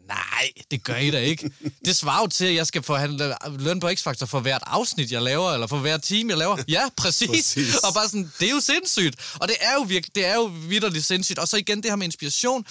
Nej, 0.08 0.50
det 0.70 0.84
gør 0.84 0.96
I 0.96 1.10
da 1.10 1.18
ikke. 1.18 1.50
Det 1.84 1.96
svarer 1.96 2.20
jo 2.20 2.26
til, 2.26 2.44
at 2.44 2.54
jeg 2.54 2.66
skal 2.66 2.82
forhandle 2.82 3.34
løn 3.58 3.80
på 3.80 3.88
X-Factor 3.88 4.26
for 4.26 4.40
hvert 4.40 4.62
afsnit, 4.66 5.12
jeg 5.12 5.22
laver, 5.22 5.52
eller 5.52 5.66
for 5.66 5.78
hvert 5.78 6.02
time, 6.02 6.30
jeg 6.30 6.38
laver. 6.38 6.56
Ja, 6.68 6.88
præcis. 6.96 7.28
Præcis. 7.28 7.74
Og 7.76 7.94
bare 7.94 8.08
sådan, 8.08 8.32
det 8.40 8.48
er 8.48 8.52
jo 8.52 8.60
sindssygt. 8.60 9.36
Og 9.40 9.48
det 9.48 9.56
er 9.60 9.74
jo 9.74 9.80
virkelig, 9.80 10.14
det 10.14 10.26
er 10.26 10.34
jo 10.34 10.44
vidderligt 10.44 11.04
sindssygt. 11.04 11.38
Og 11.38 11.48
så 11.48 11.56
igen 11.56 11.76
det 11.82 11.90
her 11.90 11.96
med 11.96 12.04
inspiration. 12.04 12.64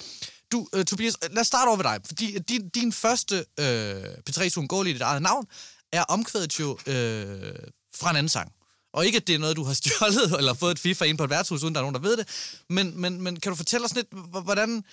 Du, 0.52 0.68
øh, 0.74 0.86
Tobias, 0.86 1.18
lad 1.32 1.42
os 1.42 1.48
starte 1.48 1.68
over 1.68 1.78
ved 1.78 1.84
dig. 1.84 2.00
Fordi 2.06 2.40
din, 2.40 2.70
din 2.70 2.94
første 2.94 3.46
øh, 3.60 4.04
P3 4.30 4.58
Uungåelige 4.58 4.92
i 4.92 4.94
dit 4.94 5.02
eget 5.02 5.22
navn 5.22 5.46
er 5.92 6.04
omkvædet 6.04 6.60
jo 6.60 6.78
øh, 6.88 7.56
fra 7.96 8.10
en 8.10 8.16
anden 8.16 8.30
sang. 8.30 8.52
Og 8.94 9.06
ikke, 9.06 9.16
at 9.16 9.28
det 9.28 9.36
er 9.36 9.40
noget, 9.40 9.56
du 9.56 9.64
har 9.64 9.74
stjålet 9.74 10.34
eller 10.40 10.54
fået 10.54 10.72
et 10.72 10.80
FIFA 10.80 11.06
ind 11.06 11.18
på 11.18 11.24
et 11.24 11.30
værtshus, 11.30 11.64
uden 11.64 11.76
der 11.76 11.82
er 11.82 11.84
nogen, 11.84 11.96
der 11.96 12.02
ved 12.02 12.18
det. 12.18 12.28
Men, 12.70 13.02
men, 13.02 13.22
men 13.22 13.40
kan 13.40 13.52
du 13.52 13.56
fortælle 13.56 13.86
os 13.86 13.96
lidt, 13.96 14.08
hvordan, 14.44 14.84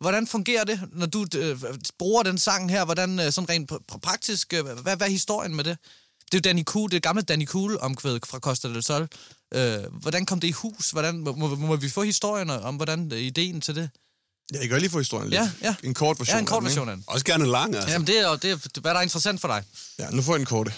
hvordan 0.00 0.26
fungerer 0.26 0.64
det, 0.64 0.80
når 0.92 1.06
du 1.06 1.26
øh, 1.36 1.58
bruger 1.98 2.22
den 2.22 2.38
sang 2.38 2.70
her? 2.70 2.84
Hvordan 2.84 3.20
øh, 3.20 3.32
sådan 3.32 3.48
rent 3.48 3.72
pr- 3.72 3.84
pr- 3.92 3.98
praktisk, 3.98 4.52
øh, 4.54 4.64
hvad, 4.64 4.96
hvad 4.96 5.06
er 5.06 5.10
historien 5.10 5.54
med 5.54 5.64
det? 5.64 5.78
Det 6.32 6.34
er 6.34 6.38
jo 6.38 6.40
Danny 6.50 6.64
Cool, 6.64 6.90
det 6.90 7.02
gamle 7.02 7.22
Danny 7.22 7.46
Cool 7.46 7.78
omkvæd 7.80 8.18
fra 8.26 8.38
Costa 8.38 8.68
del 8.68 8.82
Sol. 8.82 9.08
Øh, 9.54 9.78
hvordan 10.00 10.26
kom 10.26 10.40
det 10.40 10.48
i 10.48 10.52
hus? 10.52 10.90
Hvordan, 10.90 11.18
må, 11.18 11.32
må, 11.32 11.54
må 11.54 11.76
vi 11.76 11.88
få 11.88 12.02
historien 12.02 12.50
om, 12.50 12.76
hvordan 12.76 13.12
øh, 13.12 13.18
ideen 13.18 13.60
til 13.60 13.74
det? 13.74 13.90
Ja, 14.54 14.60
jeg 14.60 14.68
kan 14.68 14.80
lige 14.80 14.90
få 14.90 14.98
historien 14.98 15.30
lidt. 15.30 15.40
Ja, 15.40 15.50
ja. 15.62 15.74
En 15.82 15.94
kort 15.94 16.18
version 16.20 16.34
Ja, 16.34 16.38
en 16.40 16.46
kort 16.46 16.56
af 16.56 16.60
den, 16.60 16.66
ikke? 16.66 16.70
version 16.80 16.88
af 16.88 16.96
den. 16.96 17.04
Også 17.06 17.24
gerne 17.24 17.44
en 17.44 17.50
lang, 17.50 17.74
altså. 17.74 17.90
Jamen, 17.90 18.06
det 18.06 18.18
er, 18.18 18.36
det 18.36 18.50
er, 18.50 18.80
hvad 18.80 18.90
der 18.90 18.98
er 18.98 19.02
interessant 19.02 19.40
for 19.40 19.48
dig. 19.48 19.64
Ja, 19.98 20.10
nu 20.10 20.22
får 20.22 20.32
jeg 20.32 20.38
den 20.38 20.46
korte. 20.46 20.70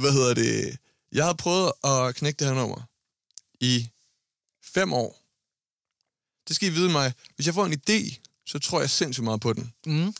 Hvad 0.00 0.12
hedder 0.12 0.34
det? 0.34 0.76
Jeg 1.12 1.24
har 1.24 1.32
prøvet 1.32 1.72
at 1.84 2.14
knække 2.14 2.38
det 2.38 2.46
her 2.46 2.54
nummer 2.54 2.80
i 3.60 3.88
fem 4.74 4.92
år. 4.92 5.17
Det 6.48 6.56
skal 6.56 6.68
I 6.68 6.70
vide 6.70 6.90
mig. 6.90 7.12
Hvis 7.36 7.46
jeg 7.46 7.54
får 7.54 7.66
en 7.66 7.72
idé, 7.72 8.16
så 8.46 8.58
tror 8.58 8.80
jeg 8.80 8.90
sindssygt 8.90 9.24
meget 9.24 9.40
på 9.40 9.52
den. 9.52 9.72
Mm. 9.86 10.14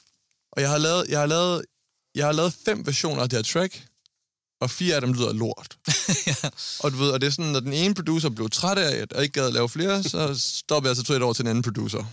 Og 0.52 0.62
jeg 0.62 0.70
har 0.70 0.78
lavet, 0.78 1.06
jeg 1.08 1.18
har 1.18 1.26
lavet, 1.26 1.64
jeg 2.14 2.26
har 2.26 2.32
lavet 2.32 2.56
fem 2.64 2.86
versioner 2.86 3.22
af 3.22 3.28
det 3.30 3.38
her 3.38 3.42
track, 3.42 3.86
og 4.60 4.70
fire 4.70 4.94
af 4.94 5.00
dem 5.00 5.12
lyder 5.12 5.32
lort. 5.32 5.78
ja. 6.26 6.34
Og 6.80 6.92
du 6.92 6.96
ved, 6.96 7.10
og 7.10 7.20
det 7.20 7.26
er 7.26 7.30
sådan, 7.30 7.52
når 7.52 7.60
den 7.60 7.72
ene 7.72 7.94
producer 7.94 8.28
blev 8.28 8.50
træt 8.50 8.78
af, 8.78 8.96
at 8.96 9.12
jeg 9.14 9.22
ikke 9.22 9.32
gad 9.32 9.46
at 9.46 9.52
lave 9.52 9.68
flere, 9.68 10.02
så 10.02 10.38
stoppede 10.38 10.90
jeg 10.90 10.96
så 10.96 11.02
tog 11.02 11.14
jeg 11.14 11.20
et 11.20 11.24
år 11.24 11.32
til 11.32 11.42
en 11.42 11.48
anden 11.48 11.62
producer. 11.62 12.04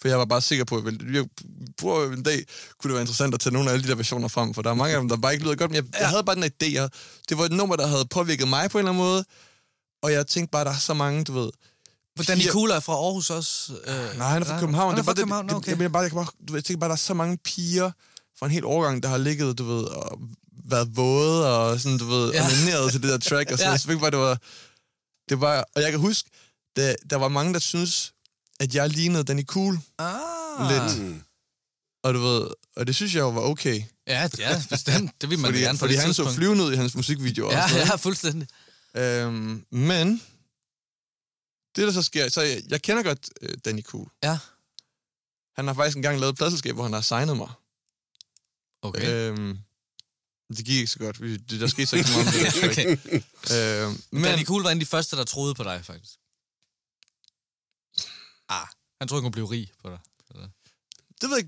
For 0.00 0.08
jeg 0.08 0.18
var 0.18 0.24
bare 0.24 0.40
sikker 0.40 0.64
på, 0.64 0.76
at 0.76 0.84
jeg, 1.12 1.24
tror, 1.80 2.04
en 2.04 2.22
dag 2.22 2.44
kunne 2.78 2.88
det 2.88 2.94
være 2.94 3.02
interessant 3.02 3.34
at 3.34 3.40
tage 3.40 3.52
nogle 3.52 3.68
af 3.68 3.72
alle 3.72 3.84
de 3.84 3.88
der 3.88 3.94
versioner 3.94 4.28
frem, 4.28 4.54
for 4.54 4.62
der 4.62 4.70
er 4.70 4.74
mange 4.74 4.94
af 4.94 5.00
dem, 5.00 5.08
der 5.08 5.16
bare 5.16 5.32
ikke 5.32 5.44
lyder 5.44 5.56
godt, 5.56 5.70
men 5.70 5.76
jeg, 5.76 5.84
ja. 5.94 5.98
jeg 5.98 6.08
havde 6.08 6.24
bare 6.24 6.36
den 6.36 6.44
idé. 6.44 6.88
Det 7.28 7.38
var 7.38 7.44
et 7.44 7.52
nummer, 7.52 7.76
der 7.76 7.86
havde 7.86 8.04
påvirket 8.10 8.48
mig 8.48 8.70
på 8.70 8.78
en 8.78 8.80
eller 8.80 8.92
anden 8.92 9.04
måde, 9.04 9.24
og 10.02 10.12
jeg 10.12 10.26
tænkte 10.26 10.50
bare, 10.50 10.64
der 10.64 10.70
er 10.70 10.78
så 10.78 10.94
mange, 10.94 11.24
du 11.24 11.32
ved... 11.32 11.50
Piger- 12.24 12.52
Cool 12.52 12.70
er 12.70 12.80
fra 12.80 12.92
Aarhus 12.92 13.30
også. 13.30 13.72
Øh, 13.86 14.18
Nej, 14.18 14.28
han 14.30 14.42
er 14.42 14.46
fra 14.46 14.60
København. 14.60 14.90
Han 14.90 14.98
er 14.98 15.02
det 15.02 15.04
fra 15.04 15.10
er 15.10 15.14
bare, 15.14 15.22
København, 15.22 15.44
det, 15.44 15.50
det, 15.50 15.56
okay. 15.56 15.68
jeg, 15.70 15.78
mener 15.78 15.88
bare, 15.88 16.02
jeg, 16.02 16.10
bare, 16.10 16.26
du 16.48 16.52
ved, 16.52 16.58
jeg 16.58 16.64
tænker 16.64 16.80
bare, 16.80 16.88
der 16.88 16.94
er 16.94 16.98
så 16.98 17.14
mange 17.14 17.36
piger 17.44 17.90
fra 18.38 18.46
en 18.46 18.52
hel 18.52 18.64
årgang, 18.64 19.02
der 19.02 19.08
har 19.08 19.18
ligget, 19.18 19.58
du 19.58 19.64
ved, 19.64 19.84
og 19.84 20.18
været 20.68 20.96
våde 20.96 21.56
og 21.58 21.80
sådan, 21.80 21.98
du 21.98 22.04
ved, 22.06 22.32
Ja. 22.32 22.44
onaneret 22.46 22.92
til 22.92 23.02
det 23.02 23.10
der 23.10 23.18
track, 23.18 23.50
og 23.52 23.58
så 23.58 23.64
Ja. 23.64 23.70
jeg 23.70 23.80
synes 23.80 24.00
bare, 24.00 24.10
det 24.10 24.18
var, 24.18 24.38
det 25.28 25.40
var, 25.40 25.64
og 25.76 25.82
jeg 25.82 25.90
kan 25.90 26.00
huske, 26.00 26.30
der, 26.76 26.94
der 27.10 27.16
var 27.16 27.28
mange, 27.28 27.52
der 27.52 27.58
synes 27.60 28.12
at 28.60 28.74
jeg 28.74 28.88
lignede 28.90 29.24
Danny 29.24 29.44
Cool 29.44 29.78
Ah. 29.98 30.70
lidt, 30.70 31.14
og 32.04 32.14
du 32.14 32.18
ved, 32.20 32.46
og 32.76 32.86
det 32.86 32.94
synes 32.94 33.14
jeg 33.14 33.20
jo 33.20 33.28
var 33.28 33.40
okay, 33.40 33.82
Ja, 34.08 34.28
ja, 34.38 34.62
bestemt. 34.70 35.10
Det 35.20 35.30
vil 35.30 35.38
man 35.38 35.48
fordi, 35.48 35.60
gerne 35.60 35.78
på 35.78 35.82
fordi 35.82 35.92
det 35.94 36.00
han 36.02 36.14
så 36.14 36.22
tidspunkt. 36.22 36.36
flyvende 36.36 36.64
ud 36.64 36.72
i 36.72 36.76
hans 36.76 36.94
musikvideoer. 36.94 37.52
Ja, 37.52 37.62
og 37.62 37.68
sådan 37.68 37.78
noget, 37.80 37.90
ja, 37.90 37.96
fuldstændig. 37.96 38.48
Øhm, 38.96 39.64
men 39.70 40.22
det, 41.76 41.86
der 41.86 41.92
så 41.92 42.02
sker, 42.02 42.28
så 42.28 42.40
jeg, 42.40 42.62
jeg 42.68 42.82
kender 42.82 43.02
godt 43.02 43.30
øh, 43.40 43.58
Danny 43.64 43.82
Cool. 43.82 44.10
Ja. 44.22 44.38
Han 45.56 45.66
har 45.66 45.74
faktisk 45.74 45.96
engang 45.96 46.20
lavet 46.20 46.32
et 46.32 46.36
pladselskab, 46.38 46.74
hvor 46.74 46.82
han 46.82 46.92
har 46.92 47.00
signet 47.00 47.36
mig. 47.36 47.50
Okay. 48.82 49.30
Øhm, 49.30 49.58
det 50.56 50.64
gik 50.66 50.76
ikke 50.76 50.86
så 50.86 50.98
godt. 50.98 51.18
Det, 51.18 51.60
der 51.60 51.66
skete 51.66 51.86
så 51.86 51.96
ikke 51.96 52.08
så 52.08 52.16
meget 52.16 52.34
det. 52.34 52.70
okay. 52.70 52.90
Øhm, 53.86 54.02
Men 54.10 54.24
Danny 54.24 54.44
Cool 54.44 54.62
var 54.62 54.70
en 54.70 54.76
af 54.76 54.80
de 54.80 54.86
første, 54.86 55.16
der 55.16 55.24
troede 55.24 55.54
på 55.54 55.62
dig, 55.62 55.84
faktisk. 55.84 56.14
Ah, 58.48 58.66
han 59.00 59.08
troede, 59.08 59.22
han 59.22 59.24
kunne 59.24 59.32
blive 59.32 59.50
rig 59.50 59.72
på 59.82 59.90
dig. 59.90 59.98
det 61.20 61.30
ved 61.30 61.36
jeg. 61.36 61.46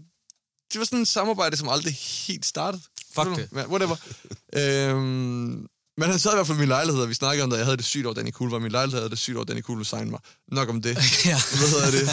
Det 0.72 0.78
var 0.78 0.84
sådan 0.84 1.02
et 1.02 1.08
samarbejde, 1.08 1.56
som 1.56 1.68
aldrig 1.68 1.94
helt 2.26 2.46
startede. 2.46 2.82
Fuck 3.12 3.28
det. 3.36 3.52
Whatever. 3.52 3.96
øhm, 4.92 5.68
men 6.00 6.10
han 6.10 6.18
sad 6.18 6.32
i 6.32 6.34
hvert 6.34 6.46
fald 6.46 6.58
i 6.58 6.60
min 6.60 6.68
lejlighed, 6.68 7.02
og 7.02 7.08
vi 7.08 7.14
snakkede 7.14 7.44
om, 7.44 7.50
da 7.50 7.56
jeg 7.56 7.64
havde 7.64 7.76
det 7.76 7.84
sygt 7.84 8.06
over 8.06 8.14
Danny 8.14 8.30
Cool, 8.32 8.50
var 8.50 8.58
min 8.58 8.72
lejlighed 8.72 9.00
havde 9.00 9.10
det 9.10 9.18
sygt 9.18 9.36
over 9.36 9.44
Danny 9.44 9.62
Cool, 9.62 9.84
signe 9.84 10.10
mig. 10.10 10.20
Nok 10.48 10.68
om 10.68 10.82
det. 10.82 10.94
ja. 11.30 11.40
Hvad 11.58 11.68
hedder 11.74 11.90
det? 11.90 12.06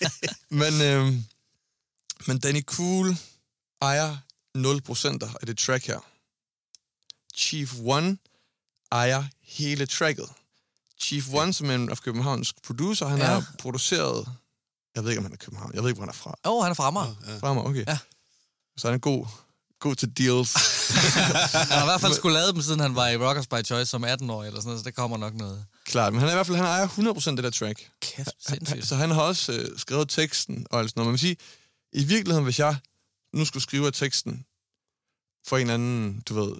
men, 0.62 0.80
øhm, 0.82 1.24
men 2.26 2.38
Danny 2.38 2.62
Cool 2.64 3.16
ejer 3.82 4.16
0% 4.56 5.36
af 5.40 5.46
det 5.46 5.58
track 5.58 5.86
her. 5.86 6.00
Chief 7.36 7.74
One 7.84 8.18
ejer 8.92 9.24
hele 9.42 9.86
tracket. 9.86 10.28
Chief 11.00 11.24
One, 11.32 11.52
som 11.52 11.70
er 11.70 11.74
en 11.74 11.90
af 11.90 11.98
Københavns 11.98 12.52
producer, 12.66 13.06
han 13.06 13.18
Ja. 13.18 13.24
ja. 13.24 13.30
har 13.32 13.54
produceret... 13.58 14.28
Jeg 14.94 15.04
ved 15.04 15.10
ikke, 15.10 15.18
om 15.18 15.24
han 15.24 15.32
er 15.32 15.36
København. 15.36 15.74
Jeg 15.74 15.82
ved 15.82 15.90
ikke, 15.90 15.98
hvor 15.98 16.04
han 16.04 16.08
er 16.08 16.18
fra. 16.18 16.34
Åh, 16.44 16.52
oh, 16.52 16.62
han 16.64 16.70
er 16.70 16.74
fra 16.74 16.86
Amager. 16.86 17.14
Fra 17.40 17.54
mig, 17.54 17.64
okay. 17.64 17.84
Ja. 17.86 17.98
Så 18.76 18.86
han 18.88 18.94
er 18.94 18.98
god, 18.98 19.26
god 19.80 19.94
til 19.94 20.18
deals. 20.18 20.52
Han 21.54 21.66
har 21.78 21.82
i 21.82 21.86
hvert 21.86 22.00
fald 22.00 22.14
skulle 22.14 22.34
lave 22.38 22.52
dem, 22.52 22.62
siden 22.62 22.80
han 22.80 22.94
var 22.94 23.08
i 23.08 23.16
Rockers 23.16 23.46
by 23.46 23.64
Choice 23.64 23.86
som 23.90 24.04
18-årig, 24.04 24.46
eller 24.46 24.60
sådan 24.60 24.68
noget, 24.68 24.80
så 24.80 24.84
det 24.84 24.94
kommer 24.94 25.16
nok 25.16 25.34
noget. 25.34 25.64
Klart, 25.84 26.12
men 26.12 26.20
han 26.20 26.28
er 26.28 26.32
i 26.32 26.36
hvert 26.36 26.46
fald 26.46 26.56
han 26.56 26.66
ejer 26.66 26.86
100% 26.88 27.28
af 27.30 27.36
det 27.36 27.44
der 27.44 27.50
track. 27.50 27.90
Kæft, 28.02 28.28
Han, 28.46 28.56
sindssygt. 28.66 28.86
så 28.88 28.96
han 28.96 29.10
har 29.10 29.22
også 29.22 29.52
øh, 29.52 29.78
skrevet 29.78 30.08
teksten 30.08 30.66
og 30.70 30.78
alt 30.78 30.90
sådan 30.90 31.00
noget. 31.00 31.06
Man 31.06 31.12
vil 31.12 31.18
sige, 31.20 31.36
i 31.92 32.04
virkeligheden, 32.04 32.44
hvis 32.44 32.58
jeg 32.58 32.76
nu 33.34 33.44
skulle 33.44 33.62
skrive 33.62 33.90
teksten 33.90 34.44
for 35.48 35.56
en 35.58 35.70
anden, 35.70 36.22
du 36.28 36.34
ved, 36.44 36.52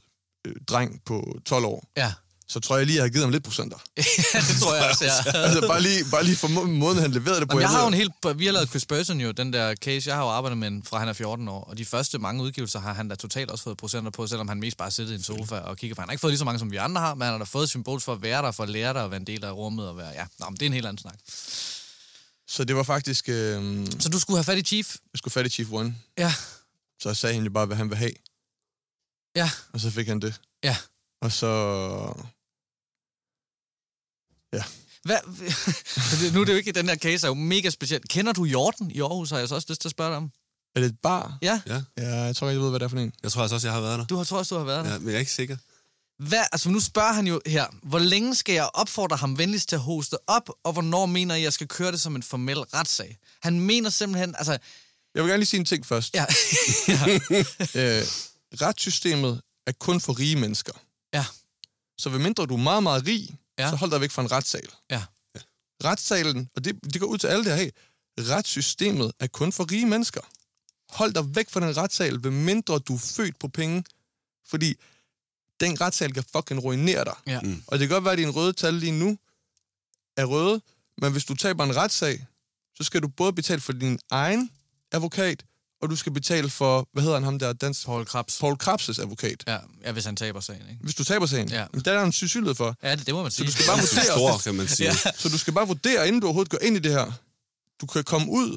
øh, 0.46 0.54
dreng 0.68 1.02
på 1.04 1.38
12 1.46 1.64
år, 1.64 1.84
Ja. 1.96 2.12
Så 2.48 2.60
tror 2.60 2.76
jeg 2.76 2.86
lige, 2.86 2.96
jeg 2.96 3.04
har 3.04 3.08
givet 3.08 3.24
ham 3.24 3.30
lidt 3.32 3.44
procenter. 3.44 3.76
ja, 3.96 4.02
det 4.48 4.60
tror 4.60 4.74
jeg 4.74 4.90
også, 4.90 5.04
ja. 5.04 5.32
altså 5.46 5.68
bare 5.68 5.82
lige, 5.82 6.04
bare 6.10 6.24
lige 6.24 6.36
for 6.36 6.48
må- 6.48 6.64
måden, 6.66 6.98
han 6.98 7.10
leverede 7.10 7.40
det 7.40 7.48
på. 7.48 7.52
Jamen, 7.58 7.62
jeg 7.62 7.70
har 7.70 7.80
jo 7.82 7.88
en 7.88 7.94
helt... 7.94 8.12
Vi 8.36 8.46
har 8.46 8.52
lavet 8.52 8.68
Chris 8.68 8.86
Burton 8.86 9.20
jo, 9.20 9.30
den 9.30 9.52
der 9.52 9.74
case, 9.74 10.08
jeg 10.08 10.16
har 10.16 10.22
jo 10.22 10.28
arbejdet 10.28 10.58
med, 10.58 10.82
fra 10.84 10.98
han 10.98 11.08
er 11.08 11.12
14 11.12 11.48
år, 11.48 11.64
og 11.64 11.78
de 11.78 11.84
første 11.84 12.18
mange 12.18 12.42
udgivelser 12.42 12.80
har 12.80 12.92
han 12.94 13.08
da 13.08 13.14
totalt 13.14 13.50
også 13.50 13.64
fået 13.64 13.76
procenter 13.76 14.10
på, 14.10 14.26
selvom 14.26 14.48
han 14.48 14.60
mest 14.60 14.76
bare 14.76 14.90
sidder 14.90 15.12
i 15.12 15.14
en 15.14 15.22
sofa 15.22 15.54
og 15.54 15.76
kigger 15.76 15.94
på. 15.94 16.02
Han 16.02 16.08
har 16.08 16.12
ikke 16.12 16.20
fået 16.20 16.30
lige 16.30 16.38
så 16.38 16.44
mange, 16.44 16.58
som 16.58 16.70
vi 16.70 16.76
andre 16.76 17.00
har, 17.00 17.14
men 17.14 17.22
han 17.22 17.32
har 17.32 17.38
da 17.38 17.44
fået 17.44 17.68
symbol 17.68 18.00
for 18.00 18.12
at 18.12 18.22
være 18.22 18.42
der, 18.42 18.50
for 18.52 18.62
at 18.62 18.68
lære 18.68 18.92
dig 18.92 19.04
at 19.04 19.10
være 19.10 19.20
en 19.20 19.26
del 19.26 19.44
af 19.44 19.52
rummet 19.52 19.88
og 19.88 19.96
være... 19.96 20.08
Ja, 20.08 20.26
Nå, 20.38 20.46
men 20.50 20.54
det 20.54 20.62
er 20.62 20.66
en 20.66 20.72
helt 20.72 20.86
anden 20.86 21.00
snak. 21.00 21.18
Så 22.48 22.64
det 22.64 22.76
var 22.76 22.82
faktisk, 22.82 23.28
øh, 23.28 23.34
jeg 23.34 23.86
Så 24.00 24.08
du 24.08 24.20
skulle 24.20 24.36
have 24.36 24.44
fat 24.44 24.58
i 24.58 24.62
Chief? 24.62 24.96
skulle 25.14 25.32
fat 25.32 25.46
i 25.46 25.48
Chief 25.48 25.68
One. 25.72 25.94
Ja. 26.18 26.34
Så 27.00 27.14
sagde 27.14 27.34
han 27.34 27.44
jo 27.44 27.50
bare, 27.50 27.66
hvad 27.66 27.76
han 27.76 27.90
vil 27.90 27.98
have. 27.98 28.12
Ja. 29.36 29.50
Og 29.72 29.80
så 29.80 29.90
fik 29.90 30.08
han 30.08 30.20
det. 30.20 30.40
Ja. 30.64 30.76
Og 31.22 31.32
så... 31.32 31.48
Hvad? 35.04 35.18
nu 36.34 36.40
er 36.40 36.44
det 36.44 36.52
jo 36.52 36.56
ikke, 36.56 36.72
den 36.72 36.88
her 36.88 36.96
case 36.96 37.26
er 37.26 37.30
jo 37.30 37.34
mega 37.34 37.70
speciel. 37.70 38.00
Kender 38.08 38.32
du 38.32 38.44
Jorden 38.44 38.90
i 38.90 39.00
Aarhus, 39.00 39.30
har 39.30 39.38
jeg 39.38 39.48
så 39.48 39.54
også 39.54 39.66
lyst 39.70 39.80
til 39.80 39.88
at 39.88 39.90
spørge 39.90 40.08
dig 40.10 40.16
om. 40.16 40.30
Er 40.76 40.80
det 40.80 40.86
et 40.88 40.96
bar? 41.02 41.38
Ja, 41.42 41.60
Ja, 41.66 41.82
Ja, 41.98 42.14
jeg 42.22 42.36
tror 42.36 42.48
ikke, 42.48 42.56
jeg 42.58 42.62
ved, 42.62 42.70
hvad 42.70 42.80
det 42.80 42.84
er 42.84 42.88
for 42.88 42.96
en. 42.96 43.12
jeg 43.22 43.32
tror 43.32 43.42
altså 43.42 43.54
også, 43.54 43.66
jeg 43.68 43.74
har 43.74 43.80
været 43.80 43.98
der. 43.98 44.04
du 44.06 44.16
har, 44.16 44.24
tror 44.24 44.38
også, 44.38 44.54
du 44.54 44.58
har 44.58 44.64
været 44.66 44.84
der. 44.84 44.92
Ja, 44.92 44.98
men 44.98 45.08
jeg 45.08 45.14
er 45.14 45.18
ikke 45.18 45.32
sikker. 45.32 45.56
Hvad, 46.18 46.44
altså 46.52 46.68
nu 46.70 46.80
spørger 46.80 47.12
han 47.12 47.26
jo 47.26 47.40
her, 47.46 47.66
hvor 47.82 47.98
længe 47.98 48.34
skal 48.34 48.52
jeg 48.54 48.70
opfordre 48.74 49.16
ham 49.16 49.38
venligst 49.38 49.68
til 49.68 49.76
at 49.76 49.82
hoste 49.82 50.16
op, 50.26 50.50
og 50.64 50.72
hvornår 50.72 51.06
mener 51.06 51.34
I, 51.34 51.42
jeg 51.42 51.52
skal 51.52 51.68
køre 51.68 51.92
det 51.92 52.00
som 52.00 52.16
en 52.16 52.22
formel 52.22 52.58
retssag? 52.58 53.18
Han 53.42 53.60
mener 53.60 53.90
simpelthen, 53.90 54.34
altså, 54.38 54.52
Jeg 55.14 55.22
vil 55.22 55.30
gerne 55.30 55.38
lige 55.40 55.46
sige 55.46 55.60
en 55.60 55.64
ting 55.66 55.86
først. 55.86 56.14
ja, 56.14 56.24
ja, 56.88 57.06
øh, 57.74 58.02
retssystemet 58.62 59.40
er 59.66 59.72
kun 59.72 60.00
for 60.00 60.18
rige 60.18 60.36
mennesker. 60.36 60.72
ja, 61.12 61.24
Så 61.98 62.08
ved 62.10 62.18
mindre 62.18 62.46
du 62.46 62.54
er 62.54 62.58
meget, 62.62 62.82
meget 62.82 63.06
rig, 63.06 63.38
Ja. 63.58 63.64
ja. 63.64 63.70
så 63.70 63.76
hold 63.76 63.90
dig 63.90 64.00
væk 64.00 64.10
fra 64.10 64.22
en 64.22 64.32
retssal. 64.32 64.68
ja, 64.90 65.02
Retssalen, 65.84 66.50
og 66.56 66.64
det, 66.64 66.78
det 66.92 67.00
går 67.00 67.06
ud 67.06 67.18
til 67.18 67.26
alle 67.26 67.44
der, 67.44 67.56
hey, 67.56 67.70
retssystemet 68.18 69.12
er 69.20 69.26
kun 69.26 69.52
for 69.52 69.72
rige 69.72 69.86
mennesker. 69.86 70.20
Hold 70.96 71.12
dig 71.12 71.34
væk 71.36 71.50
fra 71.50 71.60
den 71.60 71.76
retssal, 71.76 72.22
ved 72.24 72.30
mindre 72.30 72.78
du 72.78 72.94
er 72.94 72.98
født 72.98 73.38
på 73.38 73.48
penge. 73.48 73.84
Fordi 74.46 74.74
den 75.60 75.80
retssal 75.80 76.12
kan 76.12 76.24
fucking 76.32 76.64
ruinere 76.64 77.04
dig. 77.04 77.16
ja. 77.26 77.40
Mm. 77.40 77.62
Og 77.66 77.78
det 77.78 77.88
kan 77.88 77.94
godt 77.94 78.04
være, 78.04 78.12
at 78.12 78.18
dine 78.18 78.30
røde 78.30 78.52
tal 78.52 78.74
lige 78.74 78.92
nu 78.98 79.18
er 80.16 80.24
røde, 80.24 80.60
men 80.98 81.12
hvis 81.12 81.24
du 81.24 81.34
taber 81.34 81.64
en 81.64 81.76
retssag, 81.76 82.26
så 82.74 82.84
skal 82.84 83.02
du 83.02 83.08
både 83.08 83.32
betale 83.32 83.60
for 83.60 83.72
din 83.72 83.98
egen 84.10 84.50
advokat 84.92 85.44
og 85.82 85.90
du 85.90 85.96
skal 85.96 86.12
betale 86.12 86.50
for, 86.50 86.88
hvad 86.92 87.02
hedder 87.02 87.16
han 87.16 87.24
ham 87.24 87.38
der, 87.38 87.52
dansk... 87.52 87.86
Paul 87.86 88.04
Krabs. 88.06 88.38
Paul 88.40 88.56
Krabs' 88.62 89.00
advokat. 89.00 89.44
Ja, 89.46 89.58
ja, 89.84 89.92
hvis 89.92 90.04
han 90.04 90.16
taber 90.16 90.40
sagen, 90.40 90.62
ikke? 90.70 90.82
Hvis 90.82 90.94
du 90.94 91.04
taber 91.04 91.26
sagen, 91.26 91.48
Ja. 91.48 91.64
men 91.72 91.80
der 91.84 91.92
er 91.92 92.04
en 92.04 92.12
sandsynlighed 92.12 92.54
for. 92.54 92.76
Ja, 92.82 92.96
det, 92.96 93.06
det 93.06 93.14
må 93.14 93.22
man 93.22 93.30
sige. 93.30 93.46
du 93.46 93.52
skal 93.52 93.66
bare 93.66 93.76
er 93.76 93.80
vurdere, 93.80 94.04
stor, 94.04 94.38
kan 94.44 94.54
man 94.54 94.68
sige. 94.68 94.86
Ja. 95.04 95.12
Så 95.16 95.28
du 95.28 95.38
skal 95.38 95.52
bare 95.54 95.66
vurdere, 95.66 96.06
inden 96.08 96.20
du 96.20 96.26
overhovedet 96.26 96.50
går 96.50 96.58
ind 96.62 96.76
i 96.76 96.78
det 96.78 96.92
her. 96.92 97.12
Du 97.80 97.86
kan 97.86 98.04
komme 98.04 98.30
ud 98.30 98.56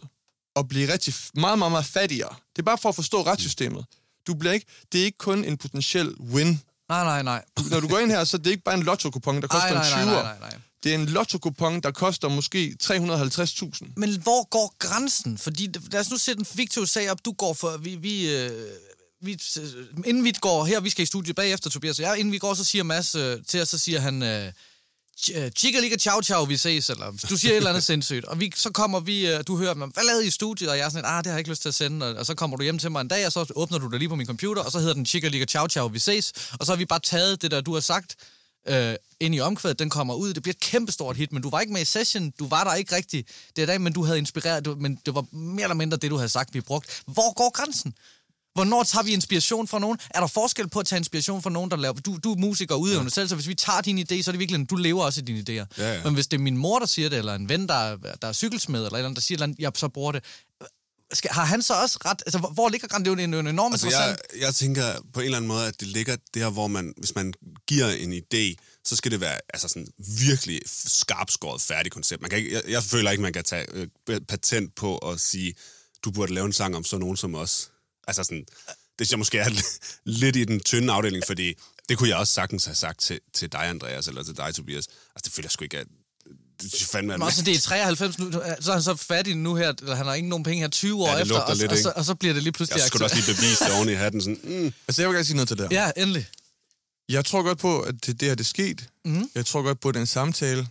og 0.55 0.67
blive 0.67 0.93
rigtig 0.93 1.13
meget, 1.33 1.59
meget, 1.59 1.71
meget 1.71 1.85
fattigere. 1.85 2.29
Det 2.55 2.61
er 2.61 2.63
bare 2.63 2.77
for 2.77 2.89
at 2.89 2.95
forstå 2.95 3.21
retssystemet. 3.25 3.85
Du 4.27 4.33
bliver 4.33 4.53
ikke, 4.53 4.65
det 4.91 5.01
er 5.01 5.05
ikke 5.05 5.17
kun 5.17 5.43
en 5.43 5.57
potentiel 5.57 6.15
win. 6.19 6.61
Nej, 6.89 7.03
nej, 7.03 7.23
nej. 7.23 7.43
Når 7.71 7.79
du 7.79 7.87
går 7.87 7.99
ind 7.99 8.11
her, 8.11 8.23
så 8.23 8.37
er 8.37 8.41
det 8.41 8.51
ikke 8.51 8.63
bare 8.63 8.75
en 8.75 8.83
lotto-kupon, 8.83 9.41
der 9.41 9.47
koster 9.47 9.73
Nej, 9.73 9.89
nej, 9.89 10.01
en 10.01 10.07
nej, 10.07 10.15
20'er. 10.15 10.23
nej, 10.23 10.37
nej, 10.39 10.49
nej. 10.49 10.59
Det 10.83 10.91
er 10.91 10.95
en 10.95 11.05
lotto-kupon, 11.05 11.81
der 11.81 11.91
koster 11.91 12.29
måske 12.29 12.77
350.000. 12.83 13.93
Men 13.95 14.21
hvor 14.21 14.49
går 14.49 14.75
grænsen? 14.79 15.37
Fordi, 15.37 15.69
lad 15.91 15.99
os 15.99 16.09
nu 16.09 16.17
sætte 16.17 16.39
en 16.39 16.45
fiktiv 16.45 16.87
sag 16.87 17.11
op. 17.11 17.25
Du 17.25 17.31
går 17.31 17.53
for... 17.53 17.77
Vi, 17.77 17.95
vi, 17.95 18.35
øh, 18.35 18.51
vi, 19.21 19.41
øh, 19.59 19.87
inden 20.05 20.23
vi 20.23 20.33
går 20.41 20.65
her, 20.65 20.79
vi 20.79 20.89
skal 20.89 21.03
i 21.03 21.05
studiet 21.05 21.35
bagefter, 21.35 21.69
Tobias 21.69 21.99
og 21.99 22.05
jeg. 22.05 22.19
Inden 22.19 22.31
vi 22.31 22.37
går, 22.37 22.53
så 22.53 22.63
siger 22.63 22.83
Mads 22.83 23.15
øh, 23.15 23.37
til 23.47 23.61
os, 23.61 23.69
så 23.69 23.77
siger 23.77 23.99
han... 23.99 24.23
Øh, 24.23 24.45
øh 25.35 25.51
Chica 25.51 25.79
liga 25.79 25.95
ciao 25.95 26.21
ciao, 26.21 26.43
vi 26.43 26.57
ses, 26.57 26.89
eller 26.89 27.11
du 27.29 27.37
siger 27.37 27.51
et 27.51 27.57
eller 27.57 27.69
andet 27.69 27.83
sindssygt. 27.83 28.25
Og 28.25 28.39
vi, 28.39 28.53
så 28.55 28.71
kommer 28.71 28.99
vi, 28.99 29.27
øh, 29.27 29.43
du 29.47 29.57
hører, 29.57 29.73
hvad 29.73 30.05
lavede 30.05 30.23
I 30.23 30.27
i 30.27 30.31
studiet? 30.31 30.69
Og 30.69 30.77
jeg 30.77 30.85
er 30.85 30.89
sådan, 30.89 31.05
ah, 31.05 31.17
det 31.17 31.25
har 31.25 31.33
jeg 31.33 31.39
ikke 31.39 31.49
lyst 31.49 31.61
til 31.61 31.69
at 31.69 31.75
sende. 31.75 32.05
Og, 32.05 32.15
og 32.15 32.25
så 32.25 32.35
kommer 32.35 32.57
du 32.57 32.63
hjem 32.63 32.79
til 32.79 32.91
mig 32.91 33.01
en 33.01 33.07
dag, 33.07 33.25
og 33.25 33.31
så 33.31 33.53
åbner 33.55 33.77
du 33.77 33.87
det 33.87 33.99
lige 33.99 34.09
på 34.09 34.15
min 34.15 34.27
computer, 34.27 34.61
og 34.61 34.71
så 34.71 34.79
hedder 34.79 34.93
den 34.93 35.05
Chica 35.05 35.27
lige 35.27 35.45
ciao 35.45 35.67
ciao, 35.67 35.87
vi 35.87 35.99
ses. 35.99 36.33
Og 36.59 36.65
så 36.65 36.71
har 36.71 36.77
vi 36.77 36.85
bare 36.85 36.99
taget 36.99 37.41
det 37.41 37.51
der, 37.51 37.61
du 37.61 37.73
har 37.73 37.81
sagt, 37.81 38.15
øh, 38.67 38.95
ind 39.19 39.35
i 39.35 39.39
omkvædet, 39.39 39.79
den 39.79 39.89
kommer 39.89 40.13
ud, 40.13 40.33
det 40.33 40.43
bliver 40.43 40.53
et 40.53 40.59
kæmpestort 40.59 41.17
hit, 41.17 41.31
men 41.33 41.41
du 41.41 41.49
var 41.49 41.59
ikke 41.61 41.73
med 41.73 41.81
i 41.81 41.85
session, 41.85 42.29
du 42.39 42.47
var 42.47 42.63
der 42.63 42.73
ikke 42.73 42.95
rigtig 42.95 43.25
det 43.55 43.67
dag, 43.67 43.81
men 43.81 43.93
du 43.93 44.03
havde 44.03 44.17
inspireret, 44.17 44.65
du, 44.65 44.75
men 44.79 44.99
det 45.05 45.15
var 45.15 45.25
mere 45.35 45.63
eller 45.63 45.75
mindre 45.75 45.97
det, 45.97 46.11
du 46.11 46.15
havde 46.15 46.29
sagt, 46.29 46.53
vi 46.53 46.61
brugt. 46.61 47.01
Hvor 47.07 47.33
går 47.33 47.51
grænsen? 47.51 47.93
Hvornår 48.53 48.83
tager 48.83 49.03
vi 49.03 49.13
inspiration 49.13 49.67
fra 49.67 49.79
nogen? 49.79 49.97
Er 50.09 50.19
der 50.19 50.27
forskel 50.27 50.69
på 50.69 50.79
at 50.79 50.85
tage 50.85 50.97
inspiration 50.97 51.41
fra 51.41 51.49
nogen, 51.49 51.71
der 51.71 51.77
laver... 51.77 51.93
Du, 51.93 52.17
du 52.23 52.31
er 52.31 52.35
musiker 52.37 52.75
og 52.75 52.81
udøvende 52.81 53.03
ja. 53.05 53.09
selv, 53.09 53.27
så 53.27 53.35
hvis 53.35 53.47
vi 53.47 53.55
tager 53.55 53.81
din 53.81 53.99
idé, 53.99 54.21
så 54.21 54.29
er 54.29 54.33
det 54.33 54.39
virkelig, 54.39 54.69
du 54.69 54.75
lever 54.75 55.03
også 55.03 55.21
i 55.21 55.23
dine 55.23 55.39
idéer. 55.39 55.65
Ja, 55.77 55.93
ja. 55.93 56.03
Men 56.03 56.13
hvis 56.13 56.27
det 56.27 56.37
er 56.37 56.41
min 56.41 56.57
mor, 56.57 56.79
der 56.79 56.85
siger 56.85 57.09
det, 57.09 57.17
eller 57.19 57.35
en 57.35 57.49
ven, 57.49 57.67
der, 57.67 57.73
er- 57.73 57.97
der 58.21 58.27
er 58.27 58.33
cykelsmed, 58.33 58.79
eller 58.79 58.87
eller 58.97 59.05
andet, 59.05 59.15
der 59.15 59.21
siger, 59.21 59.35
eller 59.35 59.43
andet, 59.43 59.59
jeg 59.59 59.71
så 59.75 59.87
bruger 59.87 60.11
det, 60.11 60.23
skal, 61.13 61.31
har 61.31 61.45
han 61.45 61.61
så 61.61 61.73
også 61.73 61.99
ret... 62.05 62.23
Altså, 62.25 62.39
hvor, 62.39 62.69
ligger 62.69 62.87
grænsen? 62.87 63.05
Det 63.05 63.21
er 63.21 63.23
jo 63.23 63.27
en, 63.27 63.33
en 63.33 63.47
enorm 63.47 63.73
Altså, 63.73 63.87
interessant... 63.87 64.21
jeg, 64.33 64.41
jeg 64.41 64.55
tænker 64.55 64.85
på 65.13 65.19
en 65.19 65.25
eller 65.25 65.37
anden 65.37 65.47
måde, 65.47 65.67
at 65.67 65.79
det 65.79 65.87
ligger 65.87 66.15
der, 66.33 66.49
hvor 66.49 66.67
man, 66.67 66.93
hvis 66.97 67.15
man 67.15 67.33
giver 67.67 67.87
en 67.87 68.13
idé, 68.13 68.55
så 68.85 68.95
skal 68.95 69.11
det 69.11 69.21
være 69.21 69.39
altså 69.53 69.67
sådan 69.67 69.87
virkelig 69.97 70.61
skarpskåret 70.65 71.61
færdig 71.61 71.91
koncept. 71.91 72.21
Man 72.21 72.29
kan 72.29 72.39
ikke, 72.39 72.53
jeg, 72.53 72.63
jeg 72.67 72.83
føler 72.83 73.11
ikke, 73.11 73.21
man 73.21 73.33
kan 73.33 73.43
tage 73.43 73.65
øh, 73.73 73.87
patent 74.27 74.75
på 74.75 74.97
at 74.97 75.19
sige, 75.19 75.53
du 76.03 76.11
burde 76.11 76.33
lave 76.33 76.45
en 76.45 76.53
sang 76.53 76.75
om 76.75 76.83
sådan 76.83 77.01
nogen 77.01 77.17
som 77.17 77.35
os. 77.35 77.71
Altså 78.07 78.23
sådan, 78.23 78.45
det 78.99 79.07
synes 79.07 79.11
jeg 79.11 79.19
måske 79.19 79.37
er 79.37 79.49
lidt 80.21 80.35
i 80.35 80.45
den 80.45 80.59
tynde 80.59 80.93
afdeling, 80.93 81.23
fordi 81.27 81.53
det 81.89 81.97
kunne 81.97 82.09
jeg 82.09 82.17
også 82.17 82.33
sagtens 82.33 82.65
have 82.65 82.75
sagt 82.75 82.99
til, 82.99 83.19
til 83.33 83.51
dig, 83.51 83.69
Andreas, 83.69 84.07
eller 84.07 84.23
til 84.23 84.37
dig, 84.37 84.55
Tobias. 84.55 84.87
Altså, 84.87 85.21
det 85.23 85.31
føler 85.31 85.45
jeg 85.45 85.51
sgu 85.51 85.63
ikke, 85.63 85.77
at 85.77 85.87
fandme, 86.91 87.13
Men 87.13 87.21
også, 87.21 87.41
det 87.43 87.55
er 87.55 87.59
93 87.59 88.19
nu, 88.19 88.31
så 88.31 88.39
er 88.41 88.71
han 88.73 88.83
så 88.83 88.95
fattig 88.95 89.35
nu 89.35 89.55
her, 89.55 89.73
eller 89.81 89.95
han 89.95 90.05
har 90.05 90.13
ikke 90.13 90.29
nogen 90.29 90.43
penge 90.43 90.61
her 90.61 90.67
20 90.69 91.03
år 91.03 91.07
Ja, 91.07 91.17
efter, 91.21 91.39
og, 91.39 91.55
lidt, 91.55 91.71
og, 91.71 91.77
så, 91.77 91.93
og 91.95 92.05
så 92.05 92.15
bliver 92.15 92.33
det 92.33 92.43
lige 92.43 92.53
pludselig 92.53 92.79
jeg 92.79 92.87
skulle 92.87 93.05
også 93.05 93.15
lige 93.15 93.35
bevise 93.35 93.65
det 93.65 93.73
oven 93.75 93.89
i 93.89 93.93
hatten. 93.93 94.21
Sådan, 94.21 94.39
mm, 94.63 94.73
Altså, 94.87 95.01
jeg 95.01 95.09
vil 95.09 95.15
gerne 95.15 95.25
sige 95.25 95.35
noget 95.35 95.47
til 95.47 95.57
det 95.57 95.69
her. 95.71 95.83
Ja, 95.85 95.91
endelig. 96.01 96.27
Jeg 97.09 97.25
tror 97.25 97.43
godt 97.43 97.59
på, 97.59 97.81
at 97.81 98.05
det, 98.05 98.19
det 98.19 98.27
her 98.27 98.35
det 98.35 98.43
er 98.43 98.47
sket. 98.47 98.89
Mhm. 99.05 99.29
Jeg 99.35 99.45
tror 99.45 99.61
godt 99.61 99.79
på, 99.79 99.89
at 99.89 99.95
den 99.95 100.07
samtale, 100.07 100.67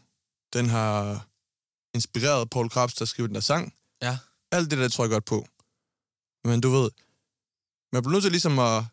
den 0.53 0.69
har 0.69 1.27
inspireret 1.95 2.51
Paul 2.51 2.71
Krabs, 2.71 2.95
der 2.95 3.05
skrev 3.05 3.27
den 3.27 3.35
der 3.35 3.41
sang. 3.41 3.75
Ja. 4.03 4.19
Alt 4.53 4.71
det 4.71 4.79
der 4.79 4.89
tror 4.89 5.05
jeg 5.05 5.11
godt 5.11 5.25
på. 5.25 5.47
Men 6.45 6.61
du 6.61 6.71
ved, 6.71 6.91
man 7.93 8.03
bliver 8.03 8.13
nødt 8.13 8.23
til 8.23 8.33
ligesom 8.33 8.59
at 8.59 8.85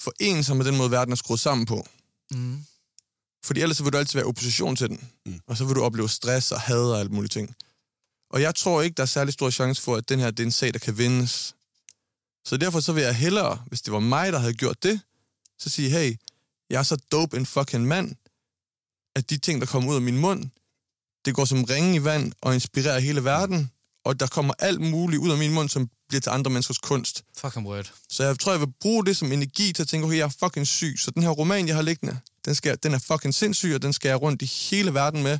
forene 0.00 0.44
sig 0.44 0.56
med 0.56 0.64
den 0.64 0.76
måde, 0.76 0.90
verden 0.90 1.12
er 1.12 1.16
skruet 1.16 1.40
sammen 1.40 1.66
på. 1.66 1.86
Mm. 2.30 2.64
Fordi 3.44 3.60
ellers 3.60 3.76
så 3.76 3.82
vil 3.82 3.92
du 3.92 3.98
altid 3.98 4.18
være 4.18 4.26
opposition 4.26 4.76
til 4.76 4.88
den. 4.88 5.08
Mm. 5.26 5.40
Og 5.46 5.56
så 5.56 5.64
vil 5.64 5.76
du 5.76 5.82
opleve 5.82 6.08
stress 6.08 6.52
og 6.52 6.60
had 6.60 6.80
og 6.80 7.00
alt 7.00 7.12
muligt 7.12 7.32
ting. 7.32 7.54
Og 8.30 8.42
jeg 8.42 8.54
tror 8.54 8.82
ikke, 8.82 8.94
der 8.94 9.02
er 9.02 9.06
særlig 9.06 9.32
stor 9.32 9.50
chance 9.50 9.82
for, 9.82 9.96
at 9.96 10.08
den 10.08 10.20
her 10.20 10.30
det 10.30 10.40
er 10.40 10.46
en 10.46 10.52
sag, 10.52 10.72
der 10.72 10.78
kan 10.78 10.98
vindes. 10.98 11.54
Så 12.44 12.56
derfor 12.56 12.80
så 12.80 12.92
vil 12.92 13.02
jeg 13.02 13.14
hellere, 13.14 13.64
hvis 13.66 13.82
det 13.82 13.92
var 13.92 14.00
mig, 14.00 14.32
der 14.32 14.38
havde 14.38 14.54
gjort 14.54 14.82
det, 14.82 15.00
så 15.58 15.70
sige, 15.70 15.90
hey, 15.90 16.16
jeg 16.70 16.78
er 16.78 16.82
så 16.82 16.96
dope 16.96 17.36
en 17.36 17.46
fucking 17.46 17.86
mand, 17.86 18.16
at 19.16 19.30
de 19.30 19.38
ting, 19.38 19.60
der 19.60 19.66
kommer 19.66 19.90
ud 19.90 19.94
af 19.94 20.02
min 20.02 20.18
mund, 20.18 20.50
det 21.24 21.34
går 21.34 21.44
som 21.44 21.64
ringe 21.64 21.94
i 21.94 22.04
vand 22.04 22.32
og 22.40 22.54
inspirerer 22.54 22.98
hele 22.98 23.24
verden, 23.24 23.70
og 24.04 24.20
der 24.20 24.26
kommer 24.26 24.54
alt 24.58 24.80
muligt 24.80 25.20
ud 25.22 25.30
af 25.30 25.38
min 25.38 25.52
mund, 25.54 25.68
som 25.68 25.90
bliver 26.08 26.20
til 26.20 26.30
andre 26.30 26.50
menneskers 26.50 26.78
kunst. 26.78 27.24
Fucking 27.36 27.66
word. 27.66 27.92
Så 28.08 28.24
jeg 28.24 28.38
tror, 28.38 28.52
jeg 28.52 28.60
vil 28.60 28.72
bruge 28.80 29.06
det 29.06 29.16
som 29.16 29.32
energi 29.32 29.72
til 29.72 29.82
at 29.82 29.88
tænke, 29.88 30.06
okay, 30.06 30.16
jeg 30.16 30.24
er 30.24 30.36
fucking 30.44 30.66
syg, 30.66 30.94
så 30.98 31.10
den 31.10 31.22
her 31.22 31.30
roman, 31.30 31.68
jeg 31.68 31.74
har 31.74 31.82
liggende, 31.82 32.18
den, 32.44 32.54
skal, 32.54 32.78
den 32.82 32.94
er 32.94 32.98
fucking 32.98 33.34
sindssyg, 33.34 33.74
og 33.74 33.82
den 33.82 33.92
skal 33.92 34.08
jeg 34.08 34.22
rundt 34.22 34.42
i 34.42 34.44
hele 34.70 34.94
verden 34.94 35.22
med, 35.22 35.38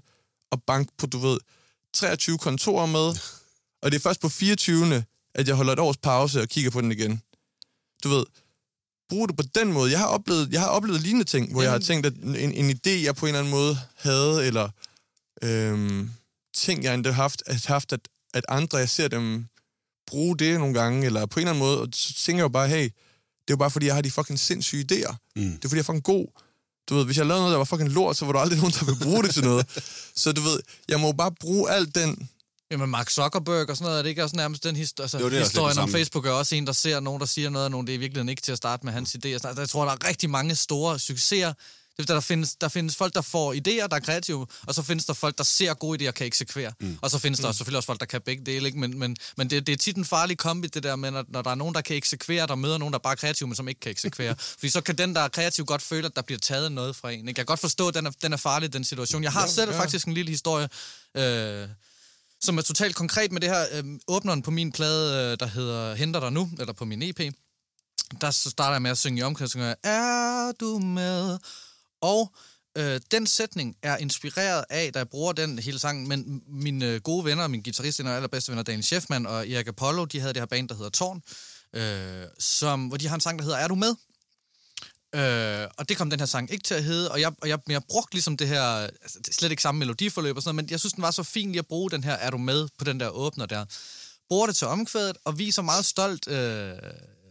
og 0.50 0.62
banke 0.62 0.92
på, 0.98 1.06
du 1.06 1.18
ved, 1.18 1.38
23 1.94 2.38
kontorer 2.38 2.86
med, 2.86 3.20
og 3.82 3.90
det 3.90 3.94
er 3.98 4.02
først 4.02 4.20
på 4.20 4.28
24. 4.28 5.04
at 5.34 5.48
jeg 5.48 5.56
holder 5.56 5.72
et 5.72 5.78
års 5.78 5.96
pause 5.96 6.40
og 6.40 6.48
kigger 6.48 6.70
på 6.70 6.80
den 6.80 6.92
igen. 6.92 7.22
Du 8.04 8.08
ved, 8.08 8.24
brug 9.08 9.28
det 9.28 9.36
på 9.36 9.42
den 9.54 9.72
måde. 9.72 9.90
Jeg 9.90 9.98
har 9.98 10.06
oplevet, 10.06 10.52
jeg 10.52 10.60
har 10.60 10.68
oplevet 10.68 11.00
lignende 11.00 11.24
ting, 11.24 11.52
hvor 11.52 11.62
jeg 11.62 11.70
har 11.70 11.78
tænkt, 11.78 12.06
at 12.06 12.14
en, 12.14 12.52
en 12.52 12.70
idé, 12.70 12.90
jeg 12.90 13.16
på 13.16 13.26
en 13.26 13.28
eller 13.28 13.38
anden 13.38 13.50
måde 13.50 13.78
havde, 13.96 14.46
eller 14.46 14.68
øhm, 15.42 16.10
ting, 16.54 16.84
jeg 16.84 16.94
endda 16.94 17.10
haft, 17.10 17.42
at, 17.46 17.66
haft 17.66 17.92
at, 17.92 18.00
at 18.34 18.44
andre, 18.48 18.78
jeg 18.78 18.88
ser 18.88 19.08
dem 19.08 19.46
bruge 20.06 20.36
det 20.36 20.58
nogle 20.58 20.74
gange, 20.74 21.06
eller 21.06 21.26
på 21.26 21.40
en 21.40 21.46
eller 21.46 21.50
anden 21.50 21.64
måde, 21.64 21.80
og 21.80 21.88
så 21.92 22.14
tænker 22.14 22.38
jeg 22.38 22.42
jo 22.42 22.48
bare, 22.48 22.68
hey, 22.68 22.84
det 22.84 23.50
er 23.50 23.56
jo 23.56 23.56
bare 23.56 23.70
fordi, 23.70 23.86
jeg 23.86 23.94
har 23.94 24.02
de 24.02 24.10
fucking 24.10 24.38
sindssyge 24.38 24.84
idéer. 24.92 25.16
Mm. 25.36 25.42
Det 25.42 25.64
er 25.64 25.68
fordi, 25.68 25.76
jeg 25.76 25.80
er 25.80 25.92
fucking 25.92 26.02
god. 26.04 26.26
Du 26.90 26.94
ved, 26.94 27.04
hvis 27.04 27.16
jeg 27.18 27.26
lavede 27.26 27.40
noget, 27.40 27.52
der 27.52 27.58
var 27.58 27.64
fucking 27.64 27.90
lort, 27.90 28.16
så 28.16 28.24
var 28.24 28.32
der 28.32 28.40
aldrig 28.40 28.58
nogen, 28.58 28.72
der 28.72 28.84
ville 28.84 29.00
bruge 29.04 29.22
det 29.22 29.34
til 29.34 29.44
noget. 29.44 29.66
Så 30.16 30.32
du 30.32 30.40
ved, 30.40 30.60
jeg 30.88 31.00
må 31.00 31.12
bare 31.12 31.32
bruge 31.40 31.70
alt 31.70 31.94
den... 31.94 32.28
Jamen, 32.70 32.90
Mark 32.90 33.10
Zuckerberg 33.10 33.70
og 33.70 33.76
sådan 33.76 33.84
noget, 33.84 33.98
er 33.98 34.02
det 34.02 34.08
ikke 34.08 34.24
også 34.24 34.36
nærmest 34.36 34.64
den 34.64 34.76
histor- 34.76 35.02
altså, 35.02 35.18
Jo, 35.18 35.30
det 35.30 35.38
er 35.38 35.42
historien 35.44 35.78
om. 35.78 35.90
Facebook 35.90 36.26
er 36.26 36.30
også 36.30 36.54
en, 36.54 36.66
der 36.66 36.72
ser 36.72 37.00
nogen, 37.00 37.20
der 37.20 37.26
siger 37.26 37.50
noget, 37.50 37.64
og 37.64 37.70
nogen, 37.70 37.86
det 37.86 37.92
er 37.92 37.96
i 37.96 38.00
virkeligheden 38.00 38.28
ikke 38.28 38.42
til 38.42 38.52
at 38.52 38.58
starte 38.58 38.86
med 38.86 38.92
hans 38.92 39.14
idéer. 39.14 39.28
Altså, 39.28 39.54
jeg 39.58 39.68
tror, 39.68 39.84
der 39.84 39.92
er 39.92 40.08
rigtig 40.08 40.30
mange 40.30 40.54
store 40.56 40.98
succeser. 40.98 41.52
Det, 42.02 42.10
er, 42.10 42.14
der, 42.14 42.20
findes, 42.20 42.54
der 42.54 42.68
findes 42.68 42.96
folk, 42.96 43.14
der 43.14 43.20
får 43.20 43.54
idéer, 43.54 43.86
der 43.86 43.96
er 43.96 44.00
kreative, 44.00 44.46
og 44.66 44.74
så 44.74 44.82
findes 44.82 45.06
der 45.06 45.12
folk, 45.12 45.38
der 45.38 45.44
ser 45.44 45.74
gode 45.74 46.04
idéer 46.04 46.08
og 46.08 46.14
kan 46.14 46.26
eksekvere. 46.26 46.72
Mm. 46.80 46.98
Og 47.02 47.10
så 47.10 47.18
findes 47.18 47.40
der 47.40 47.48
mm. 47.48 47.54
selvfølgelig 47.54 47.76
også 47.76 47.86
folk, 47.86 48.00
der 48.00 48.06
kan 48.06 48.20
begge 48.20 48.44
dele, 48.46 48.66
ikke? 48.66 48.78
men, 48.78 48.98
men, 48.98 49.16
men 49.36 49.50
det, 49.50 49.66
det 49.66 49.72
er 49.72 49.76
tit 49.76 49.96
en 49.96 50.04
farlig 50.04 50.38
kombi, 50.38 50.68
det 50.68 50.82
der 50.82 50.96
med, 50.96 51.10
når, 51.10 51.24
når 51.28 51.42
der 51.42 51.50
er 51.50 51.54
nogen, 51.54 51.74
der 51.74 51.80
kan 51.80 51.96
eksekvere, 51.96 52.46
der 52.46 52.54
møder 52.54 52.78
nogen, 52.78 52.92
der 52.92 52.98
bare 52.98 53.12
er 53.12 53.16
kreative, 53.16 53.46
men 53.46 53.56
som 53.56 53.68
ikke 53.68 53.80
kan 53.80 53.90
eksekvere. 53.90 54.36
Fordi 54.58 54.68
så 54.68 54.80
kan 54.80 54.98
den, 54.98 55.14
der 55.14 55.20
er 55.20 55.28
kreativ, 55.28 55.64
godt 55.64 55.82
føle, 55.82 56.06
at 56.06 56.16
der 56.16 56.22
bliver 56.22 56.38
taget 56.38 56.72
noget 56.72 56.96
fra 56.96 57.10
en. 57.10 57.18
Ikke? 57.18 57.28
Jeg 57.28 57.34
kan 57.34 57.46
godt 57.46 57.60
forstå, 57.60 57.88
at 57.88 57.94
den 57.94 58.06
er, 58.06 58.10
den 58.22 58.32
er 58.32 58.36
farlig, 58.36 58.72
den 58.72 58.84
situation. 58.84 59.22
Jeg 59.22 59.32
har 59.32 59.40
Ja, 59.40 59.46
selv 59.46 59.70
ja. 59.70 59.80
faktisk 59.80 60.06
en 60.06 60.14
lille 60.14 60.30
historie, 60.30 60.68
øh, 61.14 61.68
som 62.40 62.58
er 62.58 62.62
totalt 62.62 62.96
konkret 62.96 63.32
med 63.32 63.40
det 63.40 63.48
her. 63.48 63.64
Øh, 63.72 63.84
åbneren 64.08 64.42
på 64.42 64.50
min 64.50 64.72
plade, 64.72 65.32
øh, 65.32 65.36
der 65.40 65.46
hedder 65.46 65.94
Henter 65.94 66.20
dig 66.20 66.32
nu, 66.32 66.50
eller 66.58 66.72
på 66.72 66.84
min 66.84 67.02
EP, 67.02 67.20
der 68.20 68.30
så 68.30 68.50
starter 68.50 68.72
jeg 68.72 68.82
med 68.82 68.90
at 68.90 68.98
synge 68.98 69.20
i 69.20 69.22
omkring, 69.22 69.50
er 69.84 70.52
du 70.60 70.78
med? 70.78 71.38
Og 72.00 72.32
øh, 72.78 73.00
den 73.10 73.26
sætning 73.26 73.76
er 73.82 73.96
inspireret 73.96 74.64
af, 74.70 74.92
da 74.92 74.98
jeg 74.98 75.08
bruger 75.08 75.32
den 75.32 75.58
hele 75.58 75.78
sangen, 75.78 76.08
men 76.08 76.42
mine 76.48 76.86
øh, 76.86 77.00
gode 77.00 77.24
venner, 77.24 77.48
min 77.48 77.62
guitarist 77.62 78.00
og 78.00 78.10
allerbedste 78.10 78.52
venner, 78.52 78.62
Daniel 78.62 78.84
Schiffman 78.84 79.26
og 79.26 79.48
Erik 79.48 79.68
Apollo, 79.68 80.04
de 80.04 80.20
havde 80.20 80.34
det 80.34 80.40
her 80.40 80.46
band, 80.46 80.68
der 80.68 80.74
hedder 80.74 80.90
Torn, 80.90 81.22
øh, 81.72 82.26
som, 82.38 82.86
hvor 82.86 82.96
de 82.96 83.08
har 83.08 83.14
en 83.14 83.20
sang, 83.20 83.38
der 83.38 83.44
hedder 83.44 83.58
Er 83.58 83.68
du 83.68 83.74
med? 83.74 83.94
Øh, 85.14 85.68
og 85.78 85.88
det 85.88 85.96
kom 85.96 86.10
den 86.10 86.18
her 86.18 86.26
sang 86.26 86.52
ikke 86.52 86.62
til 86.62 86.74
at 86.74 86.84
hedde, 86.84 87.10
og 87.10 87.20
jeg, 87.20 87.32
og 87.42 87.48
jeg, 87.48 87.58
men 87.66 87.72
jeg 87.72 87.82
brugte 87.88 88.14
ligesom 88.14 88.36
det 88.36 88.48
her, 88.48 88.62
altså, 88.62 89.18
det 89.26 89.34
slet 89.34 89.50
ikke 89.50 89.62
samme 89.62 89.78
melodiforløb 89.78 90.36
og 90.36 90.42
sådan 90.42 90.54
noget, 90.54 90.64
men 90.64 90.70
jeg 90.70 90.80
synes, 90.80 90.92
den 90.92 91.02
var 91.02 91.10
så 91.10 91.22
fin 91.22 91.48
lige 91.52 91.58
at 91.58 91.66
bruge 91.66 91.90
den 91.90 92.04
her, 92.04 92.12
er 92.12 92.30
du 92.30 92.38
med 92.38 92.68
på 92.78 92.84
den 92.84 93.00
der 93.00 93.08
åbner 93.08 93.46
der. 93.46 93.64
Bruger 94.28 94.46
det 94.46 94.56
til 94.56 94.66
omkvædet, 94.66 95.16
og 95.24 95.38
viser 95.38 95.62
meget 95.62 95.84
stolt, 95.84 96.28
øh, 96.28 96.76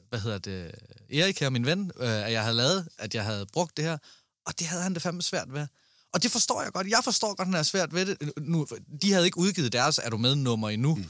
hvad 0.09 0.19
hedder 0.19 0.37
det, 0.37 0.71
Erik 1.13 1.39
her, 1.39 1.49
min 1.49 1.65
ven, 1.65 1.91
øh, 1.99 2.25
at 2.25 2.31
jeg 2.31 2.41
havde 2.41 2.55
lavet, 2.55 2.87
at 2.97 3.15
jeg 3.15 3.23
havde 3.23 3.45
brugt 3.53 3.77
det 3.77 3.85
her, 3.85 3.97
og 4.45 4.59
det 4.59 4.67
havde 4.67 4.83
han 4.83 4.93
det 4.93 5.01
fandme 5.01 5.21
svært 5.21 5.53
ved. 5.53 5.67
Og 6.13 6.23
det 6.23 6.31
forstår 6.31 6.61
jeg 6.61 6.71
godt. 6.71 6.87
Jeg 6.87 7.01
forstår 7.03 7.27
godt, 7.27 7.39
at 7.39 7.45
han 7.45 7.55
er 7.55 7.63
svært 7.63 7.93
ved 7.93 8.05
det. 8.05 8.31
Nu, 8.37 8.67
de 9.01 9.11
havde 9.11 9.25
ikke 9.25 9.37
udgivet 9.37 9.73
deres 9.73 9.99
Er 10.03 10.09
du 10.09 10.17
med 10.17 10.35
nummer 10.35 10.69
endnu. 10.69 10.95
Mm 10.95 11.05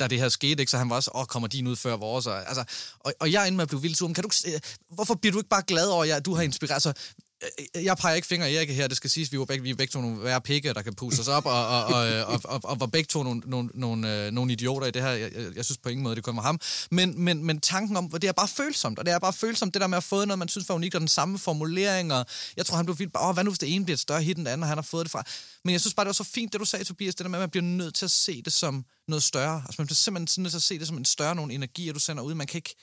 da 0.00 0.06
det 0.06 0.18
her 0.18 0.28
skete, 0.28 0.60
ikke? 0.60 0.70
så 0.70 0.78
han 0.78 0.90
var 0.90 0.96
også, 0.96 1.10
åh, 1.14 1.24
kommer 1.24 1.48
din 1.48 1.66
ud 1.66 1.76
før 1.76 1.96
vores? 1.96 2.26
Og, 2.26 2.48
altså, 2.48 2.64
og, 3.00 3.14
og 3.20 3.32
jeg 3.32 3.42
er 3.42 3.46
inde 3.46 3.56
med 3.56 3.62
at 3.62 3.68
blive 3.68 3.82
vildt 3.82 3.96
sur. 3.96 4.12
Kan 4.12 4.24
du, 4.24 4.30
hvorfor 4.90 5.14
bliver 5.14 5.32
du 5.32 5.38
ikke 5.38 5.48
bare 5.48 5.62
glad 5.62 5.86
over, 5.86 6.14
at 6.14 6.24
du 6.24 6.34
har 6.34 6.42
inspireret? 6.42 6.74
Altså, 6.74 6.92
Øh, 7.42 7.66
øh, 7.76 7.84
jeg 7.84 7.96
peger 7.96 8.14
ikke 8.14 8.28
fingre 8.28 8.52
i 8.52 8.56
Erik 8.56 8.70
her, 8.70 8.88
det 8.88 8.96
skal 8.96 9.10
siges, 9.10 9.32
vi 9.32 9.36
er 9.36 9.44
begge, 9.44 9.62
vi 9.62 9.70
er 9.70 9.74
begge 9.74 9.92
to 9.92 10.00
nogle 10.00 10.24
værre 10.24 10.40
pikke, 10.40 10.74
der 10.74 10.82
kan 10.82 10.94
puste 10.94 11.20
os 11.20 11.28
op, 11.28 11.46
og, 11.46 11.66
og, 11.66 11.84
og, 11.84 12.10
øh, 12.10 12.28
og, 12.28 12.40
og, 12.44 12.60
og 12.64 12.80
var 12.80 12.86
begge 12.86 13.06
to 13.06 13.22
nogle, 13.22 13.42
nogle, 13.46 13.70
nogle, 13.74 14.30
nogle 14.30 14.52
idioter 14.52 14.86
i 14.86 14.90
det 14.90 15.02
her. 15.02 15.10
Jeg, 15.10 15.32
jeg, 15.34 15.56
jeg 15.56 15.64
synes 15.64 15.78
på 15.78 15.88
ingen 15.88 16.04
måde, 16.04 16.16
det 16.16 16.24
kommer 16.24 16.42
ham. 16.42 16.60
Men, 16.90 17.20
men, 17.20 17.44
men 17.44 17.60
tanken 17.60 17.96
om, 17.96 18.10
det 18.10 18.24
er 18.24 18.32
bare 18.32 18.48
følsomt, 18.48 18.98
og 18.98 19.06
det 19.06 19.14
er 19.14 19.18
bare 19.18 19.32
følsomt, 19.32 19.74
det 19.74 19.80
der 19.80 19.86
med 19.86 19.96
at 19.96 20.04
få 20.04 20.24
noget, 20.24 20.38
man 20.38 20.48
synes 20.48 20.68
var 20.68 20.74
unikt, 20.74 20.94
og 20.94 21.00
den 21.00 21.08
samme 21.08 21.38
formulering, 21.38 22.12
og 22.12 22.26
jeg 22.56 22.66
tror, 22.66 22.76
han 22.76 22.86
blev 22.86 22.98
vildt, 22.98 23.16
åh, 23.20 23.34
hvad 23.34 23.44
nu 23.44 23.50
hvis 23.50 23.58
det 23.58 23.74
ene 23.74 23.84
bliver 23.84 23.96
et 23.96 24.00
større 24.00 24.22
hit 24.22 24.36
end 24.36 24.46
det 24.46 24.52
andet, 24.52 24.64
og 24.64 24.68
han 24.68 24.78
har 24.78 24.82
fået 24.82 25.04
det 25.04 25.12
fra. 25.12 25.24
Men 25.64 25.72
jeg 25.72 25.80
synes 25.80 25.94
bare, 25.94 26.04
det 26.04 26.08
var 26.08 26.24
så 26.24 26.24
fint, 26.24 26.52
det 26.52 26.60
du 26.60 26.64
sagde, 26.64 26.84
Tobias, 26.84 27.14
det 27.14 27.24
der 27.24 27.30
med, 27.30 27.38
at 27.38 27.42
man 27.42 27.50
bliver 27.50 27.64
nødt 27.64 27.94
til 27.94 28.04
at 28.04 28.10
se 28.10 28.42
det 28.42 28.52
som 28.52 28.84
noget 29.08 29.22
større. 29.22 29.62
Altså 29.66 29.74
man 29.78 29.86
bliver 29.86 29.94
simpelthen 29.94 30.42
nødt 30.42 30.52
til 30.52 30.58
at 30.58 30.62
se 30.62 30.78
det 30.78 30.86
som 30.86 30.96
en 30.96 31.04
større 31.04 31.34
nogle 31.34 31.54
energier, 31.54 31.92
du 31.92 31.98
sender 31.98 32.22
ud. 32.22 32.34
Man 32.34 32.46
kan 32.46 32.58
ikke, 32.58 32.74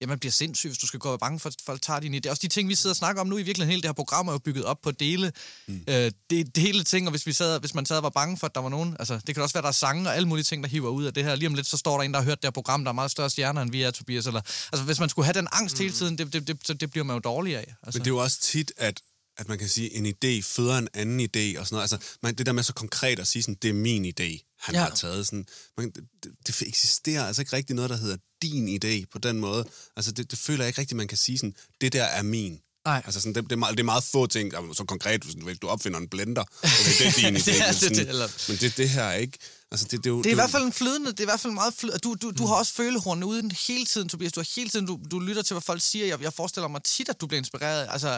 Ja, 0.00 0.06
man 0.06 0.18
bliver 0.18 0.32
sindssyg, 0.32 0.68
hvis 0.68 0.78
du 0.78 0.86
skal 0.86 1.00
gå 1.00 1.08
og 1.12 1.20
bange 1.20 1.40
for, 1.40 1.48
at 1.48 1.54
folk 1.66 1.82
tager 1.82 2.00
dine 2.00 2.16
idéer. 2.16 2.30
Også 2.30 2.40
de 2.42 2.48
ting, 2.48 2.68
vi 2.68 2.74
sidder 2.74 2.92
og 2.92 2.96
snakker 2.96 3.20
om 3.20 3.26
nu, 3.26 3.38
i 3.38 3.42
virkeligheden 3.42 3.70
hele 3.70 3.82
det 3.82 3.88
her 3.88 3.92
program 3.92 4.28
er 4.28 4.32
jo 4.32 4.38
bygget 4.38 4.64
op 4.64 4.80
på 4.82 4.90
dele. 4.90 5.32
Mm. 5.66 5.84
Øh, 5.88 6.10
det, 6.30 6.54
det 6.54 6.56
hele 6.56 6.84
ting, 6.84 7.06
og 7.06 7.10
hvis, 7.10 7.26
vi 7.26 7.32
sad, 7.32 7.60
hvis 7.60 7.74
man 7.74 7.86
sad 7.86 7.96
og 7.96 8.02
var 8.02 8.10
bange 8.10 8.36
for, 8.36 8.46
at 8.46 8.54
der 8.54 8.60
var 8.60 8.68
nogen... 8.68 8.96
Altså, 8.98 9.20
det 9.26 9.34
kan 9.34 9.42
også 9.42 9.52
være, 9.52 9.62
der 9.62 9.68
er 9.68 9.72
sange 9.72 10.08
og 10.08 10.16
alle 10.16 10.28
mulige 10.28 10.44
ting, 10.44 10.62
der 10.62 10.68
hiver 10.68 10.90
ud 10.90 11.04
af 11.04 11.14
det 11.14 11.24
her. 11.24 11.34
Lige 11.34 11.46
om 11.48 11.54
lidt, 11.54 11.66
så 11.66 11.76
står 11.76 11.96
der 11.96 12.04
en, 12.04 12.12
der 12.12 12.20
har 12.20 12.24
hørt 12.24 12.42
det 12.42 12.46
her 12.46 12.50
program, 12.50 12.84
der 12.84 12.88
er 12.88 12.94
meget 12.94 13.10
større 13.10 13.30
stjerner, 13.30 13.62
end 13.62 13.70
vi 13.70 13.82
er, 13.82 13.90
Tobias. 13.90 14.26
Eller, 14.26 14.40
altså, 14.72 14.84
hvis 14.84 15.00
man 15.00 15.08
skulle 15.08 15.26
have 15.26 15.34
den 15.34 15.48
angst 15.52 15.76
mm. 15.76 15.82
hele 15.82 15.94
tiden, 15.94 16.18
det, 16.18 16.32
det, 16.32 16.48
det, 16.48 16.68
det, 16.68 16.80
det 16.80 16.90
bliver 16.90 17.04
man 17.04 17.16
jo 17.16 17.20
dårlig 17.20 17.56
af. 17.56 17.74
Altså. 17.82 17.98
Men 17.98 18.04
det 18.04 18.10
er 18.10 18.14
jo 18.14 18.22
også 18.22 18.40
tit, 18.40 18.72
at 18.76 19.00
at 19.38 19.48
man 19.48 19.58
kan 19.58 19.68
sige, 19.68 19.94
en 19.94 20.06
idé 20.06 20.42
føder 20.42 20.78
en 20.78 20.88
anden 20.94 21.20
idé 21.20 21.58
og 21.58 21.66
sådan 21.66 21.74
noget. 21.74 21.92
Altså, 21.92 21.98
man, 22.22 22.34
det 22.34 22.46
der 22.46 22.52
med 22.52 22.62
så 22.62 22.74
konkret 22.74 23.18
at 23.18 23.26
sige 23.26 23.42
sådan, 23.42 23.58
det 23.62 23.68
er 23.68 23.74
min 23.74 24.04
idé, 24.04 24.56
han 24.60 24.74
ja. 24.74 24.80
har 24.80 24.90
taget. 24.90 25.26
Sådan, 25.26 25.46
man, 25.76 25.90
det, 25.90 26.32
det 26.46 26.62
eksisterer 26.62 27.24
altså 27.24 27.42
ikke 27.42 27.56
rigtig 27.56 27.76
noget, 27.76 27.90
der 27.90 27.96
hedder 27.96 28.16
din 28.42 28.68
idé 28.68 29.04
på 29.12 29.18
den 29.18 29.38
måde. 29.40 29.64
Altså, 29.96 30.12
det, 30.12 30.30
det 30.30 30.38
føler 30.38 30.64
jeg 30.64 30.68
ikke 30.68 30.80
rigtigt, 30.80 30.96
man 30.96 31.08
kan 31.08 31.18
sige 31.18 31.38
sådan, 31.38 31.54
det 31.80 31.92
der 31.92 32.04
er 32.04 32.22
min. 32.22 32.60
Nej. 32.86 33.02
Altså 33.04 33.20
sådan, 33.20 33.34
det, 33.34 33.44
det, 33.44 33.52
er 33.52 33.56
meget, 33.56 33.76
det 33.76 33.82
er 33.82 33.84
meget 33.84 34.04
få 34.04 34.26
ting, 34.26 34.52
så 34.52 34.84
konkret, 34.88 35.24
hvis 35.24 35.58
du 35.58 35.68
opfinder 35.68 35.98
en 35.98 36.08
blender, 36.08 36.42
okay, 36.62 36.92
det 36.98 37.06
er 37.06 37.12
din 37.12 37.36
idé. 37.36 37.44
det 37.44 37.60
er, 37.60 37.66
men, 37.66 37.74
sådan, 37.74 37.96
det, 37.96 38.08
eller... 38.08 38.28
men 38.48 38.56
det, 38.56 38.76
det 38.76 38.88
her 38.90 39.02
er 39.02 39.14
ikke... 39.14 39.38
Altså, 39.70 39.86
det, 39.90 40.04
det, 40.04 40.06
er 40.06 40.10
jo, 40.10 40.18
det 40.18 40.26
er 40.26 40.30
i 40.30 40.34
hvert 40.34 40.50
fald 40.50 40.62
en 40.62 40.72
flydende, 40.72 41.10
det 41.10 41.20
er 41.20 41.24
i 41.24 41.32
hvert 41.32 41.40
fald 41.40 41.52
meget 41.52 41.74
flydende. 41.74 41.98
Du, 41.98 42.14
du, 42.14 42.30
du 42.30 42.42
mm. 42.42 42.48
har 42.48 42.54
også 42.54 42.72
følehornene 42.72 43.26
uden 43.26 43.52
hele 43.66 43.84
tiden, 43.84 44.08
Tobias. 44.08 44.32
Du 44.32 44.40
har 44.40 44.48
hele 44.56 44.70
tiden, 44.70 44.86
du, 44.86 45.00
du 45.10 45.18
lytter 45.18 45.42
til, 45.42 45.54
hvad 45.54 45.62
folk 45.62 45.82
siger. 45.82 46.06
Jeg, 46.06 46.22
jeg 46.22 46.32
forestiller 46.32 46.68
mig 46.68 46.82
tit, 46.82 47.08
at 47.08 47.20
du 47.20 47.26
bliver 47.26 47.38
inspireret. 47.38 47.86
Altså, 47.90 48.08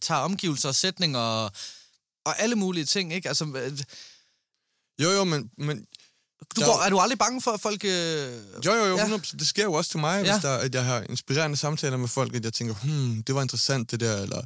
tager 0.00 0.20
omgivelser 0.20 0.68
og 0.68 0.74
sætninger 0.74 1.18
og, 1.18 1.52
og 2.24 2.40
alle 2.40 2.56
mulige 2.56 2.84
ting, 2.84 3.14
ikke? 3.14 3.28
Altså, 3.28 3.44
jo, 5.02 5.10
jo, 5.10 5.24
men, 5.24 5.50
men 5.58 5.86
du 6.56 6.60
går, 6.64 6.82
er 6.84 6.90
du 6.90 6.98
aldrig 6.98 7.18
bange 7.18 7.42
for, 7.42 7.50
at 7.50 7.60
folk... 7.60 7.84
Øh... 7.84 8.32
Jo, 8.66 8.72
jo, 8.72 8.84
jo. 8.84 8.96
Ja. 8.96 9.20
Det 9.32 9.48
sker 9.48 9.64
jo 9.64 9.72
også 9.72 9.90
til 9.90 10.00
mig, 10.00 10.24
ja. 10.24 10.32
hvis 10.32 10.42
der, 10.42 10.56
at 10.56 10.74
jeg 10.74 10.84
har 10.84 11.00
inspirerende 11.00 11.56
samtaler 11.56 11.96
med 11.96 12.08
folk, 12.08 12.34
at 12.34 12.44
jeg 12.44 12.52
tænker, 12.52 12.74
hmm, 12.74 13.22
det 13.22 13.34
var 13.34 13.42
interessant 13.42 13.90
det 13.90 14.00
der, 14.00 14.16
eller 14.16 14.42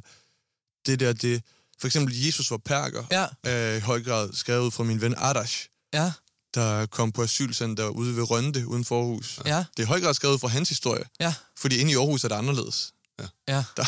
det 0.85 0.99
der, 0.99 1.13
det... 1.13 1.43
For 1.79 1.87
eksempel, 1.87 2.25
Jesus 2.25 2.51
var 2.51 2.57
perker, 2.57 3.03
ja. 3.11 3.25
øh, 3.71 3.77
i 3.77 3.79
høj 3.79 4.03
grad 4.03 4.33
skrevet 4.33 4.73
fra 4.73 4.83
min 4.83 5.01
ven 5.01 5.15
Adash, 5.17 5.67
ja. 5.93 6.11
der 6.55 6.85
kom 6.85 7.11
på 7.11 7.23
asylcenter 7.23 7.87
ude 7.87 8.15
ved 8.15 8.29
Rønde, 8.31 8.67
uden 8.67 8.85
for 8.85 8.99
Aarhus. 8.99 9.39
Ja. 9.45 9.57
Det 9.57 9.79
er 9.79 9.83
i 9.83 9.85
høj 9.85 10.01
grad 10.01 10.13
skrevet 10.13 10.41
fra 10.41 10.47
hans 10.47 10.69
historie, 10.69 11.03
ja. 11.19 11.33
fordi 11.57 11.77
inde 11.77 11.91
i 11.91 11.95
Aarhus 11.95 12.23
er 12.23 12.27
det 12.27 12.35
anderledes. 12.35 12.93
Ja. 13.19 13.25
ja. 13.47 13.63
Der, 13.77 13.83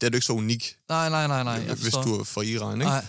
der 0.00 0.06
er 0.06 0.10
du 0.10 0.16
ikke 0.16 0.26
så 0.26 0.32
unik, 0.32 0.76
nej, 0.88 1.08
nej, 1.08 1.26
nej, 1.26 1.42
nej, 1.42 1.74
hvis 1.74 1.94
du 1.94 2.20
er 2.20 2.24
fra 2.24 2.42
Iran, 2.42 2.74
ikke? 2.74 2.84
Nej. 2.84 3.06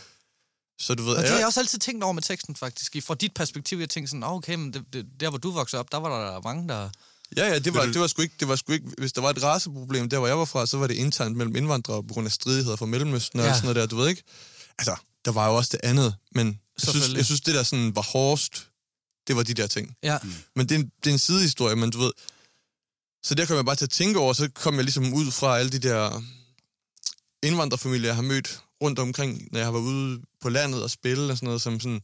Så 0.80 0.96
du 0.96 1.04
ved, 1.04 1.16
og 1.16 1.22
det 1.22 1.30
har 1.30 1.38
jeg 1.38 1.48
også 1.48 1.60
altid 1.60 1.80
tænkt 1.80 2.04
over 2.04 2.14
med 2.14 2.22
teksten, 2.22 2.56
faktisk. 2.56 2.96
Fra 3.04 3.16
dit 3.16 3.34
perspektiv, 3.34 3.78
jeg 3.78 3.90
tænkte 3.90 4.10
sådan, 4.10 4.24
okay, 4.24 4.56
men 4.56 4.74
det, 4.74 4.84
det, 4.94 5.06
der 5.20 5.30
hvor 5.30 5.38
du 5.38 5.52
voksede 5.52 5.80
op, 5.80 5.92
der 5.92 5.98
var 5.98 6.32
der 6.32 6.42
mange, 6.42 6.68
der... 6.68 6.90
Ja, 7.38 7.48
ja, 7.48 7.60
det 7.60 7.74
var, 7.74 7.86
det 7.86 8.00
var, 8.00 8.08
sgu 8.08 8.22
ikke, 8.22 8.36
det 8.40 8.48
var 8.48 8.56
sgu 8.56 8.74
ikke... 8.74 8.88
Hvis 8.98 9.14
der 9.14 9.22
var 9.22 9.30
et 9.30 9.44
raceproblem 9.44 10.10
der, 10.10 10.18
hvor 10.18 10.28
jeg 10.28 10.38
var 10.38 10.46
fra, 10.46 10.66
så 10.66 10.78
var 10.78 10.88
det 10.88 10.96
internt 10.96 11.38
mellem 11.38 11.56
indvandrere 11.56 12.04
på 12.04 12.14
grund 12.14 12.28
af 12.28 12.32
stridigheder 12.32 12.76
fra 12.76 12.86
Mellemøsten 12.86 13.40
ja. 13.40 13.50
og 13.50 13.56
sådan 13.56 13.66
noget 13.66 13.76
der, 13.76 13.86
du 13.86 13.96
ved 13.96 14.08
ikke? 14.08 14.24
Altså, 14.78 14.96
der 15.26 15.32
var 15.32 15.48
jo 15.48 15.56
også 15.56 15.70
det 15.72 15.80
andet, 15.84 16.16
men 16.32 16.48
jeg 16.48 16.90
synes, 16.90 17.14
jeg 17.14 17.26
synes, 17.26 17.42
det 17.42 17.56
der 17.56 17.64
sådan 17.64 17.96
var 17.96 18.02
hårdest, 18.02 18.68
det 19.28 19.36
var 19.36 19.44
de 19.44 19.54
der 19.54 19.68
ting. 19.68 19.96
Ja. 20.04 20.18
Mm. 20.24 20.34
Men 20.56 20.70
det 20.70 20.76
er, 20.76 20.80
en, 20.80 20.92
det 21.04 21.10
er 21.10 21.14
en 21.14 21.20
sidehistorie, 21.20 21.76
men 21.76 21.90
du 21.92 22.00
ved... 22.00 22.12
Så 23.24 23.36
der 23.36 23.46
kom 23.46 23.56
jeg 23.56 23.66
bare 23.66 23.76
til 23.76 23.86
at 23.86 23.90
tænke 23.90 24.20
over, 24.20 24.34
så 24.34 24.50
kom 24.54 24.76
jeg 24.76 24.84
ligesom 24.84 25.14
ud 25.14 25.32
fra 25.32 25.60
alle 25.60 25.72
de 25.72 25.80
der 25.80 26.22
indvandrerfamilier, 27.44 28.08
jeg 28.08 28.16
har 28.16 28.22
mødt 28.22 28.62
rundt 28.84 29.00
omkring, 29.00 29.48
når 29.52 29.60
jeg 29.60 29.68
har 29.68 29.72
været 29.72 29.84
ude 29.84 30.22
på 30.42 30.50
landet 30.50 30.84
og 30.84 30.92
spille 30.92 31.32
og 31.32 31.38
sådan 31.38 31.48
noget, 31.48 31.62
som 31.62 31.80
sådan 31.80 32.02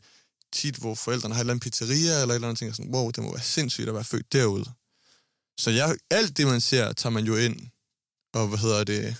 tit, 0.53 0.75
hvor 0.75 0.95
forældrene 0.95 1.35
har 1.35 1.41
et 1.41 1.43
eller 1.43 1.53
andet 1.53 1.63
pizzeria 1.63 2.21
eller 2.21 2.33
et 2.33 2.35
eller 2.35 2.47
andet 2.47 2.59
ting, 2.59 2.69
og 2.69 2.75
sådan, 2.75 2.95
wow, 2.95 3.11
det 3.11 3.23
må 3.23 3.31
være 3.31 3.43
sindssygt 3.43 3.87
at 3.87 3.93
være 3.93 4.03
født 4.03 4.33
derude. 4.33 4.65
Så 5.57 5.69
jeg, 5.71 5.97
alt 6.11 6.37
det, 6.37 6.47
man 6.47 6.61
ser, 6.61 6.93
tager 6.93 7.13
man 7.13 7.25
jo 7.25 7.35
ind, 7.35 7.67
og 8.33 8.47
hvad 8.47 8.57
hedder 8.57 8.83
det, 8.83 9.15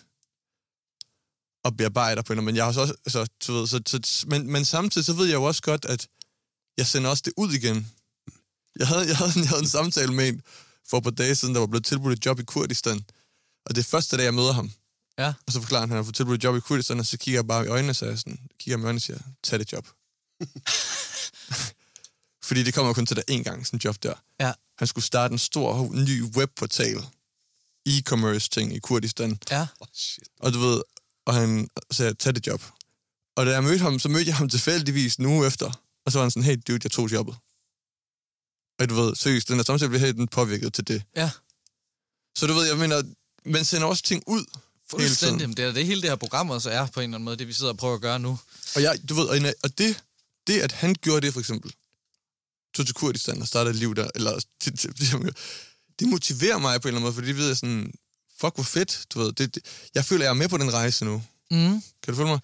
og 1.64 1.78
bearbejder 1.78 2.22
på 2.22 2.34
en 2.34 2.44
men 2.46 2.56
jeg 2.56 2.66
har 2.66 2.82
også, 2.82 2.96
altså, 3.06 3.28
du 3.48 3.54
ved, 3.54 3.68
så, 3.68 3.82
så, 3.86 4.26
men, 4.28 4.52
men 4.52 4.66
samtidig 4.66 5.06
så 5.06 5.14
ved 5.14 5.26
jeg 5.26 5.34
jo 5.34 5.44
også 5.44 5.62
godt, 5.62 5.86
at 5.86 6.08
jeg 6.78 6.88
sender 6.88 7.10
også 7.10 7.24
det 7.26 7.34
ud 7.38 7.54
igen. 7.54 7.92
Jeg 8.80 8.88
havde, 8.88 9.08
jeg 9.08 9.18
havde, 9.18 9.32
jeg 9.36 9.50
havde 9.50 9.62
en 9.62 9.68
samtale 9.68 10.14
med 10.14 10.28
en 10.28 10.42
for 10.90 10.98
et 10.98 11.04
par 11.04 11.12
dage 11.12 11.36
siden, 11.36 11.54
der 11.54 11.60
var 11.60 11.68
blevet 11.68 11.86
tilbudt 11.86 12.18
et 12.18 12.26
job 12.26 12.40
i 12.40 12.44
Kurdistan, 12.44 13.06
og 13.66 13.76
det 13.76 13.82
er 13.82 13.90
første 13.90 14.18
dag, 14.18 14.24
jeg 14.24 14.34
møder 14.34 14.54
ham. 14.54 14.72
Ja. 15.22 15.34
Og 15.48 15.54
så 15.54 15.62
forklarer 15.62 15.82
han, 15.82 15.90
at 15.90 15.90
han 15.90 15.98
har 15.98 16.04
fået 16.04 16.16
tilbudt 16.16 16.40
et 16.40 16.44
job 16.44 16.56
i 16.56 16.60
Kurdistan, 16.60 17.00
og 17.00 17.06
så 17.06 17.18
kigger 17.18 17.38
jeg 17.38 17.48
bare 17.48 17.66
i 17.66 17.68
øjnene, 17.68 17.94
så 17.94 18.06
jeg 18.06 18.18
sådan, 18.18 18.40
kigger 18.60 18.78
i 18.78 18.82
øjnene 18.82 18.98
og 18.98 19.02
siger, 19.02 19.20
tag 19.44 19.60
det 19.60 19.74
job. 19.74 19.88
Fordi 22.48 22.64
det 22.64 22.74
kommer 22.74 22.94
kun 22.94 23.06
til 23.06 23.16
dig 23.16 23.24
én 23.32 23.44
gang, 23.44 23.66
sådan 23.66 23.78
en 23.78 23.82
job 23.86 23.96
der. 24.04 24.14
Ja. 24.40 24.54
Han 24.78 24.88
skulle 24.88 25.06
starte 25.06 25.32
en 25.32 25.40
stor, 25.40 25.90
ny 25.94 26.24
webportal, 26.24 26.98
e-commerce 27.90 28.50
ting 28.50 28.76
i 28.76 28.80
Kurdistan. 28.80 29.40
Ja. 29.52 29.68
Oh, 29.80 29.88
shit. 29.94 30.28
Og 30.40 30.54
du 30.54 30.60
ved, 30.60 30.82
og 31.26 31.34
han 31.34 31.70
sagde, 31.92 32.14
tag 32.14 32.36
det 32.36 32.48
job. 32.48 32.64
Og 33.36 33.46
da 33.46 33.52
jeg 33.52 33.64
mødte 33.64 33.82
ham, 33.82 34.00
så 34.00 34.10
mødte 34.10 34.28
jeg 34.28 34.36
ham 34.36 34.50
tilfældigvis 34.50 35.16
en 35.16 35.26
uge 35.26 35.48
efter. 35.48 35.72
Og 36.06 36.12
så 36.12 36.18
var 36.18 36.24
han 36.24 36.32
sådan, 36.32 36.44
hey 36.44 36.58
dude, 36.68 36.80
jeg 36.84 36.92
tog 36.92 37.12
jobbet. 37.12 37.36
Og 38.80 38.90
du 38.90 38.96
ved, 38.96 39.16
seriøst, 39.16 39.48
den 39.48 39.58
der 39.58 39.64
samtale 39.64 39.90
blev 39.90 40.14
den 40.14 40.28
påvirket 40.28 40.74
til 40.74 40.88
det. 40.88 41.04
Ja. 41.16 41.32
Så 42.36 42.48
du 42.48 42.54
ved, 42.54 42.68
jeg 42.68 42.78
mener, 42.78 43.04
man 43.46 43.66
sender 43.66 43.88
også 43.88 44.04
ting 44.04 44.24
ud 44.28 44.46
Fuldstændig. 44.92 45.58
Det 45.58 45.66
er 45.66 45.72
det 45.72 45.86
hele 45.86 46.02
det 46.02 46.10
her 46.10 46.16
program 46.16 46.50
også 46.50 46.70
er 46.70 46.86
på 46.86 47.00
en 47.00 47.04
eller 47.04 47.16
anden 47.16 47.26
måde, 47.26 47.38
det 47.38 47.48
vi 47.48 47.54
sidder 47.54 47.72
og 47.72 47.78
prøver 47.78 47.96
at 47.96 48.02
gøre 48.02 48.20
nu. 48.20 48.40
Og, 48.76 48.82
jeg, 48.82 49.00
du 49.10 49.14
ved, 49.14 49.54
og 49.64 49.78
det, 49.78 50.04
det, 50.48 50.60
at 50.60 50.72
han 50.72 50.96
gjorde 51.02 51.26
det 51.26 51.34
for 51.34 51.40
eksempel, 51.40 51.74
tog 52.76 52.86
til 52.86 52.96
Kurdistan 52.96 53.42
og 53.42 53.48
startede 53.48 53.74
et 53.74 53.80
liv 53.80 53.96
der, 53.96 54.08
eller 54.16 54.40
det, 54.66 54.82
det, 54.82 55.36
det 56.00 56.08
motiverer 56.08 56.58
mig 56.58 56.82
på 56.82 56.88
en 56.88 56.90
eller 56.90 56.98
anden 56.98 57.04
måde, 57.04 57.14
fordi 57.14 57.28
det 57.28 57.38
ved 57.38 57.48
jeg 57.48 57.58
sådan, 57.58 57.94
fuck 58.42 58.56
hvor 58.56 58.64
fedt, 58.64 59.06
du 59.14 59.20
ved. 59.20 59.32
Det, 59.32 59.56
det, 59.56 59.64
jeg 59.96 60.06
føler, 60.06 60.26
jeg 60.26 60.30
er 60.30 60.34
med 60.34 60.50
på 60.50 60.58
den 60.58 60.74
rejse 60.74 61.06
nu. 61.06 61.24
Mm. 61.52 61.84
Kan 62.04 62.14
du 62.14 62.16
følge 62.16 62.30
mig? 62.30 62.40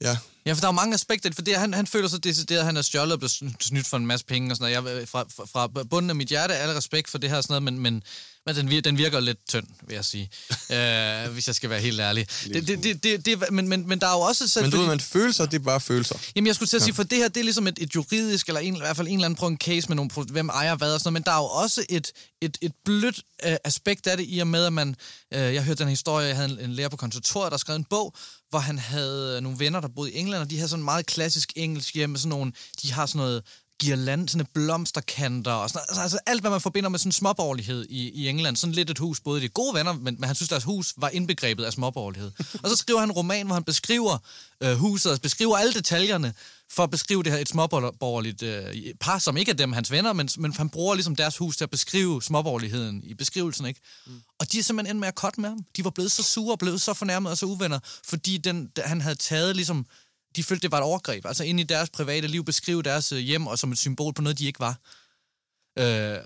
Ja. 0.00 0.16
Ja, 0.46 0.52
for 0.52 0.60
der 0.60 0.68
er 0.68 0.72
mange 0.72 0.94
aspekter, 0.94 1.30
for 1.32 1.42
det, 1.42 1.56
han, 1.56 1.74
han 1.74 1.86
føler 1.86 2.08
sig 2.08 2.24
decideret, 2.24 2.60
at 2.60 2.66
han 2.66 2.76
er 2.76 2.82
stjålet 2.82 3.12
og 3.12 3.18
blevet 3.18 3.54
snydt 3.60 3.86
for 3.86 3.96
en 3.96 4.06
masse 4.06 4.26
penge 4.26 4.52
og 4.52 4.56
sådan 4.56 4.84
noget. 4.84 4.98
Jeg, 5.00 5.08
fra, 5.08 5.24
fra, 5.36 5.44
fra 5.44 5.84
bunden 5.84 6.10
af 6.10 6.16
mit 6.16 6.28
hjerte, 6.28 6.54
alle 6.54 6.76
respekt 6.76 7.10
for 7.10 7.18
det 7.18 7.30
her 7.30 7.36
og 7.36 7.42
sådan 7.42 7.62
noget, 7.62 7.62
men, 7.62 7.78
men 7.78 8.02
men 8.46 8.56
den, 8.56 8.84
den 8.84 8.98
virker 8.98 9.20
lidt 9.20 9.38
tynd, 9.48 9.66
vil 9.86 9.94
jeg 9.94 10.04
sige, 10.04 10.30
øh, 10.76 11.32
hvis 11.32 11.46
jeg 11.46 11.54
skal 11.54 11.70
være 11.70 11.80
helt 11.80 12.00
ærlig. 12.00 12.26
Det, 12.44 12.68
det, 12.68 12.82
det, 12.82 13.02
det, 13.02 13.26
det, 13.26 13.50
men, 13.50 13.68
men, 13.68 13.88
men 13.88 14.00
der 14.00 14.06
er 14.06 14.12
jo 14.12 14.20
også... 14.20 14.48
Selv, 14.48 14.64
men 14.64 14.72
du 14.72 14.78
ved, 14.78 14.86
man 14.86 15.00
følelser, 15.00 15.46
det 15.46 15.54
er 15.54 15.64
bare 15.64 15.80
følelser. 15.80 16.18
Jamen, 16.36 16.46
jeg 16.46 16.54
skulle 16.54 16.68
til 16.68 16.76
at 16.76 16.82
sige, 16.82 16.94
for 16.94 17.02
det 17.02 17.18
her, 17.18 17.28
det 17.28 17.40
er 17.40 17.44
ligesom 17.44 17.66
et, 17.66 17.78
et 17.80 17.94
juridisk, 17.94 18.46
eller 18.48 18.60
en, 18.60 18.74
i 18.74 18.78
hvert 18.78 18.96
fald 18.96 19.08
en 19.08 19.14
eller 19.14 19.24
anden 19.24 19.38
på 19.38 19.46
en 19.46 19.56
case 19.56 19.88
med 19.88 19.96
nogle, 19.96 20.10
hvem 20.30 20.48
ejer 20.48 20.76
hvad 20.76 20.94
og 20.94 21.00
sådan 21.00 21.12
noget, 21.12 21.20
men 21.20 21.22
der 21.22 21.32
er 21.32 21.42
jo 21.42 21.62
også 21.62 21.84
et, 21.88 22.12
et, 22.40 22.58
et 22.60 22.72
blødt 22.84 23.22
øh, 23.46 23.56
aspekt 23.64 24.06
af 24.06 24.16
det, 24.16 24.26
i 24.28 24.38
og 24.38 24.46
med, 24.46 24.64
at 24.64 24.72
man... 24.72 24.96
Øh, 25.34 25.54
jeg 25.54 25.64
hørte 25.64 25.78
den 25.78 25.88
historie, 25.88 26.26
jeg 26.26 26.36
havde 26.36 26.50
en, 26.50 26.58
en 26.60 26.72
lærer 26.72 26.88
på 26.88 26.96
kontoret, 26.96 27.52
der 27.52 27.58
skrev 27.58 27.76
en 27.76 27.84
bog, 27.84 28.14
hvor 28.50 28.58
han 28.58 28.78
havde 28.78 29.40
nogle 29.40 29.58
venner, 29.58 29.80
der 29.80 29.88
boede 29.88 30.12
i 30.12 30.18
England, 30.18 30.42
og 30.42 30.50
de 30.50 30.56
havde 30.56 30.68
sådan 30.68 30.84
meget 30.84 31.06
klassisk 31.06 31.52
engelsk 31.56 31.94
hjem, 31.94 32.16
sådan 32.16 32.28
nogle, 32.28 32.52
de 32.82 32.92
har 32.92 33.06
sådan 33.06 33.18
noget 33.18 33.42
girland, 33.78 34.28
sådan 34.28 34.46
blomsterkanter 34.54 35.52
og 35.52 35.70
sådan 35.70 35.82
altså, 35.88 36.02
altså 36.02 36.18
alt, 36.26 36.40
hvad 36.40 36.50
man 36.50 36.60
forbinder 36.60 36.90
med 36.90 36.98
sådan 36.98 37.12
småborgerlighed 37.12 37.86
i, 37.88 38.10
i 38.10 38.28
England. 38.28 38.56
Sådan 38.56 38.74
lidt 38.74 38.90
et 38.90 38.98
hus, 38.98 39.20
både 39.20 39.40
de 39.40 39.48
gode 39.48 39.74
venner, 39.74 39.92
men, 39.92 40.04
men 40.04 40.24
han 40.24 40.34
synes, 40.34 40.48
deres 40.48 40.64
hus 40.64 40.94
var 40.96 41.08
indbegrebet 41.08 41.64
af 41.64 41.72
småborgerlighed. 41.72 42.30
og 42.62 42.70
så 42.70 42.76
skriver 42.76 43.00
han 43.00 43.08
en 43.08 43.12
roman, 43.12 43.46
hvor 43.46 43.54
han 43.54 43.64
beskriver 43.64 44.18
øh, 44.60 44.74
huset, 44.74 45.12
og 45.12 45.20
beskriver 45.20 45.56
alle 45.56 45.72
detaljerne, 45.72 46.34
for 46.70 46.82
at 46.82 46.90
beskrive 46.90 47.22
det 47.22 47.32
her 47.32 47.38
et 47.38 47.48
småborgerligt 47.48 48.42
øh, 48.42 48.94
par, 49.00 49.18
som 49.18 49.36
ikke 49.36 49.50
er 49.50 49.56
dem 49.56 49.72
hans 49.72 49.90
venner, 49.90 50.12
men, 50.12 50.28
men 50.38 50.52
han 50.52 50.68
bruger 50.68 50.94
ligesom 50.94 51.16
deres 51.16 51.36
hus 51.36 51.56
til 51.56 51.64
at 51.64 51.70
beskrive 51.70 52.22
småborgerligheden 52.22 53.02
i 53.04 53.14
beskrivelsen, 53.14 53.66
ikke? 53.66 53.80
Mm. 54.06 54.12
Og 54.38 54.52
de 54.52 54.58
er 54.58 54.62
simpelthen 54.62 54.96
endt 54.96 55.00
med 55.00 55.08
at 55.08 55.14
kotte 55.14 55.40
med 55.40 55.48
ham. 55.48 55.64
De 55.76 55.84
var 55.84 55.90
blevet 55.90 56.12
så 56.12 56.22
sure 56.22 56.54
og 56.54 56.58
blevet 56.58 56.80
så 56.80 56.94
fornærmet 56.94 57.30
og 57.30 57.38
så 57.38 57.46
uvenner, 57.46 57.78
fordi 58.04 58.36
den, 58.36 58.70
han 58.78 59.00
havde 59.00 59.14
taget 59.14 59.56
ligesom 59.56 59.86
de 60.36 60.42
følte, 60.42 60.62
det 60.62 60.70
var 60.70 60.78
et 60.78 60.84
overgreb. 60.84 61.26
Altså 61.26 61.44
ind 61.44 61.60
i 61.60 61.62
deres 61.62 61.90
private 61.90 62.28
liv, 62.28 62.44
beskrive 62.44 62.82
deres 62.82 63.12
øh, 63.12 63.18
hjem 63.18 63.46
og 63.46 63.58
som 63.58 63.72
et 63.72 63.78
symbol 63.78 64.14
på 64.14 64.22
noget, 64.22 64.38
de 64.38 64.46
ikke 64.46 64.60
var. 64.60 64.76
Øh, 65.78 66.18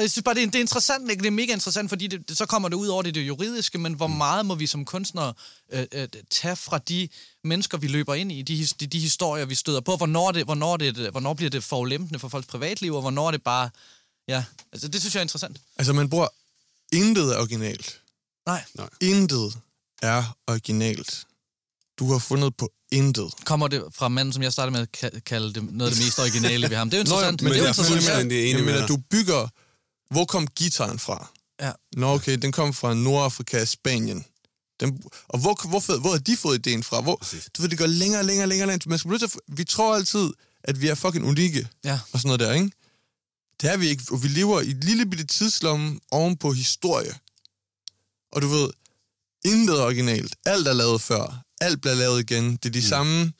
jeg 0.00 0.10
synes 0.10 0.22
bare, 0.24 0.34
det 0.34 0.42
er, 0.42 0.46
det 0.46 0.54
er 0.54 0.60
interessant, 0.60 1.10
ikke? 1.10 1.20
det 1.20 1.26
er 1.26 1.30
mega 1.30 1.52
interessant, 1.52 1.88
fordi 1.88 2.06
det, 2.06 2.28
det, 2.28 2.38
så 2.38 2.46
kommer 2.46 2.68
det 2.68 2.76
ud 2.76 2.86
over 2.86 3.02
det, 3.02 3.14
det 3.14 3.20
juridiske, 3.20 3.78
men 3.78 3.94
hvor 3.94 4.06
mm. 4.06 4.14
meget 4.14 4.46
må 4.46 4.54
vi 4.54 4.66
som 4.66 4.84
kunstnere 4.84 5.34
øh, 5.72 5.86
øh, 5.92 6.08
tage 6.30 6.56
fra 6.56 6.78
de 6.78 7.08
mennesker, 7.44 7.78
vi 7.78 7.86
løber 7.86 8.14
ind 8.14 8.32
i, 8.32 8.42
de, 8.42 8.66
de, 8.80 8.86
de 8.86 8.98
historier, 8.98 9.44
vi 9.44 9.54
støder 9.54 9.80
på, 9.80 9.96
hvornår, 9.96 10.32
det, 10.32 10.44
hvornår, 10.44 10.76
det, 10.76 11.10
hvornår 11.10 11.34
bliver 11.34 11.50
det 11.50 11.64
forulempende 11.64 12.18
for 12.18 12.28
folks 12.28 12.46
privatliv, 12.46 12.94
og 12.94 13.00
hvornår 13.00 13.26
er 13.26 13.30
det 13.30 13.42
bare... 13.42 13.70
Ja, 14.28 14.44
altså 14.72 14.88
det 14.88 15.00
synes 15.00 15.14
jeg 15.14 15.20
er 15.20 15.24
interessant. 15.24 15.60
Altså 15.76 15.92
man 15.92 16.10
bruger 16.10 16.28
intet 16.92 17.36
originalt. 17.36 18.00
Nej. 18.46 18.64
Nej. 18.74 18.88
Intet 19.00 19.58
er 20.02 20.36
originalt 20.46 21.26
du 22.00 22.12
har 22.12 22.18
fundet 22.18 22.56
på 22.56 22.72
intet. 22.92 23.32
Kommer 23.44 23.68
det 23.68 23.84
fra 23.94 24.08
manden, 24.08 24.32
som 24.32 24.42
jeg 24.42 24.52
startede 24.52 24.72
med 24.72 24.80
at 24.80 24.88
ka- 25.14 25.20
kalde 25.20 25.54
det 25.54 25.62
noget 25.72 25.90
af 25.90 25.96
det 25.96 26.04
mest 26.04 26.18
originale 26.18 26.70
ved 26.70 26.76
ham? 26.76 26.90
Det 26.90 26.96
er 27.00 27.04
jo 27.04 27.08
Nå, 27.16 27.20
ja, 27.20 27.28
interessant. 27.30 27.42
men 27.42 27.52
det 27.52 27.56
er 27.58 27.60
jo 27.60 27.64
jeg 27.64 27.68
er 27.68 27.72
interessant. 27.72 27.94
fuldstændig 28.04 28.38
enig 28.40 28.48
Jeg 28.52 28.56
med 28.64 28.72
mener, 28.72 28.78
dig. 28.86 28.88
du 28.88 28.96
bygger... 29.10 29.48
Hvor 30.14 30.24
kom 30.24 30.46
gitaren 30.46 30.98
fra? 30.98 31.30
Ja. 31.60 31.72
Nå, 31.96 32.14
okay, 32.14 32.36
den 32.42 32.52
kom 32.52 32.74
fra 32.74 32.94
Nordafrika 32.94 33.60
og 33.62 33.68
Spanien. 33.68 34.24
Den, 34.80 35.02
og 35.28 35.38
hvor, 35.38 35.68
hvor, 35.68 35.98
hvor 35.98 36.10
har 36.10 36.18
de 36.18 36.36
fået 36.36 36.58
ideen 36.66 36.82
fra? 36.82 37.00
Hvor, 37.00 37.22
du 37.56 37.62
ved, 37.62 37.68
det 37.68 37.78
går 37.78 37.86
længere, 37.86 38.22
længere, 38.22 38.46
længere, 38.46 38.66
længere. 38.68 38.88
Man 38.88 38.98
skal 38.98 39.18
til 39.18 39.30
vi 39.48 39.64
tror 39.64 39.94
altid, 39.94 40.30
at 40.64 40.80
vi 40.80 40.88
er 40.88 40.94
fucking 40.94 41.24
unikke 41.26 41.68
Ja. 41.84 41.98
og 42.12 42.18
sådan 42.20 42.28
noget 42.28 42.40
der, 42.40 42.52
ikke? 42.52 42.70
Det 43.60 43.70
er 43.72 43.76
vi 43.76 43.88
ikke. 43.88 44.02
Og 44.10 44.22
vi 44.22 44.28
lever 44.28 44.60
i 44.60 44.70
et 44.70 44.84
lille 44.84 45.06
bitte 45.06 45.24
tidslomme 45.26 46.00
oven 46.10 46.36
på 46.36 46.52
historie. 46.52 47.14
Og 48.32 48.42
du 48.42 48.48
ved, 48.48 48.70
intet 49.44 49.80
originalt. 49.80 50.36
Alt 50.46 50.68
er 50.68 50.72
lavet 50.72 51.00
før. 51.02 51.42
Alt 51.60 51.80
bliver 51.80 51.94
lavet 51.94 52.20
igen. 52.20 52.52
Det 52.56 52.66
er 52.66 52.70
de 52.70 52.78
mm. 52.78 52.82
samme 52.82 53.32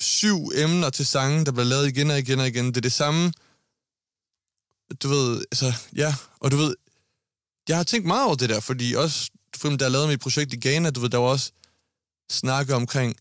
syv 0.00 0.50
emner 0.54 0.90
til 0.90 1.06
sange, 1.06 1.44
der 1.44 1.52
bliver 1.52 1.64
lavet 1.64 1.88
igen 1.88 2.10
og 2.10 2.18
igen 2.18 2.40
og 2.40 2.48
igen. 2.48 2.66
Det 2.66 2.76
er 2.76 2.80
det 2.80 2.92
samme... 2.92 3.32
Du 5.02 5.08
ved, 5.08 5.44
altså, 5.50 5.72
ja. 5.96 6.14
Og 6.40 6.50
du 6.50 6.56
ved, 6.56 6.74
jeg 7.68 7.76
har 7.76 7.84
tænkt 7.84 8.06
meget 8.06 8.26
over 8.26 8.34
det 8.34 8.48
der, 8.48 8.60
fordi 8.60 8.94
også, 8.94 9.30
for 9.34 9.58
eksempel, 9.58 9.80
da 9.80 9.84
jeg 9.84 9.92
lavede 9.92 10.08
mit 10.08 10.20
projekt 10.20 10.52
i 10.52 10.56
Ghana, 10.60 10.90
du 10.90 11.00
ved, 11.00 11.10
der 11.10 11.18
var 11.18 11.28
også 11.28 11.52
snakke 12.30 12.74
omkring 12.74 13.16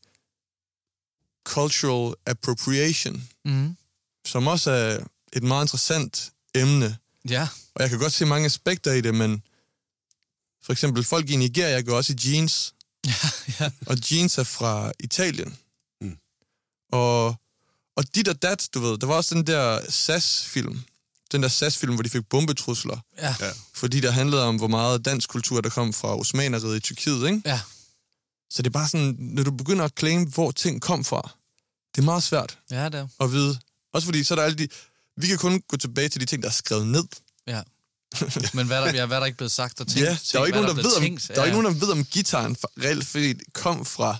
cultural 1.44 2.16
appropriation, 2.26 3.30
Mm. 3.46 3.76
som 4.26 4.48
også 4.48 4.72
er 4.72 5.04
et 5.34 5.44
meget 5.44 5.64
interessant 5.64 6.32
emne. 6.56 6.98
Ja. 7.30 7.48
Og 7.76 7.82
jeg 7.82 7.90
kan 7.90 8.00
godt 8.00 8.14
se 8.14 8.26
mange 8.26 8.46
aspekter 8.46 8.92
i 8.92 9.02
det, 9.02 9.16
men 9.16 9.44
for 10.64 10.72
eksempel 10.74 11.04
folk 11.04 11.30
i 11.30 11.36
Nigeria 11.36 11.82
går 11.82 11.96
også 11.96 12.14
i 12.14 12.30
jeans, 12.30 12.74
Ja, 13.08 13.30
ja. 13.60 13.72
og 13.86 13.98
jeans 14.12 14.38
er 14.38 14.44
fra 14.44 14.92
Italien. 15.00 15.58
Mm. 16.02 16.18
Og, 16.92 17.28
og 17.96 18.16
dit 18.16 18.28
og 18.28 18.42
dat, 18.42 18.70
du 18.74 18.80
ved, 18.80 18.98
der 18.98 19.08
var 19.08 19.16
også 19.16 19.36
den 19.36 19.48
der 19.48 19.92
SAS-film, 19.92 20.82
den 21.32 21.44
der 21.44 21.50
SAS-film, 21.50 21.94
hvor 21.94 22.04
de 22.04 22.10
fik 22.10 22.30
bombetrusler, 22.30 22.98
Ja. 23.18 23.36
Ja. 23.40 23.52
fordi 23.74 24.00
der 24.00 24.12
handlede 24.12 24.44
om, 24.44 24.56
hvor 24.58 24.68
meget 24.68 25.06
dansk 25.06 25.30
kultur, 25.30 25.62
der 25.62 25.70
kom 25.70 25.94
fra 25.94 26.18
osmaneriet 26.20 26.78
i 26.78 26.80
Tyrkiet, 26.80 27.26
ikke? 27.28 27.42
Ja. 27.46 27.62
Så 28.50 28.62
det 28.62 28.68
er 28.68 28.72
bare 28.72 28.88
sådan, 28.88 29.16
når 29.20 29.44
du 29.44 29.52
begynder 29.52 29.86
at 29.86 29.92
claim, 30.00 30.24
hvor 30.32 30.52
ting 30.52 30.82
kom 30.82 31.04
fra, 31.04 31.32
det 31.96 32.02
er 32.02 32.06
meget 32.06 32.24
svært 32.24 32.58
Ja, 32.72 32.86
det 32.86 32.96
er. 32.96 33.08
at 33.20 33.32
vide. 33.32 33.60
Også 33.94 34.06
fordi, 34.06 34.24
så 34.24 34.34
er 34.34 34.36
der 34.36 34.44
alle 34.44 34.58
de... 34.58 34.68
Vi 35.18 35.28
kan 35.28 35.38
kun 35.38 35.62
gå 35.68 35.78
tilbage 35.78 36.10
til 36.10 36.22
de 36.22 36.26
ting, 36.26 36.44
der 36.44 36.50
er 36.50 36.54
skrevet 36.54 36.88
ned. 36.88 37.04
Ja. 37.48 37.62
Men 38.54 38.68
hvad 38.68 38.78
er 38.78 38.86
der, 38.86 38.94
ja, 38.94 39.06
hvad 39.06 39.18
er 39.18 39.20
der 39.20 39.26
ikke 39.26 39.38
blevet 39.38 39.52
sagt 39.52 39.82
og 39.82 39.88
tænkt? 39.88 40.02
Ja, 40.02 40.18
der 40.32 40.38
er 40.38 40.40
jo 40.40 40.46
ikke 40.46 40.62
nogen, 40.62 40.68
der, 40.68 40.74
blevet 40.74 40.90
ved, 40.90 40.98
om, 40.98 41.02
tænkt? 41.04 41.28
der 41.28 41.34
er 41.34 41.40
jo 41.40 41.46
ikke 41.46 41.62
nogen, 41.62 41.80
der 41.80 41.86
ved, 41.86 41.92
om 41.92 42.06
gitaren 42.06 42.58
reelt 42.84 43.08
set 43.08 43.42
kom 43.54 43.86
fra 43.86 44.18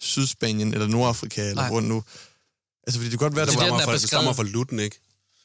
Sydspanien 0.00 0.74
eller 0.74 0.86
Nordafrika 0.86 1.40
eller 1.40 1.54
Nej. 1.54 1.70
hvor 1.70 1.80
nu. 1.80 2.04
Altså, 2.86 2.98
fordi 2.98 3.10
det 3.10 3.18
kan 3.18 3.26
godt 3.26 3.36
være, 3.36 3.46
der 3.46 3.52
Det 3.52 3.60
er 3.60 3.70
var... 3.70 3.78
der 3.78 3.84
fra, 3.84 3.92
er 3.92 3.98
det 3.98 4.08
stammer 4.08 4.32
fra 4.32 4.42
Lutten, 4.42 4.78
ikke? 4.78 4.96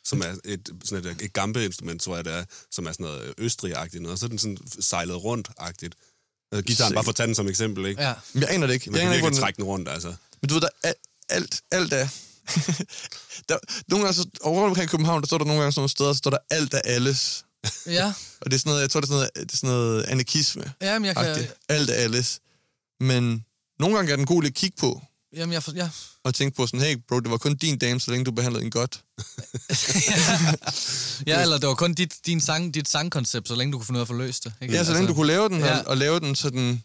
Som 0.06 0.22
er 0.22 0.36
et, 0.46 0.70
sådan 0.84 1.06
et, 1.06 1.22
et 1.22 1.34
gambe-instrument, 1.34 2.02
tror 2.02 2.16
jeg 2.16 2.26
det 2.26 2.34
er, 2.34 2.44
som 2.72 2.86
er 2.86 2.92
sådan 2.92 3.04
noget 3.04 3.34
Østrig-agtigt 3.38 4.02
noget. 4.02 4.14
Og 4.14 4.20
så 4.20 4.26
er 4.26 4.30
den 4.30 4.40
sådan 4.40 4.58
sejlet 4.80 5.24
rundt-agtigt. 5.24 5.96
Altså, 6.52 6.64
gitaren, 6.66 6.94
bare 6.94 7.04
for 7.04 7.10
at 7.10 7.16
tage 7.16 7.28
den 7.28 7.36
som 7.36 7.48
eksempel, 7.48 7.86
ikke? 7.86 8.02
Ja. 8.02 8.14
Men 8.34 8.44
jeg 8.44 8.52
aner 8.52 8.68
det 8.68 8.74
ikke. 8.74 8.90
Man 8.90 8.96
Jeg 8.96 9.02
kan 9.02 9.08
aner 9.08 9.16
ikke, 9.16 9.26
virkelig 9.26 9.42
trække 9.42 9.58
den 9.58 9.66
rundt, 9.66 9.90
altså. 9.90 10.14
Men 10.42 10.50
du 10.50 10.54
ved, 10.54 10.62
der 10.62 10.70
er 10.84 10.94
alt, 11.30 11.62
alt 11.72 11.94
er... 11.94 12.08
der, 13.50 13.58
nogle 13.88 14.06
gange, 14.06 14.14
så, 14.14 14.30
over 14.42 14.68
omkring 14.68 14.90
København, 14.90 15.22
der 15.22 15.28
står 15.28 15.38
der 15.38 15.46
nogle 15.46 15.62
gange 15.62 15.72
sådan 15.72 15.80
nogle 15.80 15.90
steder, 15.90 16.14
så 16.14 16.18
står 16.18 16.32
der 16.32 16.38
alt 16.50 16.74
er 16.74 16.82
alles. 16.84 17.46
Ja. 17.86 18.14
Og 18.42 18.52
det 18.52 18.54
er 18.54 18.60
sådan 18.60 18.70
noget, 18.70 18.82
jeg 18.82 18.90
tror, 18.90 19.02
det 19.02 19.08
er 19.08 19.14
sådan 19.14 19.30
noget, 19.36 19.36
det 19.36 19.54
er 19.54 19.58
sådan 19.58 19.70
noget 19.70 20.04
anarkisme. 20.04 20.74
Jamen, 20.82 21.06
jeg 21.06 21.16
kan... 21.16 21.48
Alt 21.70 21.90
er 21.90 21.94
alles. 21.94 22.40
Men 23.00 23.46
nogle 23.80 23.96
gange 23.96 24.12
er 24.12 24.16
den 24.16 24.26
god 24.26 24.42
lige 24.42 24.50
at 24.50 24.56
kigge 24.56 24.78
på, 24.80 25.02
Jamen, 25.36 25.54
jeg... 25.54 25.64
For, 25.64 25.72
ja. 25.76 25.90
og 26.24 26.36
tænke 26.36 26.56
på 26.56 26.68
sådan, 26.68 26.80
hey 26.80 26.98
bro, 27.08 27.20
det 27.20 27.32
var 27.32 27.38
kun 27.38 27.56
din 27.56 27.78
dame, 27.78 28.00
så 28.00 28.12
længe 28.12 28.26
du 28.26 28.32
behandlede 28.32 28.66
en 28.66 28.72
godt. 28.72 29.04
ja, 31.28 31.42
eller 31.42 31.58
det 31.58 31.68
var 31.68 31.76
kun 31.76 31.94
dit, 31.94 32.14
din 32.26 32.42
sang, 32.42 32.74
dit 32.74 32.90
sangkoncept, 32.90 33.48
så 33.48 33.56
længe 33.56 33.72
du 33.72 33.78
kunne 33.78 33.86
finde 33.86 33.98
ud 33.98 34.02
af 34.02 34.04
at 34.04 34.08
få 34.08 34.14
løst 34.14 34.44
det. 34.44 34.54
Ikke? 34.62 34.74
Ja, 34.74 34.84
så 34.84 34.94
længe 34.94 35.08
du 35.08 35.14
kunne 35.14 35.28
lave 35.28 35.50
den, 35.50 35.60
ja. 35.60 35.80
og, 35.80 35.88
og 35.88 35.98
lave 35.98 36.20
den, 36.20 36.36
så 36.36 36.50
den, 36.50 36.84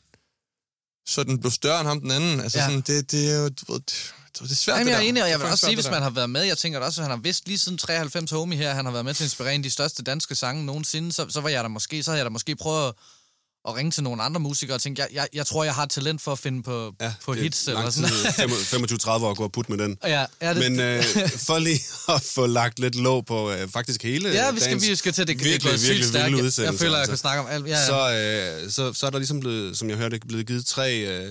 så 1.07 1.23
den 1.25 1.41
blev 1.41 1.51
større 1.53 1.81
end 1.81 1.89
ham 1.89 2.01
den 2.01 2.11
anden. 2.11 2.41
Altså 2.41 2.59
Ja. 2.59 2.65
sådan, 2.65 2.81
det, 2.81 3.11
det 3.11 3.31
er 3.31 3.37
jo, 3.39 3.49
du 3.49 3.73
ved, 3.73 3.81
det, 3.81 4.13
det 4.43 4.51
er 4.51 4.55
svært, 4.55 4.79
Jamen, 4.79 4.91
jeg 4.93 4.97
er 4.99 5.09
enig, 5.09 5.23
og 5.23 5.31
jeg 5.31 5.39
vil 5.41 5.47
også 5.47 5.67
sige, 5.67 5.75
hvis 5.77 5.91
man 5.91 6.03
har 6.03 6.11
været 6.11 6.31
med, 6.31 6.43
jeg 6.43 6.59
tænker 6.59 6.81
også, 6.81 7.01
at 7.01 7.05
han 7.05 7.11
har 7.11 7.23
vidst 7.23 7.47
lige 7.47 7.59
siden 7.59 7.79
93 7.79 8.31
homie 8.31 8.59
her, 8.59 8.75
han 8.75 8.85
har 8.85 8.93
været 8.93 9.05
med 9.05 9.15
til 9.15 9.25
at 9.25 9.27
inspirere 9.27 9.55
en 9.55 9.61
af 9.61 9.63
de 9.63 9.71
største 9.71 10.03
danske 10.03 10.35
sange 10.35 10.65
nogensinde, 10.67 11.13
så, 11.13 11.27
så 11.29 11.41
var 11.41 11.49
jeg 11.49 11.63
der 11.65 11.69
måske, 11.69 12.03
så 12.03 12.11
havde 12.11 12.19
jeg 12.19 12.25
da 12.25 12.31
måske 12.31 12.57
prøvet 12.57 12.89
at, 12.89 12.95
at 13.69 13.77
ringe 13.77 13.91
til 13.91 14.03
nogle 14.03 14.23
andre 14.23 14.41
musikere 14.41 14.75
og 14.77 14.81
tænke, 14.83 15.01
jeg, 15.03 15.09
jeg, 15.13 15.29
jeg 15.33 15.47
tror, 15.47 15.65
jeg 15.65 15.75
har 15.75 15.87
talent 15.87 16.23
for 16.23 16.33
at 16.33 16.39
finde 16.39 16.63
på, 16.63 16.93
ja, 17.01 17.13
på 17.25 17.35
det 17.35 17.43
hits 17.43 17.69
eller 17.69 17.91
sådan 17.91 18.11
tid, 18.11 18.25
25-30 19.05 19.11
år 19.11 19.31
at 19.31 19.37
gå 19.37 19.45
og 19.45 19.53
putte 19.53 19.73
med 19.73 19.85
den. 19.85 19.99
Ja, 20.05 20.25
ja, 20.43 20.55
det, 20.55 20.71
Men 20.71 20.81
øh, 20.81 21.03
for 21.47 21.59
lige 21.59 21.81
at 22.09 22.23
få 22.23 22.47
lagt 22.47 22.79
lidt 22.79 22.95
låg 22.95 23.27
på 23.27 23.51
øh, 23.53 23.69
faktisk 23.69 24.03
hele 24.03 24.29
ja, 24.29 24.51
vi 24.51 24.61
skal, 24.61 24.81
vi 24.81 24.95
skal 24.97 25.13
til 25.13 25.27
det. 25.27 25.39
det 25.39 25.45
virkelig, 25.45 25.71
gået 25.71 25.81
sygt 25.81 25.89
virkelig 25.89 26.09
stærkt. 26.09 26.25
vilde 26.27 26.39
Jeg- 26.39 26.45
udsendelse. 26.47 26.63
Jeg 26.73 26.81
føler, 26.81 26.93
jeg 26.93 27.01
altså. 27.01 27.11
kan 27.11 27.19
snakke 27.19 27.41
om 27.43 27.47
alt. 27.51 27.67
Ja, 27.67 27.79
ja. 27.79 27.87
så, 27.87 28.63
øh, 28.65 28.71
så, 28.71 28.93
så 28.93 29.07
er 29.07 29.11
der 29.11 29.19
ligesom 29.19 29.41
blevet, 29.41 29.79
som 29.79 29.91
jeg 29.91 29.97
hørte, 29.99 30.19
blevet 30.29 30.47
givet 30.47 30.67
tre, 30.67 30.97
øh, 30.99 31.31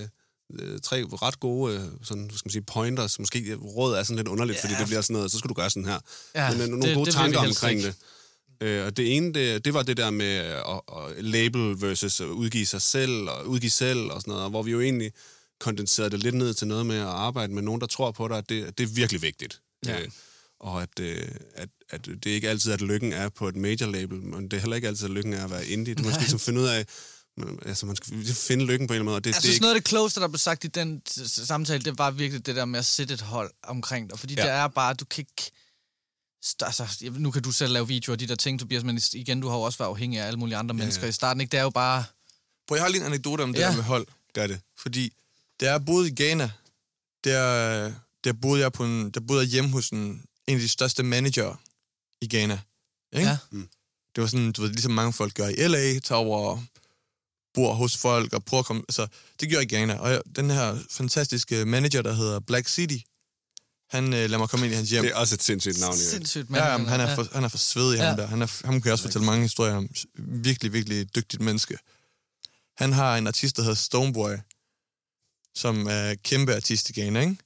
øh, 0.60 0.78
tre 0.84 1.04
ret 1.22 1.40
gode 1.40 1.74
øh, 1.74 1.80
sådan, 2.04 2.30
skal 2.36 2.46
man 2.48 2.52
sige, 2.52 2.62
pointers. 2.62 3.18
Måske 3.18 3.56
råd 3.76 3.94
er 3.94 4.02
sådan 4.02 4.16
lidt 4.16 4.28
underligt, 4.28 4.56
Ja. 4.56 4.62
fordi 4.68 4.74
det 4.80 4.86
bliver 4.86 5.00
sådan 5.00 5.14
noget, 5.14 5.32
så 5.32 5.38
skal 5.38 5.48
du 5.48 5.54
gøre 5.54 5.70
sådan 5.70 5.84
her. 5.84 5.98
Ja, 6.34 6.50
Men 6.52 6.60
øh, 6.60 6.68
nogle 6.68 6.86
det- 6.86 6.94
gode 6.96 7.06
det 7.06 7.14
tanker 7.14 7.38
omkring 7.38 7.78
ikke. 7.78 7.88
det. 7.88 7.96
Øh, 8.60 8.86
og 8.86 8.96
det 8.96 9.16
ene, 9.16 9.34
det, 9.34 9.64
det 9.64 9.74
var 9.74 9.82
det 9.82 9.96
der 9.96 10.10
med 10.10 10.36
at, 10.36 10.80
at 10.96 11.24
label 11.24 11.80
versus 11.80 12.20
at 12.20 12.26
udgive 12.26 12.66
sig 12.66 12.82
selv, 12.82 13.28
og 13.28 13.46
udgive 13.46 13.70
selv 13.70 14.00
og 14.00 14.20
sådan 14.20 14.34
noget, 14.34 14.50
hvor 14.50 14.62
vi 14.62 14.70
jo 14.70 14.80
egentlig 14.80 15.12
kondenserede 15.60 16.10
det 16.10 16.22
lidt 16.22 16.34
ned 16.34 16.54
til 16.54 16.66
noget 16.66 16.86
med 16.86 16.96
at 16.96 17.06
arbejde 17.06 17.54
med 17.54 17.62
nogen, 17.62 17.80
der 17.80 17.86
tror 17.86 18.10
på 18.10 18.28
dig, 18.28 18.38
at 18.38 18.48
det, 18.48 18.78
det 18.78 18.84
er 18.84 18.94
virkelig 18.94 19.22
vigtigt. 19.22 19.60
Ja. 19.86 20.00
Øh, 20.00 20.08
og 20.60 20.82
at, 20.82 21.00
øh, 21.00 21.28
at, 21.54 21.68
at 21.90 22.06
det 22.06 22.26
ikke 22.26 22.48
altid 22.48 22.70
er, 22.70 22.74
at 22.74 22.80
lykken 22.82 23.12
er 23.12 23.28
på 23.28 23.48
et 23.48 23.56
major 23.56 23.86
label, 23.86 24.22
men 24.22 24.44
det 24.44 24.52
er 24.52 24.60
heller 24.60 24.76
ikke 24.76 24.88
altid, 24.88 25.04
at 25.04 25.10
lykken 25.10 25.32
er 25.32 25.44
at 25.44 25.50
være 25.50 25.66
indie. 25.66 25.94
Du 25.94 26.02
må 26.02 26.10
ligesom 26.18 26.38
finde 26.38 26.60
ud 26.60 26.66
af, 26.66 26.86
men, 27.36 27.58
altså 27.66 27.86
man 27.86 27.96
skal 27.96 28.12
ligesom 28.16 28.36
finde 28.36 28.64
lykken 28.64 28.88
på 28.88 28.94
en 28.94 29.00
eller 29.00 29.02
anden 29.02 29.12
måde. 29.12 29.20
Det, 29.20 29.26
Jeg 29.26 29.34
det 29.34 29.38
er 29.38 29.40
synes, 29.40 29.54
ikke, 29.54 29.62
noget 29.62 29.74
af 29.74 29.80
det 29.80 29.88
klogeste, 29.88 30.20
der 30.20 30.28
blev 30.28 30.38
sagt 30.38 30.64
i 30.64 30.66
den 30.66 31.02
samtale, 31.26 31.84
det 31.84 31.98
var 31.98 32.10
virkelig 32.10 32.46
det 32.46 32.56
der 32.56 32.64
med 32.64 32.78
at 32.78 32.86
sætte 32.86 33.14
et 33.14 33.20
hold 33.20 33.50
omkring 33.62 34.10
dig. 34.10 34.18
Fordi. 34.18 34.34
Ja. 34.34 34.42
det 34.42 34.50
er 34.50 34.68
bare, 34.68 34.94
du 34.94 35.04
kan 35.04 35.20
ikke... 35.22 35.50
st- 36.46 36.64
Altså, 36.66 37.10
nu 37.18 37.30
kan 37.30 37.42
du 37.42 37.52
selv 37.52 37.72
lave 37.72 37.88
videoer 37.88 38.14
og 38.14 38.20
de 38.20 38.26
der 38.26 38.34
ting, 38.34 38.60
Tobias, 38.60 38.84
men 38.84 39.00
igen, 39.12 39.40
du 39.40 39.48
har 39.48 39.56
jo 39.56 39.62
også 39.62 39.78
været 39.78 39.88
afhængig 39.90 40.20
af 40.20 40.26
alle 40.26 40.38
mulige 40.38 40.56
andre 40.56 40.74
ja, 40.74 40.78
mennesker 40.78 41.02
ja. 41.02 41.08
i 41.08 41.12
starten. 41.12 41.40
Ikke? 41.40 41.50
Det 41.52 41.58
er 41.58 41.62
jo 41.62 41.70
bare... 41.70 42.04
Bro, 42.68 42.74
jeg 42.74 42.84
har 42.84 42.88
lige 42.88 43.00
en 43.00 43.06
anekdote 43.06 43.42
om 43.42 43.52
det 43.52 43.60
Ja. 43.60 43.68
der 43.68 43.74
med 43.76 43.82
hold. 43.84 44.06
gør 44.34 44.46
det. 44.46 44.60
Fordi 44.78 45.12
da 45.60 45.70
jeg 45.70 45.84
boede 45.84 46.08
i 46.08 46.14
Ghana, 46.14 46.50
der, 47.24 47.92
der 48.24 48.32
boede 48.32 48.62
jeg 48.62 48.72
på 48.72 48.84
en, 48.84 49.10
der 49.10 49.20
boede 49.20 49.42
jeg 49.42 49.48
hjemme 49.50 49.70
hos 49.70 49.88
en, 49.90 49.98
en 50.46 50.54
af 50.54 50.60
de 50.60 50.68
største 50.68 51.02
manager 51.02 51.60
i 52.20 52.28
Ghana. 52.28 52.60
Ikke? 53.12 53.28
Ja. 53.28 53.38
Det 54.14 54.22
var 54.22 54.26
sådan, 54.26 54.52
du 54.52 54.62
ved, 54.62 54.70
ligesom 54.70 54.92
mange 54.92 55.12
folk 55.12 55.34
gør 55.34 55.48
i 55.48 55.54
LA, 55.68 55.98
tager 55.98 56.18
over 56.18 56.50
og 56.50 56.64
bor 57.54 57.74
hos 57.74 57.96
folk 57.96 58.32
og 58.32 58.44
prøver 58.44 58.60
at 58.60 58.66
komme... 58.66 58.82
Altså, 58.88 59.06
det 59.40 59.50
gør 59.50 59.56
jeg 59.60 59.72
i 59.72 59.74
Ghana. 59.76 59.94
Og 59.98 60.10
jeg, 60.10 60.22
den 60.36 60.50
her 60.50 60.78
fantastiske 60.90 61.64
manager, 61.64 62.02
der 62.02 62.12
hedder 62.12 62.40
Black 62.40 62.68
City, 62.68 62.96
han 63.90 64.04
øh, 64.04 64.10
lader 64.12 64.38
mig 64.38 64.48
komme 64.48 64.66
ind 64.66 64.72
i 64.72 64.76
hans 64.76 64.90
hjem. 64.90 65.02
Det 65.04 65.10
er 65.12 65.16
også 65.16 65.34
et 65.34 65.42
sindssygt 65.42 65.80
navn. 65.80 65.96
Sindssygt, 65.96 66.50
Ja, 66.50 66.66
jamen, 66.72 66.86
han, 66.88 67.00
er 67.00 67.14
for, 67.14 67.26
han 67.32 67.44
er 67.44 67.48
for 67.48 67.58
svedig, 67.58 67.98
ja. 67.98 68.04
ham 68.06 68.16
der. 68.16 68.26
Han 68.26 68.42
er, 68.42 68.66
ham 68.66 68.74
kan 68.74 68.84
jeg 68.84 68.92
også 68.92 69.04
fortælle 69.04 69.24
mange 69.26 69.42
historier 69.42 69.74
om. 69.74 69.88
Virkelig, 70.18 70.72
virkelig 70.72 71.14
dygtigt 71.14 71.42
menneske. 71.42 71.78
Han 72.76 72.92
har 72.92 73.16
en 73.16 73.26
artist, 73.26 73.56
der 73.56 73.62
hedder 73.62 73.74
Stoneboy, 73.76 74.32
som 75.54 75.86
er 75.90 76.14
kæmpe 76.24 76.54
artist 76.54 76.90
i 76.90 76.92
Ghana, 77.00 77.20
ikke? 77.20 77.36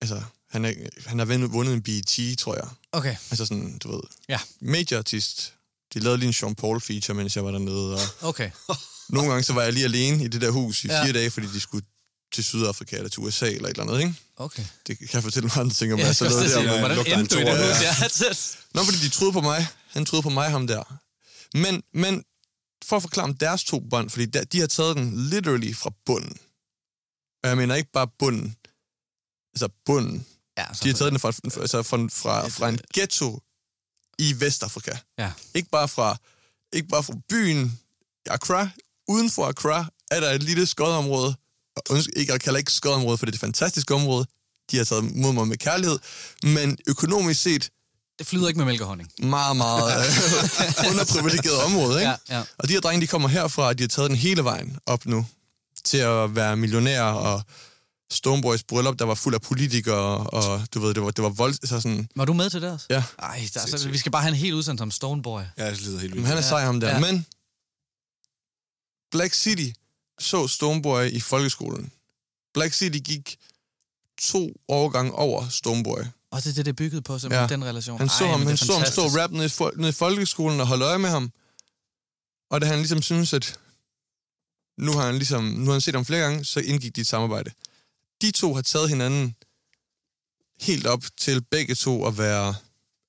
Altså, 0.00 0.22
han, 0.50 0.64
er, 0.64 0.72
han 1.06 1.18
har 1.18 1.26
vundet, 1.26 1.52
vundet 1.52 1.74
en 1.74 1.82
BET, 1.82 2.38
tror 2.38 2.54
jeg. 2.54 2.68
Okay, 2.92 3.16
Altså 3.30 3.46
sådan, 3.46 3.78
du 3.78 3.92
ved, 3.92 4.00
ja, 4.28 4.40
major 4.60 4.98
artist. 4.98 5.52
De 5.94 5.98
lavede 6.00 6.18
lige 6.18 6.26
en 6.26 6.32
Sean 6.32 6.54
Paul 6.54 6.80
feature, 6.80 7.14
mens 7.16 7.36
jeg 7.36 7.44
var 7.44 7.50
dernede, 7.50 7.94
og 7.94 8.00
okay. 8.22 8.50
nogle 9.08 9.28
gange 9.30 9.42
så 9.42 9.52
var 9.52 9.62
jeg 9.62 9.72
lige 9.72 9.84
alene 9.84 10.24
i 10.24 10.28
det 10.28 10.40
der 10.40 10.50
hus 10.50 10.84
i 10.84 10.86
Ja. 10.88 11.04
fire 11.04 11.12
dage, 11.12 11.30
fordi 11.30 11.46
de 11.46 11.60
skulle 11.60 11.86
til 12.32 12.44
Sydafrika 12.44 12.96
eller 12.96 13.08
til 13.08 13.20
USA 13.22 13.46
eller 13.50 13.68
et 13.68 13.70
eller 13.78 13.82
andet, 13.92 14.00
ikke? 14.00 14.14
Okay. 14.36 14.64
Det 14.86 14.98
kan 14.98 15.08
jeg 15.12 15.22
fortælle 15.22 15.46
mig 15.46 15.56
andre 15.56 15.74
ting 15.74 15.92
om, 15.92 15.98
Ja, 15.98 16.06
jeg 16.06 16.16
så 16.16 16.24
lavede 16.28 16.48
der. 16.54 16.62
men- 16.88 16.94
hvordan 16.96 17.18
endte 17.20 17.34
du 17.34 17.40
i 17.40 17.44
det 17.44 17.52
toer, 17.52 17.72
hus? 17.74 17.82
ja. 17.82 17.94
Ja, 18.00 18.28
det- 18.28 18.58
Nå, 18.74 18.84
fordi 18.84 18.98
de 18.98 19.08
troede 19.08 19.32
på 19.32 19.40
mig. 19.40 19.66
Han 19.88 20.04
troede 20.04 20.22
på 20.22 20.28
mig, 20.28 20.50
ham 20.50 20.66
der. 20.66 20.98
Men, 21.58 21.82
men 21.94 22.24
for 22.84 22.96
at 22.96 23.02
forklare 23.02 23.24
om 23.24 23.34
deres 23.36 23.64
to 23.64 23.80
bånd, 23.90 24.10
fordi 24.10 24.26
der, 24.26 24.44
de 24.44 24.60
har 24.60 24.66
taget 24.66 24.96
den 24.96 25.28
literally 25.30 25.74
fra 25.74 25.90
bunden. 26.06 26.36
Og 27.42 27.48
jeg 27.48 27.56
mener 27.56 27.74
ikke 27.74 27.90
bare 27.92 28.08
bunden. 28.18 28.56
Altså 29.54 29.68
bunden. 29.86 30.26
Ja, 30.58 30.64
De 30.82 30.88
har 30.88 30.94
taget 30.96 31.12
den 31.12 31.20
fra, 31.20 31.28
altså 31.60 31.82
fra, 31.82 31.96
fra, 31.96 32.48
fra 32.48 32.68
en 32.68 32.78
ghetto 32.94 33.40
i 34.18 34.34
Vestafrika. 34.40 34.98
Ja. 35.18 35.32
Ikke 35.54 35.68
bare 35.70 35.88
fra, 35.88 36.16
ikke 36.72 36.88
bare 36.88 37.02
fra 37.02 37.14
byen 37.28 37.78
Accra. 38.26 38.68
Uden 39.08 39.30
for 39.30 39.46
Accra 39.46 39.86
er 40.10 40.20
der 40.20 40.30
et 40.30 40.42
lille 40.42 40.66
skodområde. 40.66 41.34
Ikke, 42.16 42.32
jeg 42.32 42.40
kalder 42.40 42.58
ikke 42.58 42.72
skodområde, 42.72 43.18
for 43.18 43.26
det 43.26 43.32
er 43.32 43.36
et 43.36 43.40
fantastisk 43.40 43.90
område. 43.90 44.26
De 44.70 44.76
har 44.76 44.84
taget 44.84 45.16
mod 45.16 45.32
mig 45.32 45.48
med 45.48 45.56
kærlighed. 45.56 45.98
Men 46.42 46.78
økonomisk 46.86 47.42
set 47.42 47.70
Det 48.18 48.26
flyder 48.26 48.48
ikke 48.48 48.58
med 48.58 48.66
mælk 48.66 48.80
og 48.80 48.86
honning. 48.86 49.10
meget, 49.18 49.56
meget 49.56 49.84
øh, 49.98 50.90
underprivilegeret 50.90 51.62
område, 51.64 52.00
ikke? 52.00 52.10
Ja, 52.10 52.36
ja. 52.36 52.42
Og 52.58 52.68
de 52.68 52.72
her 52.72 52.80
drenge, 52.80 53.00
de 53.00 53.06
kommer 53.06 53.28
herfra, 53.28 53.62
og 53.66 53.78
de 53.78 53.82
har 53.82 53.88
taget 53.88 54.10
den 54.10 54.16
hele 54.18 54.44
vejen 54.44 54.78
op 54.86 55.06
nu 55.06 55.26
til 55.84 55.98
at 55.98 56.34
være 56.36 56.56
millionærer 56.56 57.12
og 57.12 57.42
Stoneboys 58.10 58.62
bryllup, 58.62 58.98
der 58.98 59.04
var 59.04 59.14
fuld 59.14 59.34
af 59.34 59.42
politikere, 59.42 60.16
og 60.26 60.62
du 60.74 60.80
ved, 60.80 60.94
det 60.94 61.02
var, 61.02 61.10
det 61.10 61.24
var 61.24 61.28
vold, 61.30 61.54
så 61.66 61.80
sådan, 61.80 62.08
Var 62.16 62.24
du 62.24 62.32
med 62.32 62.50
til 62.50 62.62
det 62.62 62.70
også? 62.72 62.86
ja, 62.90 63.02
Ej, 63.18 63.48
der, 63.54 63.60
er, 63.60 63.66
så, 63.78 63.88
vi 63.88 63.98
skal 63.98 64.12
bare 64.12 64.22
have 64.22 64.28
en 64.32 64.36
helt 64.36 64.54
udsendt 64.54 64.80
om 64.80 64.90
Stoneboy. 64.90 65.42
Ja, 65.58 65.70
det 65.70 65.80
lyder 65.82 65.98
helt 66.00 66.10
men 66.14 66.16
vildt. 66.16 66.28
han 66.28 66.36
er 66.38 66.42
sej 66.42 66.64
ham 66.64 66.80
der. 66.80 66.88
Ja. 66.88 66.98
Men 67.00 67.26
Black 69.10 69.34
City 69.34 69.70
så 70.18 70.48
Stoneboy 70.48 71.04
i 71.06 71.20
folkeskolen. 71.20 71.92
Black 72.54 72.74
City 72.74 72.98
gik 72.98 73.36
to 74.20 74.50
årgange 74.68 75.12
over 75.12 75.48
Stoneboy. 75.48 76.00
Og 76.30 76.44
det 76.44 76.50
er 76.50 76.54
det, 76.54 76.64
det 76.64 76.72
er 76.72 76.76
bygget 76.76 77.04
på, 77.04 77.18
simpelthen, 77.18 77.50
Ja. 77.50 77.54
den 77.56 77.64
relation. 77.64 77.98
Han 77.98 78.08
så 78.08 78.24
Ej, 78.24 78.30
ham, 78.30 78.46
han 78.46 78.56
så 78.56 78.72
ham 78.72 78.84
stå 78.84 79.02
og 79.02 79.10
fantastisk. 79.10 79.18
rap 79.22 79.30
nede, 79.30 79.74
i 79.76 79.76
nede 79.80 79.88
i 79.88 79.92
folkeskolen 79.92 80.60
og 80.60 80.66
holde 80.66 80.84
øje 80.84 80.98
med 80.98 81.10
ham. 81.10 81.30
Og 82.50 82.60
da 82.60 82.66
han 82.66 82.78
ligesom 82.78 83.02
synes, 83.02 83.32
at 83.32 83.58
nu 84.78 84.92
har 84.92 85.06
han 85.06 85.14
ligesom, 85.14 85.44
nu 85.44 85.64
har 85.64 85.72
han 85.72 85.80
set 85.80 85.94
ham 85.94 86.04
flere 86.04 86.20
gange, 86.20 86.44
så 86.44 86.60
indgik 86.60 86.96
de 86.96 87.00
et 87.00 87.06
samarbejde. 87.06 87.50
De 88.22 88.30
to 88.30 88.54
har 88.54 88.62
taget 88.62 88.88
hinanden 88.88 89.36
helt 90.60 90.86
op 90.86 91.04
til 91.16 91.42
begge 91.50 91.74
to 91.74 92.06
at 92.06 92.18
være 92.18 92.54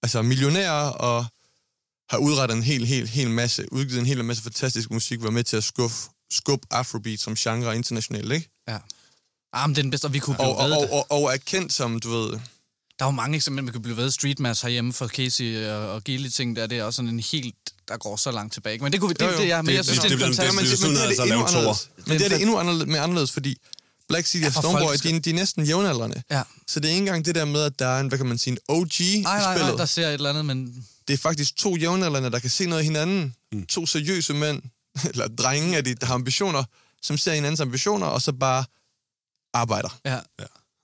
altså 0.03 0.21
millionærer 0.21 0.89
og 0.89 1.25
har 2.09 2.17
udrettet 2.17 2.57
en 2.57 2.63
hel, 2.63 2.85
hel, 2.85 3.07
hel 3.07 3.29
masse, 3.29 3.73
udgivet 3.73 3.99
en 3.99 4.05
hel 4.05 4.25
masse 4.25 4.43
fantastisk 4.43 4.91
musik, 4.91 5.23
var 5.23 5.29
med 5.29 5.43
til 5.43 5.57
at 5.57 5.63
skuffe, 5.63 6.09
skubbe 6.31 6.67
Afrobeat 6.71 7.19
som 7.19 7.35
genre 7.35 7.75
internationalt, 7.75 8.31
ikke? 8.31 8.49
Ja. 8.67 8.77
Ah, 9.53 9.69
men 9.69 9.75
det 9.75 9.79
er 9.79 9.83
den 9.83 9.91
bedste, 9.91 10.05
og 10.05 10.13
vi 10.13 10.19
kunne 10.19 10.35
blive 10.35 10.47
Og, 10.47 10.57
og, 10.57 10.69
ved 10.69 10.75
og, 10.75 10.81
det. 10.81 10.89
og, 10.91 11.11
og 11.11 11.33
er 11.33 11.37
kendt 11.37 11.73
som, 11.73 11.99
du 11.99 12.09
ved, 12.09 12.31
Der 12.99 13.05
er 13.05 13.05
jo 13.05 13.11
mange 13.11 13.35
eksempler, 13.35 13.63
man 13.63 13.71
kan 13.73 13.81
blive 13.81 13.97
ved. 13.97 14.11
Street 14.11 14.39
Mass 14.39 14.61
herhjemme 14.61 14.93
for 14.93 15.07
Casey 15.07 15.65
og, 15.67 15.91
og 15.91 16.03
Gilly 16.03 16.27
ting, 16.29 16.55
der 16.55 16.67
det 16.67 16.77
er 16.77 16.83
også 16.83 16.95
sådan 16.97 17.09
en 17.09 17.19
helt, 17.19 17.55
der 17.87 17.97
går 17.97 18.15
så 18.15 18.31
langt 18.31 18.53
tilbage. 18.53 18.79
Men 18.79 18.91
det 18.91 18.99
kunne 18.99 19.09
vi, 19.09 19.13
det, 19.19 19.25
Jo, 19.25 19.31
jo. 19.31 19.37
det, 19.37 19.47
ja, 19.47 19.61
men 19.61 19.69
Det- 19.69 19.75
jeg 19.75 19.85
synes, 19.85 19.99
det- 19.99 20.09
det, 20.11 20.19
det 20.19 20.25
er 20.25 20.29
det 20.29 20.39
er 20.39 20.53
noget, 20.53 20.67
det 20.67 20.73
er 20.73 20.93
det 20.93 21.07
altså, 21.07 21.23
endnu 21.23 21.37
lave 21.37 21.47
anderledes. 21.47 21.89
Men 22.07 22.17
det 22.19 22.25
er 22.25 22.29
det 22.29 22.41
endnu 22.41 22.57
anderledes, 22.57 22.87
mere 22.87 23.01
anderledes, 23.01 23.31
fordi 23.31 23.57
Black 24.09 24.27
City 24.27 24.45
og 24.47 24.53
Stoneboy, 24.53 24.93
de, 25.03 25.15
er- 25.15 25.19
de 25.19 25.29
er 25.29 25.33
næsten 25.33 25.65
jævnaldrende. 25.65 26.23
Ja. 26.31 26.41
Så 26.67 26.79
det 26.79 26.85
er 26.87 26.89
ikke 26.89 26.99
engang 26.99 27.25
det 27.25 27.35
der 27.35 27.45
med, 27.45 27.61
at 27.61 27.79
der 27.79 27.87
er 27.87 27.99
en, 27.99 28.07
hvad 28.07 28.17
kan 28.17 28.27
man 28.27 28.37
sige, 28.37 28.51
en 28.51 28.57
OG 28.67 29.01
i 29.01 29.21
Nej, 29.23 29.39
nej, 29.39 29.53
spillet. 29.55 29.71
nej, 29.73 29.77
der 29.77 29.85
ser 29.85 30.07
et 30.07 30.13
eller 30.13 30.29
andet, 30.29 30.45
men 30.45 30.85
Det 31.07 31.13
er 31.13 31.17
faktisk 31.17 31.55
to 31.55 31.75
jævnaldrende, 31.75 32.31
der 32.31 32.39
kan 32.39 32.49
se 32.49 32.65
noget 32.65 32.81
i 32.81 32.85
hinanden. 32.85 33.35
Mm. 33.51 33.65
To 33.65 33.85
seriøse 33.85 34.33
mænd, 34.33 34.61
eller 35.11 35.27
drenge, 35.27 35.77
af 35.77 35.83
de, 35.83 35.95
der 35.95 36.05
har 36.05 36.13
ambitioner, 36.13 36.63
som 37.01 37.17
ser 37.17 37.33
hinandens 37.33 37.59
ambitioner, 37.59 38.07
og 38.07 38.21
så 38.21 38.31
bare 38.31 38.65
arbejder. 39.53 39.99
ja. 40.05 40.19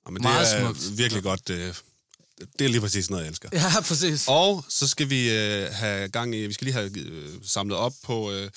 Ja, 0.06 0.12
men 0.12 0.16
det 0.16 0.22
Meget 0.24 0.56
er 0.56 0.74
smukt. 0.74 0.98
virkelig 0.98 1.24
godt. 1.24 1.50
Øh, 1.50 1.76
det 2.60 2.66
er 2.66 2.70
lige 2.70 2.82
præcis 2.82 3.10
noget, 3.10 3.24
jeg 3.24 3.30
elsker. 3.30 3.50
Ja, 3.54 3.72
præcis. 3.88 4.26
Og 4.28 4.66
så 4.70 4.88
skal 4.88 5.10
vi 5.10 5.32
øh, 5.32 5.70
have 5.72 6.10
gang 6.10 6.36
i, 6.36 6.48
vi 6.48 6.54
skal 6.54 6.66
lige 6.66 6.74
have 6.74 7.00
øh, 7.00 7.30
samlet 7.44 7.78
op 7.78 7.94
på 8.04 8.32
øh, 8.32 8.50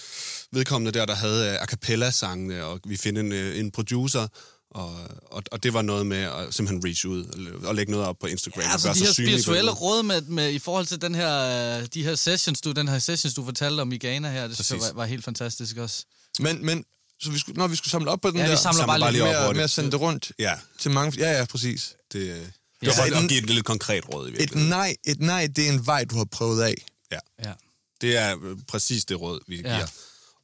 vedkommende 0.53 0.99
der, 0.99 1.07
der 1.07 1.15
havde 1.15 1.47
øh, 1.51 1.63
a 1.63 1.67
cappella-sangene, 1.67 2.65
og 2.65 2.81
vi 2.85 2.97
finder 2.97 3.21
en, 3.21 3.33
øh, 3.33 3.59
en 3.59 3.71
producer, 3.71 4.29
og, 4.77 4.97
og, 5.31 5.43
og 5.53 5.63
det 5.63 5.73
var 5.75 5.83
noget 5.83 6.07
med 6.07 6.17
at 6.19 6.55
simpelthen 6.55 6.85
reach 6.85 7.07
ud 7.07 7.25
og, 7.63 7.69
og 7.69 7.75
lægge 7.75 7.93
noget 7.93 8.07
op 8.07 8.17
på 8.21 8.27
Instagram. 8.27 8.61
Ja, 8.63 8.67
og 8.67 8.73
altså 8.73 8.89
gøre 8.89 8.95
de 8.95 9.01
her 9.05 9.13
spirituelle 9.13 9.71
det. 9.71 9.81
råd 9.81 10.03
med, 10.03 10.21
med, 10.23 10.53
i 10.53 10.59
forhold 10.59 10.87
til 10.87 11.01
den 11.01 11.15
her, 11.15 11.87
de 11.87 12.03
her 12.05 12.15
sessions, 12.15 12.61
du, 12.61 12.73
den 12.73 12.89
her 12.89 12.99
sessions, 12.99 13.35
du 13.35 13.45
fortalte 13.45 13.81
om 13.81 13.93
i 13.93 13.99
Ghana 13.99 14.31
her, 14.31 14.47
det 14.47 14.57
synes 14.57 14.71
jeg 14.71 14.79
Præcis. 14.79 14.95
var, 14.95 15.01
var 15.03 15.07
helt 15.07 15.25
fantastisk 15.25 15.77
også. 15.77 16.05
Men, 16.41 16.67
men 16.67 16.85
så 17.21 17.31
vi 17.31 17.39
skulle, 17.39 17.59
når 17.59 17.67
vi 17.67 17.77
skulle 17.77 17.91
samle 17.91 18.11
op 18.11 18.21
på 18.21 18.31
den 18.31 18.37
Ja, 18.37 18.45
vi 18.45 18.51
der, 18.51 18.57
samler 18.57 18.87
bare 18.87 19.01
bare 19.01 19.13
lige 19.13 19.23
lige 19.25 19.29
op 19.29 19.29
med, 19.33 19.37
at- 19.39 19.45
hurtigt. 19.45 19.57
med 19.57 19.65
at 19.65 19.71
sende 19.71 19.91
det 19.91 20.01
rundt 20.01 20.33
Ja, 20.39 20.55
til 20.79 20.91
mange... 20.91 21.19
Ja, 21.19 21.39
ja, 21.39 21.45
præcis. 21.45 21.95
det, 22.13 22.19
øh, 22.21 22.27
det 22.37 22.47
Ja. 22.83 22.91
var 22.97 23.05
Et- 23.07 23.23
at 23.25 23.29
give 23.29 23.43
et 23.43 23.51
lidt 23.51 23.65
konkret 23.65 24.05
råd 24.15 24.27
i 24.29 24.31
Et 24.33 24.39
virkeligheden. 24.39 24.69
nej, 24.71 24.97
et 25.07 25.21
nej, 25.21 25.49
det 25.57 25.69
er 25.69 25.73
en 25.73 25.87
vej, 25.87 26.05
du 26.05 26.17
har 26.17 26.25
prøvet 26.25 26.63
af. 26.63 26.75
Ja. 27.13 27.19
Ja. 27.45 27.53
Det 28.01 28.17
er 28.17 28.37
øh, 28.45 28.57
præcis 28.69 29.05
det 29.05 29.21
råd, 29.21 29.41
vi 29.49 29.57
Ja. 29.57 29.63
giver. 29.75 29.87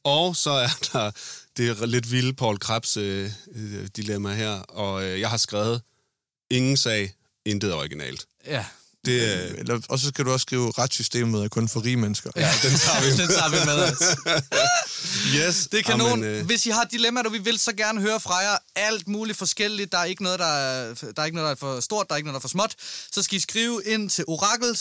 Og 0.03 0.35
så 0.35 0.49
er 0.51 0.67
der 0.93 1.11
det 1.57 1.69
er 1.69 1.85
lidt 1.85 2.11
vilde 2.11 2.33
Paul 2.33 2.59
Krebs 2.59 2.97
øh, 2.97 3.31
øh, 3.55 3.87
dilemma 3.95 4.33
her, 4.33 4.51
og 4.51 5.03
øh, 5.03 5.19
jeg 5.19 5.29
har 5.29 5.37
skrevet, 5.37 5.81
ingen 6.49 6.77
sag, 6.77 7.13
intet 7.45 7.73
originalt. 7.73 8.25
Ja. 8.45 8.65
Det, 9.05 9.51
øh, 9.51 9.59
Eller, 9.59 9.79
og 9.89 9.99
så 9.99 10.07
skal 10.07 10.25
du 10.25 10.31
også 10.31 10.43
skrive, 10.43 10.71
retssystemet 10.71 11.43
er 11.43 11.47
kun 11.47 11.69
for 11.69 11.83
rige 11.83 11.97
mennesker. 11.97 12.31
ja, 12.35 12.51
den 12.63 12.71
tager 12.71 13.01
vi. 13.01 13.09
den 13.21 13.27
tager 13.27 13.49
vi 13.49 13.57
med. 13.65 13.79
Yes. 15.39 15.67
Det 15.71 15.85
kanon. 15.85 16.09
Jamen, 16.09 16.23
øh, 16.23 16.45
Hvis 16.45 16.65
I 16.65 16.69
har 16.69 16.83
dilemmaer, 16.83 17.23
og 17.23 17.33
vi 17.33 17.37
vil 17.37 17.59
så 17.59 17.73
gerne 17.73 18.01
høre 18.01 18.19
fra 18.19 18.37
jer 18.37 18.57
alt 18.75 19.07
muligt 19.07 19.37
forskelligt. 19.37 19.91
Der 19.91 19.97
er 19.97 20.05
ikke 20.05 20.23
noget, 20.23 20.39
der 20.39 20.45
er, 20.45 20.93
der 20.93 21.21
er, 21.21 21.25
ikke 21.25 21.35
noget, 21.35 21.47
der 21.47 21.51
er 21.51 21.55
for 21.55 21.79
stort, 21.79 22.07
der 22.09 22.13
er 22.13 22.17
ikke 22.17 22.27
noget, 22.27 22.33
der 22.33 22.39
er 22.39 22.41
for 22.41 22.47
småt. 22.47 22.75
Så 23.11 23.23
skal 23.23 23.35
I 23.37 23.39
skrive 23.39 23.81
ind 23.85 24.09
til 24.09 24.23
orakel 24.27 24.75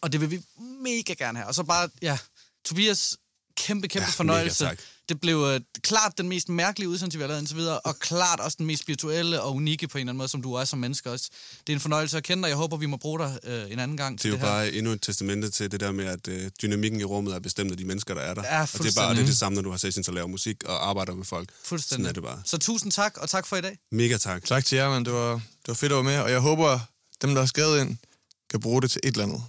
og 0.00 0.12
det 0.12 0.20
vil 0.20 0.30
vi 0.30 0.40
mega 0.82 1.12
gerne 1.12 1.38
have. 1.38 1.48
Og 1.48 1.54
så 1.54 1.62
bare, 1.62 1.88
ja, 2.02 2.18
Tobias, 2.64 3.16
kæmpe, 3.66 3.88
kæmpe 3.88 4.06
Ja, 4.06 4.10
fornøjelse. 4.10 4.64
mega 4.64 4.70
tak. 4.74 4.84
Det 5.08 5.20
blev 5.20 5.36
øh, 5.54 5.60
klart 5.82 6.12
den 6.18 6.28
mest 6.28 6.48
mærkelige 6.48 6.88
udsendelse, 6.88 7.18
vi 7.18 7.22
har 7.22 7.28
lavet 7.28 7.40
indtil 7.40 7.56
videre, 7.56 7.80
og 7.80 7.98
klart 7.98 8.40
også 8.40 8.56
den 8.58 8.66
mest 8.66 8.82
spirituelle 8.82 9.42
og 9.42 9.54
unikke 9.54 9.88
på 9.88 9.98
en 9.98 10.00
eller 10.00 10.10
anden 10.10 10.18
måde, 10.18 10.28
som 10.28 10.42
du 10.42 10.52
er 10.54 10.64
som 10.64 10.78
menneske 10.78 11.10
også. 11.10 11.28
Det 11.66 11.72
er 11.72 11.76
en 11.76 11.80
fornøjelse 11.80 12.16
at 12.16 12.22
kende 12.24 12.42
dig. 12.42 12.48
Jeg 12.48 12.56
håber, 12.56 12.76
vi 12.76 12.86
må 12.86 12.96
bruge 12.96 13.18
dig 13.18 13.38
øh, 13.44 13.72
en 13.72 13.78
anden 13.78 13.96
gang 13.96 14.12
det 14.14 14.20
til 14.20 14.28
er 14.28 14.32
jo 14.32 14.36
det 14.36 14.44
her. 14.46 14.48
bare 14.52 14.72
endnu 14.72 14.92
et 14.92 15.02
testamente 15.02 15.50
til 15.50 15.70
det 15.70 15.80
der 15.80 15.92
med, 15.92 16.04
at 16.04 16.28
øh, 16.28 16.50
dynamikken 16.62 17.00
i 17.00 17.04
rummet 17.04 17.34
er 17.34 17.38
bestemt 17.40 17.70
af 17.70 17.76
de 17.76 17.84
mennesker, 17.84 18.14
der 18.14 18.20
er 18.22 18.34
der. 18.34 18.42
Ja, 18.44 18.62
og 18.62 18.68
det 18.72 18.96
er 18.96 19.00
bare 19.00 19.14
det, 19.14 19.20
er 19.22 19.26
det 19.26 19.36
samme, 19.36 19.54
når 19.56 19.62
du 19.62 19.70
har 19.70 19.78
sessions 19.78 20.08
og 20.08 20.14
laver 20.14 20.26
musik 20.28 20.64
og 20.64 20.88
arbejder 20.88 21.14
med 21.14 21.24
folk. 21.24 21.48
Fuldstændig. 21.64 22.04
Sådan 22.04 22.08
er 22.08 22.12
det 22.12 22.22
bare. 22.22 22.42
Så 22.44 22.58
tusind 22.58 22.92
tak, 22.92 23.16
og 23.16 23.30
tak 23.30 23.46
for 23.46 23.56
i 23.56 23.60
dag. 23.60 23.78
Mega 23.92 24.16
tak. 24.16 24.44
Tak 24.44 24.64
til 24.64 24.76
jer, 24.76 24.88
man. 24.90 25.04
Det 25.04 25.12
var, 25.12 25.32
det 25.34 25.40
var 25.68 25.74
fedt 25.74 25.92
at 25.92 25.96
være 25.96 26.04
med, 26.04 26.18
og 26.18 26.30
jeg 26.30 26.40
håber, 26.40 26.80
dem, 27.22 27.30
der 27.34 27.40
har 27.42 27.46
skrevet 27.46 27.80
ind, 27.80 27.96
kan 28.50 28.60
bruge 28.60 28.82
det 28.82 28.90
til 28.90 29.00
et 29.04 29.12
eller 29.12 29.24
andet. 29.24 29.42